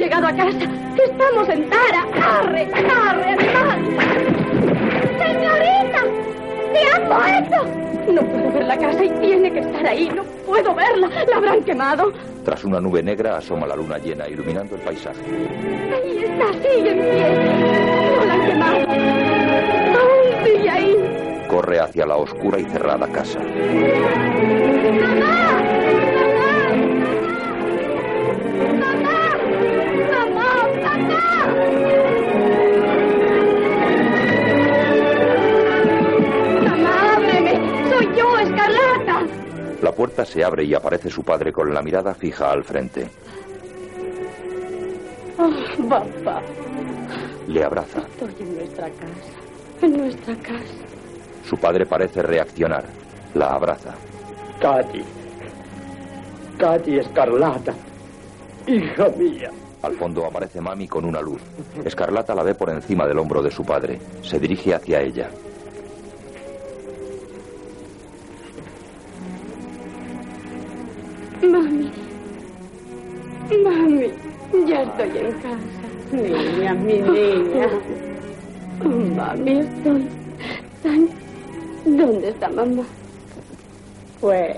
Llegado 0.07 0.29
a 0.29 0.33
casa. 0.33 0.67
Estamos 1.05 1.49
en 1.49 1.69
Tara. 1.69 2.07
¡Arre, 2.15 2.69
arre, 2.73 3.25
animal! 3.25 3.85
¡Señorita! 5.19 6.01
¡Se 6.73 6.81
ha 6.87 7.01
muerto! 7.01 7.59
No 8.13 8.23
puedo 8.23 8.53
ver 8.53 8.67
la 8.67 8.79
casa 8.79 9.03
y 9.03 9.11
tiene 9.19 9.53
que 9.53 9.59
estar 9.59 9.85
ahí. 9.85 10.09
No 10.15 10.23
puedo 10.47 10.73
verla. 10.77 11.11
La 11.29 11.37
habrán 11.39 11.65
quemado. 11.65 12.13
Tras 12.45 12.63
una 12.63 12.81
nube 12.81 13.03
negra 13.03 13.39
asoma 13.39 13.67
la 13.67 13.75
luna 13.75 13.99
llena 13.99 14.29
iluminando 14.29 14.77
el 14.77 14.83
paisaje. 14.83 15.19
Ahí 15.93 16.23
está, 16.23 16.53
sigue 16.53 16.93
en 16.93 17.01
pie. 17.01 17.27
No 18.15 18.25
la 18.27 18.35
han 18.35 18.47
quemado. 18.47 18.79
Aún 19.99 20.45
sigue 20.45 20.71
ahí. 20.71 20.95
Corre 21.49 21.81
hacia 21.81 22.07
la 22.07 22.15
oscura 22.15 22.61
y 22.61 22.65
cerrada 22.67 23.09
casa. 23.09 23.41
Mamá, 25.01 25.76
puerta 39.97 40.25
se 40.27 40.45
abre 40.45 40.63
y 40.65 40.75
aparece 40.75 41.11
su 41.11 41.25
padre 41.25 41.53
con 41.53 41.73
la 41.73 41.83
mirada 41.83 42.15
fija 42.15 42.53
al 42.53 42.63
frente. 42.63 43.09
Oh, 45.39 45.89
papá. 45.89 46.43
Le 47.49 47.65
abraza. 47.65 48.01
Estoy 48.01 48.35
en 48.41 48.57
nuestra 48.57 48.91
casa. 48.91 49.83
En 49.83 49.97
nuestra 49.97 50.37
casa. 50.37 50.75
Su 51.49 51.57
padre 51.57 51.87
parece 51.87 52.23
reaccionar. 52.23 52.85
La 53.35 53.55
abraza. 53.55 53.95
Katy. 54.61 55.03
Katy 56.59 56.99
Escarlata. 56.99 57.75
Hija 58.67 59.09
mía. 59.17 59.51
Al 59.83 59.95
fondo 59.95 60.27
aparece 60.27 60.61
Mami 60.61 60.89
con 60.89 61.05
una 61.05 61.21
luz. 61.21 61.41
Escarlata 61.85 62.35
la 62.35 62.43
ve 62.43 62.55
por 62.55 62.71
encima 62.71 63.07
del 63.07 63.19
hombro 63.19 63.43
de 63.43 63.51
su 63.51 63.65
padre. 63.65 64.01
Se 64.23 64.39
dirige 64.39 64.75
hacia 64.75 65.01
ella. 65.01 65.31
Mami. 71.43 71.91
Mami. 73.63 74.11
Ya 74.67 74.83
estoy 74.83 75.19
en 75.19 75.33
casa. 75.33 75.87
Niña, 76.13 76.75
mi 76.75 76.95
niña. 76.95 77.69
Oh, 78.85 78.89
mami, 78.89 79.59
estoy 79.59 80.07
tan... 80.83 81.09
¿Dónde 81.85 82.29
está 82.29 82.49
mamá? 82.49 82.83
Pues 84.21 84.57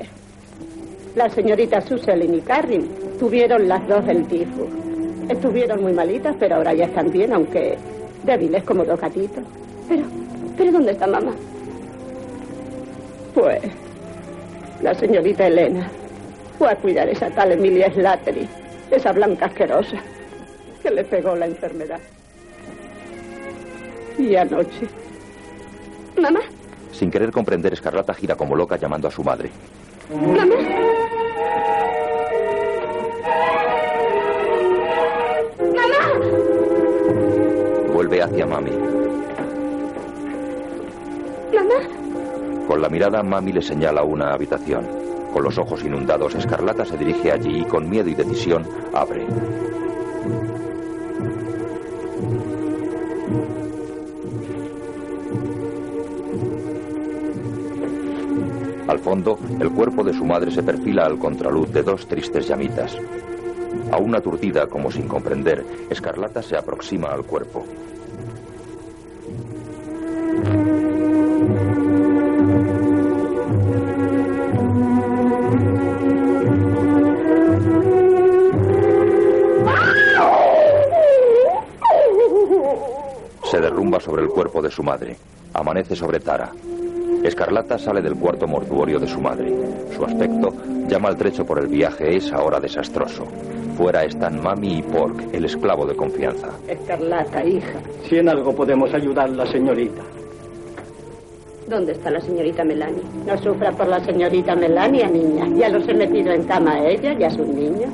la 1.14 1.28
señorita 1.30 1.80
Susan 1.80 2.22
y 2.22 2.40
Carrin 2.40 2.88
tuvieron 3.18 3.68
las 3.68 3.86
dos 3.88 4.06
el 4.08 4.24
tifus. 4.26 4.68
Estuvieron 5.28 5.82
muy 5.82 5.92
malitas, 5.92 6.36
pero 6.38 6.56
ahora 6.56 6.74
ya 6.74 6.84
están 6.84 7.10
bien, 7.10 7.32
aunque 7.32 7.76
débiles 8.24 8.62
como 8.64 8.84
dos 8.84 9.00
gatitos. 9.00 9.44
Pero, 9.88 10.04
¿pero 10.56 10.72
dónde 10.72 10.92
está 10.92 11.06
mamá? 11.06 11.32
Pues 13.34 13.60
la 14.82 14.94
señorita 14.94 15.46
Elena 15.46 15.90
fue 16.58 16.70
a 16.70 16.76
cuidar 16.76 17.08
esa 17.08 17.30
tal 17.30 17.52
Emilia 17.52 17.90
Slattery, 17.92 18.48
esa 18.90 19.12
blanca 19.12 19.46
asquerosa, 19.46 19.98
que 20.82 20.90
le 20.90 21.04
pegó 21.04 21.36
la 21.36 21.46
enfermedad. 21.46 22.00
Y 24.18 24.34
anoche. 24.34 24.88
¿Mamá? 26.20 26.40
Sin 26.90 27.10
querer 27.10 27.30
comprender, 27.30 27.72
Escarlata 27.72 28.12
gira 28.12 28.34
como 28.34 28.56
loca 28.56 28.76
llamando 28.76 29.06
a 29.06 29.10
su 29.10 29.22
madre. 29.22 29.50
¿Mamá? 30.10 30.56
¡Mamá! 35.76 36.12
Vuelve 37.92 38.22
hacia 38.22 38.46
Mami. 38.46 38.72
¿Mamá? 41.54 42.66
Con 42.66 42.82
la 42.82 42.88
mirada, 42.88 43.22
Mami 43.22 43.52
le 43.52 43.62
señala 43.62 44.02
una 44.02 44.32
habitación. 44.32 45.17
Con 45.32 45.44
los 45.44 45.58
ojos 45.58 45.84
inundados, 45.84 46.34
Escarlata 46.34 46.84
se 46.84 46.96
dirige 46.96 47.32
allí 47.32 47.60
y 47.60 47.64
con 47.64 47.88
miedo 47.88 48.08
y 48.08 48.14
decisión 48.14 48.66
abre. 48.92 49.26
Al 58.88 58.98
fondo, 59.00 59.38
el 59.60 59.70
cuerpo 59.70 60.02
de 60.02 60.14
su 60.14 60.24
madre 60.24 60.50
se 60.50 60.62
perfila 60.62 61.04
al 61.04 61.18
contraluz 61.18 61.70
de 61.72 61.82
dos 61.82 62.06
tristes 62.06 62.48
llamitas. 62.48 62.96
Aún 63.92 64.14
aturdida, 64.14 64.66
como 64.66 64.90
sin 64.90 65.06
comprender, 65.06 65.64
Escarlata 65.90 66.42
se 66.42 66.56
aproxima 66.56 67.08
al 67.08 67.24
cuerpo. 67.24 67.64
Sobre 84.08 84.22
el 84.22 84.30
cuerpo 84.30 84.62
de 84.62 84.70
su 84.70 84.82
madre. 84.82 85.18
Amanece 85.52 85.94
sobre 85.94 86.18
Tara. 86.18 86.50
Escarlata 87.22 87.76
sale 87.76 88.00
del 88.00 88.14
cuarto 88.14 88.46
mortuorio 88.46 88.98
de 88.98 89.06
su 89.06 89.20
madre. 89.20 89.54
Su 89.94 90.02
aspecto, 90.02 90.50
ya 90.88 90.98
maltrecho 90.98 91.44
por 91.44 91.58
el 91.58 91.66
viaje, 91.66 92.16
es 92.16 92.32
ahora 92.32 92.58
desastroso. 92.58 93.26
Fuera 93.76 94.04
están 94.04 94.42
Mami 94.42 94.78
y 94.78 94.82
Pork, 94.82 95.34
el 95.34 95.44
esclavo 95.44 95.84
de 95.84 95.94
confianza. 95.94 96.48
Escarlata, 96.66 97.44
hija. 97.44 97.80
Si 98.08 98.16
en 98.16 98.30
algo 98.30 98.54
podemos 98.54 98.94
ayudarla, 98.94 99.44
señorita. 99.44 100.00
¿Dónde 101.68 101.92
está 101.92 102.10
la 102.10 102.22
señorita 102.22 102.64
Melania? 102.64 103.02
No 103.26 103.36
sufra 103.36 103.72
por 103.72 103.88
la 103.88 104.02
señorita 104.02 104.56
Melania, 104.56 105.06
niña. 105.10 105.46
Ya 105.54 105.68
los 105.68 105.86
he 105.86 105.92
metido 105.92 106.32
en 106.32 106.44
cama 106.44 106.76
a 106.76 106.88
ella 106.88 107.12
y 107.12 107.24
a 107.24 107.30
sus 107.30 107.46
niños. 107.46 107.90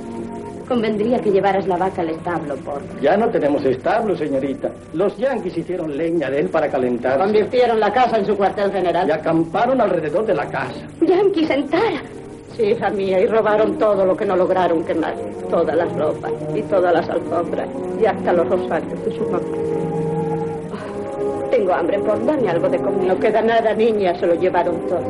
Convendría 0.69 1.19
que 1.21 1.31
llevaras 1.31 1.67
la 1.67 1.77
vaca 1.77 2.01
al 2.01 2.11
establo, 2.11 2.57
Pork. 2.57 2.83
Ya 3.01 3.17
no 3.17 3.29
tenemos 3.29 3.65
establo, 3.65 4.17
señorita. 4.17 4.71
Los 4.95 5.17
yanquis 5.19 5.57
hicieron 5.59 5.97
leña 5.97 6.31
de 6.31 6.41
él 6.41 6.49
para 6.49 6.69
calentar. 6.69 7.19
Convirtieron 7.19 7.79
la 7.79 7.93
casa 7.93 8.19
en 8.19 8.27
su 8.27 8.37
cuartel 8.37 8.73
general. 8.73 9.07
Y 9.09 9.11
acamparon 9.11 9.81
alrededor 9.81 10.25
de 10.25 10.35
la 10.35 10.47
casa. 10.47 10.81
Yanquis 11.03 11.51
en 11.51 11.69
Tara. 11.69 12.03
Sí, 12.57 12.63
hija 12.63 12.89
mía, 12.91 13.21
y 13.21 13.27
robaron 13.27 13.79
todo 13.79 14.07
lo 14.07 14.17
que 14.17 14.25
no 14.25 14.37
lograron 14.37 14.85
quemar. 14.85 15.15
Todas 15.51 15.77
las 15.77 15.93
ropas 15.97 16.33
y 16.55 16.63
todas 16.63 16.95
las 16.95 17.09
alfombras 17.11 17.69
y 18.01 18.07
hasta 18.07 18.33
los 18.33 18.49
rosarios 18.49 19.05
de 19.05 19.17
su 19.17 19.25
mamá. 19.25 19.41
Tengo 21.51 21.73
hambre, 21.73 21.99
por 21.99 22.25
dame 22.25 22.49
algo 22.49 22.69
de 22.69 22.79
comer. 22.79 23.05
No 23.05 23.19
queda 23.19 23.43
nada, 23.43 23.75
niña, 23.75 24.19
se 24.19 24.27
lo 24.27 24.35
llevaron 24.35 24.77
todo. 24.89 25.03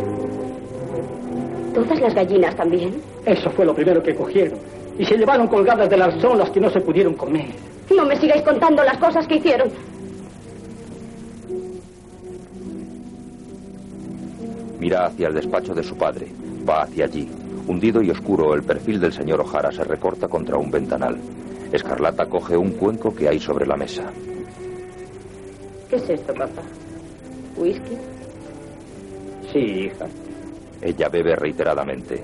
¿Todas 1.74 2.01
las 2.01 2.14
gallinas 2.14 2.55
también? 2.55 2.94
Eso 3.24 3.51
fue 3.51 3.64
lo 3.64 3.74
primero 3.74 4.02
que 4.02 4.14
cogieron. 4.14 4.59
Y 4.99 5.05
se 5.05 5.16
llevaron 5.16 5.49
colgadas 5.49 5.89
del 5.91 6.03
arzón 6.03 6.39
las 6.39 6.51
que 6.51 6.61
no 6.61 6.71
se 6.71 6.81
pudieron 6.81 7.15
comer. 7.15 7.47
No 7.95 8.05
me 8.05 8.16
sigáis 8.16 8.43
contando 8.43 8.83
las 8.83 8.99
cosas 8.99 9.27
que 9.27 9.37
hicieron. 9.37 9.69
Mira 14.79 15.07
hacia 15.07 15.29
el 15.29 15.35
despacho 15.35 15.75
de 15.75 15.83
su 15.83 15.97
padre. 15.97 16.29
Va 16.69 16.83
hacia 16.83 17.07
allí. 17.07 17.29
Hundido 17.66 18.03
y 18.03 18.11
oscuro, 18.11 18.55
el 18.55 18.62
perfil 18.62 19.01
del 19.01 19.12
señor 19.12 19.41
O'Hara 19.41 19.73
se 19.73 19.85
recorta 19.85 20.29
contra 20.29 20.59
un 20.59 20.71
ventanal. 20.71 21.16
Escarlata 21.73 22.27
coge 22.27 22.57
un 22.57 22.73
cuenco 22.73 23.15
que 23.15 23.29
hay 23.29 23.41
sobre 23.41 23.66
la 23.66 23.77
mesa. 23.77 24.05
¿Qué 25.89 25.97
es 25.97 26.11
esto, 26.11 26.35
papá? 26.35 26.62
¿Whisky? 27.57 27.97
Sí, 29.53 29.59
hija. 29.59 30.07
Ella 30.83 31.09
bebe 31.09 31.35
reiteradamente. 31.37 32.23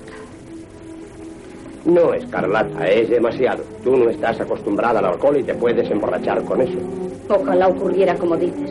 No, 1.85 2.13
Escarlata, 2.13 2.89
es 2.89 3.09
demasiado. 3.09 3.65
Tú 3.83 3.97
no 3.97 4.11
estás 4.11 4.41
acostumbrada 4.41 4.99
al 4.99 5.07
alcohol 5.07 5.39
y 5.39 5.43
te 5.43 5.55
puedes 5.55 5.91
emborrachar 5.91 6.45
con 6.45 6.61
eso. 6.61 6.79
Ojalá 7.29 7.69
ocurriera 7.69 8.15
como 8.17 8.37
dices. 8.37 8.71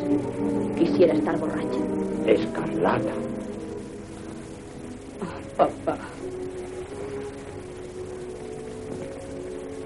Quisiera 0.78 1.14
estar 1.14 1.38
borracha. 1.38 1.80
Escarlata. 2.28 3.10
Papá. 5.58 5.98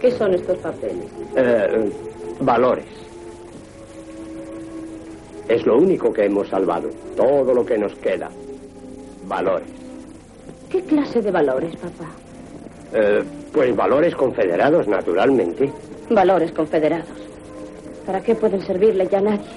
¿Qué 0.01 0.11
son 0.11 0.33
estos 0.33 0.57
papeles? 0.57 1.05
Eh, 1.37 1.89
valores. 2.41 2.85
Es 5.47 5.65
lo 5.65 5.77
único 5.77 6.11
que 6.11 6.25
hemos 6.25 6.49
salvado. 6.49 6.89
Todo 7.15 7.53
lo 7.53 7.65
que 7.65 7.77
nos 7.77 7.95
queda. 7.95 8.29
Valores. 9.27 9.67
¿Qué 10.69 10.81
clase 10.81 11.21
de 11.21 11.31
valores, 11.31 11.75
papá? 11.77 12.09
Eh, 12.93 13.23
pues 13.51 13.75
valores 13.75 14.15
confederados, 14.15 14.87
naturalmente. 14.87 15.71
Valores 16.09 16.51
confederados. 16.51 17.07
¿Para 18.05 18.21
qué 18.21 18.35
pueden 18.35 18.61
servirle 18.61 19.07
ya 19.07 19.19
a 19.19 19.21
nadie? 19.21 19.49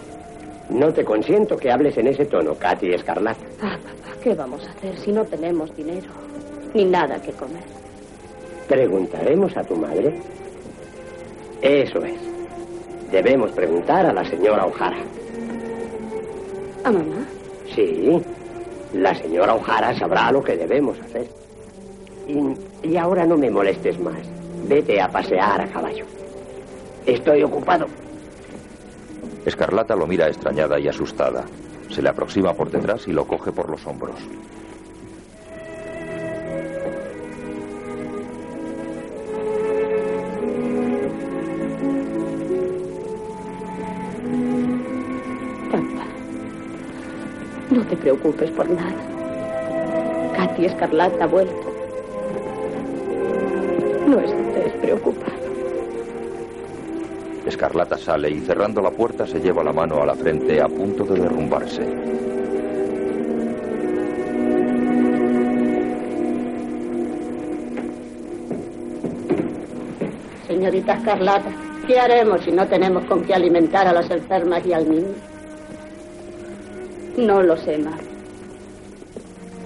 No 0.70 0.92
te 0.92 1.04
consiento 1.04 1.56
que 1.56 1.70
hables 1.70 1.96
en 1.98 2.08
ese 2.08 2.26
tono, 2.26 2.54
Katy 2.54 2.92
Escarlata. 2.92 3.44
Ah, 3.62 3.76
papá, 3.82 4.16
¿qué 4.22 4.34
vamos 4.34 4.66
a 4.66 4.70
hacer 4.70 4.96
si 4.98 5.12
no 5.12 5.24
tenemos 5.24 5.74
dinero? 5.76 6.08
Ni 6.74 6.84
nada 6.84 7.20
que 7.20 7.32
comer. 7.32 7.62
¿Preguntaremos 8.68 9.56
a 9.56 9.62
tu 9.62 9.76
madre? 9.76 10.20
Eso 11.62 12.04
es. 12.04 12.18
Debemos 13.10 13.52
preguntar 13.52 14.06
a 14.06 14.12
la 14.12 14.24
señora 14.24 14.66
O'Hara. 14.66 14.98
¿A 16.84 16.90
mamá? 16.90 17.26
Sí. 17.74 18.20
La 18.94 19.14
señora 19.14 19.54
O'Hara 19.54 19.96
sabrá 19.98 20.32
lo 20.32 20.42
que 20.42 20.56
debemos 20.56 20.98
hacer. 21.00 21.26
Y, 22.28 22.38
y 22.86 22.96
ahora 22.96 23.26
no 23.26 23.36
me 23.36 23.50
molestes 23.50 23.98
más. 23.98 24.18
Vete 24.68 25.00
a 25.00 25.08
pasear 25.08 25.60
a 25.60 25.66
caballo. 25.66 26.04
Estoy 27.04 27.42
ocupado. 27.42 27.86
Escarlata 29.44 29.94
lo 29.94 30.06
mira 30.06 30.28
extrañada 30.28 30.78
y 30.78 30.88
asustada. 30.88 31.44
Se 31.90 32.02
le 32.02 32.08
aproxima 32.08 32.52
por 32.54 32.70
detrás 32.70 33.06
y 33.06 33.12
lo 33.12 33.26
coge 33.26 33.52
por 33.52 33.70
los 33.70 33.86
hombros. 33.86 34.16
Papá, 45.70 46.06
no 47.70 47.84
te 47.86 47.96
preocupes 47.96 48.50
por 48.50 48.68
nada. 48.68 48.94
Katy 50.36 50.66
Escarlata 50.66 51.24
ha 51.24 51.26
vuelto. 51.28 51.75
No 54.06 54.20
estés 54.20 54.72
preocupado. 54.74 55.32
Escarlata 57.44 57.98
sale 57.98 58.30
y 58.30 58.40
cerrando 58.40 58.80
la 58.80 58.90
puerta 58.90 59.26
se 59.26 59.40
lleva 59.40 59.64
la 59.64 59.72
mano 59.72 60.00
a 60.00 60.06
la 60.06 60.14
frente 60.14 60.60
a 60.60 60.68
punto 60.68 61.04
de 61.04 61.20
derrumbarse. 61.20 61.82
Señorita 70.46 70.94
Escarlata, 70.94 71.50
¿qué 71.86 71.98
haremos 71.98 72.42
si 72.42 72.52
no 72.52 72.66
tenemos 72.68 73.04
con 73.04 73.24
qué 73.24 73.34
alimentar 73.34 73.88
a 73.88 73.92
las 73.92 74.08
enfermas 74.10 74.64
y 74.64 74.72
al 74.72 74.88
niño? 74.88 75.14
No 77.16 77.42
lo 77.42 77.56
sé, 77.56 77.78
Mar. 77.78 77.98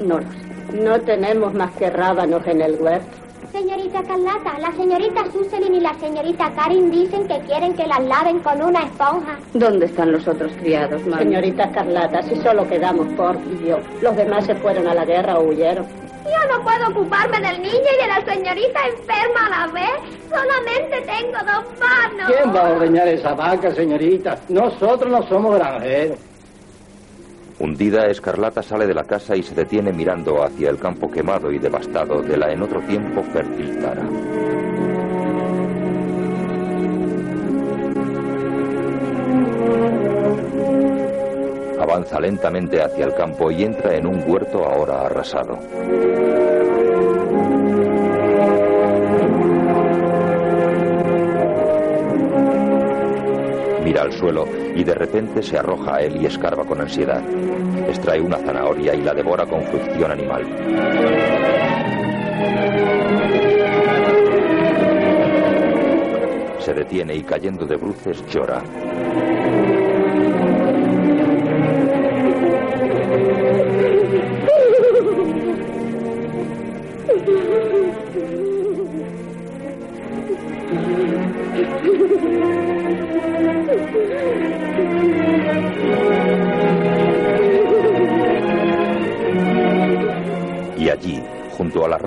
No 0.01 0.19
lo 0.19 0.31
sé. 0.33 0.83
No 0.83 1.01
tenemos 1.01 1.53
más 1.53 1.73
que 1.73 1.91
rábanos 1.91 2.47
en 2.47 2.63
el 2.63 2.81
huerto. 2.81 3.20
Señorita 3.53 4.03
Carlata, 4.05 4.59
la 4.61 4.73
señorita 4.73 5.25
Suselin 5.33 5.75
y 5.75 5.81
la 5.81 5.93
señorita 5.95 6.53
Karin 6.55 6.91
dicen 6.91 7.27
que 7.27 7.39
quieren 7.41 7.75
que 7.75 7.87
las 7.87 8.03
laven 8.05 8.39
con 8.41 8.63
una 8.63 8.85
esponja. 8.85 9.39
¿Dónde 9.55 9.87
están 9.87 10.13
los 10.13 10.27
otros 10.29 10.53
criados, 10.61 11.05
Mar? 11.07 11.19
Señorita 11.19 11.65
Escarlata, 11.65 12.23
si 12.23 12.37
solo 12.37 12.69
quedamos 12.69 13.09
por 13.15 13.37
y 13.37 13.69
yo, 13.69 13.79
los 14.03 14.17
demás 14.17 14.47
se 14.47 14.55
fueron 14.55 14.87
a 14.87 14.95
la 14.95 15.05
guerra 15.05 15.39
o 15.39 15.49
huyeron. 15.49 15.85
Yo 16.25 16.57
no 16.57 16.63
puedo 16.63 16.91
ocuparme 16.91 17.41
del 17.41 17.61
niño 17.61 17.75
y 17.75 18.03
de 18.03 18.09
la 18.09 18.25
señorita 18.25 18.81
enferma 18.87 19.47
a 19.47 19.67
la 19.67 19.73
vez. 19.73 19.91
Solamente 20.29 21.01
tengo 21.01 21.39
dos 21.39 21.81
manos. 21.81 22.31
¿Quién 22.31 22.55
va 22.55 22.69
a 22.69 22.71
ordeñar 22.71 23.09
esa 23.09 23.35
vaca, 23.35 23.75
señorita? 23.75 24.39
Nosotros 24.49 25.11
no 25.11 25.27
somos 25.29 25.57
granjeros. 25.57 26.19
Hundida, 27.61 28.07
Escarlata 28.07 28.63
sale 28.63 28.87
de 28.87 28.95
la 28.95 29.05
casa 29.05 29.37
y 29.37 29.43
se 29.43 29.55
detiene 29.55 29.93
mirando 29.93 30.43
hacia 30.43 30.71
el 30.71 30.79
campo 30.79 31.11
quemado 31.11 31.53
y 31.53 31.59
devastado 31.59 32.23
de 32.23 32.39
la 32.39 32.51
en 32.51 32.63
otro 32.63 32.81
tiempo 32.81 33.23
fértil 33.23 33.79
Tara. 33.79 34.03
Avanza 41.79 42.19
lentamente 42.19 42.81
hacia 42.81 43.05
el 43.05 43.15
campo 43.15 43.51
y 43.51 43.65
entra 43.65 43.95
en 43.95 44.07
un 44.07 44.23
huerto 44.27 44.65
ahora 44.65 45.03
arrasado. 45.03 45.59
Mira 53.91 54.03
al 54.03 54.13
suelo 54.13 54.47
y 54.77 54.85
de 54.85 54.95
repente 54.95 55.43
se 55.43 55.59
arroja 55.59 55.97
a 55.97 56.03
él 56.03 56.23
y 56.23 56.27
escarba 56.27 56.65
con 56.65 56.81
ansiedad. 56.81 57.25
Extrae 57.89 58.21
una 58.21 58.37
zanahoria 58.37 58.95
y 58.95 59.03
la 59.03 59.13
devora 59.13 59.45
con 59.47 59.65
fricción 59.65 60.13
animal. 60.13 60.47
Se 66.61 66.73
detiene 66.73 67.17
y 67.17 67.25
cayendo 67.25 67.67
de 67.67 67.75
bruces 67.75 68.25
llora. 68.29 68.63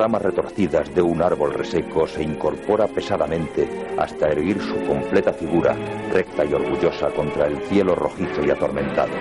Ramas 0.03 0.21
retorcidas 0.21 0.93
de 0.93 1.01
un 1.01 1.21
árbol 1.21 1.53
reseco, 1.53 2.05
se 2.05 2.21
incorpora 2.21 2.87
pesadamente 2.87 3.69
hasta 3.97 4.27
erguir 4.27 4.61
su 4.61 4.75
completa 4.85 5.31
figura, 5.31 5.77
recta 6.11 6.43
y 6.43 6.53
orgullosa 6.53 7.07
contra 7.11 7.47
el 7.47 7.57
cielo 7.67 7.95
rojizo 7.95 8.43
y 8.45 8.49
atormentado. 8.49 9.13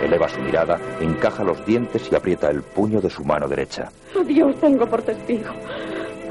Eleva 0.00 0.28
su 0.28 0.40
mirada, 0.40 0.78
encaja 1.00 1.42
los 1.42 1.66
dientes 1.66 2.08
y 2.12 2.14
aprieta 2.14 2.48
el 2.48 2.62
puño 2.62 3.00
de 3.00 3.10
su 3.10 3.24
mano 3.24 3.48
derecha. 3.48 3.90
A 4.16 4.22
Dios 4.22 4.54
pongo 4.60 4.86
por 4.86 5.02
testigo. 5.02 5.50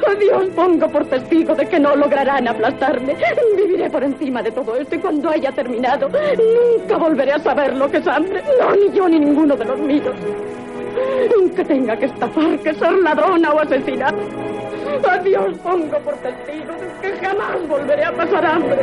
A 0.07 0.15
Dios 0.15 0.45
pongo 0.55 0.87
por 0.87 1.05
testigo 1.07 1.53
de 1.53 1.67
que 1.67 1.77
no 1.77 1.93
lograrán 1.93 2.47
aplastarme. 2.47 3.17
Viviré 3.57 3.89
por 3.89 4.01
encima 4.01 4.41
de 4.41 4.51
todo 4.51 4.77
esto 4.77 4.95
y 4.95 4.99
cuando 4.99 5.29
haya 5.29 5.51
terminado, 5.51 6.07
nunca 6.07 6.95
volveré 6.95 7.33
a 7.33 7.39
saber 7.39 7.75
lo 7.75 7.91
que 7.91 7.97
es 7.97 8.07
hambre. 8.07 8.41
No, 8.61 8.73
ni 8.73 8.95
yo 8.95 9.09
ni 9.09 9.19
ninguno 9.19 9.57
de 9.57 9.65
los 9.65 9.77
míos. 9.77 10.15
Nunca 11.35 11.63
tenga 11.63 11.95
que 11.97 12.05
estafar, 12.05 12.57
que 12.59 12.73
ser 12.73 12.91
ladrona 12.91 13.53
o 13.53 13.59
asesinar. 13.59 14.13
A 15.09 15.17
Dios 15.19 15.57
pongo 15.59 15.97
por 15.99 16.15
testigo 16.15 16.73
que 17.01 17.11
jamás 17.17 17.67
volveré 17.67 18.03
a 18.05 18.11
pasar 18.11 18.45
hambre. 18.45 18.77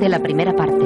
De 0.00 0.08
la 0.08 0.18
primera 0.18 0.54
parte. 0.54 0.79